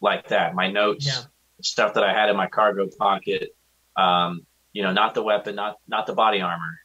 like 0.00 0.28
that. 0.28 0.54
My 0.54 0.70
notes, 0.70 1.06
Yeah. 1.06 1.22
stuff 1.62 1.94
that 1.94 2.04
I 2.04 2.12
had 2.12 2.28
in 2.28 2.36
my 2.36 2.46
cargo 2.48 2.88
pocket, 2.98 3.54
um, 3.96 4.46
you 4.72 4.82
know, 4.82 4.92
not 4.92 5.14
the 5.14 5.22
weapon, 5.22 5.54
not 5.54 5.76
not 5.86 6.06
the 6.06 6.14
body 6.14 6.40
armor, 6.40 6.80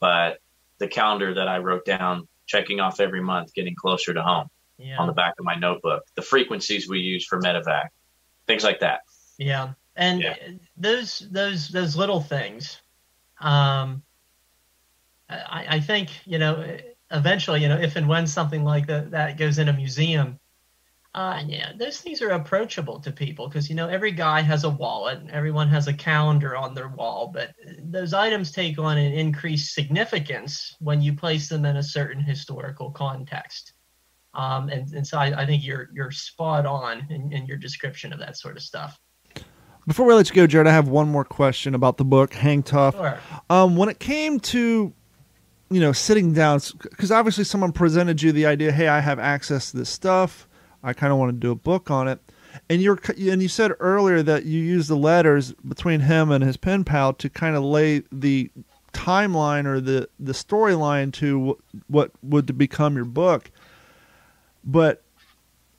but 0.00 0.38
the 0.78 0.88
calendar 0.88 1.34
that 1.34 1.48
I 1.48 1.58
wrote 1.58 1.84
down, 1.84 2.28
checking 2.52 2.80
off 2.80 3.00
every 3.00 3.22
month, 3.22 3.54
getting 3.54 3.74
closer 3.74 4.12
to 4.12 4.22
home 4.22 4.48
Yeah. 4.78 4.98
on 4.98 5.06
the 5.06 5.12
back 5.14 5.34
of 5.38 5.44
my 5.44 5.54
notebook, 5.54 6.02
the 6.16 6.22
frequencies 6.22 6.88
we 6.88 7.00
use 7.00 7.24
for 7.26 7.40
medevac, 7.40 7.88
things 8.46 8.62
like 8.62 8.80
that. 8.80 9.00
Yeah, 9.38 9.72
and 9.96 10.20
Yeah. 10.20 10.36
those 10.76 11.26
those 11.30 11.68
those 11.68 11.96
little 11.96 12.20
things, 12.20 12.80
um, 13.40 14.02
I, 15.30 15.76
I 15.76 15.80
think 15.80 16.10
you 16.26 16.38
know 16.38 16.54
eventually 17.10 17.62
you 17.62 17.68
know 17.68 17.78
if 17.78 17.96
and 17.96 18.06
when 18.08 18.26
something 18.26 18.64
like 18.64 18.86
that 18.86 19.10
that 19.12 19.38
goes 19.38 19.58
in 19.58 19.68
a 19.68 19.72
museum, 19.72 20.38
uh, 21.14 21.42
yeah, 21.46 21.72
those 21.76 22.00
things 22.00 22.22
are 22.22 22.30
approachable 22.30 22.98
to 22.98 23.12
people 23.12 23.46
because 23.46 23.68
you 23.68 23.76
know 23.76 23.86
every 23.88 24.12
guy 24.12 24.40
has 24.40 24.64
a 24.64 24.70
wallet, 24.70 25.18
and 25.18 25.30
everyone 25.30 25.68
has 25.68 25.86
a 25.86 25.92
calendar 25.92 26.56
on 26.56 26.72
their 26.72 26.88
wall, 26.88 27.30
but 27.32 27.50
those 27.82 28.14
items 28.14 28.50
take 28.50 28.78
on 28.78 28.96
an 28.96 29.12
increased 29.12 29.74
significance 29.74 30.74
when 30.80 31.02
you 31.02 31.14
place 31.14 31.50
them 31.50 31.66
in 31.66 31.76
a 31.76 31.82
certain 31.82 32.22
historical 32.22 32.90
context. 32.90 33.74
Um, 34.32 34.70
and, 34.70 34.90
and 34.94 35.06
so 35.06 35.18
I, 35.18 35.42
I 35.42 35.46
think 35.46 35.66
you're 35.66 35.90
you're 35.92 36.10
spot 36.10 36.64
on 36.64 37.06
in, 37.10 37.30
in 37.30 37.44
your 37.44 37.58
description 37.58 38.14
of 38.14 38.18
that 38.20 38.38
sort 38.38 38.56
of 38.56 38.62
stuff. 38.62 38.98
Before 39.86 40.06
we 40.06 40.14
let 40.14 40.30
you 40.30 40.34
go, 40.34 40.46
Jared, 40.46 40.66
I 40.66 40.72
have 40.72 40.88
one 40.88 41.08
more 41.08 41.24
question 41.24 41.74
about 41.74 41.98
the 41.98 42.04
book, 42.04 42.32
Hang 42.32 42.62
Tough. 42.62 42.94
Sure. 42.94 43.18
Um, 43.50 43.76
when 43.76 43.88
it 43.88 43.98
came 43.98 44.38
to, 44.40 44.94
you 45.70 45.80
know, 45.80 45.92
sitting 45.92 46.32
down, 46.32 46.60
because 46.82 47.10
obviously 47.10 47.44
someone 47.44 47.72
presented 47.72 48.22
you 48.22 48.30
the 48.30 48.46
idea, 48.46 48.70
hey, 48.70 48.86
I 48.86 49.00
have 49.00 49.18
access 49.18 49.72
to 49.72 49.78
this 49.78 49.90
stuff. 49.90 50.46
I 50.82 50.92
kind 50.92 51.12
of 51.12 51.18
want 51.18 51.30
to 51.30 51.38
do 51.38 51.50
a 51.50 51.56
book 51.56 51.90
on 51.90 52.08
it. 52.08 52.20
And 52.68 52.82
you're 52.82 52.98
and 53.16 53.42
you 53.42 53.48
said 53.48 53.72
earlier 53.80 54.22
that 54.22 54.44
you 54.44 54.60
used 54.60 54.88
the 54.88 54.96
letters 54.96 55.52
between 55.66 56.00
him 56.00 56.30
and 56.30 56.44
his 56.44 56.56
pen 56.56 56.84
pal 56.84 57.14
to 57.14 57.30
kind 57.30 57.56
of 57.56 57.62
lay 57.62 58.02
the 58.12 58.50
timeline 58.92 59.64
or 59.64 59.80
the 59.80 60.08
the 60.20 60.32
storyline 60.32 61.12
to 61.14 61.58
what 61.88 62.10
would 62.22 62.58
become 62.58 62.94
your 62.94 63.06
book. 63.06 63.50
But 64.64 65.02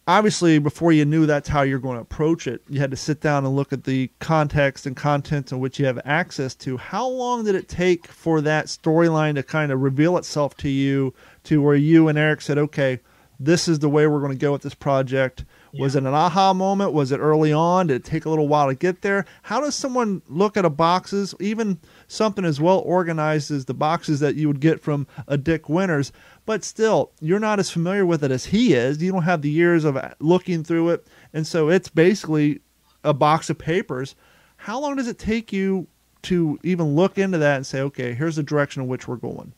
obviously 0.08 0.60
before 0.60 0.92
you 0.92 1.06
knew 1.06 1.26
that's 1.26 1.48
how 1.48 1.62
you're 1.62 1.80
going 1.80 1.96
to 1.96 2.02
approach 2.02 2.46
it 2.46 2.62
you 2.68 2.80
had 2.80 2.92
to 2.92 2.98
sit 2.98 3.22
down 3.22 3.46
and 3.46 3.56
look 3.56 3.72
at 3.72 3.86
the 3.86 4.10
context 4.20 4.86
and 4.86 4.98
contents 4.98 5.52
in 5.52 5.60
which 5.60 5.80
you 5.80 5.86
have 5.86 6.00
access 6.04 6.54
to 6.54 6.76
how 6.76 7.08
long 7.08 7.46
did 7.46 7.56
it 7.56 7.70
take 7.70 8.08
for 8.08 8.42
that 8.42 8.66
storyline 8.66 9.36
to 9.36 9.44
kind 9.44 9.72
of 9.72 9.82
reveal 9.82 10.18
itself 10.18 10.58
to 10.58 10.68
you 10.68 11.14
to 11.44 11.62
where 11.62 11.76
you 11.76 12.10
and 12.10 12.18
erik 12.18 12.42
said 12.42 12.58
okay 12.58 13.00
this 13.45 13.68
is 13.68 13.80
the 13.80 13.90
way 13.90 14.07
we're 14.07 14.20
going 14.20 14.32
to 14.32 14.38
go 14.38 14.52
with 14.52 14.61
this 14.61 14.74
project. 14.74 15.45
Was 15.74 15.95
it 15.95 16.03
an 16.03 16.14
aha 16.14 16.53
moment? 16.53 16.94
Was 16.94 17.11
it 17.11 17.18
early 17.18 17.52
on? 17.52 17.88
Did 17.88 17.95
it 17.95 18.03
take 18.03 18.26
a 18.26 18.30
little 18.30 18.48
while 18.48 18.68
to 18.68 18.76
get 18.76 19.02
there? 19.02 19.26
How 19.41 19.60
does 19.60 19.74
someone 19.74 20.22
look 20.30 20.56
at 20.56 20.65
a 20.65 20.70
boxes? 20.70 21.34
Even 21.40 21.80
something 22.07 22.45
as 22.45 22.61
well 22.61 22.80
organized 22.86 23.49
as 23.49 23.65
the 23.65 23.74
boxes 23.74 24.20
that 24.20 24.36
you 24.36 24.48
would 24.48 24.60
get 24.60 24.80
from 24.80 25.07
a 25.28 25.36
dick 25.36 25.68
winters. 25.68 26.11
But 26.45 26.64
still 26.64 27.11
you're 27.22 27.40
not 27.40 27.60
as 27.60 27.72
familiar 27.72 28.06
with 28.06 28.24
it 28.24 28.30
as 28.32 28.45
he 28.45 28.74
is. 28.74 29.02
You 29.02 29.11
don't 29.11 29.24
have 29.24 29.41
the 29.41 29.49
years 29.49 29.84
of 29.84 29.98
looking 30.20 30.64
through 30.64 30.90
it. 30.90 31.07
And 31.34 31.48
so 31.48 31.70
it's 31.70 31.90
basically 31.90 32.61
a 33.03 33.14
box 33.14 33.49
of 33.49 33.57
papers. 33.57 34.15
How 34.57 34.80
long 34.80 34.95
does 34.95 35.07
it 35.07 35.18
take 35.18 35.52
you 35.52 35.88
to 36.24 36.57
even 36.64 36.95
look 36.95 37.18
into 37.18 37.38
that 37.38 37.57
and 37.57 37.65
say 37.65 37.82
okay 37.82 38.14
here's 38.14 38.38
the 38.38 38.44
direction 38.44 38.82
in 38.82 38.88
which 38.88 39.07
we're 39.07 39.15
going 39.18 39.53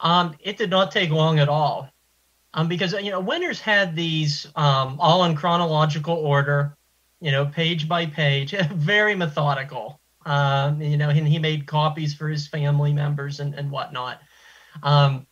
Um, 0.00 0.34
it 0.40 0.58
did 0.58 0.70
not 0.70 0.90
take 0.90 1.10
long 1.10 1.38
at 1.38 1.48
all, 1.48 1.88
um, 2.56 2.68
because 2.68 2.92
you 2.94 3.10
know 3.10 3.20
winters 3.20 3.60
had 3.60 3.94
these 3.94 4.48
um, 4.56 4.96
all 4.98 5.24
in 5.24 5.36
chronological 5.36 6.14
order, 6.14 6.76
you 7.20 7.30
know, 7.30 7.46
page 7.46 7.86
by 7.86 8.06
page, 8.06 8.52
very 8.72 9.14
methodical. 9.14 10.00
Um, 10.24 10.80
you 10.80 10.96
know, 10.96 11.10
and 11.10 11.28
he 11.28 11.38
made 11.38 11.66
copies 11.66 12.12
for 12.12 12.28
his 12.28 12.48
family 12.48 12.92
members 12.92 13.38
and, 13.38 13.54
and 13.54 13.70
whatnot. 13.70 14.20
Um, 14.82 15.26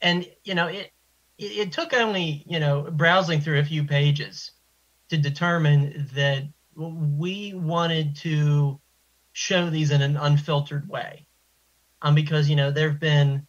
and 0.00 0.28
you 0.44 0.54
know, 0.54 0.68
it, 0.68 0.92
it 1.38 1.44
it 1.44 1.72
took 1.72 1.94
only 1.94 2.44
you 2.46 2.60
know 2.60 2.82
browsing 2.82 3.40
through 3.40 3.58
a 3.58 3.64
few 3.64 3.84
pages 3.84 4.52
to 5.08 5.16
determine 5.16 6.08
that 6.14 6.44
we 6.76 7.54
wanted 7.54 8.16
to 8.16 8.78
show 9.32 9.70
these 9.70 9.90
in 9.90 10.02
an 10.02 10.18
unfiltered 10.18 10.86
way, 10.86 11.26
um, 12.02 12.14
because 12.14 12.50
you 12.50 12.56
know 12.56 12.70
there've 12.70 13.00
been 13.00 13.46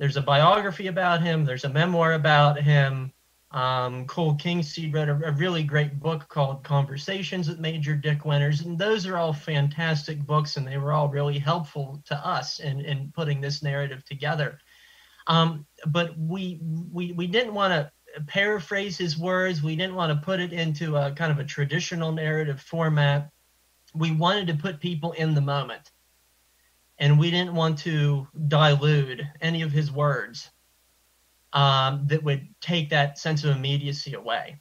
there's 0.00 0.16
a 0.16 0.22
biography 0.22 0.86
about 0.86 1.20
him. 1.20 1.44
There's 1.44 1.64
a 1.64 1.68
memoir 1.68 2.14
about 2.14 2.58
him. 2.58 3.12
Um, 3.50 4.06
Cole 4.06 4.34
Kingseed 4.34 4.94
wrote 4.94 5.10
a, 5.10 5.28
a 5.28 5.32
really 5.32 5.62
great 5.62 6.00
book 6.00 6.26
called 6.26 6.64
Conversations 6.64 7.48
with 7.48 7.60
Major 7.60 7.94
Dick 7.96 8.24
Winters, 8.24 8.62
and 8.62 8.78
those 8.78 9.06
are 9.06 9.18
all 9.18 9.34
fantastic 9.34 10.18
books, 10.24 10.56
and 10.56 10.66
they 10.66 10.78
were 10.78 10.92
all 10.92 11.10
really 11.10 11.38
helpful 11.38 12.02
to 12.06 12.14
us 12.26 12.60
in, 12.60 12.80
in 12.80 13.12
putting 13.14 13.42
this 13.42 13.62
narrative 13.62 14.02
together. 14.06 14.58
Um, 15.26 15.66
but 15.86 16.16
we 16.16 16.60
we 16.62 17.12
we 17.12 17.26
didn't 17.26 17.52
want 17.52 17.74
to 17.74 18.22
paraphrase 18.26 18.96
his 18.96 19.18
words. 19.18 19.62
We 19.62 19.76
didn't 19.76 19.96
want 19.96 20.18
to 20.18 20.24
put 20.24 20.40
it 20.40 20.54
into 20.54 20.96
a 20.96 21.12
kind 21.12 21.30
of 21.30 21.38
a 21.38 21.44
traditional 21.44 22.10
narrative 22.10 22.62
format. 22.62 23.30
We 23.94 24.12
wanted 24.12 24.46
to 24.46 24.54
put 24.54 24.80
people 24.80 25.12
in 25.12 25.34
the 25.34 25.42
moment 25.42 25.90
and 27.00 27.18
we 27.18 27.30
didn't 27.30 27.54
want 27.54 27.78
to 27.78 28.28
dilute 28.46 29.22
any 29.40 29.62
of 29.62 29.72
his 29.72 29.90
words 29.90 30.50
um, 31.54 32.06
that 32.06 32.22
would 32.22 32.46
take 32.60 32.90
that 32.90 33.18
sense 33.18 33.42
of 33.42 33.56
immediacy 33.56 34.14
away. 34.14 34.60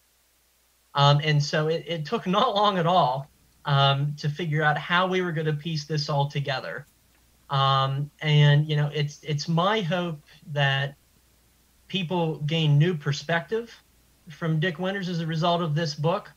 Um, 0.95 1.19
and 1.23 1.43
so 1.43 1.67
it, 1.67 1.83
it 1.85 2.05
took 2.05 2.25
not 2.25 2.55
long 2.55 2.77
at 2.77 2.87
all 2.87 3.29
um, 3.65 4.15
to 4.17 4.29
figure 4.29 4.63
out 4.63 4.77
how 4.77 5.05
we 5.05 5.21
were 5.21 5.33
going 5.33 5.45
to 5.45 5.53
piece 5.53 5.85
this 5.85 6.09
all 6.09 6.29
together. 6.29 6.87
Um, 7.49 8.09
and 8.21 8.67
you 8.67 8.75
know, 8.75 8.89
it's 8.93 9.21
it's 9.23 9.47
my 9.47 9.81
hope 9.81 10.21
that 10.51 10.95
people 11.87 12.37
gain 12.39 12.77
new 12.77 12.95
perspective 12.95 13.75
from 14.29 14.59
Dick 14.59 14.79
Winters 14.79 15.09
as 15.09 15.19
a 15.19 15.27
result 15.27 15.61
of 15.61 15.75
this 15.75 15.95
book, 15.95 16.31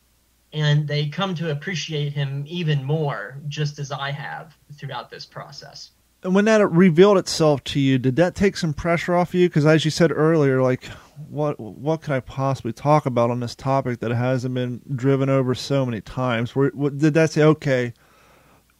and 0.53 0.87
they 0.87 1.07
come 1.07 1.33
to 1.35 1.51
appreciate 1.51 2.13
him 2.13 2.45
even 2.47 2.83
more, 2.83 3.41
just 3.47 3.79
as 3.79 3.91
I 3.91 4.11
have 4.11 4.55
throughout 4.77 5.09
this 5.09 5.25
process. 5.25 5.91
and 6.23 6.33
when 6.35 6.45
that 6.45 6.65
revealed 6.71 7.17
itself 7.17 7.63
to 7.65 7.79
you 7.79 7.97
did 7.99 8.15
that 8.15 8.35
take 8.35 8.55
some 8.55 8.73
pressure 8.73 9.15
off 9.15 9.33
you? 9.33 9.49
Because 9.49 9.65
as 9.65 9.83
you 9.83 9.91
said 9.91 10.11
earlier 10.11 10.61
like 10.61 10.85
what 11.29 11.59
what 11.59 12.01
could 12.01 12.11
i 12.13 12.19
possibly 12.19 12.73
talk 12.73 13.05
about 13.05 13.29
on 13.29 13.39
this 13.39 13.53
topic 13.55 13.99
that 13.99 14.11
hasn't 14.11 14.53
been 14.55 14.81
driven 14.95 15.29
over 15.29 15.53
so 15.53 15.85
many 15.85 16.01
times? 16.01 16.55
Where, 16.55 16.69
did 16.71 17.13
that 17.15 17.31
say 17.31 17.43
okay 17.43 17.93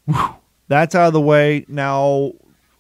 whew, 0.06 0.36
that's 0.68 0.96
out 0.96 1.08
of 1.08 1.14
the 1.14 1.22
way. 1.22 1.66
Now 1.68 2.34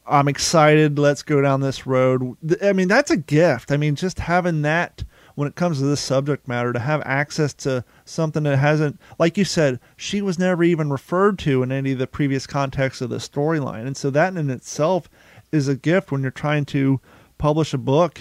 i'm 0.05 0.27
excited. 0.27 0.97
Let's 0.99 1.23
go 1.23 1.41
down 1.41 1.61
this 1.61 1.85
road. 1.85 2.37
I 2.61 2.73
mean 2.73 2.87
that's 2.87 3.11
a 3.11 3.17
gift. 3.17 3.71
I 3.71 3.77
mean 3.77 3.95
just 3.95 4.19
having 4.19 4.61
that 4.63 5.03
when 5.35 5.47
it 5.47 5.55
comes 5.55 5.79
to 5.79 5.85
this 5.85 6.01
subject 6.01 6.47
matter 6.47 6.73
to 6.73 6.79
have 6.79 7.01
access 7.05 7.53
to 7.53 7.83
something 8.05 8.43
that 8.43 8.57
hasn't 8.57 8.99
like 9.19 9.37
you 9.37 9.45
said 9.45 9.79
she 9.95 10.21
was 10.21 10.37
never 10.37 10.63
even 10.63 10.89
referred 10.89 11.39
to 11.39 11.63
in 11.63 11.71
any 11.71 11.93
of 11.93 11.99
the 11.99 12.07
previous 12.07 12.45
contexts 12.47 13.01
of 13.01 13.09
the 13.09 13.17
storyline. 13.17 13.85
And 13.85 13.97
so 13.97 14.09
that 14.11 14.35
in 14.35 14.49
itself 14.49 15.09
is 15.51 15.67
a 15.67 15.75
gift 15.75 16.11
when 16.11 16.21
you're 16.21 16.31
trying 16.31 16.65
to 16.65 16.99
publish 17.37 17.73
a 17.73 17.77
book. 17.77 18.19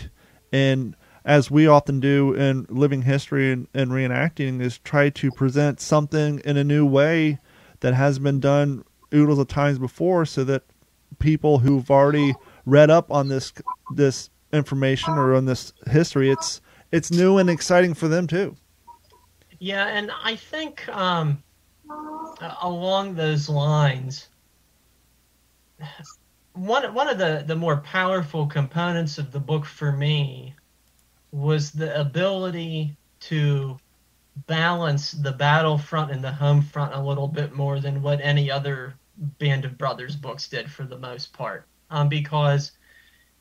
And 0.52 0.96
as 1.24 1.50
we 1.50 1.66
often 1.66 2.00
do 2.00 2.34
in 2.34 2.66
living 2.68 3.02
history 3.02 3.52
and, 3.52 3.68
and 3.74 3.90
reenacting 3.90 4.60
is 4.60 4.78
try 4.78 5.08
to 5.10 5.30
present 5.30 5.80
something 5.80 6.40
in 6.44 6.56
a 6.56 6.64
new 6.64 6.84
way 6.84 7.38
that 7.80 7.94
has 7.94 8.18
been 8.18 8.40
done 8.40 8.84
oodles 9.14 9.38
of 9.38 9.48
times 9.48 9.78
before 9.78 10.24
so 10.24 10.44
that 10.44 10.62
people 11.18 11.58
who've 11.58 11.90
already 11.90 12.34
read 12.66 12.90
up 12.90 13.10
on 13.10 13.28
this 13.28 13.52
this 13.94 14.30
information 14.52 15.14
or 15.14 15.34
on 15.34 15.44
this 15.44 15.72
history 15.90 16.30
it's 16.30 16.60
it's 16.92 17.10
new 17.10 17.38
and 17.38 17.50
exciting 17.50 17.94
for 17.94 18.08
them 18.08 18.26
too 18.26 18.54
Yeah, 19.58 19.86
and 19.86 20.10
I 20.24 20.34
think 20.34 20.88
um, 20.88 21.40
along 22.62 23.14
those 23.14 23.48
lines, 23.48 24.28
one 26.54 26.92
one 26.92 27.08
of 27.08 27.18
the 27.18 27.44
the 27.46 27.54
more 27.54 27.76
powerful 27.76 28.46
components 28.46 29.18
of 29.18 29.30
the 29.30 29.38
book 29.38 29.64
for 29.64 29.92
me 29.92 30.54
was 31.30 31.70
the 31.70 31.98
ability 32.00 32.96
to 33.20 33.78
balance 34.48 35.12
the 35.12 35.32
battlefront 35.32 36.10
and 36.10 36.24
the 36.24 36.32
home 36.32 36.60
front 36.60 36.92
a 36.94 37.00
little 37.00 37.28
bit 37.28 37.52
more 37.52 37.78
than 37.78 38.02
what 38.02 38.20
any 38.20 38.50
other 38.50 38.94
Band 39.38 39.64
of 39.64 39.78
Brothers 39.78 40.16
books 40.16 40.48
did 40.48 40.68
for 40.68 40.84
the 40.84 40.98
most 40.98 41.32
part. 41.32 41.66
Um, 41.90 42.08
because 42.08 42.72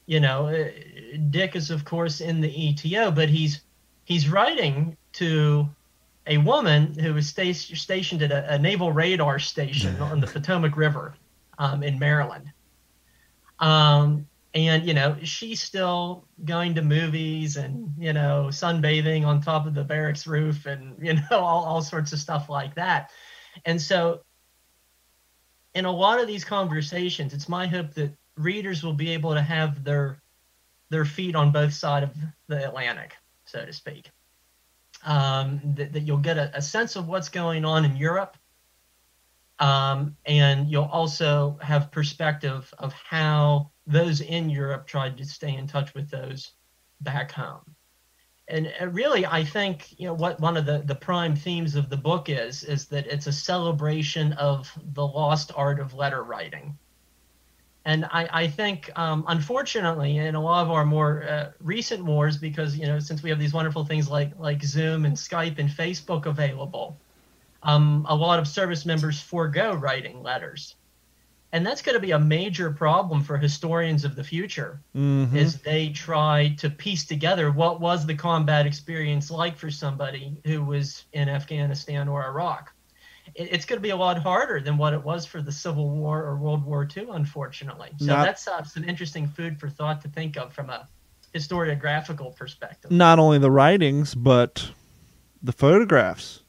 you 0.05 0.19
know, 0.19 0.47
uh, 0.47 0.69
Dick 1.29 1.55
is 1.55 1.71
of 1.71 1.85
course 1.85 2.21
in 2.21 2.41
the 2.41 2.49
ETO, 2.49 3.13
but 3.13 3.29
he's 3.29 3.61
he's 4.05 4.29
writing 4.29 4.97
to 5.13 5.67
a 6.27 6.37
woman 6.37 6.93
who 6.93 7.13
was 7.13 7.27
sta- 7.27 7.53
stationed 7.53 8.21
at 8.21 8.31
a, 8.31 8.53
a 8.53 8.59
naval 8.59 8.91
radar 8.91 9.39
station 9.39 9.99
on 10.01 10.19
the 10.19 10.27
Potomac 10.27 10.77
River. 10.77 11.15
um, 11.61 11.83
in 11.83 11.99
Maryland. 11.99 12.51
Um, 13.59 14.27
and 14.53 14.85
you 14.85 14.93
know 14.93 15.15
she's 15.23 15.61
still 15.61 16.25
going 16.43 16.75
to 16.75 16.81
movies 16.81 17.55
and 17.55 17.93
you 17.97 18.11
know 18.11 18.47
sunbathing 18.49 19.25
on 19.25 19.39
top 19.39 19.65
of 19.65 19.73
the 19.73 19.83
barracks 19.83 20.27
roof 20.27 20.65
and 20.65 20.97
you 21.01 21.13
know 21.13 21.21
all, 21.31 21.63
all 21.63 21.81
sorts 21.81 22.11
of 22.11 22.19
stuff 22.19 22.49
like 22.49 22.75
that 22.75 23.11
and 23.63 23.81
so 23.81 24.21
in 25.73 25.85
a 25.85 25.91
lot 25.91 26.19
of 26.19 26.27
these 26.27 26.43
conversations 26.43 27.33
it's 27.33 27.47
my 27.47 27.65
hope 27.65 27.93
that 27.93 28.11
readers 28.43 28.83
will 28.83 28.93
be 28.93 29.11
able 29.11 29.33
to 29.33 29.41
have 29.41 29.83
their 29.83 30.21
their 30.89 31.05
feet 31.05 31.35
on 31.35 31.51
both 31.51 31.73
sides 31.73 32.05
of 32.05 32.15
the 32.47 32.67
atlantic 32.67 33.15
so 33.45 33.65
to 33.65 33.73
speak 33.73 34.09
um, 35.03 35.59
that, 35.75 35.93
that, 35.93 36.01
you'll 36.01 36.17
get 36.17 36.37
a, 36.37 36.55
a, 36.55 36.61
sense 36.61 36.95
of 36.95 37.07
what's 37.07 37.29
going 37.29 37.65
on 37.65 37.85
in 37.85 37.95
europe 37.95 38.37
um, 39.61 40.17
and 40.25 40.67
you'll 40.69 40.89
also 40.91 41.57
have 41.61 41.91
perspective 41.91 42.73
of 42.79 42.93
how 42.93 43.71
those 43.85 44.21
in 44.21 44.49
Europe 44.49 44.87
tried 44.87 45.17
to 45.17 45.25
stay 45.25 45.55
in 45.55 45.67
touch 45.67 45.93
with 45.93 46.09
those 46.09 46.53
back 47.01 47.31
home. 47.31 47.75
And 48.47 48.73
really, 48.91 49.25
I 49.25 49.45
think 49.45 49.97
you 49.97 50.07
know 50.07 50.13
what 50.13 50.39
one 50.39 50.57
of 50.57 50.65
the, 50.65 50.79
the 50.79 50.95
prime 50.95 51.35
themes 51.35 51.75
of 51.75 51.89
the 51.89 51.95
book 51.95 52.27
is 52.27 52.63
is 52.63 52.87
that 52.87 53.07
it's 53.07 53.27
a 53.27 53.31
celebration 53.31 54.33
of 54.33 54.69
the 54.93 55.05
lost 55.05 55.51
art 55.55 55.79
of 55.79 55.93
letter 55.93 56.23
writing. 56.23 56.77
And 57.83 58.05
I, 58.05 58.29
I 58.31 58.47
think, 58.47 58.91
um, 58.95 59.25
unfortunately, 59.27 60.17
in 60.17 60.35
a 60.35 60.41
lot 60.41 60.63
of 60.63 60.71
our 60.71 60.85
more 60.85 61.23
uh, 61.23 61.51
recent 61.59 62.05
wars, 62.05 62.37
because 62.37 62.77
you 62.77 62.85
know, 62.85 62.99
since 62.99 63.23
we 63.23 63.29
have 63.31 63.39
these 63.39 63.53
wonderful 63.53 63.85
things 63.85 64.07
like 64.07 64.37
like 64.37 64.63
Zoom 64.63 65.05
and 65.05 65.15
Skype 65.15 65.57
and 65.57 65.69
Facebook 65.69 66.27
available, 66.27 66.97
um, 67.63 68.05
a 68.07 68.15
lot 68.15 68.39
of 68.39 68.47
service 68.47 68.85
members 68.85 69.19
forego 69.19 69.73
writing 69.73 70.21
letters 70.21 70.75
and 71.53 71.65
that's 71.65 71.81
going 71.81 71.95
to 71.95 71.99
be 71.99 72.11
a 72.11 72.19
major 72.19 72.71
problem 72.71 73.23
for 73.23 73.37
historians 73.37 74.05
of 74.05 74.15
the 74.15 74.23
future 74.23 74.81
mm-hmm. 74.95 75.35
as 75.35 75.57
they 75.61 75.89
try 75.89 76.55
to 76.57 76.69
piece 76.69 77.05
together 77.05 77.51
what 77.51 77.79
was 77.79 78.05
the 78.05 78.15
combat 78.15 78.65
experience 78.65 79.29
like 79.29 79.57
for 79.57 79.69
somebody 79.69 80.37
who 80.45 80.63
was 80.63 81.05
in 81.13 81.29
afghanistan 81.29 82.07
or 82.07 82.23
iraq 82.25 82.73
it's 83.35 83.65
going 83.65 83.77
to 83.77 83.81
be 83.81 83.91
a 83.91 83.95
lot 83.95 84.17
harder 84.17 84.59
than 84.59 84.77
what 84.77 84.93
it 84.93 85.03
was 85.03 85.25
for 85.25 85.41
the 85.41 85.51
civil 85.51 85.89
war 85.89 86.23
or 86.23 86.35
world 86.37 86.65
war 86.65 86.87
ii 86.97 87.07
unfortunately 87.11 87.89
so 87.97 88.05
not, 88.05 88.25
that's 88.25 88.47
uh, 88.47 88.63
some 88.63 88.83
interesting 88.83 89.27
food 89.27 89.59
for 89.59 89.69
thought 89.69 90.01
to 90.01 90.07
think 90.09 90.37
of 90.37 90.53
from 90.53 90.69
a 90.69 90.87
historiographical 91.33 92.35
perspective 92.35 92.91
not 92.91 93.19
only 93.19 93.37
the 93.37 93.51
writings 93.51 94.15
but 94.15 94.71
the 95.41 95.53
photographs 95.53 96.41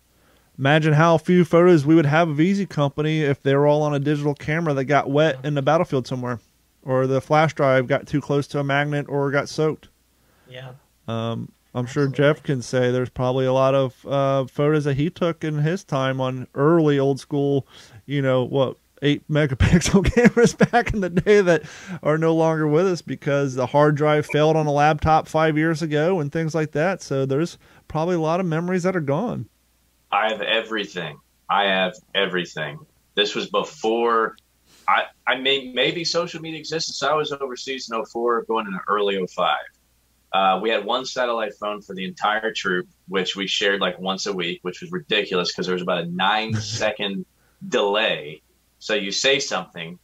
Imagine 0.59 0.93
how 0.93 1.17
few 1.19 1.45
photos 1.45 1.87
we 1.87 1.95
would 1.95 2.07
have 2.07 2.29
of 2.29 2.41
Easy 2.41 2.67
Company 2.67 3.23
if 3.23 3.43
they 3.43 3.55
were 3.55 3.67
all 3.67 3.83
on 3.83 3.95
a 3.95 3.99
digital 3.99 4.35
camera 4.35 4.75
that 4.75 4.85
got 4.85 5.11
wet 5.11 5.39
in 5.45 5.55
the 5.55 5.63
battlefield 5.63 6.07
somewhere, 6.07 6.41
or 6.83 7.07
the 7.07 7.21
flash 7.21 7.55
drive 7.55 7.87
got 7.87 8.07
too 8.07 8.21
close 8.21 8.47
to 8.49 8.61
a 8.61 8.65
magnet 8.65 9.07
or 9.09 9.31
got 9.31 9.49
soaked. 9.49 9.89
Yeah. 10.49 10.75
Um, 11.09 11.51
I'm 11.75 11.87
sure 11.87 12.07
Jeff 12.07 12.43
can 12.43 12.61
say 12.61 12.91
there's 12.91 13.11
probably 13.11 13.47
a 13.47 13.53
lot 13.53 13.75
of 13.75 14.07
uh, 14.07 14.45
photos 14.47 14.85
that 14.85 14.97
he 14.97 15.09
took 15.09 15.43
in 15.43 15.59
his 15.59 15.85
time 15.85 16.21
on 16.21 16.47
early 16.55 16.99
old 16.99 17.19
school, 17.19 17.67
you 18.05 18.21
know, 18.21 18.45
what 18.45 18.77
eight 19.01 19.27
megapixel 19.31 20.05
cameras 20.15 20.55
back 20.55 20.93
in 20.93 21.01
the 21.01 21.11
day 21.11 21.41
that 21.41 21.63
are 22.03 22.19
no 22.19 22.35
longer 22.35 22.69
with 22.69 22.87
us 22.87 23.03
because 23.03 23.55
the 23.55 23.67
hard 23.67 23.97
drive 23.97 24.27
failed 24.27 24.57
on 24.57 24.67
a 24.67 24.73
laptop 24.73 25.27
five 25.27 25.57
years 25.57 25.83
ago 25.83 26.21
and 26.21 26.31
things 26.31 26.55
like 26.55 26.73
that. 26.73 27.03
So 27.03 27.27
there's 27.27 27.59
probably 27.89 28.17
a 28.17 28.21
lot 28.21 28.41
of 28.41 28.47
memories 28.47 28.83
that 28.85 28.97
are 28.97 29.01
gone. 29.01 29.49
I 30.11 30.31
have 30.31 30.43
everything. 30.43 31.19
I 31.51 31.65
have 31.65 31.95
everything. 32.15 32.79
This 33.15 33.35
was 33.35 33.49
before 33.49 34.37
I, 34.89 35.05
I 35.27 35.37
may, 35.37 35.73
maybe 35.73 36.05
social 36.05 36.41
media 36.41 36.59
existed. 36.59 36.95
So 36.95 37.11
I 37.11 37.15
was 37.15 37.33
overseas 37.33 37.91
in 37.91 38.05
04, 38.05 38.45
going 38.45 38.67
into 38.67 38.81
early 38.89 39.25
05. 39.27 39.57
Uh, 40.33 40.59
we 40.63 40.71
had 40.71 40.85
one 40.85 41.05
satellite 41.05 41.53
phone 41.61 41.83
for 41.83 41.95
the 41.95 42.05
entire 42.05 42.53
troop, 42.53 42.89
which 43.09 43.37
we 43.37 43.47
shared 43.47 43.81
like 43.81 43.99
once 43.99 44.27
a 44.27 44.33
week, 44.33 44.61
which 44.63 44.81
was 44.81 44.91
ridiculous 44.91 45.53
because 45.53 45.67
there 45.67 45.75
was 45.75 45.83
about 45.83 46.05
a 46.05 46.07
nine 46.07 46.55
second 46.61 47.27
delay. 47.69 48.43
So 48.79 48.95
you 48.95 49.13
say 49.13 49.39
something 49.39 49.99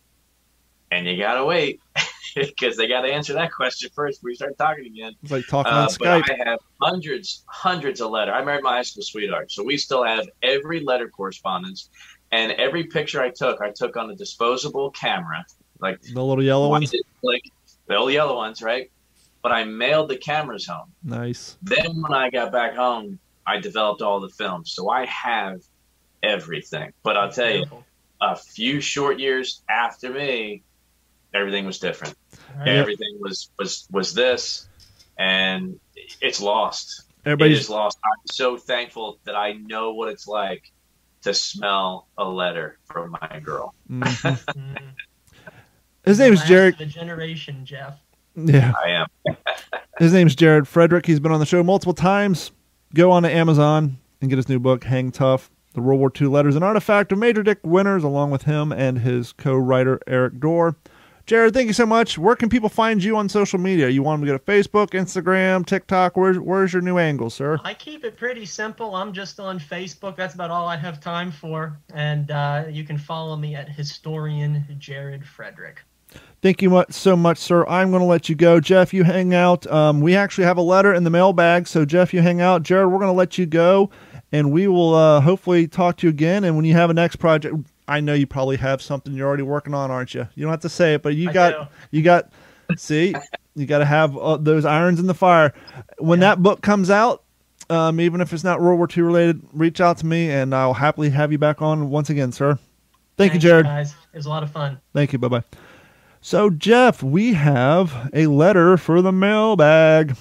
and 0.90 1.06
you 1.06 1.16
got 1.16 1.34
to 1.34 1.44
wait. 1.44 1.80
because 2.34 2.76
they 2.76 2.88
got 2.88 3.02
to 3.02 3.12
answer 3.12 3.32
that 3.34 3.52
question 3.52 3.90
first 3.94 4.20
before 4.20 4.30
we 4.30 4.34
start 4.34 4.56
talking 4.58 4.86
again. 4.86 5.14
It's 5.22 5.32
like 5.32 5.46
talking 5.46 5.72
uh, 5.72 5.82
on 5.82 5.88
Skype. 5.88 6.30
I 6.30 6.48
have 6.48 6.60
hundreds, 6.80 7.44
hundreds 7.46 8.00
of 8.00 8.10
letters. 8.10 8.34
I 8.36 8.44
married 8.44 8.62
my 8.62 8.76
high 8.76 8.82
school 8.82 9.02
sweetheart, 9.02 9.50
so 9.50 9.62
we 9.64 9.76
still 9.76 10.04
have 10.04 10.28
every 10.42 10.80
letter 10.80 11.08
correspondence, 11.08 11.90
and 12.32 12.52
every 12.52 12.84
picture 12.84 13.20
I 13.20 13.30
took, 13.30 13.60
I 13.60 13.70
took 13.70 13.96
on 13.96 14.10
a 14.10 14.14
disposable 14.14 14.90
camera, 14.90 15.44
like 15.80 16.00
the 16.02 16.22
little 16.22 16.44
yellow 16.44 16.68
ones, 16.68 16.94
like 17.22 17.42
the 17.86 17.94
little 17.94 18.10
yellow 18.10 18.36
ones, 18.36 18.62
right? 18.62 18.90
But 19.42 19.52
I 19.52 19.64
mailed 19.64 20.10
the 20.10 20.16
cameras 20.16 20.66
home. 20.66 20.92
Nice. 21.02 21.56
Then 21.62 22.02
when 22.02 22.12
I 22.12 22.30
got 22.30 22.50
back 22.52 22.74
home, 22.74 23.18
I 23.46 23.60
developed 23.60 24.02
all 24.02 24.20
the 24.20 24.28
films, 24.28 24.72
so 24.72 24.90
I 24.90 25.06
have 25.06 25.62
everything. 26.22 26.92
But 27.02 27.16
I'll 27.16 27.32
tell 27.32 27.50
you, 27.50 27.64
a 28.20 28.36
few 28.36 28.80
short 28.80 29.18
years 29.18 29.62
after 29.70 30.10
me, 30.10 30.62
everything 31.32 31.66
was 31.66 31.78
different. 31.78 32.14
Right. 32.56 32.68
Everything 32.68 33.18
was 33.20 33.50
was 33.58 33.86
was 33.90 34.12
this, 34.12 34.68
and 35.18 35.78
it's 36.20 36.40
lost. 36.40 37.04
Everybody's 37.24 37.58
it 37.58 37.60
is 37.60 37.70
lost. 37.70 37.98
I'm 38.04 38.26
so 38.26 38.56
thankful 38.56 39.18
that 39.24 39.34
I 39.34 39.52
know 39.52 39.92
what 39.92 40.08
it's 40.08 40.26
like 40.26 40.72
to 41.22 41.34
smell 41.34 42.08
a 42.16 42.24
letter 42.24 42.78
from 42.84 43.16
my 43.20 43.40
girl. 43.40 43.74
Mm-hmm. 43.90 44.74
His 46.04 46.18
name 46.18 46.32
is 46.32 46.42
Jared. 46.44 46.78
The 46.78 46.86
generation, 46.86 47.66
Jeff. 47.66 47.98
Yeah, 48.46 48.72
I 48.84 48.90
am. 48.90 49.36
his 49.98 50.12
name's 50.12 50.34
Jared 50.34 50.68
Frederick. 50.68 51.06
He's 51.06 51.20
been 51.20 51.32
on 51.32 51.40
the 51.40 51.46
show 51.46 51.62
multiple 51.62 51.94
times. 51.94 52.52
Go 52.94 53.10
on 53.10 53.22
to 53.24 53.30
Amazon 53.30 53.98
and 54.20 54.30
get 54.30 54.36
his 54.36 54.48
new 54.48 54.58
book, 54.58 54.84
Hang 54.84 55.10
Tough. 55.10 55.50
The 55.74 55.82
World 55.82 56.00
War 56.00 56.10
II 56.18 56.28
Letters, 56.28 56.56
and 56.56 56.64
artifact 56.64 57.12
of 57.12 57.18
Major 57.18 57.42
Dick 57.42 57.58
Winters, 57.62 58.02
along 58.02 58.30
with 58.30 58.42
him 58.42 58.72
and 58.72 58.98
his 58.98 59.32
co-writer 59.32 60.00
Erik 60.08 60.40
Dorr. 60.40 60.76
Jared, 61.28 61.52
thank 61.52 61.66
you 61.66 61.74
so 61.74 61.84
much. 61.84 62.16
Where 62.16 62.34
can 62.34 62.48
people 62.48 62.70
find 62.70 63.04
you 63.04 63.14
on 63.18 63.28
social 63.28 63.58
media? 63.58 63.90
You 63.90 64.02
want 64.02 64.18
them 64.18 64.26
to 64.26 64.32
go 64.32 64.38
to 64.38 64.44
Facebook, 64.44 64.92
Instagram, 64.92 65.66
TikTok? 65.66 66.16
Where's 66.16 66.38
where's 66.38 66.72
your 66.72 66.80
new 66.80 66.96
angle, 66.96 67.28
sir? 67.28 67.58
I 67.64 67.74
keep 67.74 68.02
it 68.02 68.16
pretty 68.16 68.46
simple. 68.46 68.96
I'm 68.96 69.12
just 69.12 69.38
on 69.38 69.60
Facebook. 69.60 70.16
That's 70.16 70.34
about 70.34 70.50
all 70.50 70.66
I 70.66 70.76
have 70.76 71.00
time 71.00 71.30
for. 71.30 71.78
And 71.92 72.30
uh, 72.30 72.64
you 72.70 72.82
can 72.82 72.96
follow 72.96 73.36
me 73.36 73.54
at 73.54 73.68
historian 73.68 74.64
Jared 74.78 75.26
Frederick. 75.26 75.82
Thank 76.40 76.62
you 76.62 76.70
much, 76.70 76.92
so 76.92 77.16
much, 77.16 77.38
sir. 77.38 77.66
I'm 77.66 77.90
going 77.90 78.00
to 78.00 78.06
let 78.06 78.28
you 78.28 78.36
go. 78.36 78.60
Jeff, 78.60 78.94
you 78.94 79.02
hang 79.02 79.34
out. 79.34 79.66
Um, 79.66 80.00
we 80.00 80.14
actually 80.14 80.44
have 80.44 80.56
a 80.56 80.62
letter 80.62 80.94
in 80.94 81.02
the 81.02 81.10
mailbag. 81.10 81.66
So, 81.66 81.84
Jeff, 81.84 82.14
you 82.14 82.22
hang 82.22 82.40
out. 82.40 82.62
Jared, 82.62 82.90
we're 82.90 82.98
going 82.98 83.12
to 83.12 83.16
let 83.16 83.38
you 83.38 83.46
go. 83.46 83.90
And 84.30 84.52
we 84.52 84.68
will 84.68 84.94
uh, 84.94 85.20
hopefully 85.20 85.66
talk 85.66 85.96
to 85.98 86.06
you 86.06 86.10
again. 86.10 86.44
And 86.44 86.54
when 86.54 86.64
you 86.64 86.74
have 86.74 86.90
a 86.90 86.94
next 86.94 87.16
project, 87.16 87.56
I 87.88 88.00
know 88.00 88.14
you 88.14 88.26
probably 88.26 88.56
have 88.58 88.82
something 88.82 89.14
you're 89.14 89.26
already 89.26 89.42
working 89.42 89.74
on, 89.74 89.90
aren't 89.90 90.14
you? 90.14 90.28
You 90.34 90.44
don't 90.44 90.50
have 90.50 90.60
to 90.60 90.68
say 90.68 90.94
it, 90.94 91.02
but 91.02 91.16
you 91.16 91.30
I 91.30 91.32
got 91.32 91.72
you 91.90 92.02
got 92.02 92.30
see, 92.76 93.14
you 93.54 93.66
got 93.66 93.78
to 93.78 93.86
have 93.86 94.16
uh, 94.16 94.36
those 94.36 94.66
irons 94.66 95.00
in 95.00 95.06
the 95.06 95.14
fire. 95.14 95.54
When 95.98 96.20
yeah. 96.20 96.28
that 96.28 96.42
book 96.42 96.60
comes 96.60 96.90
out, 96.90 97.24
um, 97.70 97.98
even 98.00 98.20
if 98.20 98.32
it's 98.32 98.44
not 98.44 98.60
World 98.60 98.78
War 98.78 98.88
II 98.94 99.04
related, 99.04 99.42
reach 99.52 99.80
out 99.80 99.96
to 99.98 100.06
me 100.06 100.30
and 100.30 100.54
I'll 100.54 100.74
happily 100.74 101.10
have 101.10 101.32
you 101.32 101.38
back 101.38 101.62
on 101.62 101.88
once 101.88 102.10
again, 102.10 102.30
sir. 102.30 102.58
Thank 103.16 103.32
Thanks, 103.32 103.34
you, 103.34 103.40
Jared. 103.50 103.66
Guys, 103.66 103.94
it 104.12 104.16
was 104.16 104.26
a 104.26 104.30
lot 104.30 104.42
of 104.42 104.50
fun. 104.50 104.78
Thank 104.92 105.12
you. 105.12 105.18
Bye 105.18 105.28
bye. 105.28 105.44
So, 106.20 106.50
Jeff, 106.50 107.02
we 107.02 107.34
have 107.34 108.10
a 108.12 108.26
letter 108.26 108.76
for 108.76 109.02
the 109.02 109.12
mailbag. 109.12 110.16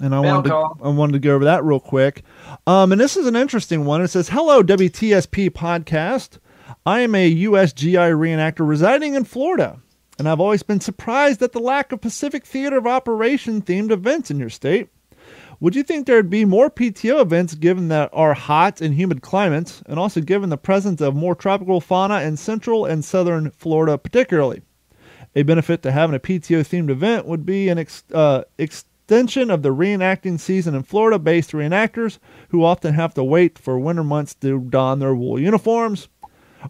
And 0.00 0.14
I 0.14 0.20
wanted, 0.20 0.48
to, 0.48 0.54
I 0.82 0.88
wanted 0.88 1.12
to 1.12 1.18
go 1.18 1.34
over 1.34 1.44
that 1.44 1.64
real 1.64 1.78
quick. 1.78 2.22
Um, 2.66 2.92
and 2.92 3.00
this 3.00 3.16
is 3.16 3.26
an 3.26 3.36
interesting 3.36 3.84
one. 3.84 4.00
It 4.00 4.08
says, 4.08 4.30
Hello, 4.30 4.62
WTSP 4.62 5.50
podcast. 5.50 6.38
I 6.86 7.00
am 7.00 7.14
a 7.14 7.34
USGI 7.44 8.12
reenactor 8.12 8.66
residing 8.66 9.14
in 9.14 9.24
Florida, 9.24 9.78
and 10.18 10.28
I've 10.28 10.40
always 10.40 10.62
been 10.62 10.80
surprised 10.80 11.42
at 11.42 11.52
the 11.52 11.60
lack 11.60 11.92
of 11.92 12.00
Pacific 12.00 12.46
Theater 12.46 12.78
of 12.78 12.86
Operation 12.86 13.60
themed 13.60 13.90
events 13.90 14.30
in 14.30 14.38
your 14.38 14.50
state. 14.50 14.88
Would 15.60 15.76
you 15.76 15.84
think 15.84 16.06
there'd 16.06 16.30
be 16.30 16.44
more 16.44 16.70
PTO 16.70 17.20
events 17.20 17.54
given 17.54 17.88
that 17.88 18.10
our 18.12 18.34
hot 18.34 18.80
and 18.80 18.94
humid 18.94 19.22
climates, 19.22 19.82
and 19.86 19.98
also 19.98 20.20
given 20.20 20.48
the 20.48 20.56
presence 20.56 21.00
of 21.00 21.14
more 21.14 21.34
tropical 21.36 21.80
fauna 21.80 22.22
in 22.22 22.36
central 22.36 22.84
and 22.86 23.04
southern 23.04 23.50
Florida, 23.50 23.96
particularly? 23.98 24.62
A 25.34 25.42
benefit 25.42 25.82
to 25.82 25.92
having 25.92 26.14
a 26.14 26.20
PTO 26.20 26.60
themed 26.60 26.90
event 26.90 27.26
would 27.26 27.46
be 27.46 27.68
an 27.68 27.78
ex- 27.78 28.04
uh, 28.12 28.42
extension 28.58 29.50
of 29.50 29.62
the 29.62 29.70
reenacting 29.70 30.38
season 30.38 30.74
in 30.74 30.82
Florida 30.82 31.18
based 31.18 31.52
reenactors 31.52 32.18
who 32.50 32.64
often 32.64 32.94
have 32.94 33.14
to 33.14 33.24
wait 33.24 33.58
for 33.58 33.78
winter 33.78 34.04
months 34.04 34.34
to 34.36 34.60
don 34.60 34.98
their 34.98 35.14
wool 35.14 35.40
uniforms. 35.40 36.08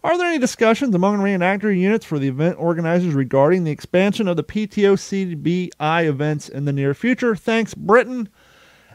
Are 0.03 0.17
there 0.17 0.29
any 0.29 0.39
discussions 0.39 0.95
among 0.95 1.19
reenactor 1.19 1.77
units 1.77 2.07
for 2.07 2.19
the 2.19 2.29
event 2.29 2.57
organizers 2.59 3.15
regarding 3.15 3.65
the 3.65 3.71
expansion 3.71 4.27
of 4.27 4.37
the 4.37 4.45
PTO 4.45 4.97
CBI 4.97 6.07
events 6.07 6.49
in 6.49 6.65
the 6.65 6.73
near 6.73 6.95
future? 6.95 7.37
Thanks, 7.37 7.75
Britton. 7.75 8.29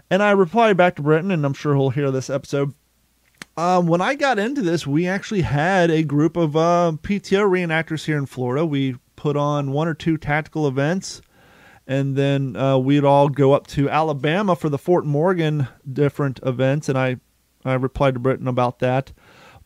And 0.09 0.23
I 0.23 0.31
replied 0.31 0.77
back 0.77 0.95
to 0.95 1.01
Britton, 1.01 1.31
and 1.31 1.45
I'm 1.45 1.53
sure 1.53 1.75
he'll 1.75 1.91
hear 1.91 2.09
this 2.09 2.29
episode. 2.29 2.73
Um, 3.57 3.87
when 3.87 4.01
I 4.01 4.15
got 4.15 4.39
into 4.39 4.61
this, 4.61 4.87
we 4.87 5.07
actually 5.07 5.41
had 5.41 5.91
a 5.91 6.03
group 6.03 6.37
of 6.37 6.55
uh, 6.55 6.93
PTO 7.01 7.47
reenactors 7.49 8.05
here 8.05 8.17
in 8.17 8.25
Florida. 8.25 8.65
We 8.65 8.95
put 9.17 9.35
on 9.35 9.71
one 9.71 9.89
or 9.89 9.93
two 9.93 10.15
tactical 10.15 10.65
events, 10.65 11.21
and 11.85 12.15
then 12.15 12.55
uh, 12.55 12.77
we'd 12.77 13.03
all 13.03 13.27
go 13.27 13.51
up 13.51 13.67
to 13.67 13.89
Alabama 13.89 14.55
for 14.55 14.69
the 14.69 14.77
Fort 14.77 15.05
Morgan 15.05 15.67
different 15.91 16.39
events. 16.43 16.87
And 16.87 16.97
I, 16.97 17.17
I 17.65 17.73
replied 17.73 18.13
to 18.13 18.19
Britton 18.21 18.47
about 18.47 18.79
that. 18.79 19.11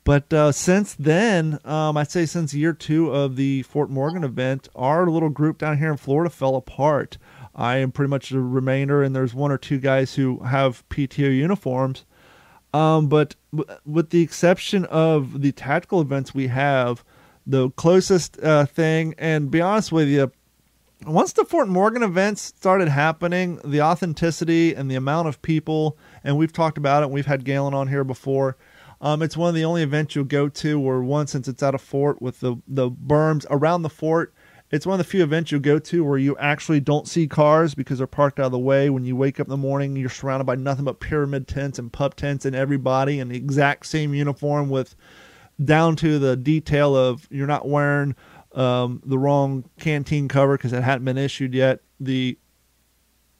But 0.04 0.34
uh, 0.34 0.52
since 0.52 0.96
then, 0.96 1.60
um, 1.64 1.96
I'd 1.96 2.10
say 2.10 2.26
since 2.26 2.56
year 2.56 2.74
two 2.74 3.12
of 3.12 3.36
the 3.36 3.62
Fort 3.64 3.92
Morgan 3.92 4.24
event, 4.24 4.68
our 4.76 5.08
little 5.08 5.30
group 5.30 5.60
down 5.60 5.78
here 5.78 5.92
in 5.92 5.98
Florida 5.98 6.32
fell 6.32 6.56
apart. 6.56 7.20
I 7.54 7.78
am 7.78 7.92
pretty 7.92 8.10
much 8.10 8.30
the 8.30 8.40
remainder, 8.40 9.04
and 9.04 9.16
there's 9.16 9.36
one 9.36 9.52
or 9.52 9.58
two 9.58 9.78
guys 9.78 10.16
who 10.16 10.40
have 10.40 10.88
PTO 10.90 11.36
uniforms. 11.36 12.06
Um, 12.74 13.08
but 13.08 13.36
with 13.86 14.10
the 14.10 14.22
exception 14.22 14.86
of 14.86 15.42
the 15.42 15.52
tactical 15.52 16.02
events 16.02 16.34
we 16.34 16.48
have, 16.48 17.04
the 17.46 17.70
closest 17.72 18.42
uh, 18.42 18.66
thing, 18.66 19.16
and 19.18 19.50
be 19.50 19.62
honest 19.62 19.92
with 19.92 20.08
you, 20.08 20.32
once 21.06 21.34
the 21.34 21.46
Fort 21.46 21.68
Morgan 21.68 22.04
events 22.04 22.42
started 22.42 22.88
happening, 22.88 23.60
the 23.64 23.82
authenticity 23.82 24.76
and 24.76 24.90
the 24.90 24.96
amount 24.96 25.28
of 25.28 25.42
people, 25.42 25.98
and 26.24 26.38
we've 26.38 26.54
talked 26.54 26.78
about 26.78 27.02
it, 27.02 27.10
we've 27.10 27.26
had 27.26 27.44
Galen 27.44 27.74
on 27.74 27.88
here 27.88 28.04
before. 28.04 28.58
Um, 29.02 29.24
it's 29.24 29.36
one 29.36 29.50
of 29.50 29.56
the 29.56 29.66
only 29.66 29.82
events 29.82 30.16
you'll 30.16 30.26
go 30.26 30.48
to 30.48 30.80
where 30.80 31.02
one, 31.02 31.26
since 31.26 31.48
it's 31.48 31.64
at 31.64 31.74
a 31.74 31.80
fort 31.80 32.22
with 32.22 32.40
the, 32.40 32.58
the 32.68 32.92
berms 32.92 33.48
around 33.50 33.82
the 33.82 33.90
fort, 33.90 34.32
it's 34.70 34.86
one 34.86 34.94
of 34.94 35.06
the 35.06 35.10
few 35.10 35.24
events 35.24 35.52
you'll 35.52 35.60
go 35.60 35.80
to 35.80 36.04
where 36.04 36.20
you 36.20 36.38
actually 36.38 36.80
don't 36.80 37.08
see 37.08 37.28
cars 37.28 37.74
because 37.74 37.98
they're 37.98 38.08
parked 38.08 38.40
out 38.40 38.46
of 38.46 38.52
the 38.52 38.60
way. 38.60 38.90
When 38.90 39.04
you 39.04 39.16
wake 39.16 39.40
up 39.40 39.48
in 39.48 39.52
the 39.52 39.58
morning, 39.58 39.96
you're 39.96 40.10
surrounded 40.10 40.46
by 40.46 40.56
nothing 40.56 40.86
but 40.86 41.00
pyramid 41.00 41.48
tents 41.48 41.78
and 41.78 41.92
pup 41.92 42.14
tents 42.14 42.46
and 42.46 42.56
everybody 42.56 43.20
in 43.20 43.30
the 43.30 43.36
exact 43.36 43.88
same 43.88 44.14
uniform 44.14 44.70
with 44.70 44.96
down 45.64 45.96
to 45.98 46.20
the 46.20 46.36
detail 46.36 46.96
of 46.96 47.28
you're 47.30 47.48
not 47.48 47.68
wearing 47.68 48.16
um, 48.54 49.02
the 49.06 49.18
wrong 49.18 49.64
canteen 49.80 50.28
cover 50.28 50.58
because 50.58 50.74
it 50.74 50.84
hadn't 50.84 51.06
been 51.06 51.18
issued 51.18 51.54
yet. 51.54 51.82
The 52.00 52.38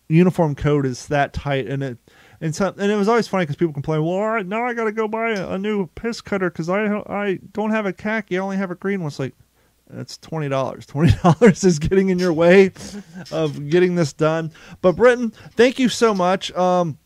uniform 0.08 0.56
code 0.56 0.86
is 0.86 1.08
that 1.08 1.34
tight, 1.34 1.68
and 1.68 1.84
it 1.84 1.98
and 2.40 2.56
so 2.56 2.74
and 2.78 2.92
it 2.92 2.96
was 2.96 3.08
always 3.08 3.28
funny 3.28 3.44
because 3.44 3.56
people 3.56 3.74
complain, 3.74 4.04
well, 4.04 4.16
all 4.16 4.30
right, 4.30 4.46
now 4.46 4.66
I 4.66 4.74
got 4.74 4.86
to 4.86 4.92
go 4.92 5.08
buy 5.08 5.32
a, 5.32 5.52
a, 5.52 5.58
new 5.58 5.88
piss 5.88 6.22
cutter 6.22 6.50
because 6.50 6.70
I 6.70 6.98
I 7.08 7.40
don't 7.54 7.72
have 7.72 7.86
a 7.86 7.94
khaki, 7.94 8.38
I 8.38 8.42
only 8.42 8.58
have 8.58 8.72
a 8.72 8.76
green 8.76 9.02
one. 9.02 9.08
It's 9.08 9.20
like 9.20 9.36
it's 9.94 10.18
twenty 10.18 10.50
dollars. 10.50 10.86
Twenty 10.88 11.14
dollars 11.24 11.64
is 11.64 11.80
getting 11.80 12.10
in 12.10 12.20
your 12.20 12.34
way 12.34 12.72
of 13.32 13.70
getting 13.70 13.96
this 13.96 14.14
done. 14.14 14.52
But 14.82 14.94
Britton, 14.96 15.32
thank 15.56 15.80
you 15.80 15.90
so 15.90 16.14
much. 16.14 16.52
Um, 16.54 16.98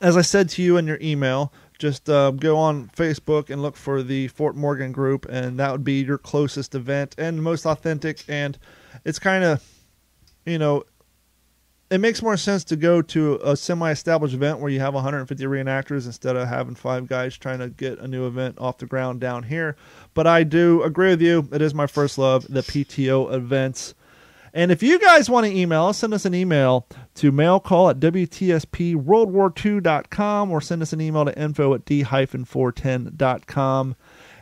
as 0.00 0.16
I 0.16 0.22
said 0.22 0.48
to 0.50 0.62
you 0.62 0.76
in 0.76 0.86
your 0.86 0.98
email, 1.00 1.52
just 1.78 2.10
uh, 2.10 2.32
go 2.32 2.56
on 2.56 2.88
Facebook 2.88 3.50
and 3.50 3.62
look 3.62 3.76
for 3.76 4.02
the 4.02 4.28
Fort 4.28 4.56
Morgan 4.56 4.92
group, 4.92 5.26
and 5.28 5.58
that 5.58 5.72
would 5.72 5.84
be 5.84 6.02
your 6.02 6.18
closest 6.18 6.74
event 6.74 7.14
and 7.18 7.42
most 7.42 7.66
authentic. 7.66 8.24
And 8.28 8.58
it's 9.04 9.18
kind 9.18 9.44
of, 9.44 9.64
you 10.44 10.58
know, 10.58 10.84
it 11.90 11.98
makes 11.98 12.20
more 12.20 12.36
sense 12.36 12.64
to 12.64 12.76
go 12.76 13.00
to 13.00 13.40
a 13.42 13.56
semi-established 13.56 14.34
event 14.34 14.58
where 14.58 14.70
you 14.70 14.80
have 14.80 14.92
150 14.92 15.42
reenactors 15.44 16.04
instead 16.04 16.36
of 16.36 16.46
having 16.46 16.74
five 16.74 17.06
guys 17.06 17.36
trying 17.36 17.60
to 17.60 17.68
get 17.68 17.98
a 17.98 18.06
new 18.06 18.26
event 18.26 18.58
off 18.58 18.78
the 18.78 18.86
ground 18.86 19.20
down 19.20 19.44
here. 19.44 19.74
But 20.12 20.26
I 20.26 20.44
do 20.44 20.82
agree 20.82 21.10
with 21.10 21.22
you. 21.22 21.48
It 21.50 21.62
is 21.62 21.72
my 21.72 21.86
first 21.86 22.18
love, 22.18 22.46
the 22.48 22.60
PTO 22.60 23.32
events. 23.32 23.94
And 24.52 24.70
if 24.72 24.82
you 24.82 24.98
guys 24.98 25.30
want 25.30 25.46
to 25.46 25.54
email 25.54 25.86
us, 25.86 25.98
send 25.98 26.12
us 26.14 26.24
an 26.24 26.34
email 26.34 26.88
to 27.16 27.32
mailcall 27.32 27.90
at 27.90 27.98
WTSPWorldWar2.com 28.00 30.50
or 30.50 30.60
send 30.60 30.82
us 30.82 30.92
an 30.92 31.00
email 31.00 31.24
to 31.24 31.38
info 31.38 31.74
at 31.74 31.84
d-410.com. 31.84 33.94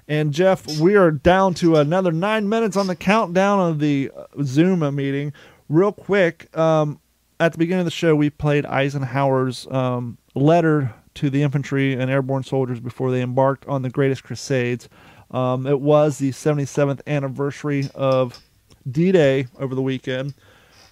And 0.09 0.33
Jeff, 0.33 0.79
we 0.79 0.95
are 0.95 1.11
down 1.11 1.55
to 1.55 1.75
another 1.77 2.13
nine 2.13 2.49
minutes 2.49 2.77
on 2.77 2.87
the 2.87 2.95
countdown 2.95 3.59
of 3.59 3.81
the 3.81 4.13
Zoom 4.43 4.95
meeting. 4.95 5.33
Real 5.69 5.91
quick, 5.91 6.57
um, 6.57 7.01
at 7.41 7.51
the 7.53 7.59
beginning 7.59 7.81
of 7.81 7.87
the 7.87 7.91
show, 7.91 8.15
we 8.15 8.31
played 8.31 8.65
Eisenhower's 8.67 9.67
um, 9.69 10.17
letter 10.35 10.95
to 11.15 11.29
the 11.29 11.43
infantry 11.43 11.95
and 11.95 12.09
airborne 12.11 12.45
soldiers 12.45 12.79
before 12.79 13.11
they 13.11 13.23
embarked 13.23 13.67
on 13.67 13.83
the 13.83 13.91
Greatest 13.91 14.23
Crusades. 14.23 14.89
Um, 15.31 15.67
it 15.67 15.81
was 15.81 16.19
the 16.19 16.31
77th 16.31 17.01
anniversary 17.07 17.89
of 17.95 18.41
D 18.91 19.13
Day 19.13 19.47
over 19.59 19.75
the 19.75 19.83
weekend. 19.83 20.35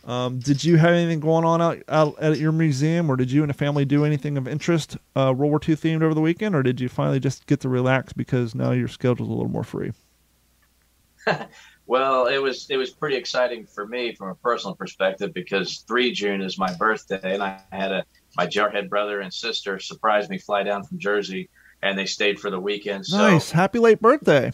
Um, 0.05 0.39
did 0.39 0.63
you 0.63 0.77
have 0.77 0.91
anything 0.91 1.21
going 1.21 1.47
on 1.47 1.63
out, 1.63 1.83
out, 1.89 2.19
at 2.19 2.39
your 2.39 2.53
museum, 2.53 3.11
or 3.11 3.17
did 3.17 3.33
you 3.33 3.43
and 3.43 3.49
the 3.49 3.55
family 3.55 3.87
do 3.87 4.05
anything 4.05 4.37
of 4.37 4.47
interest, 4.47 4.99
uh, 5.17 5.33
World 5.35 5.51
War 5.51 5.61
II 5.67 5.77
themed 5.77 6.03
over 6.03 6.13
the 6.13 6.21
weekend, 6.21 6.55
or 6.55 6.63
did 6.63 6.79
you 6.79 6.91
finally 6.91 7.21
just 7.21 7.47
get 7.47 7.61
to 7.61 7.71
relax 7.71 8.13
because 8.13 8.55
now 8.55 8.73
your 8.73 8.89
schedule's 8.89 9.31
a 9.31 9.33
little 9.33 9.49
more 9.49 9.65
free? 9.65 9.93
Well, 11.87 12.27
it 12.27 12.39
was 12.39 12.67
it 12.71 12.77
was 12.77 12.91
pretty 12.91 13.17
exciting 13.17 13.67
for 13.67 13.87
me 13.87 14.15
from 14.15 14.31
a 14.31 14.35
personal 14.37 14.75
perspective 14.75 15.35
because 15.35 15.85
three 15.87 16.13
June 16.13 16.41
is 16.41 16.57
my 16.57 16.73
birthday, 16.77 17.35
and 17.35 17.43
I 17.43 17.61
had 17.73 17.93
a 17.93 18.05
my 18.37 18.47
jarhead 18.47 18.89
brother 18.89 19.21
and 19.21 19.33
sister 19.33 19.79
surprise 19.79 20.29
me 20.31 20.39
fly 20.39 20.63
down 20.63 20.85
from 20.85 20.99
Jersey, 20.99 21.51
and 21.83 21.99
they 21.99 22.07
stayed 22.07 22.41
for 22.41 22.51
the 22.51 22.59
weekend. 22.59 23.05
So, 23.05 23.19
nice, 23.19 23.51
happy 23.51 23.79
late 23.79 24.01
birthday! 24.01 24.53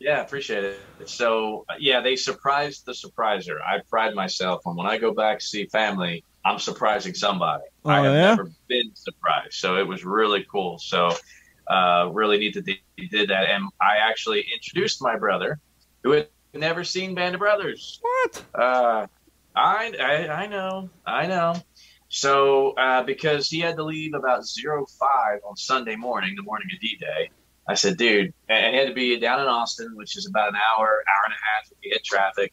Yeah, 0.00 0.20
appreciate 0.20 0.64
it. 0.64 1.08
So 1.08 1.64
yeah, 1.80 2.00
they 2.00 2.14
surprised 2.16 2.86
the 2.86 2.92
surpriser. 2.92 3.56
I 3.60 3.80
pride 3.90 4.14
myself 4.14 4.62
on 4.66 4.76
when 4.76 4.86
I 4.86 4.96
go 4.96 5.12
back 5.12 5.40
to 5.40 5.44
see 5.44 5.66
family, 5.66 6.24
I'm 6.44 6.58
surprising 6.58 7.14
somebody. 7.14 7.64
Oh, 7.84 7.90
I 7.90 7.96
have 8.02 8.14
yeah? 8.14 8.20
never 8.30 8.50
been 8.68 8.94
surprised, 8.94 9.54
so 9.54 9.76
it 9.76 9.86
was 9.86 10.04
really 10.04 10.46
cool. 10.50 10.78
So 10.78 11.10
uh, 11.68 12.10
really 12.12 12.38
neat 12.38 12.54
that 12.54 12.64
they 12.64 12.80
did 13.10 13.28
that, 13.30 13.48
and 13.48 13.64
I 13.80 13.96
actually 13.96 14.44
introduced 14.54 15.02
my 15.02 15.16
brother, 15.18 15.58
who 16.04 16.12
had 16.12 16.28
never 16.54 16.84
seen 16.84 17.14
Band 17.14 17.34
of 17.34 17.40
Brothers. 17.40 18.00
What? 18.00 18.44
Uh, 18.54 19.06
I, 19.54 19.92
I 20.00 20.28
I 20.42 20.46
know, 20.46 20.90
I 21.06 21.26
know. 21.26 21.56
So 22.08 22.70
uh, 22.72 23.02
because 23.02 23.50
he 23.50 23.58
had 23.60 23.76
to 23.76 23.84
leave 23.84 24.14
about 24.14 24.46
zero 24.46 24.86
five 24.98 25.40
on 25.46 25.56
Sunday 25.56 25.96
morning, 25.96 26.34
the 26.36 26.42
morning 26.42 26.68
of 26.72 26.80
D 26.80 26.96
Day, 26.98 27.30
I 27.68 27.74
said, 27.74 27.98
dude, 27.98 28.32
and 28.48 28.74
he 28.74 28.80
had 28.80 28.88
to 28.88 28.94
be 28.94 29.18
down 29.20 29.40
in 29.40 29.46
Austin, 29.46 29.90
which 29.94 30.16
is 30.16 30.26
about 30.26 30.48
an 30.48 30.56
hour, 30.56 30.86
hour 30.86 31.22
and 31.26 31.34
a 31.34 31.36
half 31.36 31.70
if 31.70 31.76
you 31.82 31.90
hit 31.92 32.02
traffic. 32.02 32.52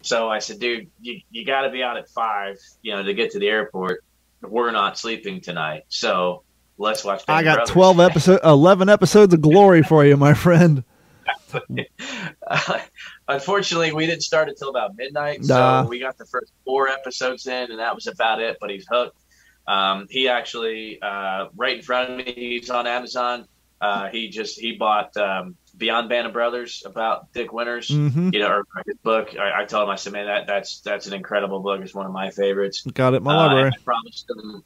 So 0.00 0.30
I 0.30 0.38
said, 0.38 0.58
dude, 0.58 0.88
you, 1.00 1.20
you 1.30 1.44
got 1.44 1.62
to 1.62 1.70
be 1.70 1.82
out 1.82 1.96
at 1.98 2.08
five, 2.08 2.56
you 2.82 2.92
know, 2.92 3.02
to 3.02 3.12
get 3.14 3.32
to 3.32 3.38
the 3.38 3.48
airport. 3.48 4.02
We're 4.42 4.70
not 4.70 4.98
sleeping 4.98 5.40
tonight, 5.40 5.84
so 5.88 6.42
let's 6.78 7.04
watch. 7.04 7.24
Band 7.26 7.38
I 7.38 7.42
got 7.42 7.54
Brothers. 7.56 7.72
12 7.72 8.00
episodes, 8.00 8.40
11 8.44 8.88
episodes 8.88 9.32
of 9.34 9.40
glory 9.40 9.82
for 9.82 10.04
you, 10.04 10.16
my 10.16 10.34
friend. 10.34 10.84
Uh, 12.46 12.78
unfortunately, 13.28 13.92
we 13.92 14.06
didn't 14.06 14.22
start 14.22 14.48
until 14.48 14.68
about 14.70 14.96
midnight, 14.96 15.40
Nah. 15.42 15.82
so 15.82 15.88
we 15.88 15.98
got 16.00 16.18
the 16.18 16.26
first 16.26 16.52
four 16.64 16.88
episodes 16.88 17.46
in, 17.46 17.70
and 17.70 17.78
that 17.78 17.94
was 17.94 18.06
about 18.06 18.40
it. 18.40 18.58
But 18.60 18.70
he's 18.70 18.86
hooked. 18.90 19.16
Um, 19.66 20.06
he 20.10 20.28
actually, 20.28 21.00
uh, 21.00 21.46
right 21.56 21.76
in 21.76 21.82
front 21.82 22.10
of 22.10 22.16
me, 22.18 22.34
he's 22.60 22.70
on 22.70 22.86
Amazon. 22.86 23.46
Uh, 23.80 24.08
he 24.08 24.28
just 24.28 24.58
he 24.58 24.72
bought 24.76 25.14
um, 25.16 25.56
Beyond 25.76 26.08
Band 26.08 26.26
of 26.26 26.32
Brothers 26.32 26.82
about 26.86 27.32
Dick 27.32 27.52
Winters. 27.52 27.88
hmm 27.88 28.30
You 28.32 28.40
know, 28.40 28.48
or 28.48 28.64
his 28.86 28.96
book. 29.02 29.34
I, 29.38 29.62
I 29.62 29.64
told 29.66 29.84
him, 29.84 29.90
I 29.90 29.96
said, 29.96 30.12
man, 30.12 30.26
that 30.26 30.46
that's 30.46 30.80
that's 30.80 31.06
an 31.06 31.12
incredible 31.14 31.60
book. 31.60 31.80
It's 31.82 31.94
one 31.94 32.06
of 32.06 32.12
my 32.12 32.30
favorites. 32.30 32.82
Got 32.82 33.14
it 33.14 33.22
my 33.22 33.34
Uh, 33.34 33.46
library. 33.46 33.72
I 33.74 33.82
promised 33.84 34.30
him. 34.30 34.62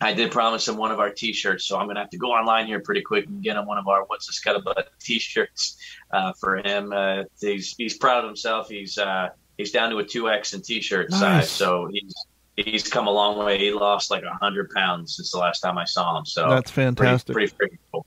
I 0.00 0.12
did 0.14 0.30
promise 0.30 0.66
him 0.68 0.76
one 0.76 0.92
of 0.92 1.00
our 1.00 1.10
T-shirts, 1.10 1.64
so 1.64 1.76
I'm 1.76 1.88
gonna 1.88 1.98
have 2.00 2.10
to 2.10 2.18
go 2.18 2.28
online 2.28 2.66
here 2.66 2.78
pretty 2.80 3.02
quick 3.02 3.26
and 3.26 3.42
get 3.42 3.56
him 3.56 3.66
one 3.66 3.78
of 3.78 3.88
our 3.88 4.04
"What's 4.04 4.26
the 4.26 4.32
Scuttlebutt" 4.32 4.84
T-shirts 5.00 5.76
uh, 6.12 6.32
for 6.40 6.56
him. 6.56 6.92
Uh, 6.92 7.24
he's 7.40 7.74
he's 7.76 7.96
proud 7.98 8.22
of 8.24 8.28
himself. 8.28 8.68
He's 8.68 8.96
uh, 8.96 9.30
he's 9.56 9.72
down 9.72 9.90
to 9.90 9.98
a 9.98 10.04
two 10.04 10.28
X 10.30 10.54
in 10.54 10.62
T-shirt 10.62 11.10
Nice. 11.10 11.20
size, 11.20 11.50
so 11.50 11.88
he's 11.92 12.14
he's 12.56 12.88
come 12.88 13.08
a 13.08 13.10
long 13.10 13.44
way. 13.44 13.58
He 13.58 13.72
lost 13.72 14.10
like 14.10 14.22
a 14.22 14.34
hundred 14.34 14.70
pounds 14.70 15.16
since 15.16 15.32
the 15.32 15.38
last 15.38 15.60
time 15.60 15.76
I 15.78 15.84
saw 15.84 16.16
him. 16.18 16.24
So 16.26 16.48
That's 16.48 16.70
fantastic. 16.70 17.34
Pretty, 17.34 17.52
pretty 17.52 17.74
freaking 17.76 17.78
cool. 17.92 18.06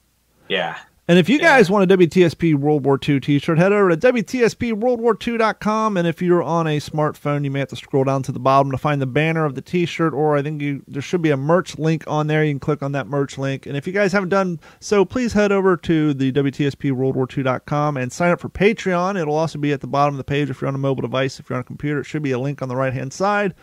Yeah. 0.52 0.76
And 1.08 1.18
if 1.18 1.30
you 1.30 1.38
Yeah. 1.38 1.56
guys 1.56 1.72
want 1.72 1.84
a 1.84 1.88
WTSP 1.98 2.54
World 2.54 2.86
War 2.86 3.00
II 3.02 3.22
t-shirt, 3.22 3.58
head 3.58 3.72
over 3.72 3.90
to 3.90 3.98
WTSPWorldWar2.com. 3.98 5.96
And 5.98 6.06
if 6.08 6.22
you're 6.22 6.44
on 6.44 6.68
a 6.68 6.78
smartphone, 6.80 7.44
you 7.46 7.52
may 7.52 7.60
have 7.60 7.70
to 7.70 7.76
scroll 7.78 8.04
down 8.04 8.22
to 8.24 8.34
the 8.34 8.40
bottom 8.40 8.70
to 8.72 8.78
find 8.78 9.02
the 9.02 9.06
banner 9.08 9.46
of 9.46 9.56
the 9.56 9.62
t-shirt, 9.62 10.14
or 10.14 10.36
I 10.36 10.42
think 10.42 10.62
you 10.62 10.84
there 10.88 11.02
should 11.02 11.22
be 11.22 11.32
a 11.32 11.38
merch 11.38 11.80
link 11.80 12.04
on 12.06 12.28
there. 12.28 12.44
You 12.44 12.52
can 12.52 12.60
click 12.60 12.84
on 12.84 12.92
that 12.92 13.08
merch 13.08 13.38
link. 13.38 13.66
And 13.66 13.78
if 13.78 13.88
you 13.88 13.94
guys 13.94 14.12
haven't 14.12 14.30
done 14.30 14.60
so, 14.82 15.06
please 15.06 15.32
head 15.34 15.54
over 15.54 15.78
to 15.78 16.14
the 16.14 16.32
WTSPWorldWar2.com 16.34 17.96
and 17.98 18.12
sign 18.12 18.32
up 18.32 18.42
for 18.42 18.50
Patreon. 18.50 19.20
It'll 19.20 19.36
also 19.36 19.58
be 19.58 19.72
at 19.72 19.80
the 19.80 19.88
bottom 19.88 20.16
of 20.16 20.18
the 20.18 20.24
page 20.26 20.50
if 20.50 20.62
you're 20.62 20.68
on 20.68 20.76
a 20.76 20.80
mobile 20.80 21.02
device. 21.02 21.40
If 21.40 21.50
you're 21.50 21.56
on 21.58 21.62
a 21.62 21.66
computer, 21.66 22.02
it 22.02 22.06
should 22.06 22.24
be 22.24 22.32
a 22.32 22.40
link 22.40 22.62
on 22.62 22.68
the 22.68 22.76
right-hand 22.76 23.14
side. 23.14 23.54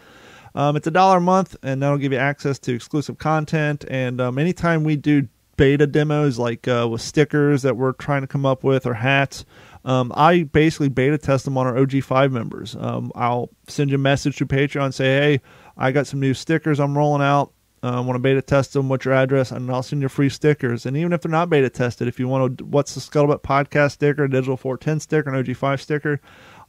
Um, 0.54 0.74
it's 0.76 0.86
a 0.86 0.90
dollar 0.90 1.18
a 1.18 1.20
month, 1.20 1.54
and 1.62 1.82
that'll 1.82 1.98
give 1.98 2.12
you 2.12 2.18
access 2.18 2.58
to 2.60 2.74
exclusive 2.74 3.18
content. 3.18 3.84
And 3.88 4.20
um, 4.20 4.38
anytime 4.38 4.82
we 4.82 4.96
do 4.96 5.28
beta 5.58 5.86
demos, 5.86 6.38
like 6.38 6.66
uh, 6.66 6.88
with 6.90 7.02
stickers 7.02 7.60
that 7.62 7.76
we're 7.76 7.92
trying 7.92 8.22
to 8.22 8.26
come 8.26 8.46
up 8.46 8.64
with 8.64 8.86
or 8.86 8.94
hats, 8.94 9.44
um, 9.84 10.10
I 10.16 10.44
basically 10.44 10.88
beta 10.88 11.18
test 11.18 11.44
them 11.44 11.58
on 11.58 11.66
our 11.66 11.74
OG5 11.74 12.32
members. 12.32 12.74
Um, 12.80 13.12
I'll 13.14 13.50
send 13.66 13.90
you 13.90 13.96
a 13.96 13.98
message 13.98 14.36
through 14.36 14.46
Patreon 14.46 14.94
say, 14.94 15.04
hey, 15.04 15.40
I 15.76 15.92
got 15.92 16.06
some 16.06 16.20
new 16.20 16.32
stickers 16.32 16.80
I'm 16.80 16.96
rolling 16.96 17.22
out. 17.22 17.52
uh, 17.82 18.02
want 18.04 18.14
to 18.14 18.20
beta 18.20 18.40
test 18.40 18.72
them, 18.72 18.88
what's 18.88 19.04
your 19.04 19.14
address, 19.14 19.50
and 19.50 19.70
I'll 19.70 19.82
send 19.82 20.00
you 20.00 20.08
free 20.08 20.30
stickers. 20.30 20.86
And 20.86 20.96
even 20.96 21.12
if 21.12 21.20
they're 21.20 21.30
not 21.30 21.50
beta 21.50 21.68
tested, 21.68 22.08
if 22.08 22.18
you 22.18 22.26
want 22.26 22.58
to, 22.58 22.64
what's 22.64 22.94
the 22.94 23.00
Scuttlebutt 23.00 23.42
podcast 23.42 23.92
sticker, 23.92 24.26
digital 24.26 24.56
410 24.56 25.00
sticker, 25.00 25.30
an 25.30 25.44
OG5 25.44 25.80
sticker, 25.80 26.20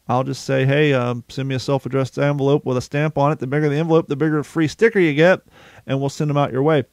I'll 0.07 0.23
just 0.23 0.43
say, 0.43 0.65
hey, 0.65 0.93
um, 0.93 1.23
send 1.29 1.47
me 1.47 1.55
a 1.55 1.59
self 1.59 1.85
addressed 1.85 2.17
envelope 2.17 2.65
with 2.65 2.77
a 2.77 2.81
stamp 2.81 3.17
on 3.17 3.31
it. 3.31 3.37
The 3.39 3.47
bigger 3.47 3.69
the 3.69 3.75
envelope, 3.75 4.07
the 4.07 4.15
bigger 4.15 4.43
free 4.43 4.67
sticker 4.67 4.99
you 4.99 5.13
get, 5.13 5.41
and 5.85 5.99
we'll 5.99 6.09
send 6.09 6.31
them 6.31 6.37
out 6.37 6.51
your 6.51 6.63
way. 6.63 6.85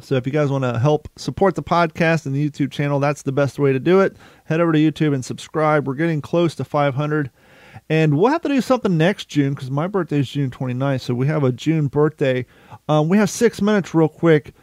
So 0.00 0.14
if 0.16 0.26
you 0.26 0.32
guys 0.32 0.50
want 0.50 0.64
to 0.64 0.78
help 0.78 1.08
support 1.16 1.54
the 1.54 1.62
podcast 1.62 2.26
and 2.26 2.34
the 2.34 2.48
YouTube 2.48 2.70
channel, 2.70 3.00
that's 3.00 3.22
the 3.22 3.32
best 3.32 3.58
way 3.58 3.72
to 3.72 3.78
do 3.78 4.00
it. 4.00 4.16
Head 4.44 4.60
over 4.60 4.72
to 4.72 4.78
YouTube 4.78 5.14
and 5.14 5.24
subscribe. 5.24 5.86
We're 5.86 5.94
getting 5.94 6.20
close 6.20 6.54
to 6.56 6.64
500. 6.64 7.30
And 7.88 8.16
we'll 8.16 8.30
have 8.30 8.42
to 8.42 8.48
do 8.48 8.60
something 8.60 8.96
next 8.96 9.28
June 9.28 9.54
because 9.54 9.70
my 9.70 9.86
birthday 9.86 10.20
is 10.20 10.30
June 10.30 10.50
29th. 10.50 11.00
So 11.00 11.14
we 11.14 11.26
have 11.26 11.42
a 11.42 11.52
June 11.52 11.88
birthday. 11.88 12.46
Um, 12.88 13.08
we 13.08 13.18
have 13.18 13.30
six 13.30 13.60
minutes, 13.60 13.94
real 13.94 14.08
quick. 14.08 14.54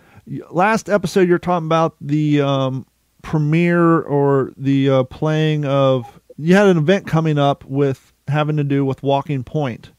Last 0.49 0.89
episode, 0.89 1.27
you're 1.27 1.39
talking 1.39 1.67
about 1.67 1.95
the 2.01 2.41
um, 2.41 2.85
premiere 3.21 4.01
or 4.01 4.53
the 4.57 4.89
uh, 4.89 5.03
playing 5.03 5.65
of. 5.65 6.19
You 6.37 6.55
had 6.55 6.67
an 6.67 6.77
event 6.77 7.07
coming 7.07 7.37
up 7.37 7.65
with 7.65 8.13
having 8.27 8.57
to 8.57 8.63
do 8.63 8.85
with 8.85 9.03
Walking 9.03 9.43
Point. 9.43 9.91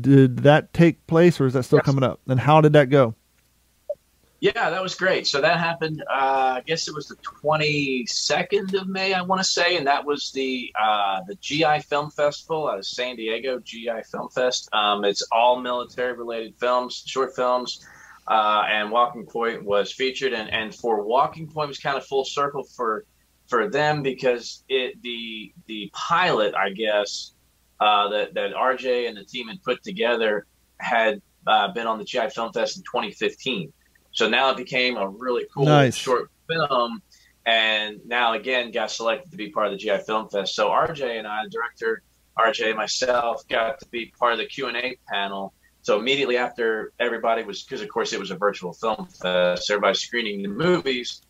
Did 0.00 0.38
that 0.38 0.72
take 0.72 1.06
place, 1.06 1.40
or 1.40 1.46
is 1.46 1.54
that 1.54 1.64
still 1.64 1.78
yes. 1.78 1.86
coming 1.86 2.04
up? 2.04 2.20
And 2.28 2.38
how 2.40 2.60
did 2.60 2.72
that 2.74 2.90
go? 2.90 3.14
Yeah, 4.42 4.70
that 4.70 4.82
was 4.82 4.96
great. 4.96 5.28
So 5.28 5.40
that 5.40 5.60
happened. 5.60 6.02
Uh, 6.10 6.54
I 6.56 6.62
guess 6.66 6.88
it 6.88 6.94
was 6.96 7.06
the 7.06 7.14
22nd 7.14 8.74
of 8.74 8.88
May, 8.88 9.14
I 9.14 9.22
want 9.22 9.40
to 9.40 9.44
say, 9.44 9.76
and 9.76 9.86
that 9.86 10.04
was 10.04 10.32
the 10.32 10.74
uh, 10.76 11.20
the 11.28 11.36
GI 11.36 11.82
Film 11.88 12.10
Festival 12.10 12.68
out 12.68 12.78
of 12.78 12.84
San 12.84 13.14
Diego. 13.14 13.60
GI 13.60 14.02
Film 14.10 14.28
Fest. 14.30 14.68
Um, 14.72 15.04
it's 15.04 15.22
all 15.30 15.60
military 15.60 16.14
related 16.14 16.56
films, 16.58 17.04
short 17.06 17.36
films, 17.36 17.86
uh, 18.26 18.64
and 18.68 18.90
Walking 18.90 19.26
Point 19.26 19.62
was 19.62 19.92
featured. 19.92 20.32
And, 20.32 20.50
and 20.50 20.74
for 20.74 21.04
Walking 21.04 21.46
Point 21.46 21.68
was 21.68 21.78
kind 21.78 21.96
of 21.96 22.04
full 22.04 22.24
circle 22.24 22.64
for 22.64 23.04
for 23.46 23.68
them 23.68 24.02
because 24.02 24.64
it 24.68 25.00
the 25.02 25.52
the 25.68 25.88
pilot, 25.92 26.56
I 26.56 26.70
guess, 26.70 27.34
uh, 27.78 28.08
that 28.08 28.34
that 28.34 28.54
RJ 28.54 29.06
and 29.06 29.16
the 29.16 29.24
team 29.24 29.46
had 29.46 29.62
put 29.62 29.84
together 29.84 30.48
had 30.80 31.22
uh, 31.46 31.72
been 31.72 31.86
on 31.86 31.98
the 31.98 32.04
GI 32.04 32.30
Film 32.30 32.52
Fest 32.52 32.76
in 32.76 32.82
2015. 32.82 33.72
So 34.12 34.28
now 34.28 34.50
it 34.50 34.56
became 34.56 34.96
a 34.96 35.08
really 35.08 35.46
cool 35.52 35.64
nice. 35.64 35.96
short 35.96 36.30
film, 36.48 37.02
and 37.46 38.00
now 38.06 38.34
again 38.34 38.70
got 38.70 38.90
selected 38.90 39.30
to 39.30 39.36
be 39.36 39.50
part 39.50 39.66
of 39.66 39.72
the 39.72 39.78
GI 39.78 39.98
Film 39.98 40.28
Fest. 40.28 40.54
So 40.54 40.68
RJ 40.68 41.18
and 41.18 41.26
I, 41.26 41.44
director 41.50 42.02
RJ, 42.38 42.76
myself, 42.76 43.46
got 43.48 43.80
to 43.80 43.88
be 43.88 44.12
part 44.18 44.32
of 44.32 44.38
the 44.38 44.46
Q 44.46 44.68
and 44.68 44.76
A 44.76 44.96
panel. 45.08 45.52
So 45.82 45.98
immediately 45.98 46.36
after 46.36 46.92
everybody 47.00 47.42
was, 47.42 47.62
because 47.62 47.80
of 47.80 47.88
course 47.88 48.12
it 48.12 48.20
was 48.20 48.30
a 48.30 48.36
virtual 48.36 48.72
film 48.72 49.06
fest, 49.06 49.70
everybody 49.70 49.94
screening 49.94 50.42
the 50.42 50.48
movies, 50.48 51.22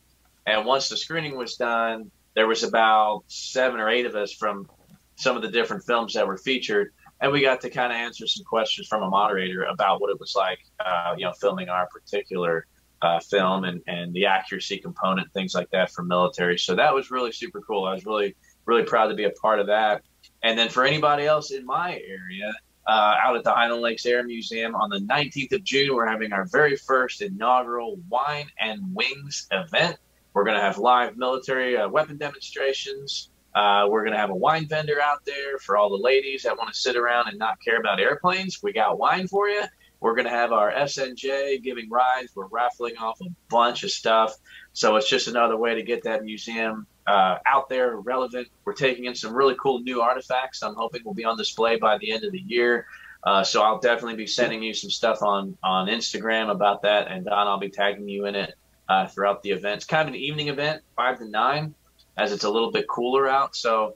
and 0.47 0.67
once 0.67 0.89
the 0.89 0.97
screening 0.97 1.37
was 1.37 1.57
done, 1.57 2.11
there 2.35 2.47
was 2.47 2.63
about 2.63 3.23
seven 3.29 3.81
or 3.81 3.89
eight 3.89 4.07
of 4.07 4.15
us 4.15 4.33
from 4.33 4.69
some 5.17 5.37
of 5.37 5.43
the 5.43 5.49
different 5.49 5.85
films 5.85 6.15
that 6.15 6.27
were 6.27 6.37
featured 6.37 6.93
and 7.23 7.31
we 7.31 7.41
got 7.41 7.61
to 7.61 7.71
kind 7.71 7.93
of 7.93 7.97
answer 7.97 8.27
some 8.27 8.45
questions 8.45 8.89
from 8.89 9.05
a 9.05 9.09
moderator 9.09 9.63
about 9.63 10.01
what 10.01 10.11
it 10.11 10.19
was 10.19 10.35
like, 10.35 10.59
uh, 10.85 11.15
you 11.17 11.25
know, 11.25 11.33
filming 11.41 11.69
our 11.69 11.87
particular 11.87 12.67
uh, 13.03 13.21
film 13.21 13.65
and, 13.65 13.83
and 13.87 14.15
the 14.15 14.27
accuracy 14.27 14.79
component, 14.79 15.31
things 15.33 15.55
like 15.55 15.71
that 15.71 15.91
for 15.91 16.03
military. 16.03 16.59
So 16.59 16.75
that 16.77 16.95
was 16.95 17.11
really 17.11 17.33
super 17.33 17.61
cool. 17.61 17.85
I 17.85 17.95
was 17.95 18.07
really, 18.07 18.35
really 18.65 18.85
proud 18.85 19.09
to 19.09 19.15
be 19.15 19.25
a 19.25 19.31
part 19.31 19.59
of 19.59 19.67
that. 19.67 20.03
And 20.43 20.59
then 20.59 20.69
for 20.69 20.85
anybody 20.85 21.27
else 21.27 21.51
in 21.51 21.67
my 21.67 21.93
area, 21.93 22.53
uh, 22.87 23.15
out 23.25 23.37
at 23.37 23.45
the 23.45 23.53
Highland 23.53 23.83
Lakes 23.83 24.07
Air 24.07 24.25
Museum 24.25 24.75
on 24.75 24.91
the 24.91 24.99
19th 24.99 25.53
of 25.53 25.65
June, 25.65 25.95
we're 25.95 26.07
having 26.07 26.33
our 26.33 26.47
very 26.47 26.77
first 26.77 27.23
inaugural 27.23 27.99
Wine 28.09 28.47
and 28.61 28.81
Wings 28.95 29.47
event. 29.53 29.97
We're 30.35 30.45
going 30.45 30.57
to 30.57 30.63
have 30.63 30.79
live 30.79 31.17
military 31.17 31.77
uh, 31.77 31.89
weapon 31.89 32.17
demonstrations. 32.17 33.31
Uh, 33.55 33.87
we're 33.89 34.03
going 34.03 34.15
to 34.15 34.19
have 34.19 34.31
a 34.31 34.35
wine 34.35 34.67
vendor 34.67 35.01
out 35.01 35.25
there 35.27 35.59
for 35.59 35.77
all 35.77 35.91
the 35.91 36.03
ladies 36.03 36.43
that 36.43 36.57
want 36.57 36.73
to 36.73 36.79
sit 36.79 36.97
around 36.97 37.29
and 37.29 37.39
not 37.39 37.59
care 37.63 37.79
about 37.79 38.01
airplanes. 38.01 38.63
We 38.63 38.73
got 38.73 38.99
wine 38.99 39.29
for 39.29 39.49
you. 39.49 39.63
We're 40.03 40.17
going 40.17 40.27
to 40.27 40.33
have 40.33 40.51
our 40.51 40.73
SNJ 40.73 41.63
giving 41.63 41.89
rides. 41.89 42.33
We're 42.35 42.49
raffling 42.49 42.97
off 42.97 43.21
a 43.21 43.29
bunch 43.49 43.85
of 43.85 43.91
stuff. 43.93 44.35
So 44.73 44.97
it's 44.97 45.09
just 45.09 45.29
another 45.29 45.57
way 45.57 45.77
to 45.77 45.83
get 45.85 46.03
that 46.03 46.25
museum 46.25 46.89
uh, 47.07 47.39
out 47.47 47.69
there, 47.69 47.97
relevant. 47.97 48.49
We're 48.65 48.73
taking 48.73 49.05
in 49.05 49.15
some 49.15 49.33
really 49.33 49.55
cool 49.63 49.79
new 49.79 50.01
artifacts. 50.01 50.65
I'm 50.65 50.75
hoping 50.75 51.03
will 51.05 51.15
be 51.15 51.25
on 51.25 51.37
display 51.39 51.77
by 51.77 51.99
the 51.99 52.11
end 52.11 52.25
of 52.25 52.33
the 52.33 52.41
year. 52.41 52.87
Uh, 53.23 53.45
so 53.45 53.63
I'll 53.63 53.79
definitely 53.79 54.17
be 54.17 54.27
sending 54.27 54.61
you 54.61 54.75
some 54.75 54.91
stuff 54.91 55.23
on 55.23 55.57
on 55.63 55.87
Instagram 55.87 56.51
about 56.51 56.83
that, 56.83 57.07
and 57.07 57.25
Don, 57.25 57.47
I'll 57.47 57.61
be 57.61 57.71
tagging 57.71 58.09
you 58.09 58.27
in 58.27 58.35
it 58.35 58.55
uh, 58.89 59.07
throughout 59.07 59.45
the 59.45 59.51
event. 59.51 59.77
It's 59.77 59.85
kind 59.85 60.09
of 60.09 60.15
an 60.17 60.21
evening 60.21 60.49
event, 60.49 60.83
five 60.97 61.19
to 61.19 61.29
nine, 61.29 61.77
as 62.17 62.33
it's 62.33 62.43
a 62.43 62.51
little 62.51 62.73
bit 62.73 62.89
cooler 62.89 63.29
out. 63.29 63.55
So 63.55 63.95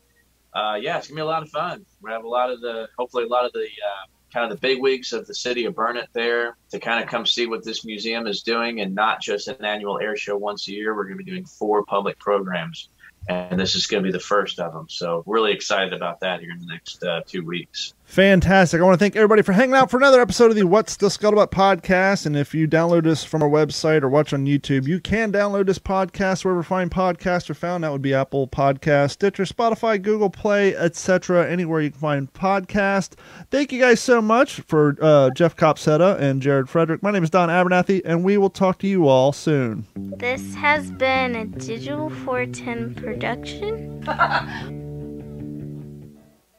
uh, 0.54 0.78
yeah, 0.80 0.96
it's 0.96 1.08
gonna 1.08 1.16
be 1.16 1.22
a 1.22 1.26
lot 1.26 1.42
of 1.42 1.50
fun. 1.50 1.84
We 2.00 2.12
have 2.12 2.22
a 2.22 2.28
lot 2.28 2.50
of 2.50 2.60
the, 2.60 2.88
hopefully, 2.96 3.24
a 3.24 3.28
lot 3.28 3.44
of 3.44 3.52
the 3.52 3.64
uh, 3.64 4.06
kind 4.32 4.50
of 4.50 4.50
the 4.50 4.60
big 4.60 4.76
bigwigs 4.76 5.12
of 5.12 5.26
the 5.26 5.34
city 5.34 5.64
of 5.64 5.74
Burnet 5.74 6.08
there 6.12 6.56
to 6.70 6.78
kind 6.78 7.02
of 7.02 7.08
come 7.08 7.26
see 7.26 7.46
what 7.46 7.64
this 7.64 7.84
museum 7.84 8.26
is 8.26 8.42
doing 8.42 8.80
and 8.80 8.94
not 8.94 9.20
just 9.20 9.48
an 9.48 9.64
annual 9.64 9.98
air 9.98 10.16
show 10.16 10.36
once 10.36 10.68
a 10.68 10.72
year. 10.72 10.94
We're 10.94 11.04
going 11.04 11.18
to 11.18 11.24
be 11.24 11.30
doing 11.30 11.46
four 11.46 11.84
public 11.84 12.18
programs 12.18 12.88
and 13.28 13.58
this 13.58 13.74
is 13.74 13.86
going 13.86 14.02
to 14.02 14.06
be 14.06 14.12
the 14.12 14.20
first 14.20 14.60
of 14.60 14.72
them. 14.72 14.86
So 14.88 15.22
really 15.26 15.52
excited 15.52 15.92
about 15.92 16.20
that 16.20 16.40
here 16.40 16.50
in 16.50 16.60
the 16.60 16.66
next 16.66 17.02
uh, 17.02 17.22
two 17.26 17.44
weeks. 17.44 17.94
Fantastic. 18.06 18.80
I 18.80 18.84
want 18.84 18.94
to 18.94 19.04
thank 19.04 19.16
everybody 19.16 19.42
for 19.42 19.52
hanging 19.52 19.74
out 19.74 19.90
for 19.90 19.96
another 19.96 20.20
episode 20.20 20.50
of 20.50 20.56
the 20.56 20.62
What's 20.62 20.96
the 20.96 21.08
Scuttlebutt 21.08 21.50
podcast. 21.50 22.24
And 22.24 22.36
if 22.36 22.54
you 22.54 22.68
download 22.68 23.02
this 23.02 23.24
from 23.24 23.42
our 23.42 23.48
website 23.48 24.02
or 24.02 24.08
watch 24.08 24.32
on 24.32 24.46
YouTube, 24.46 24.86
you 24.86 25.00
can 25.00 25.32
download 25.32 25.66
this 25.66 25.80
podcast 25.80 26.44
wherever 26.44 26.62
fine 26.62 26.88
podcasts 26.88 27.50
are 27.50 27.54
found. 27.54 27.82
That 27.82 27.90
would 27.90 28.02
be 28.02 28.14
Apple 28.14 28.46
Podcast, 28.46 29.10
Stitcher, 29.10 29.42
Spotify, 29.42 30.00
Google 30.00 30.30
Play, 30.30 30.74
etc. 30.76 31.50
Anywhere 31.50 31.80
you 31.80 31.90
can 31.90 32.00
find 32.00 32.32
podcast. 32.32 33.14
Thank 33.50 33.72
you 33.72 33.80
guys 33.80 34.00
so 34.00 34.22
much 34.22 34.60
for 34.60 34.96
uh, 35.02 35.30
Jeff 35.30 35.56
Copsetta 35.56 36.18
and 36.18 36.40
Jared 36.40 36.70
Frederick. 36.70 37.02
My 37.02 37.10
name 37.10 37.24
is 37.24 37.30
Don 37.30 37.48
Abernathy, 37.48 38.02
and 38.04 38.22
we 38.24 38.38
will 38.38 38.50
talk 38.50 38.78
to 38.78 38.86
you 38.86 39.08
all 39.08 39.32
soon. 39.32 39.84
This 39.96 40.54
has 40.54 40.92
been 40.92 41.34
a 41.34 41.44
Digital 41.44 42.08
410 42.08 42.94
production. 42.94 44.82